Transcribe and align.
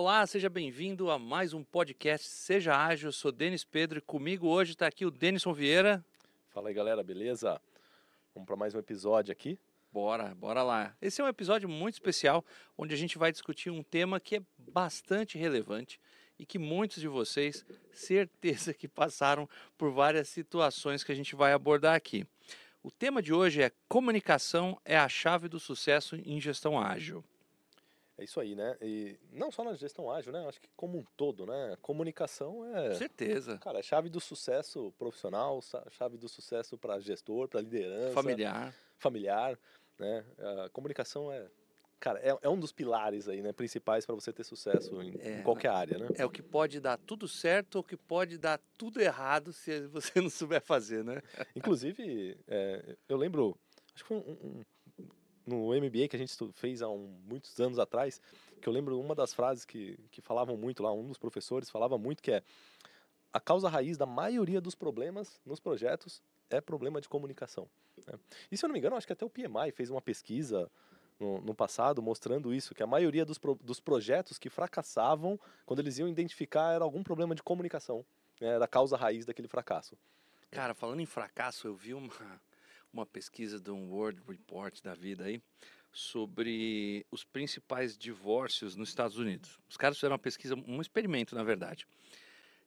Olá, 0.00 0.24
seja 0.28 0.48
bem-vindo 0.48 1.10
a 1.10 1.18
mais 1.18 1.52
um 1.52 1.64
podcast 1.64 2.28
Seja 2.28 2.72
Ágil. 2.72 3.08
Eu 3.08 3.12
sou 3.12 3.32
Denis 3.32 3.64
Pedro 3.64 3.98
e 3.98 4.00
comigo 4.00 4.46
hoje 4.46 4.70
está 4.70 4.86
aqui 4.86 5.04
o 5.04 5.10
Denison 5.10 5.52
Vieira. 5.52 6.04
Fala 6.50 6.68
aí, 6.68 6.74
galera, 6.74 7.02
beleza? 7.02 7.60
Vamos 8.32 8.46
para 8.46 8.54
mais 8.54 8.76
um 8.76 8.78
episódio 8.78 9.32
aqui. 9.32 9.58
Bora, 9.92 10.36
bora 10.36 10.62
lá. 10.62 10.96
Esse 11.02 11.20
é 11.20 11.24
um 11.24 11.26
episódio 11.26 11.68
muito 11.68 11.94
especial 11.94 12.44
onde 12.78 12.94
a 12.94 12.96
gente 12.96 13.18
vai 13.18 13.32
discutir 13.32 13.70
um 13.70 13.82
tema 13.82 14.20
que 14.20 14.36
é 14.36 14.42
bastante 14.56 15.36
relevante 15.36 16.00
e 16.38 16.46
que 16.46 16.60
muitos 16.60 17.00
de 17.00 17.08
vocês, 17.08 17.66
certeza 17.92 18.72
que 18.72 18.86
passaram 18.86 19.48
por 19.76 19.90
várias 19.90 20.28
situações 20.28 21.02
que 21.02 21.10
a 21.10 21.16
gente 21.16 21.34
vai 21.34 21.52
abordar 21.52 21.96
aqui. 21.96 22.24
O 22.84 22.90
tema 22.92 23.20
de 23.20 23.34
hoje 23.34 23.62
é 23.62 23.72
comunicação 23.88 24.80
é 24.84 24.96
a 24.96 25.08
chave 25.08 25.48
do 25.48 25.58
sucesso 25.58 26.14
em 26.14 26.40
gestão 26.40 26.78
ágil. 26.78 27.24
É 28.18 28.24
isso 28.24 28.40
aí, 28.40 28.56
né? 28.56 28.76
E 28.82 29.16
não 29.32 29.52
só 29.52 29.62
na 29.62 29.74
gestão 29.74 30.10
ágil, 30.10 30.32
né? 30.32 30.44
Acho 30.48 30.60
que 30.60 30.68
como 30.76 30.98
um 30.98 31.04
todo, 31.16 31.46
né? 31.46 31.76
Comunicação 31.80 32.64
é. 32.74 32.94
Certeza. 32.94 33.58
Cara, 33.58 33.78
é 33.78 33.82
chave 33.82 34.08
do 34.08 34.20
sucesso 34.20 34.92
profissional, 34.98 35.60
chave 35.90 36.16
do 36.16 36.28
sucesso 36.28 36.76
para 36.76 36.98
gestor, 36.98 37.46
para 37.46 37.60
liderança. 37.60 38.12
Familiar. 38.12 38.74
Familiar, 38.98 39.58
né? 39.96 40.24
A 40.64 40.68
comunicação 40.70 41.32
é. 41.32 41.48
Cara, 42.00 42.18
é, 42.20 42.36
é 42.42 42.48
um 42.48 42.58
dos 42.58 42.72
pilares 42.72 43.28
aí, 43.28 43.40
né? 43.40 43.52
Principais 43.52 44.04
para 44.04 44.16
você 44.16 44.32
ter 44.32 44.42
sucesso 44.42 45.00
em, 45.00 45.16
é, 45.20 45.38
em, 45.38 45.42
qualquer 45.44 45.70
área, 45.70 45.98
né? 45.98 46.08
É 46.16 46.24
o 46.24 46.30
que 46.30 46.42
pode 46.42 46.80
dar 46.80 46.96
tudo 46.96 47.28
certo 47.28 47.76
ou 47.76 47.84
que 47.84 47.96
pode 47.96 48.36
dar 48.36 48.60
tudo 48.76 49.00
errado 49.00 49.52
se 49.52 49.86
você 49.86 50.12
não 50.20 50.30
souber 50.30 50.60
fazer, 50.60 51.04
né? 51.04 51.22
Inclusive, 51.54 52.36
é, 52.48 52.96
eu 53.08 53.16
lembro. 53.16 53.56
Acho 53.94 54.04
que 54.04 54.08
foi 54.08 54.16
um, 54.16 54.30
um 54.30 54.64
no 55.48 55.68
MBA 55.68 56.08
que 56.08 56.16
a 56.16 56.18
gente 56.18 56.36
fez 56.52 56.82
há 56.82 56.88
um, 56.88 57.18
muitos 57.26 57.58
anos 57.58 57.78
atrás, 57.78 58.20
que 58.60 58.68
eu 58.68 58.72
lembro 58.72 59.00
uma 59.00 59.14
das 59.14 59.32
frases 59.32 59.64
que, 59.64 59.98
que 60.10 60.20
falavam 60.20 60.56
muito 60.56 60.82
lá, 60.82 60.92
um 60.92 61.06
dos 61.06 61.18
professores 61.18 61.70
falava 61.70 61.96
muito 61.96 62.22
que 62.22 62.32
é 62.32 62.42
a 63.32 63.40
causa 63.40 63.68
raiz 63.68 63.96
da 63.96 64.06
maioria 64.06 64.60
dos 64.60 64.74
problemas 64.74 65.40
nos 65.44 65.60
projetos 65.60 66.22
é 66.50 66.60
problema 66.60 67.00
de 67.00 67.08
comunicação. 67.08 67.68
Né? 68.06 68.18
E 68.50 68.56
se 68.56 68.64
eu 68.64 68.68
não 68.68 68.72
me 68.72 68.78
engano, 68.78 68.96
acho 68.96 69.06
que 69.06 69.12
até 69.12 69.24
o 69.24 69.30
PMI 69.30 69.70
fez 69.72 69.90
uma 69.90 70.00
pesquisa 70.00 70.70
no, 71.20 71.40
no 71.40 71.54
passado 71.54 72.02
mostrando 72.02 72.54
isso, 72.54 72.74
que 72.74 72.82
a 72.82 72.86
maioria 72.86 73.24
dos, 73.24 73.38
pro, 73.38 73.54
dos 73.56 73.80
projetos 73.80 74.38
que 74.38 74.48
fracassavam, 74.48 75.38
quando 75.66 75.80
eles 75.80 75.98
iam 75.98 76.08
identificar, 76.08 76.74
era 76.74 76.84
algum 76.84 77.02
problema 77.02 77.34
de 77.34 77.42
comunicação, 77.42 78.04
né? 78.40 78.48
era 78.48 78.64
a 78.64 78.68
causa 78.68 78.96
raiz 78.96 79.26
daquele 79.26 79.48
fracasso. 79.48 79.96
Cara, 80.50 80.74
falando 80.74 81.00
em 81.00 81.06
fracasso, 81.06 81.66
eu 81.66 81.74
vi 81.74 81.92
uma, 81.92 82.40
uma 82.92 83.06
pesquisa 83.06 83.60
de 83.60 83.70
um 83.70 83.90
World 83.90 84.22
Report 84.26 84.80
da 84.82 84.94
vida 84.94 85.24
aí 85.24 85.42
sobre 85.92 87.06
os 87.10 87.24
principais 87.24 87.96
divórcios 87.96 88.76
nos 88.76 88.88
Estados 88.88 89.16
Unidos. 89.18 89.58
Os 89.68 89.76
caras 89.76 89.96
fizeram 89.96 90.14
uma 90.14 90.18
pesquisa, 90.18 90.54
um 90.54 90.80
experimento, 90.80 91.34
na 91.34 91.42
verdade. 91.42 91.86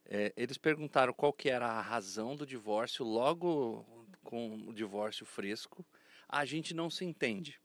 É, 0.05 0.33
eles 0.35 0.57
perguntaram 0.57 1.13
qual 1.13 1.31
que 1.31 1.49
era 1.49 1.67
a 1.67 1.81
razão 1.81 2.35
do 2.35 2.45
divórcio 2.45 3.05
logo 3.05 3.85
com 4.23 4.67
o 4.67 4.73
divórcio 4.73 5.25
fresco. 5.25 5.85
A 6.27 6.43
gente 6.45 6.73
não 6.73 6.89
se 6.89 7.05
entende. 7.05 7.59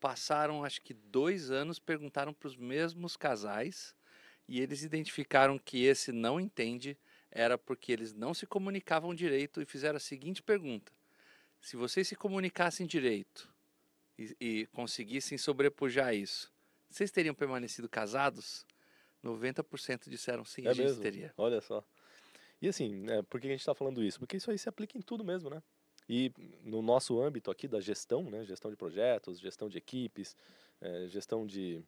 Passaram, 0.00 0.64
acho 0.64 0.82
que 0.82 0.92
dois 0.92 1.50
anos, 1.50 1.78
perguntaram 1.78 2.34
para 2.34 2.48
os 2.48 2.56
mesmos 2.56 3.16
casais 3.16 3.94
e 4.46 4.60
eles 4.60 4.82
identificaram 4.82 5.58
que 5.58 5.84
esse 5.84 6.12
não 6.12 6.38
entende 6.38 6.98
era 7.30 7.58
porque 7.58 7.92
eles 7.92 8.12
não 8.12 8.32
se 8.32 8.46
comunicavam 8.46 9.14
direito 9.14 9.60
e 9.60 9.66
fizeram 9.66 9.96
a 9.96 10.00
seguinte 10.00 10.42
pergunta: 10.42 10.92
se 11.66 11.74
vocês 11.74 12.06
se 12.06 12.14
comunicassem 12.14 12.86
direito 12.86 13.52
e, 14.16 14.36
e 14.40 14.66
conseguissem 14.66 15.36
sobrepujar 15.36 16.14
isso, 16.14 16.52
vocês 16.88 17.10
teriam 17.10 17.34
permanecido 17.34 17.88
casados? 17.88 18.64
90% 19.24 20.08
disseram 20.08 20.44
sim, 20.44 20.64
é 20.64 20.70
a 20.70 20.72
gente 20.72 20.86
mesmo? 20.86 21.02
teria. 21.02 21.34
Olha 21.36 21.60
só. 21.60 21.84
E 22.62 22.68
assim, 22.68 22.94
né, 22.94 23.20
por 23.22 23.40
que 23.40 23.48
a 23.48 23.50
gente 23.50 23.58
está 23.58 23.74
falando 23.74 24.00
isso? 24.00 24.20
Porque 24.20 24.36
isso 24.36 24.48
aí 24.48 24.56
se 24.56 24.68
aplica 24.68 24.96
em 24.96 25.02
tudo 25.02 25.24
mesmo, 25.24 25.50
né? 25.50 25.60
E 26.08 26.32
no 26.62 26.80
nosso 26.80 27.20
âmbito 27.20 27.50
aqui 27.50 27.66
da 27.66 27.80
gestão, 27.80 28.30
né, 28.30 28.44
gestão 28.44 28.70
de 28.70 28.76
projetos, 28.76 29.40
gestão 29.40 29.68
de 29.68 29.76
equipes, 29.76 30.36
é, 30.80 31.08
gestão 31.08 31.44
de, 31.44 31.82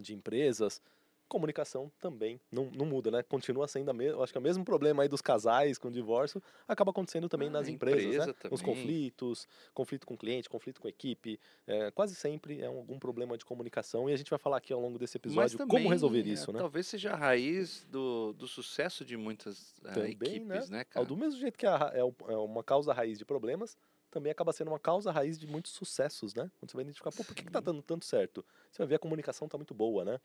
de 0.00 0.14
empresas, 0.14 0.80
comunicação 1.28 1.90
também 2.00 2.40
não, 2.50 2.70
não 2.70 2.86
muda, 2.86 3.10
né? 3.10 3.22
Continua 3.22 3.66
sendo 3.68 3.90
a 3.90 3.94
mesma, 3.94 4.22
acho 4.22 4.32
que 4.32 4.38
é 4.38 4.40
o 4.40 4.42
mesmo 4.42 4.64
problema 4.64 5.02
aí 5.02 5.08
dos 5.08 5.20
casais 5.20 5.78
com 5.78 5.88
o 5.88 5.90
divórcio 5.90 6.42
acaba 6.66 6.90
acontecendo 6.90 7.28
também 7.28 7.48
ah, 7.48 7.52
nas 7.52 7.68
empresas, 7.68 8.04
empresa 8.04 8.26
né? 8.26 8.32
Também. 8.40 8.54
Os 8.54 8.62
conflitos, 8.62 9.48
conflito 9.74 10.06
com 10.06 10.16
cliente, 10.16 10.48
conflito 10.48 10.80
com 10.80 10.88
equipe, 10.88 11.38
é, 11.66 11.90
quase 11.90 12.14
sempre 12.14 12.60
é 12.60 12.66
algum 12.66 12.98
problema 12.98 13.36
de 13.36 13.44
comunicação 13.44 14.08
e 14.08 14.12
a 14.12 14.16
gente 14.16 14.30
vai 14.30 14.38
falar 14.38 14.58
aqui 14.58 14.72
ao 14.72 14.80
longo 14.80 14.98
desse 14.98 15.16
episódio 15.16 15.58
também, 15.58 15.82
como 15.82 15.90
resolver 15.90 16.22
isso, 16.22 16.50
é, 16.50 16.54
né? 16.54 16.58
Talvez 16.60 16.86
seja 16.86 17.12
a 17.12 17.16
raiz 17.16 17.86
do, 17.90 18.32
do 18.32 18.46
sucesso 18.46 19.04
de 19.04 19.16
muitas 19.16 19.72
uh, 19.78 19.94
também, 19.94 20.12
equipes, 20.12 20.70
né, 20.70 20.78
né 20.78 20.84
cara? 20.84 21.04
Do 21.06 21.16
mesmo 21.16 21.40
jeito 21.40 21.58
que 21.58 21.66
a, 21.66 21.92
é, 21.94 22.00
é 22.00 22.36
uma 22.36 22.62
causa 22.62 22.92
raiz 22.92 23.18
de 23.18 23.24
problemas, 23.24 23.76
também 24.10 24.32
acaba 24.32 24.52
sendo 24.52 24.68
uma 24.68 24.78
causa 24.78 25.10
raiz 25.12 25.38
de 25.38 25.46
muitos 25.46 25.72
sucessos, 25.72 26.34
né? 26.34 26.50
Quando 26.58 26.70
você 26.70 26.76
vai 26.76 26.84
identificar, 26.84 27.10
pô, 27.12 27.22
por 27.22 27.34
que, 27.34 27.44
que 27.44 27.50
tá 27.50 27.60
dando 27.60 27.82
tanto 27.82 28.04
certo? 28.04 28.44
Você 28.70 28.78
vai 28.78 28.86
ver 28.86 28.94
a 28.94 28.98
comunicação 28.98 29.48
tá 29.48 29.58
muito 29.58 29.74
boa, 29.74 30.04
né? 30.04 30.20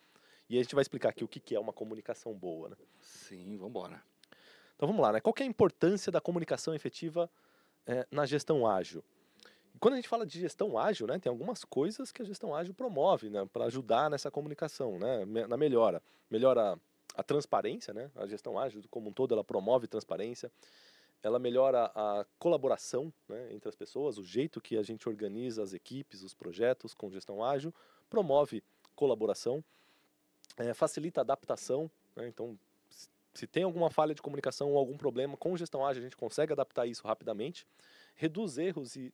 E 0.52 0.60
a 0.60 0.62
gente 0.62 0.76
vai 0.76 0.82
explicar 0.82 1.08
aqui 1.08 1.24
o 1.24 1.30
que 1.30 1.56
é 1.56 1.60
uma 1.60 1.72
comunicação 1.72 2.34
boa, 2.34 2.68
né? 2.68 2.76
Sim, 3.00 3.56
vamos 3.56 3.70
embora. 3.70 4.04
Então 4.76 4.86
vamos 4.86 5.02
lá, 5.02 5.14
né? 5.14 5.22
Qual 5.22 5.34
é 5.40 5.44
a 5.44 5.46
importância 5.46 6.12
da 6.12 6.20
comunicação 6.20 6.76
efetiva 6.76 7.32
é, 7.88 8.06
na 8.12 8.26
gestão 8.26 8.68
ágil? 8.68 9.02
Quando 9.80 9.94
a 9.94 9.96
gente 9.96 10.10
fala 10.10 10.26
de 10.26 10.38
gestão 10.38 10.78
ágil, 10.78 11.08
né, 11.08 11.18
tem 11.20 11.30
algumas 11.30 11.64
coisas 11.64 12.12
que 12.12 12.22
a 12.22 12.26
gestão 12.26 12.54
ágil 12.54 12.74
promove, 12.74 13.30
né, 13.30 13.48
para 13.54 13.64
ajudar 13.64 14.10
nessa 14.10 14.30
comunicação, 14.30 15.00
né, 15.00 15.24
na 15.48 15.56
melhora. 15.56 16.04
Melhora 16.30 16.78
a 17.16 17.24
transparência, 17.24 17.94
né? 17.94 18.12
A 18.14 18.28
gestão 18.28 18.60
ágil 18.60 18.84
como 18.92 19.10
um 19.10 19.14
todo 19.14 19.34
ela 19.34 19.46
promove 19.46 19.88
transparência. 19.88 20.52
Ela 21.24 21.40
melhora 21.40 21.90
a 21.96 22.26
colaboração 22.38 23.14
né, 23.30 23.54
entre 23.54 23.70
as 23.70 23.76
pessoas, 23.76 24.18
o 24.18 24.24
jeito 24.26 24.60
que 24.60 24.76
a 24.76 24.84
gente 24.84 25.08
organiza 25.08 25.64
as 25.64 25.72
equipes, 25.72 26.24
os 26.24 26.34
projetos 26.34 26.94
com 26.94 27.10
gestão 27.10 27.42
ágil, 27.42 27.74
promove 28.10 28.62
colaboração 28.94 29.64
é, 30.58 30.74
facilita 30.74 31.22
a 31.22 31.24
adaptação, 31.24 31.90
né? 32.16 32.28
então 32.28 32.58
se 33.34 33.48
tem 33.48 33.64
alguma 33.64 33.90
falha 33.90 34.14
de 34.14 34.22
comunicação 34.22 34.72
ou 34.72 34.78
algum 34.78 34.98
problema 34.98 35.38
com 35.38 35.56
gestão 35.56 35.86
ágil, 35.86 36.02
a 36.02 36.04
gente 36.04 36.18
consegue 36.18 36.52
adaptar 36.52 36.86
isso 36.86 37.08
rapidamente, 37.08 37.66
reduz 38.16 38.58
erros 38.58 38.96
e 38.96 39.14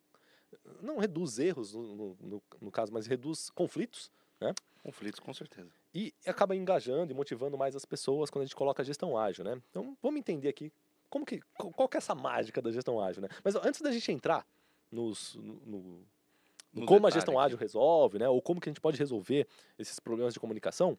não 0.82 0.98
reduz 0.98 1.40
erros 1.40 1.74
no, 1.74 2.18
no, 2.20 2.44
no 2.62 2.72
caso, 2.72 2.92
mas 2.92 3.06
reduz 3.06 3.50
conflitos, 3.52 4.12
né? 4.40 4.54
Conflitos, 4.84 5.20
com 5.20 5.34
certeza. 5.34 5.70
E 5.94 6.14
acaba 6.26 6.56
engajando 6.56 7.12
e 7.12 7.16
motivando 7.16 7.58
mais 7.58 7.76
as 7.76 7.86
pessoas 7.86 8.30
quando 8.30 8.44
a 8.44 8.46
gente 8.46 8.56
coloca 8.56 8.82
a 8.82 8.86
gestão 8.86 9.18
ágil, 9.18 9.44
né? 9.44 9.62
Então, 9.70 9.98
vamos 10.02 10.20
entender 10.20 10.48
aqui 10.48 10.72
como 11.10 11.26
que, 11.26 11.42
qual 11.58 11.88
que 11.88 11.98
é 11.98 12.00
essa 12.00 12.16
mágica 12.16 12.62
da 12.62 12.72
gestão 12.72 13.00
ágil, 13.00 13.22
né? 13.22 13.30
Mas 13.44 13.56
antes 13.56 13.82
da 13.82 13.92
gente 13.92 14.12
entrar 14.12 14.46
nos, 14.92 15.36
no, 15.36 16.02
no 16.74 16.86
como 16.86 17.08
a 17.08 17.10
gestão 17.10 17.40
ágil 17.40 17.58
resolve, 17.58 18.20
né? 18.20 18.30
Ou 18.30 18.42
como 18.42 18.60
que 18.62 18.70
a 18.70 18.72
gente 18.72 18.82
pode 18.82 18.98
resolver 18.98 19.48
esses 19.78 20.00
problemas 20.00 20.34
de 20.34 20.40
comunicação, 20.40 20.98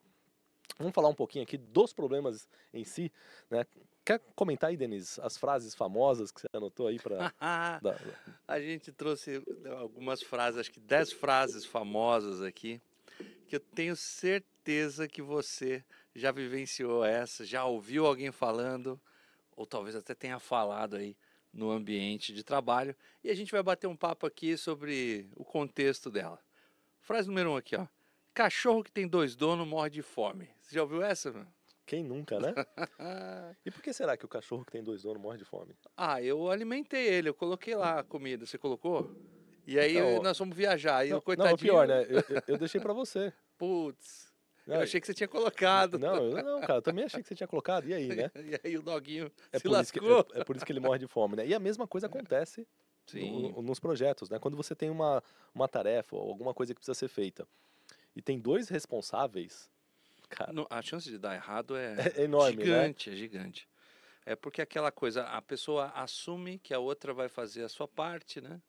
Vamos 0.77 0.95
falar 0.95 1.09
um 1.09 1.15
pouquinho 1.15 1.45
aqui 1.45 1.57
dos 1.57 1.93
problemas 1.93 2.49
em 2.73 2.85
si, 2.85 3.13
né? 3.51 3.65
Quer 4.05 4.21
comentar 4.35 4.71
aí, 4.71 4.77
Denise, 4.77 5.21
as 5.21 5.37
frases 5.37 5.75
famosas 5.75 6.31
que 6.31 6.41
você 6.41 6.49
anotou 6.53 6.87
aí 6.87 6.99
para... 6.99 7.33
a 8.49 8.61
gente 8.61 8.91
trouxe 8.91 9.43
algumas 9.79 10.23
frases, 10.23 10.61
acho 10.61 10.73
que 10.73 10.81
dez 10.81 11.13
frases 11.13 11.65
famosas 11.65 12.41
aqui, 12.41 12.81
que 13.47 13.57
eu 13.57 13.61
tenho 13.61 13.95
certeza 13.95 15.07
que 15.07 15.21
você 15.21 15.85
já 16.15 16.33
vivenciou 16.33 17.05
essa, 17.05 17.45
já 17.45 17.65
ouviu 17.65 18.07
alguém 18.07 18.33
falando, 18.33 18.99
ou 19.55 19.67
talvez 19.67 19.95
até 19.95 20.15
tenha 20.15 20.39
falado 20.39 20.97
aí 20.97 21.17
no 21.53 21.71
ambiente 21.71 22.33
de 22.33 22.43
trabalho, 22.43 22.95
e 23.23 23.31
a 23.31 23.35
gente 23.35 23.53
vai 23.53 23.63
bater 23.63 23.87
um 23.87 23.97
papo 23.97 24.27
aqui 24.27 24.57
sobre 24.57 25.29
o 25.35 25.45
contexto 25.45 26.11
dela. 26.11 26.39
Frase 27.01 27.29
número 27.29 27.53
um 27.53 27.57
aqui, 27.57 27.77
ó. 27.77 27.87
Cachorro 28.39 28.85
que 28.85 28.93
tem 28.93 29.09
dois 29.09 29.35
donos 29.35 29.67
morre 29.67 29.91
de 29.91 30.01
fome. 30.01 30.49
Você 30.61 30.77
já 30.77 30.83
ouviu 30.83 31.03
essa? 31.03 31.45
Quem 31.85 32.05
nunca, 32.05 32.39
né? 32.39 32.55
e 33.67 33.71
por 33.73 33.83
que 33.83 33.93
será 33.93 34.17
que 34.17 34.25
o 34.25 34.29
cachorro 34.29 34.65
que 34.65 34.71
tem 34.71 34.81
dois 34.81 35.03
donos 35.03 35.21
morre 35.21 35.39
de 35.39 35.45
fome? 35.45 35.75
Ah, 35.97 36.23
eu 36.23 36.49
alimentei 36.49 37.05
ele, 37.05 37.31
eu 37.31 37.35
coloquei 37.35 37.75
lá 37.75 37.99
a 37.99 38.05
comida. 38.05 38.47
Você 38.47 38.57
colocou? 38.57 39.11
E 39.67 39.77
aí 39.77 39.97
então, 39.97 40.23
nós 40.23 40.39
fomos 40.39 40.57
viajar. 40.57 41.05
E 41.05 41.11
não, 41.11 41.19
o 41.19 41.21
coitadinho... 41.21 41.51
não, 41.51 41.59
pior, 41.59 41.89
né? 41.89 42.05
Eu, 42.05 42.37
eu, 42.37 42.43
eu 42.47 42.59
deixei 42.59 42.81
para 42.81 42.93
você. 42.93 43.33
Putz. 43.57 44.33
Eu 44.69 44.83
achei 44.83 45.01
que 45.01 45.09
você 45.09 45.15
tinha 45.15 45.27
colocado. 45.27 45.99
Não, 45.99 46.15
eu, 46.15 46.45
não, 46.45 46.61
cara, 46.61 46.75
eu 46.75 46.83
também 46.83 47.07
achei 47.07 47.21
que 47.21 47.27
você 47.29 47.35
tinha 47.35 47.49
colocado. 47.49 47.89
E 47.89 47.93
aí, 47.93 48.07
né? 48.07 48.31
e 48.63 48.69
aí 48.69 48.79
o 48.79 48.83
doguinho 48.83 49.33
é 49.51 49.59
se 49.59 49.67
lascou. 49.67 50.23
Que, 50.23 50.37
é, 50.37 50.41
é, 50.43 50.45
por 50.45 50.55
isso 50.55 50.65
que 50.65 50.71
ele 50.71 50.79
morre 50.79 51.01
de 51.01 51.09
fome, 51.09 51.35
né? 51.35 51.45
E 51.45 51.53
a 51.53 51.59
mesma 51.59 51.89
coisa 51.89 52.07
acontece 52.07 52.69
no, 53.13 53.63
nos 53.63 53.81
projetos, 53.81 54.31
né? 54.31 54.39
Quando 54.39 54.57
você 54.57 54.77
tem 54.77 54.91
uma, 54.91 55.25
uma 55.53 55.67
tarefa 55.67 56.15
ou 56.15 56.31
alguma 56.31 56.55
coisa 56.55 56.73
que 56.73 56.79
precisa 56.79 56.95
ser 56.95 57.09
feita 57.09 57.45
e 58.19 58.23
tem 58.23 58.37
dois 58.41 58.69
responsáveis, 58.69 59.71
cara. 60.29 60.53
a 60.69 60.83
chance 60.83 61.09
de 61.09 61.17
dar 61.17 61.37
errado 61.37 61.77
é, 61.77 61.95
é 62.19 62.25
enorme, 62.25 62.65
gigante, 62.65 63.11
né? 63.11 63.15
é 63.15 63.19
gigante. 63.19 63.69
É 64.27 64.35
porque 64.35 64.61
aquela 64.61 64.91
coisa, 64.91 65.23
a 65.23 65.41
pessoa 65.41 65.87
assume 65.95 66.59
que 66.59 66.75
a 66.75 66.81
outra 66.81 67.15
vai 67.15 67.29
fazer 67.29 67.63
a 67.63 67.69
sua 67.69 67.87
parte, 67.87 68.41
né? 68.41 68.61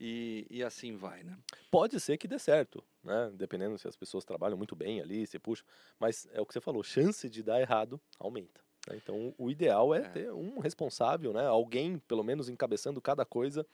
E, 0.00 0.44
e 0.50 0.64
assim 0.64 0.96
vai, 0.96 1.22
né? 1.22 1.38
Pode 1.70 2.00
ser 2.00 2.18
que 2.18 2.26
dê 2.26 2.38
certo, 2.40 2.82
né? 3.04 3.30
Dependendo 3.34 3.78
se 3.78 3.86
as 3.86 3.94
pessoas 3.94 4.24
trabalham 4.24 4.58
muito 4.58 4.74
bem 4.74 5.00
ali, 5.00 5.24
se 5.28 5.38
puxa. 5.38 5.64
Mas 5.98 6.26
é 6.32 6.40
o 6.40 6.44
que 6.44 6.52
você 6.52 6.60
falou, 6.60 6.82
chance 6.82 7.30
de 7.30 7.40
dar 7.40 7.60
errado 7.60 8.00
aumenta. 8.18 8.60
né? 8.88 8.96
Então 8.96 9.32
o 9.38 9.48
ideal 9.48 9.94
é, 9.94 9.98
É. 10.00 10.08
ter 10.08 10.32
um 10.32 10.58
responsável, 10.58 11.32
né? 11.32 11.46
Alguém, 11.46 11.98
pelo 12.00 12.24
menos, 12.24 12.48
encabeçando 12.48 13.00
cada 13.00 13.24
coisa, 13.24 13.64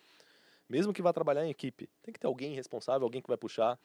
mesmo 0.68 0.92
que 0.92 1.00
vá 1.00 1.14
trabalhar 1.14 1.46
em 1.46 1.50
equipe. 1.50 1.88
Tem 2.02 2.12
que 2.12 2.20
ter 2.20 2.26
alguém 2.26 2.54
responsável, 2.54 3.04
alguém 3.06 3.22
que 3.22 3.28
vai 3.28 3.38
puxar. 3.38 3.80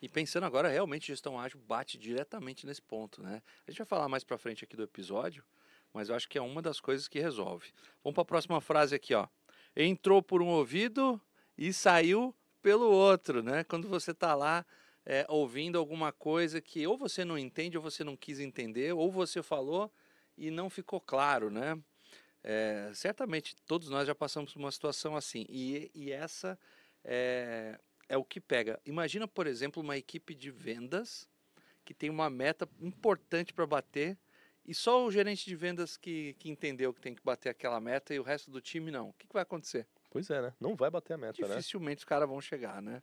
E 0.00 0.08
pensando 0.08 0.44
agora, 0.44 0.68
realmente, 0.68 1.06
gestão 1.06 1.38
ágil 1.38 1.58
bate 1.60 1.96
diretamente 1.98 2.66
nesse 2.66 2.82
ponto, 2.82 3.22
né? 3.22 3.42
A 3.66 3.70
gente 3.70 3.78
vai 3.78 3.86
falar 3.86 4.08
mais 4.08 4.24
pra 4.24 4.36
frente 4.36 4.64
aqui 4.64 4.76
do 4.76 4.82
episódio, 4.82 5.44
mas 5.92 6.08
eu 6.08 6.14
acho 6.14 6.28
que 6.28 6.36
é 6.36 6.42
uma 6.42 6.60
das 6.60 6.80
coisas 6.80 7.08
que 7.08 7.18
resolve. 7.18 7.72
Vamos 8.04 8.14
para 8.14 8.22
a 8.22 8.26
próxima 8.26 8.60
frase 8.60 8.94
aqui, 8.94 9.14
ó. 9.14 9.26
Entrou 9.74 10.22
por 10.22 10.42
um 10.42 10.48
ouvido 10.48 11.20
e 11.56 11.72
saiu 11.72 12.34
pelo 12.62 12.90
outro, 12.90 13.42
né? 13.42 13.64
Quando 13.64 13.88
você 13.88 14.12
tá 14.12 14.34
lá 14.34 14.66
é, 15.04 15.24
ouvindo 15.28 15.78
alguma 15.78 16.12
coisa 16.12 16.60
que 16.60 16.86
ou 16.86 16.98
você 16.98 17.24
não 17.24 17.38
entende 17.38 17.76
ou 17.76 17.82
você 17.82 18.02
não 18.02 18.16
quis 18.16 18.40
entender, 18.40 18.92
ou 18.92 19.10
você 19.10 19.42
falou 19.42 19.90
e 20.36 20.50
não 20.50 20.68
ficou 20.68 21.00
claro, 21.00 21.50
né? 21.50 21.78
É, 22.42 22.90
certamente 22.94 23.56
todos 23.66 23.88
nós 23.88 24.06
já 24.06 24.14
passamos 24.14 24.52
por 24.52 24.58
uma 24.58 24.70
situação 24.70 25.16
assim. 25.16 25.46
E, 25.48 25.90
e 25.94 26.12
essa 26.12 26.58
é, 27.04 27.78
é 28.08 28.16
o 28.16 28.24
que 28.24 28.40
pega. 28.40 28.80
Imagina, 28.84 29.26
por 29.26 29.46
exemplo, 29.46 29.82
uma 29.82 29.96
equipe 29.96 30.34
de 30.34 30.50
vendas 30.50 31.28
que 31.84 31.94
tem 31.94 32.10
uma 32.10 32.28
meta 32.28 32.68
importante 32.80 33.52
para 33.52 33.66
bater 33.66 34.18
e 34.64 34.74
só 34.74 35.06
o 35.06 35.10
gerente 35.10 35.44
de 35.44 35.54
vendas 35.54 35.96
que, 35.96 36.34
que 36.34 36.50
entendeu 36.50 36.92
que 36.92 37.00
tem 37.00 37.14
que 37.14 37.22
bater 37.22 37.48
aquela 37.48 37.80
meta 37.80 38.12
e 38.12 38.18
o 38.18 38.22
resto 38.22 38.50
do 38.50 38.60
time 38.60 38.90
não. 38.90 39.10
O 39.10 39.12
que, 39.12 39.26
que 39.26 39.32
vai 39.32 39.42
acontecer? 39.42 39.86
Pois 40.10 40.28
é, 40.30 40.42
né? 40.42 40.54
Não 40.58 40.74
vai 40.74 40.90
bater 40.90 41.12
a 41.12 41.16
meta, 41.16 41.40
né? 41.46 41.56
Dificilmente 41.56 41.98
os 41.98 42.04
caras 42.04 42.28
vão 42.28 42.40
chegar, 42.40 42.82
né? 42.82 43.02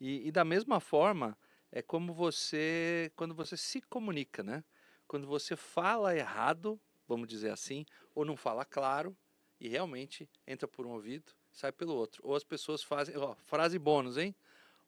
E, 0.00 0.26
e 0.26 0.32
da 0.32 0.44
mesma 0.44 0.80
forma, 0.80 1.36
é 1.70 1.82
como 1.82 2.14
você, 2.14 3.12
quando 3.16 3.34
você 3.34 3.56
se 3.56 3.82
comunica, 3.82 4.42
né? 4.42 4.64
Quando 5.06 5.26
você 5.26 5.54
fala 5.56 6.16
errado, 6.16 6.80
vamos 7.06 7.28
dizer 7.28 7.50
assim, 7.50 7.84
ou 8.14 8.24
não 8.24 8.36
fala 8.36 8.64
claro, 8.64 9.16
e 9.60 9.68
realmente 9.68 10.28
entra 10.46 10.66
por 10.66 10.86
um 10.86 10.92
ouvido, 10.92 11.32
sai 11.54 11.72
pelo 11.72 11.94
outro. 11.94 12.20
Ou 12.26 12.36
as 12.36 12.44
pessoas 12.44 12.82
fazem, 12.82 13.16
ó, 13.16 13.34
frase 13.46 13.78
bônus, 13.78 14.18
hein? 14.18 14.34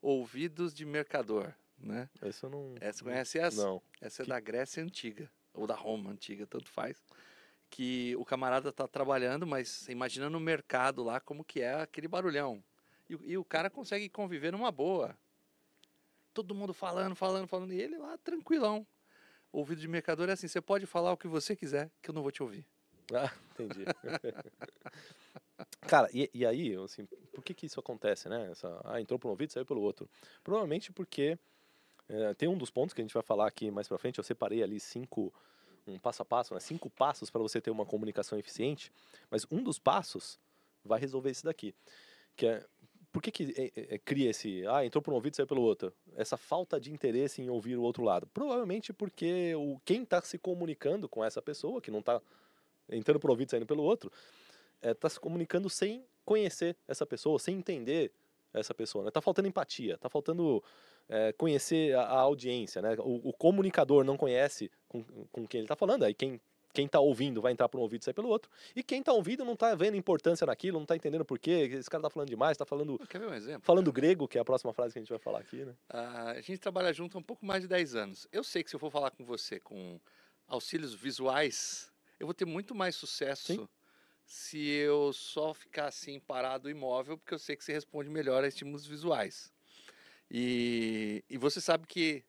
Ouvidos 0.03 0.75
de 0.75 0.85
mercador, 0.85 1.55
né? 1.79 2.11
Isso 2.23 2.45
eu 2.47 2.51
não. 2.51 2.75
Essa, 2.81 3.03
conhece 3.03 3.39
essa? 3.39 3.65
Não. 3.65 3.81
Essa 4.01 4.23
é 4.23 4.25
Que- 4.25 4.29
da 4.31 4.39
Grécia 4.41 4.83
Antiga, 4.83 5.31
ou 5.55 5.67
da 5.67 5.75
Roma 5.75 6.11
Antiga, 6.11 6.47
tanto 6.47 6.69
faz. 6.69 7.03
Que 7.71 8.15
o 8.17 8.25
camarada 8.25 8.71
tá 8.71 8.87
trabalhando, 8.87 9.47
mas 9.47 9.89
imagina 9.89 10.29
no 10.29 10.39
mercado 10.39 11.03
lá 11.03 11.19
como 11.19 11.45
que 11.45 11.61
é 11.63 11.75
aquele 11.81 12.07
barulhão. 12.07 12.63
E, 13.09 13.15
o- 13.17 13.21
e 13.25 13.39
o 13.39 13.45
cara 13.45 13.71
consegue 13.71 14.09
conviver 14.09 14.53
numa 14.53 14.71
boa. 14.71 15.17
Todo 16.35 16.55
mundo 16.55 16.75
falando, 16.75 17.17
falando, 17.17 17.49
falando, 17.49 17.73
e 17.73 17.81
ele 17.81 17.97
lá 17.97 18.19
tranquilão. 18.19 18.87
Ouvido 19.51 19.81
de 19.81 19.89
mercador 19.89 20.29
é 20.29 20.33
assim, 20.33 20.47
você 20.49 20.61
pode 20.61 20.85
falar 20.87 21.13
o 21.13 21.17
que 21.17 21.27
você 21.27 21.57
quiser, 21.57 21.91
que 22.03 22.11
eu 22.11 22.15
não 22.15 22.23
vou 22.23 22.31
te 22.31 22.43
ouvir. 22.43 22.67
Ah, 23.15 23.33
entendi. 23.53 23.85
Cara, 25.83 26.09
e, 26.13 26.31
e 26.35 26.45
aí, 26.45 26.75
assim, 26.77 27.07
por 27.33 27.43
que 27.43 27.55
que 27.55 27.67
isso 27.67 27.81
acontece, 27.81 28.29
né? 28.29 28.51
Essa, 28.51 28.81
ah, 28.85 29.01
entrou 29.01 29.19
por 29.19 29.29
um 29.29 29.31
ouvido, 29.31 29.53
saiu 29.53 29.65
pelo 29.65 29.81
outro. 29.81 30.09
Provavelmente 30.43 30.93
porque 30.93 31.39
eh, 32.09 32.35
tem 32.35 32.49
um 32.49 32.59
dos 32.59 32.71
pontos 32.71 32.93
que 32.93 33.01
a 33.01 33.05
gente 33.05 33.15
vai 33.15 33.23
falar 33.23 33.47
aqui 33.47 33.71
mais 33.71 33.89
pra 33.89 33.99
frente, 33.99 34.19
eu 34.19 34.25
separei 34.25 34.63
ali 34.63 34.79
cinco, 34.79 35.33
um 35.87 35.99
passo 35.99 36.23
a 36.23 36.25
passo, 36.25 36.55
né? 36.55 36.61
Cinco 36.61 36.91
passos 36.91 37.31
para 37.31 37.41
você 37.41 37.61
ter 37.61 37.71
uma 37.71 37.87
comunicação 37.87 38.39
eficiente, 38.39 38.93
mas 39.31 39.47
um 39.51 39.63
dos 39.63 39.79
passos 39.79 40.39
vai 40.85 41.01
resolver 41.01 41.31
isso 41.31 41.45
daqui, 41.45 41.75
que 42.37 42.47
é 42.47 42.65
por 43.13 43.23
que, 43.23 43.31
que 43.31 43.55
eh, 43.57 43.95
eh, 43.95 43.99
cria 44.05 44.29
esse, 44.29 44.67
ah, 44.67 44.85
entrou 44.85 45.01
por 45.01 45.11
um 45.11 45.15
ouvido, 45.15 45.35
saiu 45.35 45.47
pelo 45.47 45.63
outro? 45.63 45.91
Essa 46.15 46.37
falta 46.37 46.79
de 46.79 46.93
interesse 46.93 47.41
em 47.41 47.49
ouvir 47.49 47.77
o 47.79 47.83
outro 47.83 48.05
lado. 48.05 48.27
Provavelmente 48.27 48.93
porque 48.93 49.55
o, 49.55 49.81
quem 49.87 50.03
está 50.03 50.21
se 50.21 50.37
comunicando 50.37 51.09
com 51.09 51.25
essa 51.25 51.41
pessoa, 51.41 51.81
que 51.81 51.91
não 51.91 52.01
está 52.01 52.21
entrando 52.91 53.19
por 53.19 53.31
um 53.31 53.33
ouvido, 53.33 53.51
saindo 53.51 53.65
pelo 53.65 53.83
outro, 53.83 54.13
está 54.83 55.09
se 55.09 55.19
comunicando 55.21 55.69
sem 55.71 56.05
conhecer 56.25 56.77
essa 56.87 57.07
pessoa, 57.07 57.39
sem 57.39 57.57
entender 57.57 58.13
essa 58.53 58.75
pessoa. 58.75 59.05
Né? 59.05 59.11
Tá 59.11 59.21
faltando 59.21 59.49
empatia, 59.49 59.97
tá 59.99 60.09
faltando 60.09 60.63
eh, 61.09 61.33
conhecer 61.33 61.95
a, 61.97 62.03
a 62.03 62.21
audiência. 62.21 62.83
Né? 62.83 62.97
O, 62.99 63.29
o 63.29 63.33
comunicador 63.33 64.05
não 64.05 64.17
conhece 64.17 64.71
com, 64.89 65.05
com 65.31 65.47
quem 65.47 65.61
ele 65.61 65.67
está 65.67 65.77
falando, 65.77 66.05
aí 66.05 66.15
quem 66.15 66.41
quem 66.77 66.85
está 66.85 67.01
ouvindo 67.01 67.41
vai 67.41 67.53
entrar 67.53 67.71
por 67.71 67.79
um 67.79 67.81
ouvido 67.81 68.03
e 68.03 68.05
sair 68.05 68.13
pelo 68.13 68.29
outro. 68.29 68.51
E 68.75 68.83
quem 68.83 69.01
está 69.01 69.11
ouvindo 69.11 69.47
não 69.47 69.55
está 69.55 69.75
vendo 69.75 69.97
importância 69.97 70.47
naquilo, 70.47 70.77
não 70.77 70.83
está 70.83 70.95
entendendo 70.95 71.25
por 71.25 71.39
quê. 71.39 71.71
Esse 71.73 71.89
cara 71.89 72.03
está 72.03 72.11
falando 72.11 72.29
demais, 72.29 72.53
está 72.53 72.67
falando, 72.67 72.99
Quer 73.09 73.19
ver 73.19 73.29
um 73.29 73.33
exemplo? 73.33 73.63
falando 73.65 73.91
grego, 73.91 74.29
que 74.29 74.37
é 74.37 74.43
a 74.43 74.45
próxima 74.45 74.75
frase 74.75 74.93
que 74.93 74.99
a 74.99 75.03
gente 75.03 75.09
vai 75.09 75.19
falar 75.19 75.39
aqui, 75.39 75.65
né? 75.65 75.75
Ah, 75.89 76.33
a 76.33 76.41
gente 76.43 76.59
trabalha 76.59 76.93
junto 76.93 77.17
há 77.17 77.21
um 77.21 77.25
pouco 77.25 77.47
mais 77.47 77.63
de 77.63 77.69
10 77.69 77.95
anos. 77.95 78.29
Eu 78.31 78.45
sei 78.45 78.63
que 78.63 78.69
se 78.69 78.77
eu 78.77 78.81
for 78.81 78.91
falar 78.91 79.11
com 79.11 79.25
você 79.25 79.59
com 79.59 79.99
auxílios 80.47 80.93
visuais, 80.95 81.91
eu 82.21 82.27
vou 82.27 82.35
ter 82.35 82.45
muito 82.45 82.75
mais 82.75 82.95
sucesso 82.95 83.55
Sim. 83.55 83.67
Se 84.27 84.59
eu 84.59 85.13
só 85.13 85.55
ficar 85.55 85.87
assim 85.87 86.19
parado 86.19 86.69
imóvel, 86.69 87.17
porque 87.17 87.33
eu 87.33 87.39
sei 87.39 87.57
que 87.57 87.65
você 87.65 87.73
responde 87.73 88.11
melhor 88.11 88.43
a 88.43 88.49
estímulos 88.49 88.85
visuais. 88.85 89.53
E, 90.29 91.25
e 91.31 91.39
você 91.39 91.61
sabe 91.61 91.87
que 91.87 92.25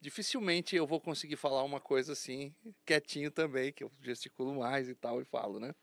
dificilmente 0.00 0.74
eu 0.74 0.86
vou 0.86 0.98
conseguir 1.00 1.36
falar 1.36 1.62
uma 1.62 1.78
coisa 1.78 2.14
assim, 2.14 2.54
quietinho 2.86 3.30
também, 3.30 3.72
que 3.72 3.84
eu 3.84 3.92
gesticulo 4.00 4.54
mais 4.54 4.88
e 4.88 4.94
tal 4.94 5.20
e 5.20 5.24
falo, 5.24 5.60
né? 5.60 5.74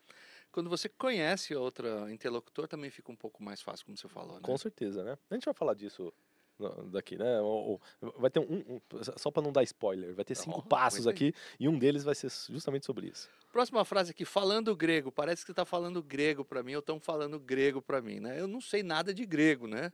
Quando 0.50 0.68
você 0.68 0.88
conhece 0.88 1.54
outra 1.54 2.12
interlocutor, 2.12 2.66
também 2.66 2.90
fica 2.90 3.12
um 3.12 3.16
pouco 3.16 3.40
mais 3.40 3.62
fácil, 3.62 3.86
como 3.86 3.96
você 3.96 4.08
falou, 4.08 4.34
né? 4.34 4.40
Com 4.42 4.58
certeza, 4.58 5.04
né? 5.04 5.16
A 5.30 5.34
gente 5.34 5.44
vai 5.44 5.54
falar 5.54 5.74
disso 5.74 6.12
daqui, 6.90 7.16
né? 7.16 7.40
O- 7.40 7.80
o- 8.00 8.10
vai 8.20 8.30
ter 8.30 8.40
um, 8.40 8.64
um- 8.76 8.80
só 9.16 9.30
para 9.30 9.42
não 9.42 9.52
dar 9.52 9.62
spoiler, 9.64 10.14
vai 10.14 10.24
ter 10.24 10.34
cinco 10.34 10.58
Oh, 10.58 10.62
passos 10.68 11.06
é. 11.06 11.10
aqui 11.10 11.34
e 11.58 11.68
um 11.68 11.78
deles 11.78 12.04
vai 12.04 12.14
ser 12.14 12.30
justamente 12.50 12.86
sobre 12.86 13.08
isso. 13.08 13.28
Próxima 13.52 13.84
frase 13.84 14.12
aqui, 14.12 14.24
falando 14.24 14.74
grego. 14.76 15.10
Parece 15.10 15.42
que 15.42 15.46
você 15.46 15.52
está 15.52 15.64
falando 15.64 16.02
grego 16.02 16.44
para 16.44 16.62
mim, 16.62 16.74
ou 16.74 16.80
estão 16.80 17.00
falando 17.00 17.38
grego 17.40 17.82
para 17.82 18.00
mim, 18.00 18.20
né? 18.20 18.38
Eu 18.40 18.46
não 18.46 18.60
sei 18.60 18.82
nada 18.82 19.12
de 19.12 19.26
grego, 19.26 19.66
né? 19.66 19.92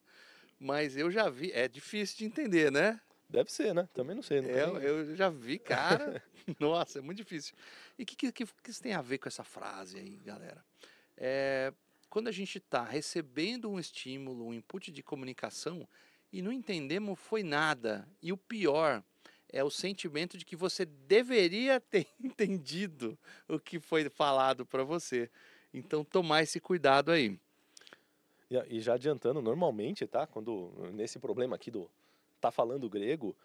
Mas 0.58 0.96
eu 0.96 1.10
já 1.10 1.28
vi, 1.30 1.52
é 1.52 1.66
difícil 1.68 2.18
de 2.18 2.24
entender, 2.26 2.70
né? 2.70 3.00
Deve 3.28 3.50
ser, 3.50 3.74
né? 3.74 3.88
Também 3.92 4.14
não 4.14 4.22
sei. 4.22 4.40
Não 4.40 4.48
Eu, 4.48 4.80
eu 4.80 5.16
já 5.16 5.28
vi, 5.28 5.58
cara. 5.58 6.22
Nossa, 6.60 6.98
é 7.00 7.02
muito 7.02 7.18
difícil. 7.18 7.54
E 7.98 8.02
o 8.02 8.06
que, 8.06 8.14
que, 8.14 8.30
que, 8.32 8.46
que 8.46 8.70
isso 8.70 8.80
tem 8.82 8.92
a 8.94 9.02
ver 9.02 9.18
com 9.18 9.28
essa 9.28 9.42
frase 9.42 9.98
aí, 9.98 10.16
galera? 10.24 10.64
É, 11.16 11.72
quando 12.08 12.28
a 12.28 12.32
gente 12.32 12.58
está 12.58 12.84
recebendo 12.84 13.68
um 13.68 13.80
estímulo, 13.80 14.46
um 14.46 14.54
input 14.54 14.92
de 14.92 15.02
comunicação 15.02 15.88
e 16.32 16.42
não 16.42 16.52
entendemos 16.52 17.18
foi 17.18 17.42
nada. 17.42 18.08
E 18.22 18.32
o 18.32 18.36
pior 18.36 19.02
é 19.48 19.62
o 19.62 19.70
sentimento 19.70 20.36
de 20.36 20.44
que 20.44 20.56
você 20.56 20.84
deveria 20.84 21.80
ter 21.90 22.06
entendido 22.20 23.18
o 23.48 23.58
que 23.58 23.78
foi 23.80 24.08
falado 24.08 24.66
para 24.66 24.84
você. 24.84 25.30
Então, 25.72 26.04
tomar 26.04 26.42
esse 26.42 26.60
cuidado 26.60 27.10
aí. 27.10 27.38
E, 28.50 28.80
já 28.80 28.94
adiantando, 28.94 29.42
normalmente, 29.42 30.06
tá? 30.06 30.26
Quando 30.26 30.72
nesse 30.92 31.18
problema 31.18 31.56
aqui 31.56 31.70
do 31.70 31.90
tá 32.40 32.50
falando 32.50 32.88
grego, 32.88 33.36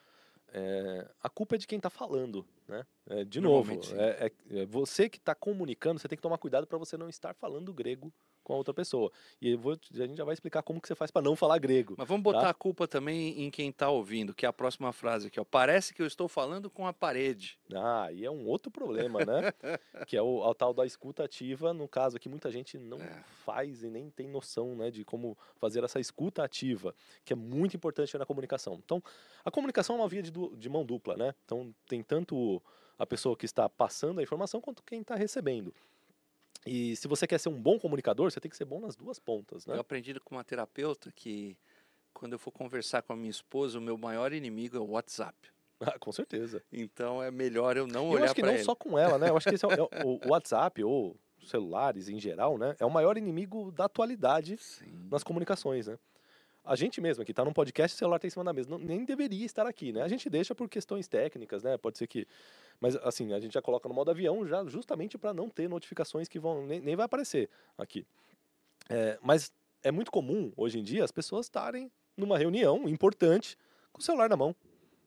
é, 0.53 1.09
a 1.21 1.29
culpa 1.29 1.55
é 1.55 1.57
de 1.57 1.65
quem 1.65 1.79
tá 1.79 1.89
falando, 1.89 2.45
né? 2.67 2.85
É, 3.09 3.23
de 3.23 3.39
novo, 3.41 3.79
é, 3.95 4.27
é- 4.27 4.61
é 4.61 4.65
você 4.65 5.09
que 5.09 5.17
está 5.17 5.33
comunicando, 5.33 6.00
você 6.00 6.07
tem 6.07 6.15
que 6.17 6.21
tomar 6.21 6.38
cuidado 6.38 6.67
para 6.67 6.77
você 6.77 6.97
não 6.97 7.09
estar 7.09 7.33
falando 7.33 7.73
grego 7.73 8.13
com 8.43 8.53
a 8.53 8.57
outra 8.57 8.74
pessoa. 8.74 9.12
E 9.41 9.51
eu 9.51 9.57
vou, 9.57 9.74
a 9.74 9.95
gente 9.98 10.17
já 10.17 10.24
vai 10.24 10.33
explicar 10.33 10.62
como 10.63 10.81
que 10.81 10.88
você 10.88 10.95
faz 10.95 11.12
para 11.12 11.21
não 11.21 11.36
falar 11.36 11.57
grego. 11.60 11.95
Mas 11.98 12.07
vamos 12.07 12.24
botar 12.24 12.50
a 12.50 12.53
culpa 12.53 12.88
também 12.88 13.41
em 13.43 13.50
quem 13.50 13.69
está 13.69 13.89
ouvindo, 13.89 14.33
que 14.33 14.45
é 14.45 14.50
a 14.50 14.53
próxima 14.53 14.91
frase 14.91 15.27
aqui. 15.27 15.39
Ó. 15.39 15.43
Parece 15.43 15.93
que 15.93 16.01
eu 16.01 16.07
estou 16.07 16.27
falando 16.27 16.69
com 16.69 16.86
a 16.88 16.93
parede. 16.93 17.57
Ah, 17.74 18.05
aí 18.05 18.25
é 18.25 18.31
um 18.31 18.45
outro 18.48 18.71
problema, 18.71 19.19
né? 19.25 19.51
que 20.07 20.17
é 20.17 20.21
o, 20.21 20.43
a 20.50 20.53
tal 20.53 20.74
da 20.74 20.86
escuta 20.86 21.24
ativa, 21.24 21.74
no 21.74 21.88
caso 21.88 22.17
aqui 22.17 22.27
muita 22.29 22.51
gente 22.51 22.77
não 22.77 23.00
É. 23.00 23.24
faz 23.45 23.83
e 23.83 23.89
nem 23.89 24.10
tem 24.10 24.27
noção, 24.27 24.75
né, 24.75 24.91
de 24.91 25.03
como 25.05 25.38
fazer 25.57 25.83
essa 25.83 26.00
escuta 26.00 26.43
ativa, 26.43 26.93
que 27.25 27.33
é 27.33 27.36
muito 27.36 27.75
importante 27.75 28.17
na 28.17 28.25
comunicação. 28.25 28.79
Então, 28.83 29.01
a 29.43 29.51
comunicação 29.51 29.95
é 29.95 30.00
uma 30.00 30.07
via 30.07 30.21
de, 30.21 30.31
de 30.31 30.69
mão 30.69 30.86
dupla, 30.86 31.15
né? 31.15 31.33
Então, 31.45 31.74
tem 31.88 32.01
tanto 32.03 32.62
a 32.98 33.05
pessoa 33.05 33.36
que 33.36 33.45
está 33.45 33.67
passando 33.67 34.19
a 34.19 34.24
informação 34.24 34.62
quanto 34.62 34.83
quem 34.83 35.01
está 35.01 35.15
recebendo. 35.15 35.74
E 36.65 36.95
se 36.95 37.07
você 37.07 37.25
quer 37.25 37.39
ser 37.39 37.49
um 37.49 37.59
bom 37.61 37.79
comunicador, 37.79 38.29
você 38.31 38.39
tem 38.39 38.49
que 38.49 38.57
ser 38.57 38.65
bom 38.65 38.79
nas 38.79 38.95
duas 38.95 39.19
pontas, 39.19 39.65
né? 39.65 39.75
Eu 39.75 39.79
aprendi 39.81 40.13
com 40.19 40.35
uma 40.35 40.43
terapeuta 40.43 41.11
que 41.11 41.57
quando 42.13 42.33
eu 42.33 42.39
for 42.39 42.51
conversar 42.51 43.01
com 43.01 43.13
a 43.13 43.15
minha 43.15 43.29
esposa, 43.31 43.79
o 43.79 43.81
meu 43.81 43.97
maior 43.97 44.31
inimigo 44.33 44.77
é 44.77 44.79
o 44.79 44.91
WhatsApp. 44.91 45.35
Ah, 45.83 45.97
com 45.97 46.11
certeza. 46.11 46.63
Então 46.71 47.23
é 47.23 47.31
melhor 47.31 47.75
eu 47.75 47.87
não 47.87 48.05
eu 48.05 48.11
olhar 48.11 48.25
acho 48.25 48.35
que 48.35 48.41
para 48.41 48.51
não 48.51 48.55
ele. 48.55 48.63
só 48.63 48.75
com 48.75 48.99
ela, 48.99 49.17
né? 49.17 49.29
Eu 49.29 49.35
acho 49.37 49.49
que 49.49 49.55
esse 49.55 49.65
é, 49.65 49.67
o- 49.67 49.71
é 49.91 50.05
o 50.05 50.29
WhatsApp 50.29 50.83
ou 50.83 51.17
celulares 51.43 52.07
em 52.07 52.19
geral, 52.19 52.55
né? 52.55 52.75
É 52.79 52.85
o 52.85 52.89
maior 52.91 53.17
inimigo 53.17 53.71
da 53.71 53.85
atualidade 53.85 54.57
Sim. 54.57 55.07
nas 55.09 55.23
comunicações, 55.23 55.87
né? 55.87 55.97
A 56.63 56.75
gente 56.75 57.01
mesmo 57.01 57.23
aqui 57.23 57.33
tá 57.33 57.43
num 57.43 57.53
podcast, 57.53 57.95
o 57.95 57.97
celular 57.97 58.19
tá 58.19 58.27
em 58.27 58.29
cima 58.29 58.43
da 58.43 58.53
mesa, 58.53 58.69
não, 58.69 58.77
nem 58.77 59.03
deveria 59.03 59.45
estar 59.45 59.65
aqui, 59.65 59.91
né? 59.91 60.03
A 60.03 60.07
gente 60.07 60.29
deixa 60.29 60.53
por 60.53 60.69
questões 60.69 61.07
técnicas, 61.07 61.63
né? 61.63 61.75
Pode 61.77 61.97
ser 61.97 62.05
que, 62.07 62.27
mas 62.79 62.95
assim 62.97 63.33
a 63.33 63.39
gente 63.39 63.53
já 63.53 63.61
coloca 63.61 63.89
no 63.89 63.95
modo 63.95 64.11
avião 64.11 64.45
já 64.47 64.63
justamente 64.65 65.17
para 65.17 65.33
não 65.33 65.49
ter 65.49 65.67
notificações 65.67 66.27
que 66.27 66.39
vão 66.39 66.65
nem, 66.65 66.79
nem 66.79 66.95
vai 66.95 67.05
aparecer 67.05 67.49
aqui. 67.77 68.05
É, 68.89 69.17
mas 69.23 69.51
é 69.83 69.91
muito 69.91 70.11
comum 70.11 70.51
hoje 70.55 70.77
em 70.79 70.83
dia 70.83 71.03
as 71.03 71.11
pessoas 71.11 71.47
estarem 71.47 71.91
numa 72.15 72.37
reunião 72.37 72.87
importante 72.87 73.57
com 73.91 73.99
o 73.99 74.03
celular 74.03 74.29
na 74.29 74.37
mão. 74.37 74.55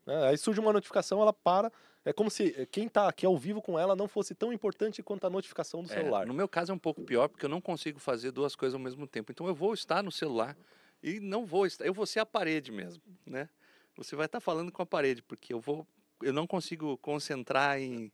né? 0.04 0.26
Aí 0.28 0.36
surge 0.36 0.58
uma 0.58 0.72
notificação, 0.72 1.20
ela 1.20 1.32
para. 1.32 1.70
É 2.04 2.12
como 2.12 2.30
se 2.30 2.54
eh, 2.58 2.66
quem 2.66 2.86
está 2.86 3.08
aqui 3.08 3.24
ao 3.24 3.36
vivo 3.38 3.62
com 3.62 3.78
ela 3.78 3.94
não 3.96 4.08
fosse 4.08 4.34
tão 4.34 4.52
importante 4.52 5.02
quanto 5.02 5.26
a 5.26 5.30
notificação 5.30 5.82
do 5.82 5.90
É, 5.90 5.94
celular. 5.94 6.26
no 6.26 6.34
meu 6.34 6.48
caso 6.48 6.72
é 6.72 6.74
um 6.74 6.78
pouco 6.78 7.02
pior, 7.02 7.28
porque 7.28 7.46
eu 7.46 7.48
não 7.48 7.60
consigo 7.60 7.98
fazer 8.00 8.30
duas 8.32 8.54
coisas 8.56 8.74
ao 8.74 8.80
mesmo 8.80 9.06
tempo. 9.06 9.30
Então 9.32 9.46
eu 9.46 9.54
vou 9.54 9.72
estar 9.72 10.02
no 10.02 10.10
celular 10.12 10.56
e 11.04 11.20
não 11.20 11.44
vou 11.44 11.66
estar. 11.66 11.84
Eu 11.84 11.92
vou 11.92 12.06
ser 12.06 12.20
a 12.20 12.26
parede 12.26 12.72
mesmo, 12.72 13.02
né? 13.26 13.48
Você 13.96 14.16
vai 14.16 14.24
estar 14.26 14.40
falando 14.40 14.72
com 14.72 14.80
a 14.80 14.86
parede, 14.86 15.22
porque 15.22 15.52
eu 15.52 15.60
vou. 15.60 15.86
Eu 16.22 16.32
não 16.32 16.46
consigo 16.46 16.96
concentrar 16.98 17.78
em, 17.78 18.10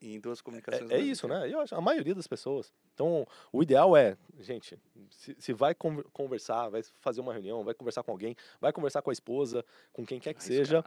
em 0.00 0.20
duas 0.20 0.42
comunicações. 0.42 0.90
É, 0.90 0.96
é 0.96 1.00
isso, 1.00 1.26
né? 1.26 1.50
Eu 1.50 1.60
acho, 1.60 1.74
a 1.74 1.80
maioria 1.80 2.14
das 2.14 2.26
pessoas. 2.26 2.72
Então, 2.92 3.26
o 3.50 3.62
ideal 3.62 3.96
é, 3.96 4.16
gente, 4.40 4.78
se, 5.10 5.34
se 5.38 5.52
vai 5.54 5.74
con- 5.74 6.02
conversar, 6.12 6.68
vai 6.68 6.82
fazer 7.00 7.20
uma 7.20 7.32
reunião, 7.32 7.64
vai 7.64 7.72
conversar 7.74 8.02
com 8.02 8.10
alguém, 8.10 8.36
vai 8.60 8.72
conversar 8.72 9.00
com 9.00 9.08
a 9.10 9.12
esposa, 9.12 9.64
com 9.92 10.04
quem 10.04 10.20
quer 10.20 10.34
que 10.34 10.40
Arriscar. 10.40 10.66
seja, 10.66 10.84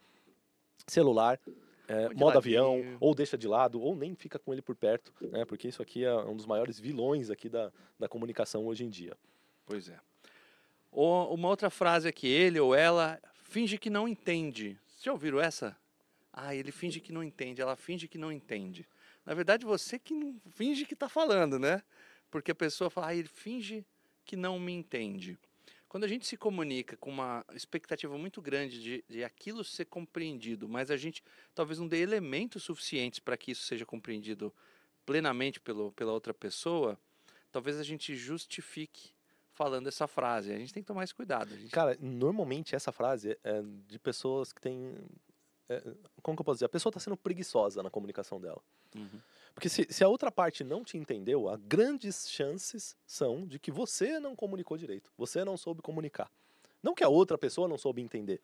celular, 0.88 1.40
é, 1.88 2.10
modo 2.14 2.38
avião, 2.38 2.98
ou 3.00 3.16
deixa 3.16 3.38
de 3.38 3.48
lado, 3.48 3.82
ou 3.82 3.96
nem 3.96 4.14
fica 4.16 4.38
com 4.38 4.54
ele 4.54 4.62
por 4.62 4.76
perto, 4.76 5.12
né? 5.32 5.44
Porque 5.46 5.68
isso 5.68 5.82
aqui 5.82 6.06
é 6.06 6.14
um 6.16 6.36
dos 6.36 6.46
maiores 6.46 6.80
vilões 6.80 7.30
aqui 7.30 7.50
da, 7.50 7.72
da 7.98 8.08
comunicação 8.08 8.66
hoje 8.68 8.84
em 8.86 8.90
dia. 8.90 9.18
Pois 9.66 9.90
é. 9.90 10.00
Ou 10.92 11.34
uma 11.34 11.48
outra 11.48 11.70
frase 11.70 12.08
aqui, 12.08 12.28
ele 12.28 12.60
ou 12.60 12.76
ela 12.76 13.22
finge 13.44 13.78
que 13.78 13.90
não 13.90 14.08
entende. 14.08 14.78
Vocês 14.88 15.04
já 15.04 15.12
ouviram 15.12 15.40
essa? 15.40 15.78
Ah, 16.34 16.54
ele 16.54 16.72
finge 16.72 17.00
que 17.00 17.12
não 17.12 17.24
entende, 17.24 17.62
ela 17.62 17.76
finge 17.76 18.08
que 18.08 18.18
não 18.18 18.32
entende. 18.32 18.88
Na 19.26 19.34
verdade, 19.34 19.66
você 19.66 19.98
que 19.98 20.36
finge 20.56 20.86
que 20.86 20.94
está 20.94 21.08
falando, 21.08 21.58
né? 21.58 21.82
Porque 22.30 22.52
a 22.52 22.56
pessoa 22.56 22.90
fala, 22.90 23.08
ah, 23.08 23.16
ele 23.16 23.28
finge 23.28 23.86
que 24.26 24.36
não 24.36 24.60
me 24.60 24.72
entende. 24.72 25.38
Quando 25.88 26.06
a 26.06 26.08
gente 26.08 26.26
se 26.26 26.38
comunica 26.38 26.96
com 26.96 27.10
uma 27.10 27.46
expectativa 27.54 28.18
muito 28.18 28.42
grande 28.42 28.82
de, 28.82 29.04
de 29.10 29.24
aquilo 29.26 29.62
ser 29.64 29.86
compreendido, 29.86 30.68
mas 30.68 30.90
a 30.90 30.96
gente 30.96 31.22
talvez 31.54 31.80
não 31.80 31.88
dê 31.88 31.98
elementos 32.00 32.64
suficientes 32.64 33.20
para 33.20 33.36
que 33.36 33.52
isso 33.52 33.64
seja 33.64 33.86
compreendido 33.86 34.54
plenamente 35.06 35.60
pelo, 35.60 35.92
pela 35.92 36.14
outra 36.14 36.34
pessoa, 36.34 36.98
talvez 37.52 37.78
a 37.78 37.84
gente 37.84 38.16
justifique 38.16 39.12
falando 39.54 39.88
essa 39.88 40.08
frase. 40.08 40.52
A 40.52 40.58
gente 40.58 40.74
tem 40.74 40.82
que 40.84 40.88
tomar 40.88 41.04
esse 41.04 41.14
cuidado. 41.14 41.56
Gente- 41.58 41.72
Cara, 41.72 41.98
normalmente 42.00 42.76
essa 42.76 42.92
frase 42.92 43.38
é 43.44 43.62
de 43.88 44.00
pessoas 44.00 44.52
que 44.54 44.62
têm. 44.62 44.96
é, 45.70 45.82
como 46.22 46.36
que 46.36 46.42
eu 46.42 46.46
posso 46.46 46.58
dizer? 46.58 46.66
A 46.66 46.70
pessoa 46.70 46.90
está 46.92 47.00
sendo 47.00 47.16
preguiçosa 47.16 47.82
na 47.82 47.90
comunicação 47.90 48.42
dela. 48.42 48.62
Uhum. 48.96 49.22
Porque 49.54 49.70
se, 49.70 49.88
se 49.90 50.04
a 50.04 50.08
outra 50.08 50.30
parte 50.32 50.64
não 50.64 50.84
te 50.84 50.98
entendeu, 50.98 51.48
há 51.48 51.56
grandes 51.58 52.30
chances 52.30 52.96
são 53.06 53.46
de 53.48 53.58
que 53.58 53.72
você 53.72 54.20
não 54.20 54.36
comunicou 54.36 54.78
direito. 54.78 55.12
Você 55.18 55.46
não 55.46 55.56
soube 55.56 55.82
comunicar. 55.82 56.30
Não 56.84 56.94
que 56.94 57.04
a 57.04 57.10
outra 57.10 57.38
pessoa 57.38 57.68
não 57.68 57.78
soube 57.78 58.02
entender. 58.02 58.42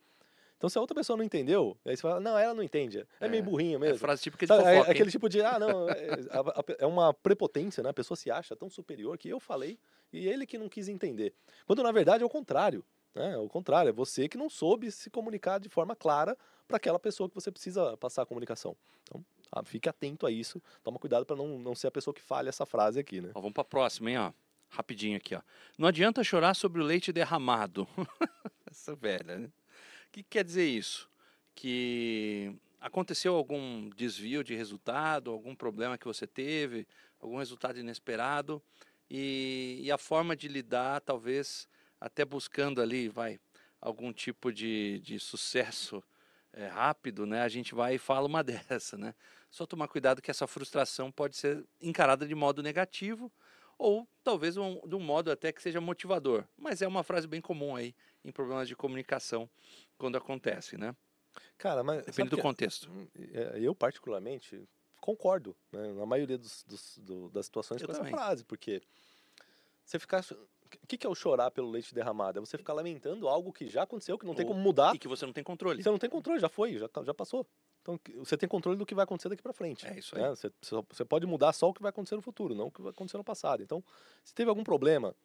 Então, 0.57 0.69
se 0.69 0.77
a 0.77 0.81
outra 0.81 0.95
pessoa 0.95 1.15
não 1.15 1.23
entendeu, 1.23 1.77
aí 1.85 1.95
você 1.95 2.01
fala, 2.01 2.19
não, 2.19 2.37
ela 2.37 2.53
não 2.53 2.63
entende. 2.63 3.05
É, 3.19 3.25
É, 3.25 3.29
meio 3.29 3.43
burrinha 3.43 3.75
É 3.75 3.79
mesmo. 3.79 3.99
frase 3.99 4.23
típica 4.23 4.45
de 4.45 4.51
é- 4.51 4.55
fofoca. 4.55 4.87
é 4.89 4.91
aquele 4.91 5.11
tipo 5.11 5.29
de, 5.29 5.41
ah, 5.41 5.59
não, 5.59 5.87
é, 5.89 5.95
é 6.79 6.85
uma 6.87 7.13
prepotência, 7.13 7.83
né? 7.83 7.89
A 7.89 7.93
pessoa 7.93 8.15
se 8.17 8.31
acha 8.31 8.55
tão 8.55 8.69
superior 8.69 9.17
que 9.17 9.29
eu 9.29 9.39
falei 9.39 9.77
e 10.11 10.27
ele 10.27 10.45
que 10.47 10.57
não 10.57 10.67
quis 10.67 10.87
entender. 10.89 11.33
Quando 11.65 11.83
na 11.83 11.91
verdade 11.91 12.23
é 12.23 12.25
o 12.25 12.29
contrário. 12.29 12.83
Né? 13.13 13.33
É 13.33 13.37
o 13.37 13.47
contrário, 13.47 13.89
é 13.89 13.91
você 13.91 14.27
que 14.27 14.37
não 14.37 14.49
soube 14.49 14.91
se 14.91 15.09
comunicar 15.09 15.59
de 15.59 15.69
forma 15.69 15.95
clara 15.95 16.35
para 16.67 16.77
aquela 16.77 16.99
pessoa 16.99 17.27
que 17.29 17.35
você 17.35 17.51
precisa 17.51 17.95
passar 17.97 18.23
a 18.23 18.25
comunicação. 18.25 18.75
Então, 19.03 19.23
ah, 19.51 19.63
fique 19.63 19.87
atento 19.87 20.25
a 20.27 20.31
isso, 20.31 20.61
toma 20.83 20.99
cuidado 20.99 21.25
para 21.25 21.35
não, 21.35 21.57
não 21.59 21.73
ser 21.75 21.87
a 21.87 21.91
pessoa 21.91 22.13
que 22.13 22.21
fale 22.21 22.49
essa 22.49 22.65
frase 22.65 22.99
aqui, 22.99 23.21
né? 23.21 23.29
Ó, 23.35 23.39
vamos 23.41 23.53
para 23.53 23.61
a 23.61 23.65
próxima, 23.65 24.09
hein? 24.11 24.17
Ó. 24.17 24.31
Rapidinho 24.69 25.17
aqui. 25.17 25.33
Ó. 25.33 25.41
Não 25.77 25.87
adianta 25.87 26.23
chorar 26.23 26.53
sobre 26.55 26.81
o 26.81 26.83
leite 26.85 27.11
derramado. 27.13 27.87
Essa 28.69 28.95
velha, 28.95 29.37
né? 29.37 29.49
O 30.07 30.11
que 30.11 30.23
quer 30.23 30.43
dizer 30.43 30.65
isso? 30.65 31.09
Que 31.53 32.55
aconteceu 32.79 33.35
algum 33.35 33.89
desvio 33.89 34.43
de 34.43 34.55
resultado, 34.55 35.31
algum 35.31 35.55
problema 35.55 35.97
que 35.97 36.05
você 36.05 36.25
teve, 36.25 36.87
algum 37.19 37.37
resultado 37.37 37.79
inesperado, 37.79 38.61
e, 39.09 39.79
e 39.83 39.91
a 39.91 39.97
forma 39.97 40.35
de 40.35 40.47
lidar, 40.47 41.01
talvez 41.01 41.67
até 41.99 42.23
buscando 42.23 42.81
ali, 42.81 43.09
vai, 43.09 43.39
algum 43.81 44.13
tipo 44.13 44.51
de, 44.51 44.99
de 44.99 45.19
sucesso 45.19 46.03
é, 46.53 46.67
rápido, 46.67 47.25
né? 47.25 47.41
A 47.41 47.49
gente 47.49 47.75
vai 47.75 47.95
e 47.95 47.99
fala 47.99 48.27
uma 48.27 48.43
dessa, 48.43 48.97
né? 48.97 49.13
Só 49.49 49.65
tomar 49.65 49.87
cuidado 49.87 50.21
que 50.21 50.31
essa 50.31 50.47
frustração 50.47 51.11
pode 51.11 51.35
ser 51.35 51.65
encarada 51.81 52.27
de 52.27 52.35
modo 52.35 52.63
negativo 52.63 53.31
ou 53.77 54.07
talvez 54.23 54.57
um, 54.57 54.79
de 54.87 54.95
um 54.95 54.99
modo 54.99 55.31
até 55.31 55.51
que 55.51 55.61
seja 55.61 55.79
motivador. 55.81 56.43
Mas 56.57 56.81
é 56.81 56.87
uma 56.87 57.03
frase 57.03 57.27
bem 57.27 57.41
comum 57.41 57.75
aí 57.75 57.95
em 58.23 58.31
problemas 58.31 58.67
de 58.67 58.75
comunicação 58.75 59.49
quando 59.97 60.17
acontece, 60.17 60.77
né? 60.77 60.95
Cara, 61.57 61.83
mas 61.83 62.05
Depende 62.05 62.29
do 62.29 62.35
que- 62.37 62.41
contexto. 62.41 62.89
Hum, 62.89 63.07
é, 63.33 63.59
Eu, 63.59 63.75
particularmente, 63.75 64.67
concordo 64.99 65.55
né, 65.71 65.91
na 65.93 66.05
maioria 66.05 66.37
dos, 66.37 66.63
dos- 66.63 66.97
do- 66.97 67.29
das 67.29 67.45
situações 67.45 67.81
Eu 67.81 67.87
com 67.87 67.93
também. 67.93 68.11
essa 68.11 68.17
frase, 68.17 68.43
porque 68.43 68.81
você 69.85 69.99
ficar. 69.99 70.23
O 70.83 70.87
que, 70.87 70.97
que 70.97 71.07
é 71.07 71.09
o 71.09 71.15
chorar 71.15 71.49
pelo 71.51 71.69
leite 71.69 71.95
derramado? 71.95 72.39
É 72.39 72.41
você 72.41 72.57
ficar 72.57 72.73
lamentando 72.73 73.27
algo 73.29 73.53
que 73.53 73.69
já 73.69 73.83
aconteceu, 73.83 74.17
que 74.17 74.25
não 74.25 74.35
tem 74.35 74.45
como 74.45 74.59
mudar, 74.59 74.93
E 74.95 74.99
que 74.99 75.07
você 75.07 75.25
não 75.25 75.31
tem 75.31 75.43
controle. 75.43 75.81
você 75.81 75.89
não 75.89 75.97
tem 75.97 76.09
controle, 76.09 76.39
já 76.41 76.49
foi, 76.49 76.77
já, 76.77 76.89
já 77.05 77.13
passou. 77.13 77.47
Então, 77.87 77.97
você 78.17 78.35
tem 78.35 78.49
controle 78.49 78.77
do 78.77 78.85
que 78.85 78.93
vai 78.93 79.03
acontecer 79.05 79.29
daqui 79.29 79.41
para 79.41 79.53
frente. 79.53 79.87
É 79.87 79.97
isso 79.97 80.13
aí. 80.17 80.21
né? 80.21 80.29
Você, 80.29 80.51
você 80.61 81.05
pode 81.05 81.25
mudar 81.25 81.53
só 81.53 81.69
o 81.69 81.73
que 81.73 81.81
vai 81.81 81.89
acontecer 81.89 82.17
no 82.17 82.21
futuro, 82.21 82.53
não 82.53 82.67
o 82.67 82.71
que 82.71 82.81
vai 82.81 82.91
acontecer 82.91 83.17
no 83.17 83.23
passado. 83.23 83.63
Então, 83.63 83.81
se 84.25 84.35
teve 84.35 84.49
algum 84.49 84.63
problema, 84.63 85.15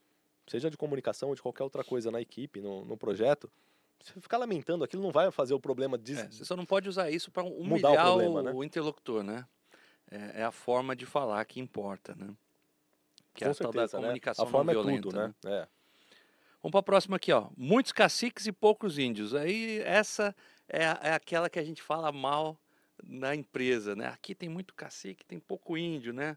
seja 0.47 0.71
de 0.71 0.77
comunicação 0.77 1.31
ou 1.31 1.35
de 1.35 1.43
qualquer 1.43 1.65
outra 1.65 1.83
coisa 1.83 2.13
na 2.13 2.21
equipe, 2.21 2.61
no, 2.61 2.85
no 2.85 2.97
projeto, 2.97 3.51
você 4.01 4.21
ficar 4.21 4.39
lamentando 4.39 4.85
aquilo 4.85 5.03
não 5.03 5.11
vai 5.11 5.29
fazer 5.33 5.55
o 5.55 5.61
problema 5.61 5.99
des... 5.99 6.19
É, 6.19 6.29
você 6.29 6.45
só 6.45 6.55
não 6.55 6.65
pode 6.65 6.89
usar 6.89 7.11
isso 7.11 7.33
para 7.33 7.43
o 7.43 7.61
humilhar 7.61 7.93
o, 7.93 7.97
problema, 7.97 8.43
né? 8.45 8.53
o 8.55 8.63
interlocutor, 8.63 9.25
né? 9.25 9.45
É, 10.09 10.43
é 10.43 10.45
a 10.45 10.53
forma 10.53 10.95
de 10.95 11.05
falar 11.05 11.45
que 11.45 11.59
importa, 11.59 12.15
né? 12.15 12.33
Que 13.35 13.45
é 13.45 13.47
com 13.49 13.53
a 13.53 13.55
tal 13.55 13.73
certeza, 13.73 13.97
da 13.97 13.99
né? 13.99 14.05
comunicação 14.05 14.45
A 14.45 14.49
forma 14.49 14.71
é 14.71 14.75
violenta, 14.75 15.03
tudo, 15.03 15.17
né? 15.17 15.35
É. 15.47 15.67
Vamos 16.63 16.71
para 16.71 16.81
a 16.81 16.85
próxima 16.85 17.17
aqui, 17.17 17.33
ó. 17.33 17.49
Muitos 17.57 17.91
caciques 17.91 18.47
e 18.47 18.53
poucos 18.53 18.99
índios. 18.99 19.35
Aí 19.35 19.81
essa 19.81 20.35
é, 20.69 20.83
é 20.83 21.13
aquela 21.13 21.51
que 21.51 21.59
a 21.59 21.65
gente 21.65 21.83
fala 21.83 22.11
mal 22.13 22.59
na 23.03 23.35
empresa, 23.35 23.97
né? 23.97 24.07
Aqui 24.09 24.35
tem 24.35 24.49
muito 24.49 24.75
cacique, 24.75 25.25
tem 25.25 25.39
pouco 25.39 25.77
índio, 25.77 26.13
né? 26.13 26.37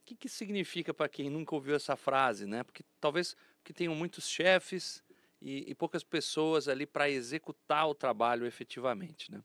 O 0.00 0.04
que, 0.04 0.16
que 0.16 0.28
significa 0.28 0.92
para 0.92 1.08
quem 1.08 1.30
nunca 1.30 1.54
ouviu 1.54 1.76
essa 1.76 1.96
frase, 1.96 2.46
né? 2.46 2.64
Porque 2.64 2.84
talvez 3.00 3.36
que 3.62 3.72
tenham 3.72 3.94
muitos 3.94 4.28
chefes 4.28 5.02
e, 5.40 5.70
e 5.70 5.74
poucas 5.74 6.02
pessoas 6.02 6.68
ali 6.68 6.86
para 6.86 7.08
executar 7.08 7.88
o 7.88 7.94
trabalho 7.94 8.46
efetivamente, 8.46 9.30
né? 9.30 9.42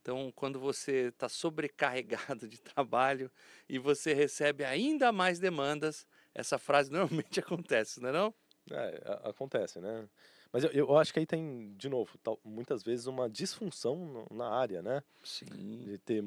Então, 0.00 0.32
quando 0.34 0.58
você 0.58 1.08
está 1.08 1.28
sobrecarregado 1.28 2.48
de 2.48 2.60
trabalho 2.60 3.30
e 3.68 3.78
você 3.78 4.14
recebe 4.14 4.64
ainda 4.64 5.12
mais 5.12 5.38
demandas, 5.38 6.06
essa 6.34 6.58
frase 6.58 6.90
normalmente 6.90 7.40
acontece, 7.40 8.00
não 8.00 8.08
é 8.08 8.12
não? 8.12 8.34
É, 8.70 9.02
acontece, 9.24 9.80
né? 9.80 10.08
Mas 10.52 10.64
eu, 10.64 10.70
eu 10.70 10.96
acho 10.96 11.12
que 11.12 11.18
aí 11.18 11.26
tem, 11.26 11.74
de 11.76 11.88
novo, 11.88 12.16
tal- 12.18 12.40
muitas 12.44 12.82
vezes 12.82 13.06
uma 13.06 13.28
disfunção 13.28 14.26
na 14.30 14.48
área, 14.48 14.82
né? 14.82 15.02
Sim. 15.22 15.46
De 15.84 15.98
ter 15.98 16.24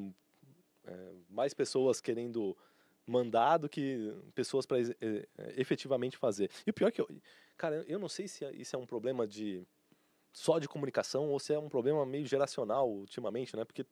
é, 0.84 1.12
mais 1.28 1.52
pessoas 1.54 2.00
querendo 2.00 2.56
mandar 3.06 3.58
do 3.58 3.68
que 3.68 4.14
pessoas 4.34 4.64
para 4.64 4.78
efetivamente 5.56 6.16
fazer. 6.16 6.50
E 6.66 6.70
o 6.70 6.74
pior 6.74 6.88
é 6.88 6.92
que 6.92 7.00
eu, 7.00 7.08
cara, 7.56 7.84
eu 7.88 7.98
não 7.98 8.08
sei 8.08 8.28
se 8.28 8.44
é- 8.44 8.52
isso 8.52 8.76
é 8.76 8.78
um 8.78 8.86
problema 8.86 9.26
de 9.26 9.66
só 10.32 10.58
de 10.58 10.68
comunicação 10.68 11.28
ou 11.28 11.38
se 11.38 11.52
é 11.52 11.58
um 11.58 11.68
problema 11.68 12.06
meio 12.06 12.24
geracional 12.26 12.88
ultimamente, 12.88 13.56
né? 13.56 13.64
Porque 13.64 13.84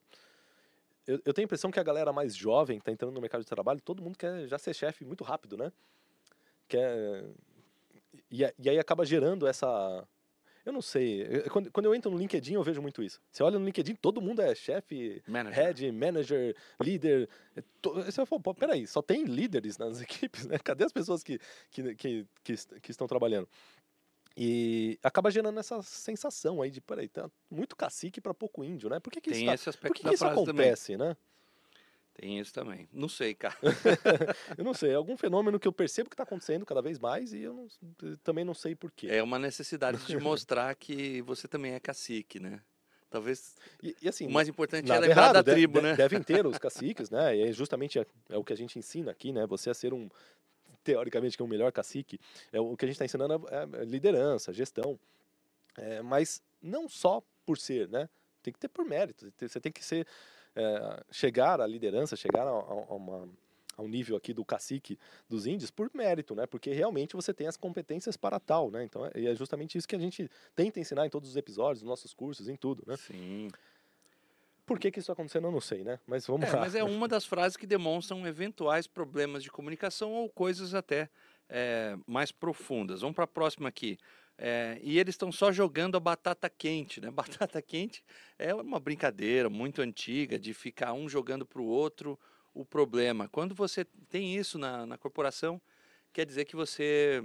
eu, 1.07 1.21
eu 1.25 1.35
tenho 1.35 1.45
a 1.45 1.49
impressão 1.49 1.71
que 1.71 1.81
a 1.81 1.83
galera 1.83 2.13
mais 2.13 2.37
jovem 2.37 2.79
que 2.79 2.83
está 2.83 2.93
entrando 2.93 3.13
no 3.13 3.21
mercado 3.21 3.41
de 3.43 3.47
trabalho, 3.49 3.81
todo 3.81 4.03
mundo 4.03 4.17
quer 4.17 4.47
já 4.47 4.59
ser 4.59 4.75
chefe 4.75 5.05
muito 5.05 5.25
rápido, 5.25 5.57
né? 5.57 5.73
Quer, 6.69 7.25
e, 8.31 8.43
e 8.59 8.71
aí 8.71 8.79
acaba 8.79 9.05
gerando 9.05 9.47
essa. 9.47 10.07
Eu 10.65 10.73
não 10.73 10.83
sei. 10.83 11.23
eu- 11.23 11.51
Quando, 11.51 11.71
quando 11.73 11.87
eu 11.87 11.95
entro 11.95 12.11
no 12.11 12.19
LinkedIn, 12.19 12.55
eu 12.55 12.63
vejo 12.63 12.83
muito 12.83 13.03
isso. 13.03 13.21
Você 13.31 13.43
olha 13.43 13.59
no 13.59 13.65
LinkedIn, 13.65 13.95
todo 13.97 14.21
mundo 14.21 14.41
é 14.43 14.55
chefe, 14.55 15.23
Manager. 15.27 15.65
head, 15.65 15.93
manager, 15.93 16.57
líder. 16.81 17.29
é 17.57 17.63
to- 17.81 17.95
Você 17.95 18.25
fala, 18.27 18.41
pô, 18.43 18.55
peraí, 18.55 18.87
só 18.87 19.01
tem 19.03 19.25
líderes 19.25 19.79
nas 19.79 20.01
equipes, 20.03 20.47
né? 20.47 20.59
Cadê 20.59 20.85
as 20.85 20.93
pessoas 20.93 21.23
que, 21.23 21.39
que, 21.71 21.95
que, 21.95 22.27
que, 22.45 22.55
que 22.81 22.91
estão 22.91 23.07
trabalhando? 23.07 23.49
E 24.37 24.99
acaba 25.03 25.31
gerando 25.31 25.59
essa 25.59 25.83
sensação 25.83 26.63
aí 26.63 26.71
de, 26.71 26.81
peraí, 26.81 27.09
tá 27.09 27.29
muito 27.51 27.75
cacique 27.77 28.21
para 28.21 28.33
pouco 28.33 28.65
índio, 28.65 28.89
né? 28.89 29.01
Por 29.01 29.13
que, 29.13 29.21
que 29.21 29.31
Tem 29.31 29.53
isso, 29.53 29.65
tá- 29.73 29.79
por 29.89 29.95
que, 29.95 30.03
que 30.03 30.09
isso 30.09 30.19
frase 30.19 30.45
também. 30.45 30.67
acontece, 30.67 30.97
né? 30.97 31.17
Tem 32.21 32.39
isso 32.39 32.53
também. 32.53 32.87
Não 32.93 33.09
sei, 33.09 33.35
cara. 33.35 33.57
Eu 34.59 34.63
não 34.63 34.75
sei, 34.75 34.91
é 34.91 34.95
algum 34.95 35.17
fenômeno 35.17 35.59
que 35.59 35.67
eu 35.67 35.73
percebo 35.73 36.11
que 36.11 36.15
está 36.15 36.23
acontecendo 36.25 36.67
cada 36.67 36.83
vez 36.83 36.99
mais 36.99 37.33
e 37.33 37.41
eu 37.41 37.55
não- 37.55 38.17
também 38.23 38.45
não 38.45 38.53
sei 38.53 38.75
porquê. 38.75 39.07
É 39.09 39.23
uma 39.23 39.39
necessidade 39.39 39.97
de 40.05 40.17
mostrar 40.21 40.75
que 40.75 41.23
você 41.23 41.49
também 41.49 41.73
é 41.73 41.81
cacique, 41.81 42.39
né? 42.39 42.61
Talvez 43.09 43.57
E, 43.83 43.97
e 44.03 44.09
assim, 44.09 44.27
o 44.27 44.31
mais 44.31 44.49
importante 44.49 44.93
é 44.93 44.99
lembrar 44.99 45.09
errado, 45.23 45.33
da 45.33 45.43
de- 45.43 45.51
tribo, 45.53 45.79
de- 45.81 45.87
né? 45.87 45.97
Devem 45.97 46.23
ter 46.23 46.47
os 46.47 46.59
caciques, 46.59 47.09
né? 47.09 47.35
E 47.37 47.43
é 47.49 47.53
justamente 47.53 47.99
é, 47.99 48.05
é 48.29 48.37
o 48.37 48.45
que 48.45 48.53
a 48.53 48.57
gente 48.57 48.79
ensina 48.79 49.11
aqui, 49.11 49.33
né? 49.33 49.47
Você 49.47 49.71
a 49.71 49.75
ser 49.75 49.95
um 49.95 50.07
teoricamente, 50.85 51.39
que 51.39 51.43
é 51.43 51.47
o 51.47 51.49
melhor 51.49 51.73
cacique, 51.73 52.21
é 52.53 52.61
o 52.61 52.77
que 52.77 52.85
a 52.85 52.89
gente 52.89 52.97
está 52.97 53.07
ensinando 53.07 53.47
é, 53.51 53.81
é 53.81 53.85
liderança, 53.87 54.53
gestão. 54.53 55.01
É, 55.79 56.03
mas 56.03 56.43
não 56.61 56.87
só 56.87 57.23
por 57.47 57.57
ser, 57.57 57.89
né? 57.89 58.11
Tem 58.43 58.53
que 58.53 58.59
ter 58.61 58.69
por 58.69 58.85
mérito. 58.85 59.33
Você 59.41 59.59
tem 59.59 59.73
que 59.73 59.83
ser, 59.85 60.07
é, 60.61 61.03
chegar 61.11 61.61
à 61.61 61.67
liderança, 61.67 62.17
chegar 62.17 62.47
a, 62.47 62.51
a, 62.51 62.95
uma, 62.95 63.29
a 63.77 63.83
um 63.83 63.89
nível 63.89 64.17
aqui 64.17 64.33
do 64.33 64.45
cacique 64.45 64.99
dos 65.29 65.47
índios 65.47 65.71
por 65.71 65.91
mérito, 65.95 66.35
né? 66.35 66.47
Porque 66.47 66.73
realmente 66.73 67.17
você 67.17 67.33
tem 67.33 67.47
as 67.47 67.57
competências 67.57 68.17
para 68.17 68.39
tal, 68.39 68.71
né? 68.71 68.85
Então 68.85 69.07
é, 69.07 69.11
é 69.15 69.35
justamente 69.35 69.77
isso 69.79 69.89
que 69.89 69.97
a 69.97 69.99
gente 69.99 70.31
tenta 70.55 70.79
ensinar 70.79 71.07
em 71.07 71.11
todos 71.11 71.31
os 71.31 71.37
episódios, 71.37 71.83
nos 71.83 71.89
nossos 71.89 72.13
cursos, 72.13 72.49
em 72.49 72.57
tudo, 72.57 72.83
né? 72.87 72.97
Sim. 72.97 73.49
Por 74.67 74.79
que, 74.79 74.91
que 74.91 75.01
isso 75.01 75.11
aconteceu, 75.11 75.43
eu 75.43 75.51
não 75.51 75.61
sei, 75.61 75.83
né? 75.83 75.99
Mas 76.07 76.27
vamos 76.27 76.49
é, 76.49 76.53
lá. 76.53 76.61
Mas 76.61 76.77
é 76.77 76.85
uma 76.85 77.09
das 77.09 77.25
frases 77.25 77.57
que 77.57 77.67
demonstram 77.67 78.25
eventuais 78.25 78.87
problemas 78.87 79.43
de 79.43 79.51
comunicação 79.51 80.13
ou 80.13 80.29
coisas 80.29 80.75
até 80.75 81.09
é, 81.49 81.97
mais 82.07 82.31
profundas. 82.31 83.01
Vamos 83.01 83.17
para 83.17 83.25
a 83.25 83.27
próxima 83.27 83.69
aqui. 83.69 83.99
É, 84.43 84.81
e 84.83 84.99
eles 84.99 85.13
estão 85.13 85.31
só 85.31 85.53
jogando 85.53 85.99
a 85.99 86.01
batata 86.01 86.49
quente, 86.49 86.99
né? 86.99 87.11
Batata 87.13 87.61
quente 87.61 88.03
é 88.39 88.55
uma 88.55 88.81
brincadeira 88.81 89.51
muito 89.51 89.83
antiga 89.83 90.39
de 90.39 90.55
ficar 90.55 90.95
um 90.95 91.11
jogando 91.11 91.45
para 91.45 91.61
o 91.61 91.67
outro 91.67 92.19
o 92.55 92.65
problema. 92.65 93.29
Quando 93.29 93.55
você 93.55 93.85
tem 94.09 94.35
isso 94.35 94.59
na, 94.59 94.87
na 94.87 94.97
corporação, 94.97 95.61
quer 96.11 96.25
dizer 96.25 96.47
que 96.47 96.57
você 96.57 97.23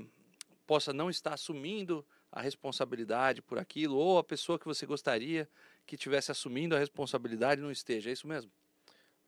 possa 0.67 0.91
não 0.91 1.09
estar 1.09 1.33
assumindo 1.33 2.05
a 2.29 2.41
responsabilidade 2.41 3.41
por 3.41 3.57
aquilo, 3.57 3.95
ou 3.95 4.17
a 4.17 4.23
pessoa 4.23 4.59
que 4.59 4.65
você 4.65 4.85
gostaria 4.85 5.47
que 5.87 5.95
tivesse 5.95 6.31
assumindo 6.31 6.75
a 6.75 6.79
responsabilidade 6.79 7.61
não 7.61 7.71
esteja. 7.71 8.09
É 8.09 8.13
isso 8.13 8.27
mesmo? 8.27 8.51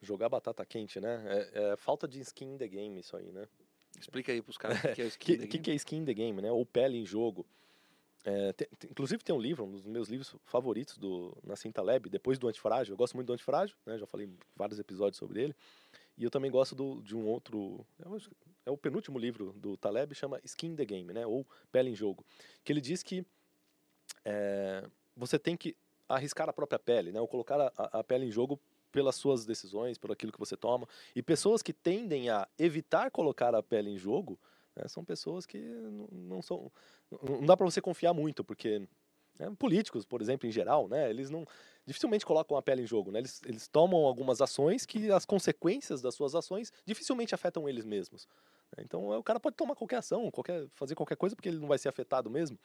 Jogar 0.01 0.27
batata 0.27 0.65
quente, 0.65 1.00
né? 1.00 1.24
É, 1.53 1.72
é 1.72 1.75
falta 1.77 2.06
de 2.06 2.20
skin 2.20 2.56
in 2.56 2.58
the 2.58 2.67
game 2.67 3.00
isso 3.00 3.15
aí, 3.15 3.32
né? 3.32 3.48
Explica 3.98 4.34
aí 4.34 4.41
para 4.41 4.51
os 4.51 4.58
caras 4.60 4.77
o 4.77 4.94
que 4.94 5.01
é 5.01 5.06
skin 5.06 5.25
que, 5.25 5.32
in 5.32 5.38
the 5.38 5.46
game. 5.46 5.60
O 5.60 5.63
que 5.63 5.72
é 5.72 5.75
skin 5.75 5.98
in 5.98 6.06
the 6.06 6.13
game, 6.13 6.41
né? 6.41 6.51
Ou 6.51 6.65
pele 6.65 6.98
em 6.98 7.06
jogo. 7.06 7.46
É, 8.29 8.51
tem, 8.51 8.67
inclusive 8.91 9.24
tem 9.24 9.34
um 9.34 9.39
livro, 9.39 9.63
um 9.63 9.72
dos 9.72 9.86
meus 9.86 10.10
livros 10.10 10.36
favoritos 10.43 10.98
do 10.98 11.34
Nascinta 11.46 11.81
Lab, 11.81 12.10
depois 12.10 12.38
do 12.38 12.50
Antifrágil. 12.50 12.91
Eu 12.91 12.98
gosto 12.98 13.15
muito 13.15 13.27
do 13.27 13.31
Antifrágil, 13.31 13.74
né? 13.86 13.98
Já 13.98 14.05
falei 14.05 14.29
vários 14.53 14.77
episódios 14.79 15.15
sobre 15.15 15.41
ele. 15.41 15.55
E 16.17 16.25
eu 16.25 16.29
também 16.29 16.51
gosto 16.51 16.75
do, 16.75 17.01
de 17.01 17.15
um 17.15 17.25
outro. 17.25 17.86
É 18.65 18.69
o 18.69 18.75
penúltimo 18.75 19.17
livro 19.17 19.53
do 19.53 19.77
Taleb, 19.77 20.13
chama 20.13 20.41
Skin 20.43 20.67
in 20.67 20.75
the 20.75 20.84
Game, 20.84 21.13
né? 21.13 21.25
Ou 21.25 21.48
Pele 21.72 21.89
em 21.89 21.96
Jogo. 21.96 22.25
Que 22.65 22.74
ele 22.74 22.81
diz 22.81 23.01
que 23.01 23.25
é, 24.25 24.84
você 25.15 25.39
tem 25.39 25.55
que 25.55 25.77
arriscar 26.10 26.50
a 26.50 26.53
própria 26.53 26.77
pele, 26.77 27.13
né? 27.13 27.22
Ou 27.22 27.29
colocar 27.29 27.62
a, 27.77 28.00
a 28.00 28.03
pele 28.03 28.25
em 28.25 28.31
jogo 28.31 28.60
pelas 28.91 29.15
suas 29.15 29.46
decisões, 29.46 29.98
por 29.98 30.12
aquilo 30.12 30.34
que 30.34 30.39
você 30.39 30.57
toma. 30.57 30.86
E 31.15 31.24
pessoas 31.24 31.62
que 31.62 31.72
tendem 31.72 32.29
a 32.29 32.46
evitar 32.60 33.10
colocar 33.10 33.55
a 33.55 33.63
pele 33.63 33.89
em 33.89 33.98
jogo 33.98 34.38
né, 34.77 34.88
são 34.88 35.03
pessoas 35.03 35.46
que 35.46 35.57
não, 35.60 36.07
não 36.12 36.41
são. 36.41 36.72
Não 37.24 37.46
dá 37.46 37.57
para 37.57 37.65
você 37.65 37.81
confiar 37.81 38.13
muito, 38.13 38.43
porque 38.43 38.88
né, 39.39 39.51
políticos, 39.57 40.05
por 40.05 40.22
exemplo, 40.22 40.48
em 40.48 40.51
geral, 40.51 40.88
né, 40.88 41.10
eles 41.10 41.29
não 41.29 41.46
dificilmente 41.86 42.25
colocam 42.25 42.57
a 42.57 42.62
pele 42.62 42.84
em 42.84 42.88
jogo. 42.88 43.12
Né, 43.12 43.19
eles, 43.19 43.41
eles 43.46 43.67
tomam 43.67 44.05
algumas 44.05 44.41
ações 44.41 44.86
que 44.86 45.12
as 45.12 45.25
consequências 45.25 46.01
das 46.01 46.15
suas 46.15 46.36
ações 46.36 46.72
dificilmente 46.86 47.34
afetam 47.34 47.67
eles 47.67 47.86
mesmos. 47.86 48.27
Né. 48.75 48.84
Então 48.86 49.10
o 49.10 49.24
cara 49.24 49.39
pode 49.39 49.55
tomar 49.55 49.75
qualquer 49.75 49.98
ação, 49.98 50.29
qualquer, 50.29 50.67
fazer 50.74 50.96
qualquer 50.96 51.15
coisa, 51.15 51.36
porque 51.36 51.50
ele 51.50 51.60
não 51.60 51.67
vai 51.67 51.77
ser 51.77 51.89
afetado 51.89 52.29
mesmo. 52.29 52.57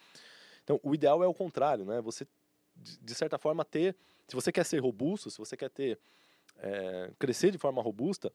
Então 0.62 0.78
o 0.82 0.94
ideal 0.94 1.22
é 1.22 1.26
o 1.26 1.34
contrário, 1.34 1.84
né? 1.84 2.00
Você 2.02 2.26
de 2.74 3.14
certa 3.14 3.38
forma, 3.38 3.64
ter. 3.64 3.96
Se 4.26 4.34
você 4.34 4.50
quer 4.50 4.64
ser 4.64 4.78
robusto, 4.78 5.30
se 5.30 5.38
você 5.38 5.56
quer 5.56 5.70
ter. 5.70 5.98
É, 6.58 7.10
crescer 7.18 7.50
de 7.50 7.56
forma 7.56 7.80
robusta, 7.80 8.30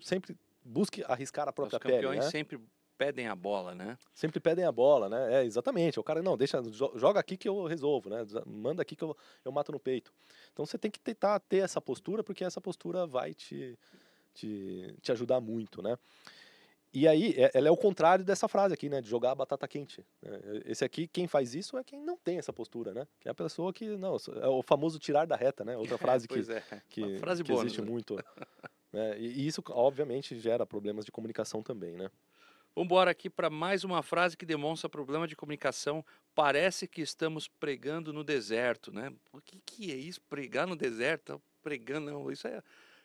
sempre 0.00 0.36
busque 0.64 1.02
arriscar 1.06 1.48
a 1.48 1.52
própria 1.52 1.76
Os 1.76 1.82
campeões 1.82 2.02
pele. 2.02 2.24
Né? 2.24 2.30
sempre 2.30 2.60
pedem 2.98 3.28
a 3.28 3.34
bola, 3.34 3.74
né? 3.74 3.96
Sempre 4.12 4.40
pedem 4.40 4.64
a 4.64 4.72
bola, 4.72 5.08
né? 5.08 5.40
É, 5.40 5.44
exatamente. 5.44 5.98
O 6.00 6.02
cara, 6.02 6.20
não, 6.20 6.36
deixa, 6.36 6.60
joga 6.96 7.20
aqui 7.20 7.36
que 7.36 7.48
eu 7.48 7.64
resolvo, 7.64 8.10
né? 8.10 8.26
Manda 8.44 8.82
aqui 8.82 8.96
que 8.96 9.04
eu, 9.04 9.16
eu 9.44 9.52
mato 9.52 9.70
no 9.70 9.78
peito. 9.78 10.12
Então 10.52 10.66
você 10.66 10.76
tem 10.76 10.90
que 10.90 10.98
tentar 10.98 11.38
ter 11.38 11.58
essa 11.58 11.80
postura, 11.80 12.24
porque 12.24 12.44
essa 12.44 12.60
postura 12.60 13.06
vai 13.06 13.32
te, 13.32 13.78
te, 14.34 14.94
te 15.00 15.12
ajudar 15.12 15.40
muito, 15.40 15.80
né? 15.80 15.96
E 16.92 17.06
aí, 17.06 17.34
é, 17.36 17.50
ela 17.54 17.68
é 17.68 17.70
o 17.70 17.76
contrário 17.76 18.24
dessa 18.24 18.48
frase 18.48 18.74
aqui, 18.74 18.88
né? 18.88 19.00
De 19.00 19.08
jogar 19.08 19.32
a 19.32 19.34
batata 19.34 19.68
quente. 19.68 20.04
Né? 20.22 20.40
Esse 20.64 20.84
aqui, 20.84 21.06
quem 21.06 21.26
faz 21.28 21.54
isso 21.54 21.76
é 21.76 21.84
quem 21.84 22.00
não 22.00 22.16
tem 22.16 22.38
essa 22.38 22.52
postura, 22.52 22.92
né? 22.92 23.06
Que 23.20 23.28
é 23.28 23.30
a 23.30 23.34
pessoa 23.34 23.72
que, 23.72 23.96
não, 23.96 24.16
é 24.40 24.48
o 24.48 24.62
famoso 24.62 24.98
tirar 24.98 25.26
da 25.26 25.36
reta, 25.36 25.64
né? 25.64 25.76
Outra 25.76 25.96
frase 25.98 26.26
que, 26.26 26.40
é. 26.50 26.82
que, 26.88 27.18
frase 27.18 27.44
que 27.44 27.52
boa, 27.52 27.62
existe 27.62 27.82
né? 27.82 27.88
muito. 27.88 28.16
né? 28.92 29.18
E 29.20 29.46
isso, 29.46 29.62
obviamente, 29.68 30.38
gera 30.40 30.66
problemas 30.66 31.04
de 31.04 31.12
comunicação 31.12 31.62
também, 31.62 31.92
né? 31.92 32.10
Vamos 32.78 32.86
embora 32.86 33.10
aqui 33.10 33.28
para 33.28 33.50
mais 33.50 33.82
uma 33.82 34.04
frase 34.04 34.36
que 34.36 34.46
demonstra 34.46 34.88
problema 34.88 35.26
de 35.26 35.34
comunicação. 35.34 36.06
Parece 36.32 36.86
que 36.86 37.00
estamos 37.00 37.48
pregando 37.48 38.12
no 38.12 38.22
deserto, 38.22 38.92
né? 38.92 39.12
O 39.32 39.40
que, 39.40 39.60
que 39.66 39.90
é 39.90 39.96
isso? 39.96 40.20
Pregar 40.20 40.64
no 40.64 40.76
deserto? 40.76 41.42
Pregando, 41.60 42.08
não, 42.12 42.30
isso 42.30 42.46
é 42.46 42.62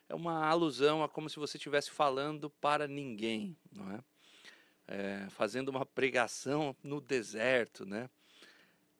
é 0.08 0.14
uma 0.14 0.46
alusão 0.46 1.02
a 1.02 1.08
como 1.08 1.28
se 1.28 1.40
você 1.40 1.56
estivesse 1.56 1.90
falando 1.90 2.48
para 2.48 2.86
ninguém, 2.86 3.56
não 3.72 3.90
é? 3.90 4.00
é? 4.86 5.26
Fazendo 5.30 5.70
uma 5.70 5.84
pregação 5.84 6.76
no 6.80 7.00
deserto, 7.00 7.84
né? 7.84 8.08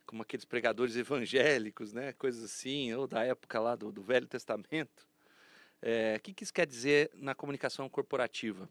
Como 0.05 0.23
aqueles 0.23 0.45
pregadores 0.45 0.97
evangélicos, 0.97 1.93
né? 1.93 2.13
Coisas 2.15 2.43
assim, 2.43 2.93
ou 2.95 3.07
da 3.07 3.23
época 3.23 3.61
lá 3.61 3.77
do, 3.77 3.93
do 3.93 4.03
Velho 4.03 4.27
Testamento. 4.27 5.07
É, 5.81 6.17
o 6.19 6.21
que, 6.21 6.35
que 6.35 6.43
isso 6.43 6.53
quer 6.53 6.67
dizer 6.67 7.13
na 7.15 7.33
comunicação 7.33 7.89
corporativa? 7.89 8.69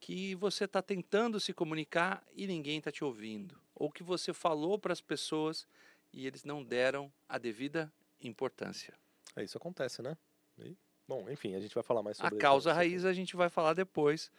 Que 0.00 0.34
você 0.34 0.64
está 0.64 0.82
tentando 0.82 1.38
se 1.38 1.52
comunicar 1.52 2.24
e 2.34 2.46
ninguém 2.46 2.78
está 2.78 2.90
te 2.90 3.04
ouvindo. 3.04 3.60
Ou 3.74 3.90
que 3.90 4.02
você 4.02 4.32
falou 4.32 4.78
para 4.78 4.92
as 4.92 5.00
pessoas 5.00 5.66
e 6.12 6.26
eles 6.26 6.42
não 6.42 6.64
deram 6.64 7.12
a 7.28 7.38
devida 7.38 7.92
importância. 8.20 8.94
É, 9.36 9.44
isso 9.44 9.56
acontece, 9.56 10.02
né? 10.02 10.16
E 10.58 10.76
Bom, 11.10 11.28
enfim, 11.28 11.56
a 11.56 11.60
gente 11.60 11.74
vai 11.74 11.82
falar 11.82 12.04
mais 12.04 12.18
sobre 12.18 12.36
A 12.36 12.38
causa 12.38 12.72
raiz 12.72 13.04
a 13.04 13.12
gente 13.12 13.34
vai 13.34 13.48
falar 13.48 13.74
depois, 13.74 14.30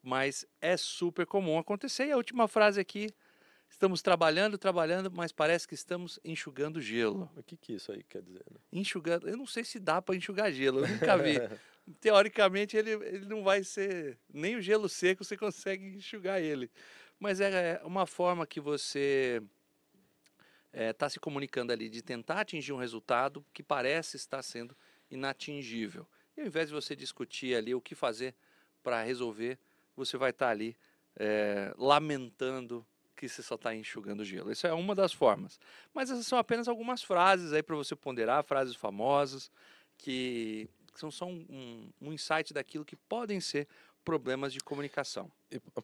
mas 0.00 0.46
é 0.60 0.76
super 0.76 1.26
comum 1.26 1.58
acontecer. 1.58 2.06
E 2.06 2.12
a 2.12 2.16
última 2.16 2.46
frase 2.46 2.80
aqui, 2.80 3.12
estamos 3.68 4.00
trabalhando, 4.00 4.56
trabalhando, 4.56 5.10
mas 5.10 5.32
parece 5.32 5.66
que 5.66 5.74
estamos 5.74 6.20
enxugando 6.24 6.80
gelo. 6.80 7.28
O 7.36 7.42
que, 7.42 7.56
que 7.56 7.72
isso 7.72 7.90
aí 7.90 8.04
quer 8.04 8.22
dizer? 8.22 8.44
Né? 8.48 8.58
Enxugando, 8.72 9.28
eu 9.28 9.36
não 9.36 9.44
sei 9.44 9.64
se 9.64 9.80
dá 9.80 10.00
para 10.00 10.14
enxugar 10.14 10.52
gelo, 10.52 10.84
eu 10.84 10.88
nunca 10.88 11.16
vi. 11.18 11.34
Teoricamente 12.00 12.76
ele, 12.76 12.90
ele 12.90 13.26
não 13.26 13.42
vai 13.42 13.64
ser, 13.64 14.18
nem 14.32 14.56
o 14.56 14.60
gelo 14.60 14.88
seco 14.88 15.24
você 15.24 15.36
consegue 15.36 15.96
enxugar 15.96 16.40
ele. 16.40 16.70
Mas 17.18 17.40
é 17.40 17.80
uma 17.84 18.06
forma 18.06 18.46
que 18.46 18.60
você 18.60 19.42
está 20.72 21.06
é, 21.06 21.08
se 21.08 21.18
comunicando 21.18 21.72
ali 21.72 21.88
de 21.88 22.02
tentar 22.02 22.40
atingir 22.40 22.72
um 22.72 22.78
resultado 22.78 23.44
que 23.52 23.62
parece 23.62 24.16
estar 24.16 24.42
sendo 24.42 24.76
inatingível. 25.10 26.06
E 26.36 26.40
ao 26.40 26.46
invés 26.46 26.68
de 26.68 26.74
você 26.74 26.94
discutir 26.94 27.54
ali 27.54 27.74
o 27.74 27.80
que 27.80 27.94
fazer 27.94 28.34
para 28.82 29.02
resolver, 29.02 29.58
você 29.96 30.16
vai 30.16 30.30
estar 30.30 30.46
tá 30.46 30.50
ali 30.50 30.76
é, 31.16 31.74
lamentando 31.76 32.86
que 33.16 33.28
você 33.28 33.42
só 33.42 33.56
está 33.56 33.74
enxugando 33.74 34.24
gelo. 34.24 34.50
Isso 34.50 34.66
é 34.66 34.72
uma 34.72 34.94
das 34.94 35.12
formas. 35.12 35.60
Mas 35.92 36.10
essas 36.10 36.26
são 36.26 36.38
apenas 36.38 36.68
algumas 36.68 37.02
frases 37.02 37.52
aí 37.52 37.62
para 37.62 37.76
você 37.76 37.94
ponderar, 37.94 38.42
frases 38.44 38.74
famosas, 38.74 39.50
que, 39.98 40.70
são 41.00 41.10
só 41.10 41.26
um, 41.26 41.44
um, 41.48 42.08
um 42.08 42.12
insight 42.12 42.52
daquilo 42.52 42.84
que 42.84 42.96
podem 42.96 43.40
ser 43.40 43.66
problemas 44.04 44.52
de 44.52 44.60
comunicação. 44.60 45.30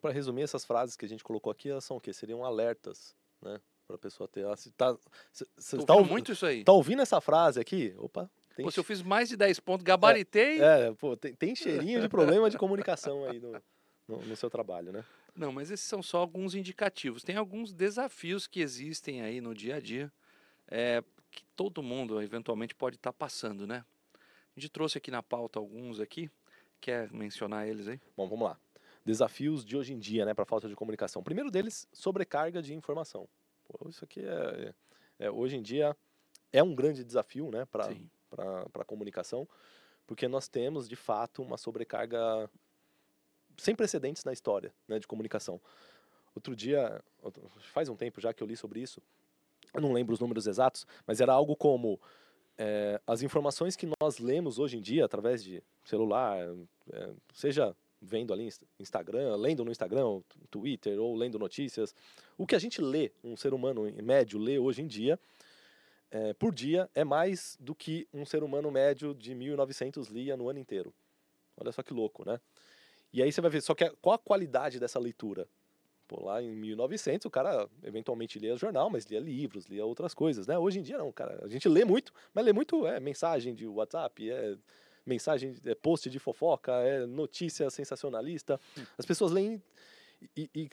Para 0.01 0.11
resumir, 0.11 0.43
essas 0.43 0.65
frases 0.65 0.95
que 0.95 1.05
a 1.05 1.09
gente 1.09 1.23
colocou 1.23 1.51
aqui, 1.51 1.69
elas 1.69 1.83
são 1.83 1.97
o 1.97 2.01
quê? 2.01 2.13
Seriam 2.13 2.43
alertas, 2.43 3.15
né? 3.41 3.59
Para 3.85 3.95
a 3.95 3.99
pessoa 3.99 4.27
ter. 4.27 4.45
Ah, 4.45 4.55
tá, 4.75 4.97
você 5.31 5.77
tá, 5.85 5.95
muito 6.03 6.33
isso 6.33 6.45
aí. 6.45 6.63
Tá 6.63 6.73
ouvindo 6.73 7.01
essa 7.01 7.21
frase 7.21 7.59
aqui? 7.59 7.95
Opa, 7.97 8.29
tem 8.55 8.65
pô, 8.65 8.71
se 8.71 8.79
eu 8.79 8.83
fiz 8.83 9.01
mais 9.01 9.29
de 9.29 9.37
10 9.37 9.59
pontos, 9.61 9.83
gabaritei. 9.83 10.61
É, 10.61 10.87
é 10.87 10.93
pô, 10.93 11.15
tem, 11.15 11.33
tem, 11.33 11.55
cheirinho 11.55 12.01
de 12.01 12.09
problema 12.09 12.49
de 12.49 12.57
comunicação 12.57 13.23
aí 13.25 13.39
no, 13.39 13.53
no, 14.07 14.17
no, 14.25 14.35
seu 14.35 14.49
trabalho, 14.49 14.91
né? 14.91 15.05
Não, 15.33 15.51
mas 15.51 15.71
esses 15.71 15.85
são 15.85 16.03
só 16.03 16.17
alguns 16.17 16.53
indicativos. 16.53 17.23
Tem 17.23 17.37
alguns 17.37 17.71
desafios 17.71 18.45
que 18.45 18.59
existem 18.59 19.21
aí 19.21 19.39
no 19.39 19.55
dia 19.55 19.75
a 19.75 19.79
dia 19.79 20.11
é, 20.67 21.01
que 21.31 21.43
todo 21.55 21.81
mundo 21.81 22.21
eventualmente 22.21 22.75
pode 22.75 22.97
estar 22.97 23.13
tá 23.13 23.17
passando, 23.17 23.65
né? 23.65 23.85
A 24.57 24.59
gente 24.59 24.71
trouxe 24.71 24.97
aqui 24.97 25.11
na 25.11 25.21
pauta 25.21 25.59
alguns 25.59 25.99
aqui. 25.99 26.31
Quer 26.81 27.11
mencionar 27.13 27.67
eles 27.67 27.87
aí? 27.87 28.01
Bom, 28.15 28.27
vamos 28.27 28.43
lá. 28.43 28.59
Desafios 29.05 29.63
de 29.63 29.77
hoje 29.77 29.93
em 29.93 29.99
dia, 29.99 30.25
né, 30.25 30.33
para 30.33 30.45
falta 30.45 30.67
de 30.67 30.75
comunicação. 30.75 31.21
Primeiro 31.21 31.51
deles, 31.51 31.87
sobrecarga 31.93 32.59
de 32.59 32.73
informação. 32.73 33.29
Pô, 33.67 33.87
isso 33.87 34.03
aqui 34.03 34.19
é, 34.25 34.73
é, 35.19 35.29
hoje 35.29 35.55
em 35.57 35.61
dia 35.61 35.95
é 36.51 36.63
um 36.63 36.73
grande 36.73 37.03
desafio, 37.03 37.51
né, 37.51 37.65
para 37.65 37.87
para 38.29 38.81
a 38.81 38.85
comunicação, 38.85 39.47
porque 40.05 40.27
nós 40.27 40.49
temos, 40.49 40.89
de 40.89 40.97
fato, 40.97 41.41
uma 41.41 41.57
sobrecarga 41.57 42.49
sem 43.57 43.73
precedentes 43.73 44.23
na 44.25 44.33
história 44.33 44.73
né, 44.85 44.99
de 44.99 45.07
comunicação. 45.07 45.61
Outro 46.35 46.55
dia, 46.55 47.01
faz 47.71 47.87
um 47.87 47.95
tempo 47.95 48.19
já 48.19 48.33
que 48.33 48.43
eu 48.43 48.47
li 48.47 48.57
sobre 48.57 48.81
isso, 48.81 49.01
eu 49.73 49.81
não 49.81 49.93
lembro 49.93 50.13
os 50.13 50.19
números 50.19 50.45
exatos, 50.45 50.85
mas 51.05 51.21
era 51.21 51.31
algo 51.31 51.55
como 51.55 51.99
é, 52.57 52.99
as 53.05 53.21
informações 53.21 53.75
que 53.75 53.87
nós 54.01 54.17
lemos 54.19 54.59
hoje 54.59 54.77
em 54.77 54.81
dia 54.81 55.05
através 55.05 55.43
de 55.43 55.61
celular, 55.83 56.37
é, 56.91 57.13
seja 57.33 57.75
vendo 58.01 58.33
ali 58.33 58.45
Inst- 58.45 58.63
Instagram, 58.79 59.35
lendo 59.35 59.65
no 59.65 59.71
Instagram, 59.71 60.21
Twitter 60.49 60.99
ou 60.99 61.15
lendo 61.15 61.39
notícias. 61.39 61.95
O 62.37 62.45
que 62.45 62.55
a 62.55 62.59
gente 62.59 62.81
lê, 62.81 63.11
um 63.23 63.35
ser 63.35 63.53
humano 63.53 63.83
médio 64.03 64.39
lê 64.39 64.59
hoje 64.59 64.81
em 64.81 64.87
dia, 64.87 65.19
é, 66.09 66.33
por 66.33 66.53
dia, 66.53 66.89
é 66.95 67.03
mais 67.03 67.57
do 67.59 67.75
que 67.75 68.07
um 68.13 68.25
ser 68.25 68.43
humano 68.43 68.71
médio 68.71 69.13
de 69.13 69.35
1900 69.35 70.07
lia 70.07 70.37
no 70.37 70.49
ano 70.49 70.59
inteiro. 70.59 70.93
Olha 71.57 71.71
só 71.71 71.81
que 71.83 71.93
louco, 71.93 72.23
né? 72.25 72.39
E 73.11 73.21
aí 73.21 73.31
você 73.31 73.41
vai 73.41 73.49
ver, 73.49 73.61
só 73.61 73.73
que 73.73 73.89
qual 74.01 74.15
a 74.15 74.19
qualidade 74.19 74.79
dessa 74.79 74.99
leitura? 74.99 75.47
Pô, 76.07 76.25
lá 76.25 76.41
em 76.41 76.55
1900 76.55 77.25
o 77.25 77.29
cara 77.29 77.67
eventualmente 77.83 78.39
lia 78.39 78.55
jornal, 78.55 78.89
mas 78.89 79.05
lia 79.05 79.19
livros, 79.19 79.65
lia 79.65 79.85
outras 79.85 80.13
coisas, 80.13 80.47
né? 80.47 80.57
Hoje 80.57 80.79
em 80.79 80.81
dia 80.81 80.97
não, 80.97 81.11
cara. 81.11 81.39
A 81.43 81.47
gente 81.47 81.67
lê 81.67 81.83
muito, 81.83 82.13
mas 82.33 82.45
lê 82.45 82.53
muito 82.53 82.87
é 82.87 82.99
mensagem 82.99 83.53
de 83.53 83.67
WhatsApp, 83.67 84.29
é 84.31 84.55
mensagem, 85.05 85.55
é 85.65 85.75
post 85.75 86.09
de 86.09 86.19
fofoca, 86.19 86.71
é 86.71 87.05
notícia 87.05 87.69
sensacionalista. 87.69 88.59
As 88.97 89.05
pessoas 89.05 89.31
leem 89.31 89.61
e, 90.35 90.49
e, 90.55 90.69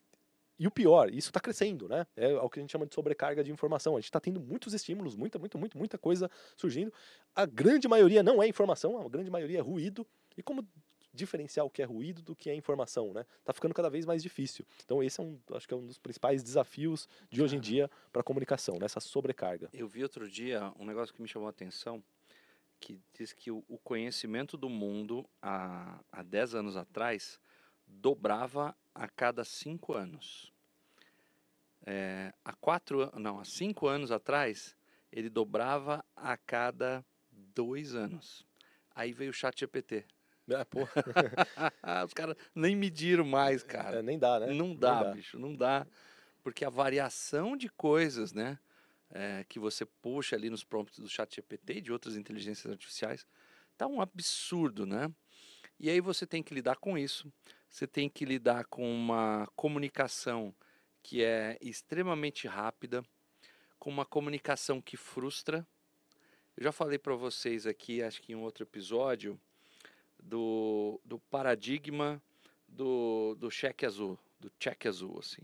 e 0.58 0.66
o 0.66 0.70
pior, 0.70 1.12
isso 1.12 1.30
está 1.30 1.40
crescendo, 1.40 1.88
né? 1.88 2.06
É 2.16 2.32
o 2.34 2.48
que 2.48 2.60
a 2.60 2.62
gente 2.62 2.70
chama 2.70 2.86
de 2.86 2.94
sobrecarga 2.94 3.42
de 3.42 3.50
informação. 3.50 3.96
A 3.96 4.00
gente 4.00 4.08
está 4.08 4.20
tendo 4.20 4.40
muitos 4.40 4.72
estímulos, 4.72 5.16
muita, 5.16 5.38
muita, 5.38 5.58
muita, 5.58 5.78
muita 5.78 5.98
coisa 5.98 6.30
surgindo. 6.56 6.92
A 7.34 7.44
grande 7.44 7.88
maioria 7.88 8.22
não 8.22 8.40
é 8.42 8.46
informação, 8.46 9.00
a 9.00 9.08
grande 9.08 9.30
maioria 9.30 9.58
é 9.58 9.62
ruído. 9.62 10.06
E 10.36 10.42
como 10.42 10.66
diferenciar 11.14 11.64
o 11.64 11.70
que 11.70 11.80
é 11.80 11.84
ruído 11.84 12.20
do 12.20 12.34
que 12.34 12.50
é 12.50 12.54
informação, 12.54 13.12
né? 13.12 13.24
Tá 13.44 13.52
ficando 13.52 13.72
cada 13.72 13.88
vez 13.88 14.04
mais 14.04 14.22
difícil. 14.22 14.66
Então 14.84 15.02
esse 15.02 15.20
é 15.20 15.22
um, 15.22 15.38
acho 15.52 15.68
que 15.68 15.72
é 15.72 15.76
um 15.76 15.86
dos 15.86 15.98
principais 15.98 16.42
desafios 16.42 17.08
de 17.30 17.40
hoje 17.40 17.56
em 17.56 17.60
dia 17.60 17.90
para 18.12 18.20
a 18.20 18.24
comunicação, 18.24 18.78
nessa 18.78 18.98
sobrecarga. 18.98 19.68
Eu 19.72 19.86
vi 19.86 20.02
outro 20.02 20.28
dia 20.28 20.72
um 20.78 20.84
negócio 20.84 21.14
que 21.14 21.22
me 21.22 21.28
chamou 21.28 21.46
a 21.46 21.50
atenção, 21.50 22.02
que 22.80 23.00
diz 23.16 23.32
que 23.32 23.50
o, 23.50 23.64
o 23.68 23.78
conhecimento 23.78 24.56
do 24.56 24.68
mundo 24.68 25.24
há, 25.40 26.00
há 26.10 26.22
10 26.22 26.56
anos 26.56 26.76
atrás 26.76 27.40
dobrava 27.86 28.76
a 28.94 29.08
cada 29.08 29.44
5 29.44 29.94
anos. 29.94 30.52
É, 31.86 32.32
há 32.44 32.52
quatro, 32.54 33.10
não, 33.18 33.38
há 33.38 33.44
5 33.44 33.86
anos 33.86 34.10
atrás, 34.10 34.76
ele 35.12 35.28
dobrava 35.28 36.04
a 36.16 36.36
cada 36.36 37.04
2 37.30 37.94
anos. 37.94 38.44
Aí 38.94 39.12
veio 39.12 39.30
o 39.30 39.34
chat 39.34 39.58
GPT. 39.58 40.06
É, 40.48 40.64
pô, 40.64 40.80
Os 42.06 42.12
caras 42.12 42.36
nem 42.54 42.76
mediram 42.76 43.24
mais, 43.24 43.62
cara. 43.62 43.98
é, 43.98 44.02
nem 44.02 44.18
dá, 44.18 44.40
né? 44.40 44.46
Não 44.52 44.68
Nem 44.68 44.76
dá, 44.76 45.04
bicho, 45.12 45.38
não 45.38 45.54
dá. 45.54 45.86
Porque 46.42 46.64
a 46.64 46.70
variação 46.70 47.56
de 47.56 47.68
coisas, 47.70 48.32
né? 48.32 48.58
é, 49.14 49.44
que 49.48 49.58
você 49.58 49.86
puxa 49.86 50.34
ali 50.34 50.50
nos 50.50 50.64
prompts 50.64 50.98
do 50.98 51.08
chat 51.08 51.36
GPT 51.36 51.74
e 51.74 51.80
de 51.80 51.92
outras 51.92 52.16
inteligências 52.16 52.70
artificiais, 52.70 53.26
tá 53.78 53.86
um 53.86 54.00
absurdo, 54.00 54.84
né? 54.84 55.10
E 55.78 55.88
aí 55.88 56.00
você 56.00 56.26
tem 56.26 56.42
que 56.42 56.52
lidar 56.52 56.76
com 56.76 56.98
isso. 56.98 57.32
Você 57.68 57.86
tem 57.86 58.08
que 58.08 58.24
lidar 58.24 58.64
com 58.66 58.92
uma 58.92 59.48
comunicação 59.56 60.54
que 61.02 61.22
é 61.22 61.58
extremamente 61.60 62.46
rápida, 62.46 63.04
com 63.78 63.90
uma 63.90 64.04
comunicação 64.04 64.80
que 64.80 64.96
frustra. 64.96 65.66
Eu 66.56 66.64
já 66.64 66.72
falei 66.72 66.98
para 66.98 67.14
vocês 67.14 67.66
aqui, 67.66 68.02
acho 68.02 68.22
que 68.22 68.32
em 68.32 68.36
um 68.36 68.42
outro 68.42 68.64
episódio, 68.64 69.38
do, 70.24 71.00
do 71.04 71.18
paradigma 71.18 72.20
do, 72.66 73.36
do 73.38 73.50
cheque 73.50 73.86
azul, 73.86 74.18
do 74.40 74.50
cheque 74.58 74.88
azul, 74.88 75.18
assim. 75.18 75.42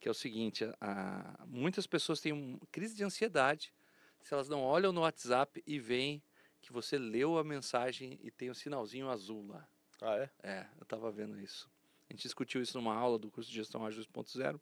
Que 0.00 0.08
é 0.08 0.10
o 0.10 0.14
seguinte, 0.14 0.64
a, 0.80 1.44
muitas 1.46 1.86
pessoas 1.86 2.20
têm 2.20 2.32
uma 2.32 2.58
crise 2.70 2.94
de 2.94 3.04
ansiedade 3.04 3.72
se 4.20 4.32
elas 4.32 4.48
não 4.48 4.62
olham 4.62 4.92
no 4.92 5.00
WhatsApp 5.00 5.62
e 5.66 5.78
veem 5.78 6.22
que 6.60 6.72
você 6.72 6.96
leu 6.96 7.38
a 7.38 7.44
mensagem 7.44 8.18
e 8.22 8.30
tem 8.30 8.48
o 8.48 8.54
sinalzinho 8.54 9.10
azul 9.10 9.46
lá. 9.48 9.66
Ah, 10.00 10.16
é? 10.16 10.30
É, 10.42 10.66
eu 10.78 10.84
estava 10.84 11.10
vendo 11.10 11.38
isso. 11.40 11.68
A 12.08 12.12
gente 12.12 12.22
discutiu 12.22 12.62
isso 12.62 12.76
numa 12.76 12.94
aula 12.94 13.18
do 13.18 13.30
curso 13.30 13.50
de 13.50 13.56
gestão 13.56 13.84
ágil 13.84 14.04
2.0 14.04 14.60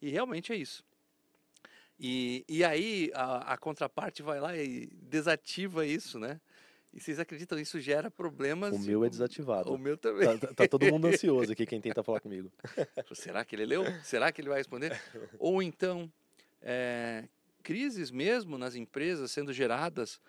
e 0.00 0.08
realmente 0.08 0.52
é 0.52 0.56
isso. 0.56 0.84
E, 1.98 2.44
e 2.48 2.64
aí 2.64 3.10
a, 3.14 3.52
a 3.52 3.58
contraparte 3.58 4.22
vai 4.22 4.40
lá 4.40 4.56
e 4.56 4.86
desativa 4.86 5.86
isso, 5.86 6.18
né? 6.18 6.40
E 6.92 7.00
vocês 7.00 7.18
acreditam, 7.18 7.58
isso 7.58 7.80
gera 7.80 8.10
problemas. 8.10 8.74
O 8.74 8.78
meu 8.78 9.04
é 9.04 9.08
desativado. 9.08 9.72
O 9.72 9.78
meu 9.78 9.96
também. 9.96 10.38
Tá, 10.38 10.48
tá- 10.48 10.54
tá 10.54 10.68
todo 10.68 10.84
mundo 10.86 11.06
ansioso 11.08 11.52
aqui, 11.52 11.64
quem 11.64 11.80
tenta 11.80 12.02
falar 12.02 12.20
comigo. 12.20 12.52
Será 13.14 13.44
que 13.44 13.56
ele 13.56 13.64
leu? 13.64 13.84
Será 14.04 14.30
que 14.30 14.40
ele 14.40 14.48
vai 14.48 14.58
responder? 14.58 15.00
Ou 15.38 15.62
então, 15.62 16.12
é, 16.60 17.26
crises 17.62 18.10
mesmo 18.10 18.58
nas 18.58 18.74
empresas 18.74 19.30
sendo 19.30 19.52
geradas 19.52 20.20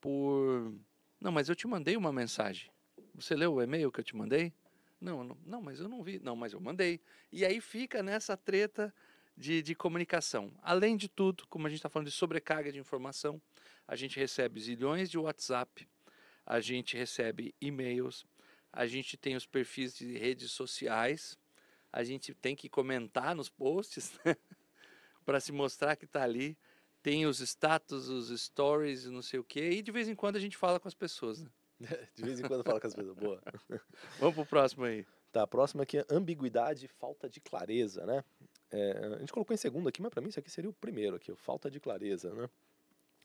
por. 0.00 0.72
Não, 1.20 1.32
mas 1.32 1.48
eu 1.48 1.56
te 1.56 1.66
mandei 1.66 1.96
uma 1.96 2.12
mensagem. 2.12 2.70
Você 3.14 3.34
leu 3.34 3.54
o 3.54 3.62
e-mail 3.62 3.90
que 3.90 4.00
eu 4.00 4.04
te 4.04 4.16
mandei? 4.16 4.52
Não, 5.00 5.24
não, 5.24 5.36
não, 5.44 5.60
mas 5.60 5.80
eu 5.80 5.88
não 5.88 6.02
vi. 6.02 6.20
Não, 6.20 6.36
mas 6.36 6.52
eu 6.52 6.60
mandei. 6.60 7.00
E 7.32 7.44
aí 7.44 7.60
fica 7.60 8.02
nessa 8.02 8.36
treta 8.36 8.94
de, 9.36 9.60
de 9.60 9.74
comunicação. 9.74 10.52
Além 10.62 10.96
de 10.96 11.08
tudo, 11.08 11.44
como 11.48 11.66
a 11.66 11.70
gente 11.70 11.78
está 11.78 11.88
falando 11.88 12.06
de 12.06 12.14
sobrecarga 12.14 12.70
de 12.70 12.78
informação, 12.78 13.42
a 13.86 13.96
gente 13.96 14.18
recebe 14.18 14.60
zilhões 14.60 15.10
de 15.10 15.18
WhatsApp, 15.18 15.88
a 16.46 16.60
gente 16.60 16.96
recebe 16.96 17.54
e-mails, 17.60 18.24
a 18.72 18.86
gente 18.86 19.16
tem 19.16 19.36
os 19.36 19.46
perfis 19.46 19.94
de 19.94 20.16
redes 20.16 20.50
sociais, 20.52 21.38
a 21.92 22.02
gente 22.02 22.34
tem 22.34 22.56
que 22.56 22.68
comentar 22.68 23.34
nos 23.34 23.48
posts 23.48 24.18
né? 24.24 24.36
para 25.24 25.40
se 25.40 25.52
mostrar 25.52 25.96
que 25.96 26.04
está 26.04 26.22
ali. 26.22 26.56
Tem 27.02 27.26
os 27.26 27.40
status, 27.40 28.08
os 28.08 28.28
stories, 28.40 29.06
não 29.06 29.22
sei 29.22 29.40
o 29.40 29.44
quê, 29.44 29.70
e 29.70 29.82
de 29.82 29.90
vez 29.90 30.08
em 30.08 30.14
quando 30.14 30.36
a 30.36 30.40
gente 30.40 30.56
fala 30.56 30.78
com 30.78 30.86
as 30.86 30.94
pessoas. 30.94 31.42
Né? 31.42 31.50
De 32.14 32.22
vez 32.22 32.38
em 32.38 32.44
quando 32.44 32.62
fala 32.62 32.80
com 32.80 32.86
as 32.86 32.94
pessoas. 32.94 33.16
Boa. 33.16 33.42
Vamos 34.20 34.36
pro 34.36 34.46
próximo 34.46 34.84
aí. 34.84 35.04
Tá, 35.32 35.42
a 35.42 35.46
próxima 35.48 35.82
aqui 35.82 35.98
é 35.98 36.06
ambiguidade 36.08 36.84
e 36.84 36.88
falta 36.88 37.28
de 37.28 37.40
clareza, 37.40 38.06
né? 38.06 38.22
É, 38.70 39.14
a 39.16 39.18
gente 39.18 39.32
colocou 39.32 39.52
em 39.52 39.56
segundo 39.56 39.88
aqui, 39.88 40.00
mas 40.00 40.10
para 40.10 40.20
mim 40.22 40.28
isso 40.28 40.38
aqui 40.38 40.50
seria 40.50 40.70
o 40.70 40.72
primeiro 40.72 41.16
aqui, 41.16 41.32
o 41.32 41.36
falta 41.36 41.68
de 41.68 41.80
clareza, 41.80 42.32
né? 42.34 42.48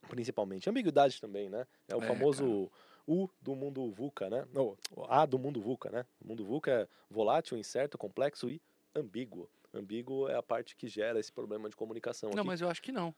Principalmente. 0.08 0.68
Ambiguidade 0.68 1.20
também, 1.20 1.48
né? 1.48 1.66
É 1.86 1.94
o 1.94 2.02
É, 2.02 2.06
famoso 2.06 2.70
U 3.08 3.28
do 3.40 3.56
mundo 3.56 3.90
VUCA, 3.90 4.28
né? 4.28 4.46
Não, 4.52 4.76
A 5.08 5.24
do 5.24 5.38
mundo 5.38 5.60
VUCA, 5.60 5.90
né? 5.90 6.04
O 6.22 6.28
mundo 6.28 6.44
VUCA 6.44 6.70
é 6.70 6.88
volátil, 7.10 7.56
incerto, 7.56 7.96
complexo 7.96 8.50
e 8.50 8.60
ambíguo. 8.94 9.48
Ambíguo 9.72 10.28
é 10.28 10.34
a 10.36 10.42
parte 10.42 10.76
que 10.76 10.86
gera 10.88 11.18
esse 11.18 11.32
problema 11.32 11.68
de 11.70 11.76
comunicação 11.76 12.30
Não, 12.30 12.40
aqui. 12.40 12.46
mas 12.46 12.60
eu 12.60 12.68
acho 12.68 12.82
que 12.82 12.92
não. 12.92 13.14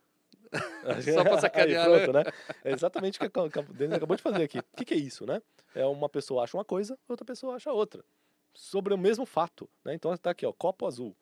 Aí, 0.83 1.01
Só 1.13 1.23
pra 1.23 1.39
sacanear, 1.39 1.89
né? 1.89 1.99
pronto, 2.05 2.13
né? 2.13 2.23
É 2.63 2.71
exatamente 2.71 3.19
o 3.21 3.29
que 3.29 3.39
o 3.39 3.73
Denis 3.73 3.95
acabou 3.95 4.15
de 4.15 4.23
fazer 4.23 4.43
aqui. 4.43 4.59
O 4.59 4.63
que, 4.77 4.85
que 4.85 4.93
é 4.93 4.97
isso, 4.97 5.25
né? 5.25 5.41
É 5.75 5.85
uma 5.85 6.07
pessoa 6.07 6.43
acha 6.43 6.55
uma 6.55 6.65
coisa, 6.65 6.97
outra 7.07 7.25
pessoa 7.25 7.55
acha 7.55 7.71
outra. 7.71 8.03
Sobre 8.53 8.93
o 8.93 8.97
mesmo 8.97 9.25
fato, 9.25 9.69
né? 9.83 9.93
Então 9.93 10.15
tá 10.17 10.31
aqui, 10.31 10.45
ó, 10.45 10.53
copo 10.53 10.85
azul. 10.85 11.15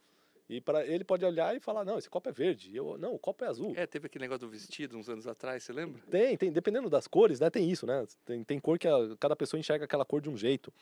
E 0.50 0.60
para 0.60 0.84
ele 0.86 1.04
pode 1.04 1.24
olhar 1.24 1.56
e 1.56 1.60
falar, 1.60 1.86
não, 1.86 2.00
esse 2.00 2.10
copo 2.10 2.28
é 2.28 2.32
verde. 2.32 2.76
Eu, 2.76 2.98
não, 2.98 3.14
o 3.14 3.20
copo 3.20 3.46
é 3.46 3.48
azul. 3.48 3.72
É, 3.78 3.86
teve 3.86 4.08
aquele 4.08 4.24
negócio 4.24 4.48
do 4.48 4.50
vestido 4.50 4.98
uns 4.98 5.08
anos 5.08 5.28
atrás, 5.28 5.64
você 5.64 5.72
lembra? 5.72 6.02
Tem, 6.10 6.36
tem, 6.36 6.52
dependendo 6.52 6.90
das 6.90 7.06
cores, 7.08 7.40
né? 7.40 7.52
Tem 7.52 7.70
isso, 7.70 7.86
né? 7.86 8.04
Tem, 8.26 8.44
tem 8.44 8.60
cor 8.60 8.80
que 8.80 8.88
a- 8.88 9.16
cada 9.20 9.36
pessoa 9.36 9.60
enxerga 9.60 9.86
aquela 9.86 10.04
cor 10.04 10.20
de 10.22 10.30
um 10.30 10.36
jeito. 10.36 10.74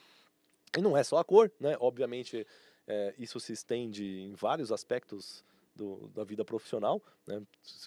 E 0.76 0.80
não 0.80 0.96
é 0.96 1.04
só 1.04 1.18
a 1.18 1.24
cor, 1.24 1.52
né? 1.60 1.76
Obviamente, 1.80 2.46
é, 2.86 3.14
isso 3.18 3.38
se 3.38 3.52
estende 3.52 4.22
em 4.22 4.34
vários 4.34 4.72
aspectos 4.72 5.44
do- 5.78 6.08
da 6.08 6.24
vida 6.24 6.44
profissional. 6.44 7.00
Né? 7.26 7.40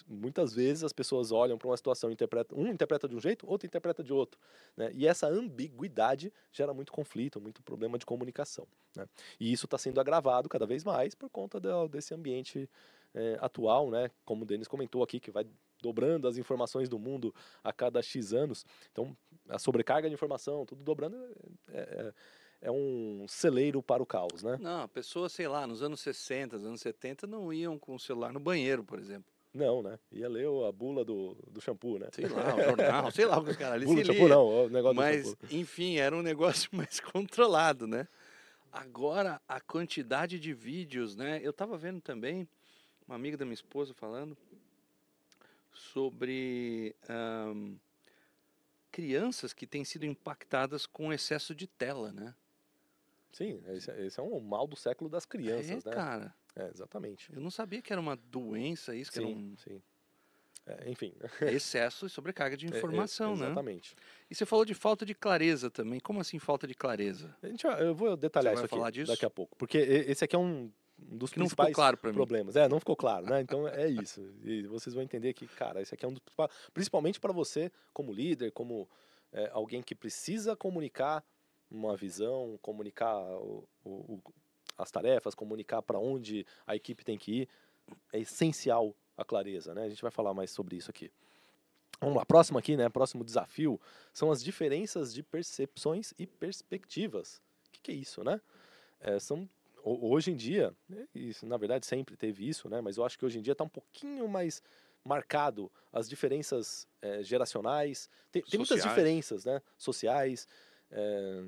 Muitas 0.08 0.54
vezes 0.54 0.82
as 0.82 0.92
pessoas 0.92 1.30
olham 1.30 1.58
para 1.58 1.68
uma 1.68 1.76
situação, 1.76 2.10
e 2.10 2.14
interpretam, 2.14 2.58
um 2.58 2.66
interpreta 2.66 3.06
de 3.06 3.14
um 3.14 3.20
jeito, 3.20 3.48
outro 3.48 3.66
interpreta 3.66 4.02
de 4.02 4.12
outro. 4.12 4.40
Né? 4.76 4.90
E 4.94 5.06
essa 5.06 5.28
ambiguidade 5.28 6.32
gera 6.50 6.72
muito 6.72 6.90
conflito, 6.90 7.40
muito 7.40 7.62
problema 7.62 7.98
de 7.98 8.06
comunicação. 8.06 8.66
Né? 8.96 9.06
E 9.38 9.52
isso 9.52 9.66
está 9.66 9.76
sendo 9.78 10.00
agravado 10.00 10.48
cada 10.48 10.66
vez 10.66 10.82
mais 10.82 11.14
por 11.14 11.28
conta 11.30 11.60
da- 11.60 11.86
desse 11.86 12.14
ambiente 12.14 12.68
é, 13.14 13.36
atual, 13.42 13.90
né? 13.90 14.10
como 14.24 14.42
o 14.42 14.46
Denis 14.46 14.66
comentou 14.66 15.02
aqui, 15.02 15.20
que 15.20 15.30
vai 15.30 15.46
dobrando 15.82 16.26
as 16.26 16.38
informações 16.38 16.88
do 16.88 16.98
mundo 16.98 17.34
a 17.62 17.70
cada 17.70 18.00
X 18.00 18.32
anos. 18.32 18.64
Então, 18.90 19.14
a 19.50 19.58
sobrecarga 19.58 20.08
de 20.08 20.14
informação, 20.14 20.64
tudo 20.64 20.82
dobrando, 20.82 21.16
é, 21.68 21.80
é- 21.80 22.14
é 22.62 22.70
um 22.70 23.26
celeiro 23.28 23.82
para 23.82 24.02
o 24.02 24.06
caos, 24.06 24.42
né? 24.42 24.56
Não, 24.60 24.82
a 24.82 24.88
pessoa, 24.88 25.28
sei 25.28 25.48
lá, 25.48 25.66
nos 25.66 25.82
anos 25.82 26.00
60, 26.00 26.56
nos 26.56 26.66
anos 26.66 26.80
70, 26.80 27.26
não 27.26 27.52
iam 27.52 27.76
com 27.76 27.96
o 27.96 28.00
celular 28.00 28.32
no 28.32 28.38
banheiro, 28.38 28.84
por 28.84 29.00
exemplo. 29.00 29.30
Não, 29.52 29.82
né? 29.82 29.98
Ia 30.12 30.28
ler 30.28 30.46
a 30.46 30.72
bula 30.72 31.04
do, 31.04 31.36
do 31.50 31.60
shampoo, 31.60 31.98
né? 31.98 32.08
Sei 32.12 32.26
lá, 32.26 32.54
o 32.54 32.62
jornal, 32.62 33.10
sei 33.10 33.26
lá 33.26 33.38
o 33.38 33.44
que 33.44 33.50
os 33.50 33.56
caras 33.56 33.74
ali 33.82 33.84
Bula 33.84 34.00
do 34.00 34.06
shampoo 34.06 34.28
não, 34.28 34.46
o 34.46 34.68
negócio 34.70 34.96
Mas, 34.96 35.24
do 35.24 35.30
shampoo. 35.30 35.46
enfim, 35.50 35.96
era 35.96 36.16
um 36.16 36.22
negócio 36.22 36.70
mais 36.72 37.00
controlado, 37.00 37.86
né? 37.86 38.06
Agora, 38.72 39.42
a 39.46 39.60
quantidade 39.60 40.38
de 40.38 40.54
vídeos, 40.54 41.16
né? 41.16 41.40
Eu 41.42 41.52
tava 41.52 41.76
vendo 41.76 42.00
também, 42.00 42.48
uma 43.06 43.16
amiga 43.16 43.36
da 43.36 43.44
minha 43.44 43.54
esposa 43.54 43.92
falando 43.92 44.38
sobre 45.74 46.94
crianças 48.90 49.52
que 49.52 49.66
têm 49.66 49.84
sido 49.84 50.06
impactadas 50.06 50.86
com 50.86 51.12
excesso 51.12 51.54
de 51.54 51.66
tela, 51.66 52.12
né? 52.12 52.34
Sim, 53.32 53.62
esse, 53.68 53.90
é- 53.90 54.06
esse 54.06 54.20
é 54.20 54.22
um 54.22 54.38
mal 54.40 54.66
do 54.66 54.76
século 54.76 55.08
das 55.08 55.24
crianças, 55.24 55.84
é, 55.86 55.88
né? 55.90 55.94
cara. 55.96 56.34
É, 56.54 56.68
exatamente. 56.68 57.32
Eu 57.34 57.40
não 57.40 57.50
sabia 57.50 57.80
que 57.80 57.92
era 57.92 58.00
uma 58.00 58.14
doença 58.16 58.94
isso, 58.94 59.10
que 59.10 59.18
era 59.18 59.26
Sim, 59.26 59.34
um... 59.34 59.56
sim. 59.56 59.82
É, 60.66 60.88
enfim. 60.90 61.12
É 61.40 61.50
excesso 61.52 62.06
e 62.06 62.10
sobrecarga 62.10 62.56
de 62.56 62.66
É, 62.66 62.68
é, 62.68 62.76
informação, 62.76 63.34
né? 63.34 63.46
Exatamente. 63.46 63.96
E 64.30 64.34
você 64.34 64.46
falou 64.46 64.64
de 64.64 64.74
falta 64.74 65.04
de 65.04 65.14
clareza 65.14 65.70
também. 65.70 65.98
Como 65.98 66.20
assim 66.20 66.38
falta 66.38 66.66
de 66.66 66.74
clareza? 66.74 67.34
A 67.42 67.48
gente, 67.48 67.66
eu 67.66 67.94
vou 67.94 68.16
detalhar 68.16 68.54
Você 68.54 68.66
isso 68.66 68.74
aqui 68.76 68.92
disso? 68.92 69.10
daqui 69.10 69.24
a 69.24 69.30
pouco. 69.30 69.56
Porque 69.56 69.78
esse 69.78 70.22
aqui 70.24 70.36
é 70.36 70.38
um 70.38 70.70
dos 70.96 71.32
Que 71.32 71.38
não 71.40 71.48
ficou 71.48 71.64
principais 71.64 71.74
claro 71.74 71.96
para 71.96 72.10
mim. 72.10 72.14
problemas. 72.14 72.54
É, 72.54 72.68
não 72.68 72.78
ficou 72.78 72.94
claro, 72.94 73.26
né? 73.26 73.40
Então 73.40 73.66
é 73.66 73.88
isso. 73.88 74.20
E 74.44 74.62
vocês 74.68 74.94
vão 74.94 75.02
entender 75.02 75.32
que, 75.32 75.48
cara, 75.48 75.80
esse 75.82 75.94
aqui 75.94 76.04
é 76.04 76.08
um 76.08 76.12
dos. 76.12 76.22
Principalmente 76.72 77.18
para 77.18 77.32
você, 77.32 77.72
como 77.92 78.12
líder, 78.12 78.52
como 78.52 78.88
é, 79.32 79.50
alguém 79.52 79.82
que 79.82 79.94
precisa 79.96 80.54
comunicar 80.54 81.24
uma 81.72 81.96
visão, 81.96 82.58
comunicar 82.62 83.16
o- 83.18 83.66
o- 83.84 84.20
as 84.78 84.90
tarefas, 84.90 85.34
comunicar 85.34 85.82
para 85.82 85.98
onde 85.98 86.46
a 86.66 86.76
equipe 86.76 87.04
tem 87.04 87.18
que 87.18 87.42
ir. 87.42 87.48
É 88.12 88.18
essencial 88.20 88.94
a 89.16 89.24
clareza, 89.24 89.74
né? 89.74 89.84
A 89.84 89.88
gente 89.88 90.02
vai 90.02 90.10
falar 90.10 90.32
mais 90.34 90.50
sobre 90.50 90.76
isso 90.76 90.90
aqui. 90.90 91.10
Vamos 92.00 92.16
lá, 92.16 92.24
próximo 92.26 92.58
aqui, 92.58 92.76
né? 92.76 92.88
Próximo 92.88 93.24
desafio 93.24 93.80
são 94.12 94.30
as 94.30 94.42
diferenças 94.42 95.14
de 95.14 95.22
percepções 95.22 96.12
e 96.18 96.26
perspectivas. 96.26 97.36
O 97.68 97.70
que, 97.72 97.80
que 97.82 97.92
é 97.92 97.94
isso, 97.94 98.24
né? 98.24 98.40
É, 99.00 99.18
são 99.18 99.48
ho- 99.84 100.10
hoje 100.12 100.30
em 100.30 100.36
dia, 100.36 100.74
né, 100.88 101.06
isso 101.14 101.44
na 101.46 101.56
verdade 101.56 101.86
sempre 101.86 102.16
teve 102.16 102.48
isso, 102.48 102.68
né? 102.68 102.80
Mas 102.80 102.96
eu 102.96 103.04
acho 103.04 103.18
que 103.18 103.24
hoje 103.24 103.38
em 103.38 103.42
dia 103.42 103.52
está 103.52 103.64
um 103.64 103.68
pouquinho 103.68 104.26
mais 104.28 104.62
marcado 105.04 105.70
as 105.92 106.08
diferenças 106.08 106.86
eh, 107.02 107.22
geracionais. 107.22 108.08
Tem, 108.30 108.42
tem 108.42 108.58
muitas 108.58 108.78
diferenças, 108.88 109.44
né? 109.44 109.60
Sociais. 109.76 110.46
eh, 110.90 111.44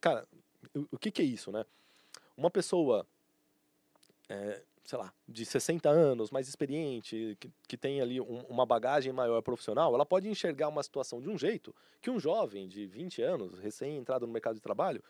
cara, 0.00 0.26
o, 0.90 0.98
que, 0.98 1.10
que 1.10 1.22
é 1.22 1.24
isso, 1.24 1.50
né? 1.50 1.64
Uma 2.36 2.50
pessoa, 2.50 3.06
eh, 4.28 4.62
sei 4.84 4.98
lá, 4.98 5.12
de 5.28 5.44
60 5.44 5.88
anos, 5.88 6.30
mais 6.30 6.48
experiente, 6.48 7.36
que, 7.40 7.50
que 7.66 7.76
tem 7.76 8.00
ali 8.00 8.20
um- 8.20 8.44
uma 8.48 8.66
bagagem 8.66 9.12
maior 9.12 9.40
profissional, 9.42 9.94
ela 9.94 10.06
pode 10.06 10.28
enxergar 10.28 10.68
uma 10.68 10.82
situação 10.82 11.20
de 11.20 11.28
um 11.28 11.38
jeito 11.38 11.74
que 12.00 12.10
um 12.10 12.20
jovem 12.20 12.68
de 12.68 12.86
20 12.86 13.22
anos, 13.22 13.58
recém-entrado 13.58 14.26
no 14.26 14.32
mercado 14.32 14.54
de 14.54 14.60
trabalho, 14.60 15.02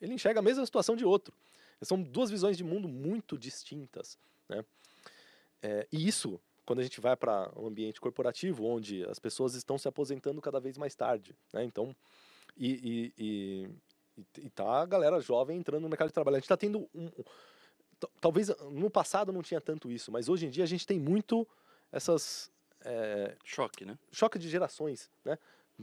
ele 0.00 0.14
enxerga 0.14 0.40
a 0.40 0.42
mesma 0.42 0.64
situação 0.66 0.96
de 0.96 1.04
outro. 1.04 1.34
São 1.82 2.02
duas 2.02 2.30
visões 2.30 2.56
de 2.56 2.64
mundo 2.64 2.88
muito 2.88 3.38
distintas. 3.38 4.18
Né? 4.48 4.64
É, 5.62 5.86
e 5.92 6.06
isso, 6.06 6.40
quando 6.64 6.80
a 6.80 6.82
gente 6.82 7.00
vai 7.00 7.16
para 7.16 7.50
um 7.56 7.66
ambiente 7.66 8.00
corporativo, 8.00 8.64
onde 8.64 9.04
as 9.04 9.18
pessoas 9.18 9.54
estão 9.54 9.78
se 9.78 9.88
aposentando 9.88 10.40
cada 10.40 10.60
vez 10.60 10.76
mais 10.78 10.94
tarde. 10.94 11.34
Né? 11.52 11.64
Então, 11.64 11.94
e, 12.56 13.12
e, 13.18 13.24
e, 13.24 13.68
e- 14.16 14.46
e 14.46 14.50
tá 14.50 14.82
a 14.82 14.86
galera 14.86 15.20
jovem 15.20 15.58
entrando 15.58 15.82
no 15.82 15.88
mercado 15.88 16.08
de 16.08 16.14
trabalho. 16.14 16.36
A 16.36 16.38
gente 16.38 16.44
está 16.46 16.56
tendo 16.56 16.88
um. 16.94 17.04
um- 17.06 17.24
Talvez 18.20 18.48
no 18.70 18.90
passado 18.90 19.32
não 19.32 19.40
tinha 19.42 19.60
tanto 19.60 19.90
isso, 19.90 20.12
mas 20.12 20.28
hoje 20.28 20.44
em 20.46 20.50
dia 20.50 20.64
a 20.64 20.66
gente 20.66 20.86
tem 20.86 20.98
muito 21.00 21.46
essas 21.90 22.50
é, 22.84 23.34
Choque, 23.44 23.84
né? 23.86 23.96
choque 24.12 24.38
de 24.38 24.46
gerações, 24.48 25.10
né? 25.24 25.38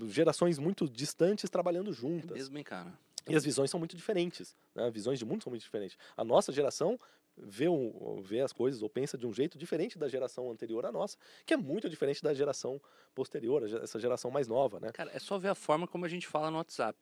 Gerações 0.07 0.59
muito 0.59 0.87
distantes 0.87 1.49
trabalhando 1.49 1.89
É 1.89 1.93
juntas. 1.93 2.29
mesmo, 2.37 2.55
hein, 2.57 2.63
cara? 2.63 2.93
E 3.27 3.35
as 3.35 3.43
visões 3.43 3.71
são 3.71 3.79
muito 3.79 3.95
diferentes, 3.95 4.55
né? 4.75 4.89
Visões 4.91 5.17
de 5.17 5.25
mundo 5.25 5.41
são 5.43 5.49
muito 5.49 5.63
diferentes. 5.63 5.97
A 6.15 6.23
nossa 6.23 6.51
geração 6.51 6.99
vê, 7.35 7.67
o- 7.67 8.21
vê 8.21 8.41
as 8.41 8.53
coisas 8.53 8.83
ou 8.83 8.89
pensa 8.89 9.17
de 9.17 9.25
um 9.25 9.33
jeito 9.33 9.57
diferente 9.57 9.97
da 9.97 10.07
geração 10.07 10.51
anterior 10.51 10.85
à 10.85 10.91
nossa, 10.91 11.17
que 11.45 11.53
é 11.55 11.57
muito 11.57 11.89
diferente 11.89 12.21
da 12.21 12.33
geração 12.35 12.79
posterior, 13.15 13.63
essa 13.81 13.99
geração 13.99 14.29
mais 14.29 14.47
nova, 14.47 14.79
né? 14.79 14.91
Cara, 14.91 15.09
é 15.11 15.17
só 15.19 15.39
ver 15.39 15.47
a 15.49 15.55
forma 15.55 15.87
como 15.87 16.05
a 16.05 16.09
gente 16.09 16.27
fala 16.27 16.51
no 16.51 16.57
WhatsApp. 16.57 16.97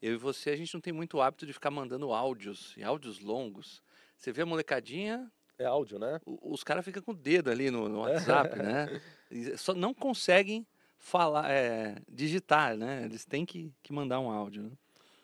Eu 0.00 0.14
e 0.14 0.16
você, 0.16 0.50
a 0.50 0.56
gente 0.56 0.72
não 0.74 0.80
tem 0.80 0.92
muito 0.92 1.20
hábito 1.20 1.46
de 1.46 1.52
ficar 1.52 1.70
mandando 1.70 2.12
áudios, 2.12 2.74
e 2.76 2.84
áudios 2.84 3.20
longos. 3.20 3.82
Você 4.16 4.32
vê 4.32 4.42
a 4.42 4.46
molecadinha, 4.46 5.30
É 5.58 5.64
áudio, 5.64 5.98
né? 5.98 6.20
os 6.26 6.62
caras 6.62 6.84
ficam 6.84 7.02
com 7.02 7.12
o 7.12 7.14
dedo 7.16 7.50
ali 7.50 7.70
no, 7.70 7.88
no 7.88 8.00
WhatsApp, 8.04 8.56
né? 8.58 9.00
E 9.30 9.56
só 9.56 9.74
não 9.74 9.94
conseguem 9.94 10.66
falar, 10.98 11.50
é, 11.50 11.96
digitar, 12.08 12.76
né? 12.76 13.04
Eles 13.04 13.24
têm 13.24 13.44
que, 13.46 13.72
que 13.82 13.92
mandar 13.92 14.20
um 14.20 14.30
áudio, 14.30 14.64
né? 14.64 14.70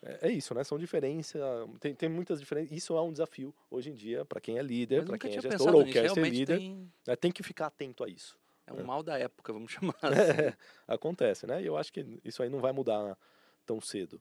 É, 0.03 0.29
é 0.29 0.33
isso, 0.33 0.53
né? 0.55 0.65
São 0.65 0.79
diferenças, 0.79 1.41
tem, 1.79 1.95
tem 1.95 2.09
muitas 2.09 2.41
diferenças. 2.41 2.77
Isso 2.77 2.97
é 2.97 3.01
um 3.01 3.13
desafio 3.13 3.55
hoje 3.71 3.91
em 3.91 3.95
dia 3.95 4.25
para 4.25 4.41
quem 4.41 4.59
é 4.59 4.63
líder, 4.63 5.05
para 5.05 5.17
quem 5.17 5.37
é 5.37 5.41
gestor 5.41 5.75
ou 5.75 5.85
quer 5.85 6.11
ser 6.11 6.29
líder. 6.29 6.59
tem, 6.59 6.93
né? 7.07 7.17
Tem 7.17 7.31
que 7.31 7.43
ficar 7.43 7.67
atento 7.67 8.03
a 8.03 8.09
isso. 8.09 8.37
é 8.67 8.73
um 8.73 8.85
mal 8.85 9.03
da 9.03 9.19
época, 9.19 9.53
vamos 9.53 9.71
chamar 9.73 9.95
assim. 10.03 10.57
Acontece, 10.89 11.47
né? 11.47 11.63
E 11.63 11.67
eu 11.67 11.77
acho 11.77 11.93
que 11.93 12.21
isso 12.25 12.43
aí 12.43 12.49
não 12.49 12.59
vai 12.61 12.73
mudar 12.73 13.17
tão 13.65 13.81
cedo. 13.81 14.21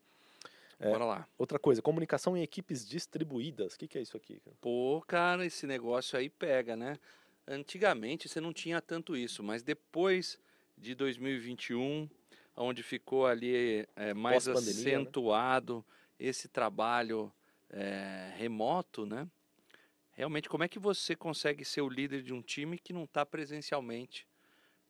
É. 0.81 0.89
Bora 0.89 1.05
lá. 1.05 1.27
Outra 1.37 1.59
coisa, 1.59 1.79
comunicação 1.79 2.35
em 2.35 2.41
equipes 2.41 2.87
distribuídas. 2.87 3.75
O 3.75 3.77
que, 3.77 3.87
que 3.87 3.99
é 3.99 4.01
isso 4.01 4.17
aqui? 4.17 4.41
Pô, 4.59 5.01
cara, 5.07 5.45
esse 5.45 5.67
negócio 5.67 6.17
aí 6.17 6.27
pega, 6.27 6.75
né? 6.75 6.97
Antigamente 7.47 8.27
você 8.27 8.41
não 8.41 8.51
tinha 8.51 8.81
tanto 8.81 9.15
isso, 9.15 9.43
mas 9.43 9.61
depois 9.61 10.39
de 10.75 10.95
2021, 10.95 12.09
onde 12.57 12.81
ficou 12.81 13.27
ali 13.27 13.87
é, 13.95 14.13
mais 14.15 14.47
né? 14.47 14.53
acentuado 14.53 15.85
esse 16.19 16.47
trabalho 16.47 17.31
é, 17.69 18.33
remoto, 18.35 19.05
né? 19.05 19.27
Realmente, 20.13 20.49
como 20.49 20.63
é 20.63 20.67
que 20.67 20.79
você 20.79 21.15
consegue 21.15 21.63
ser 21.63 21.81
o 21.81 21.89
líder 21.89 22.23
de 22.23 22.33
um 22.33 22.41
time 22.41 22.79
que 22.79 22.91
não 22.91 23.03
está 23.03 23.23
presencialmente 23.23 24.27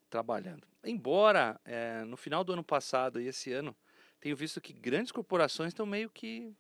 trabalhando? 0.10 0.66
Embora 0.86 1.60
é, 1.66 2.04
no 2.06 2.16
final 2.16 2.46
do 2.46 2.54
ano 2.54 2.64
passado 2.64 3.20
e 3.20 3.28
esse 3.28 3.52
ano, 3.52 3.76
tenho 4.22 4.36
visto 4.38 4.62
que 4.62 4.72
grandes 4.72 5.12
corporações 5.12 5.70
estão 5.70 5.86
meio 5.86 6.10
que 6.10 6.54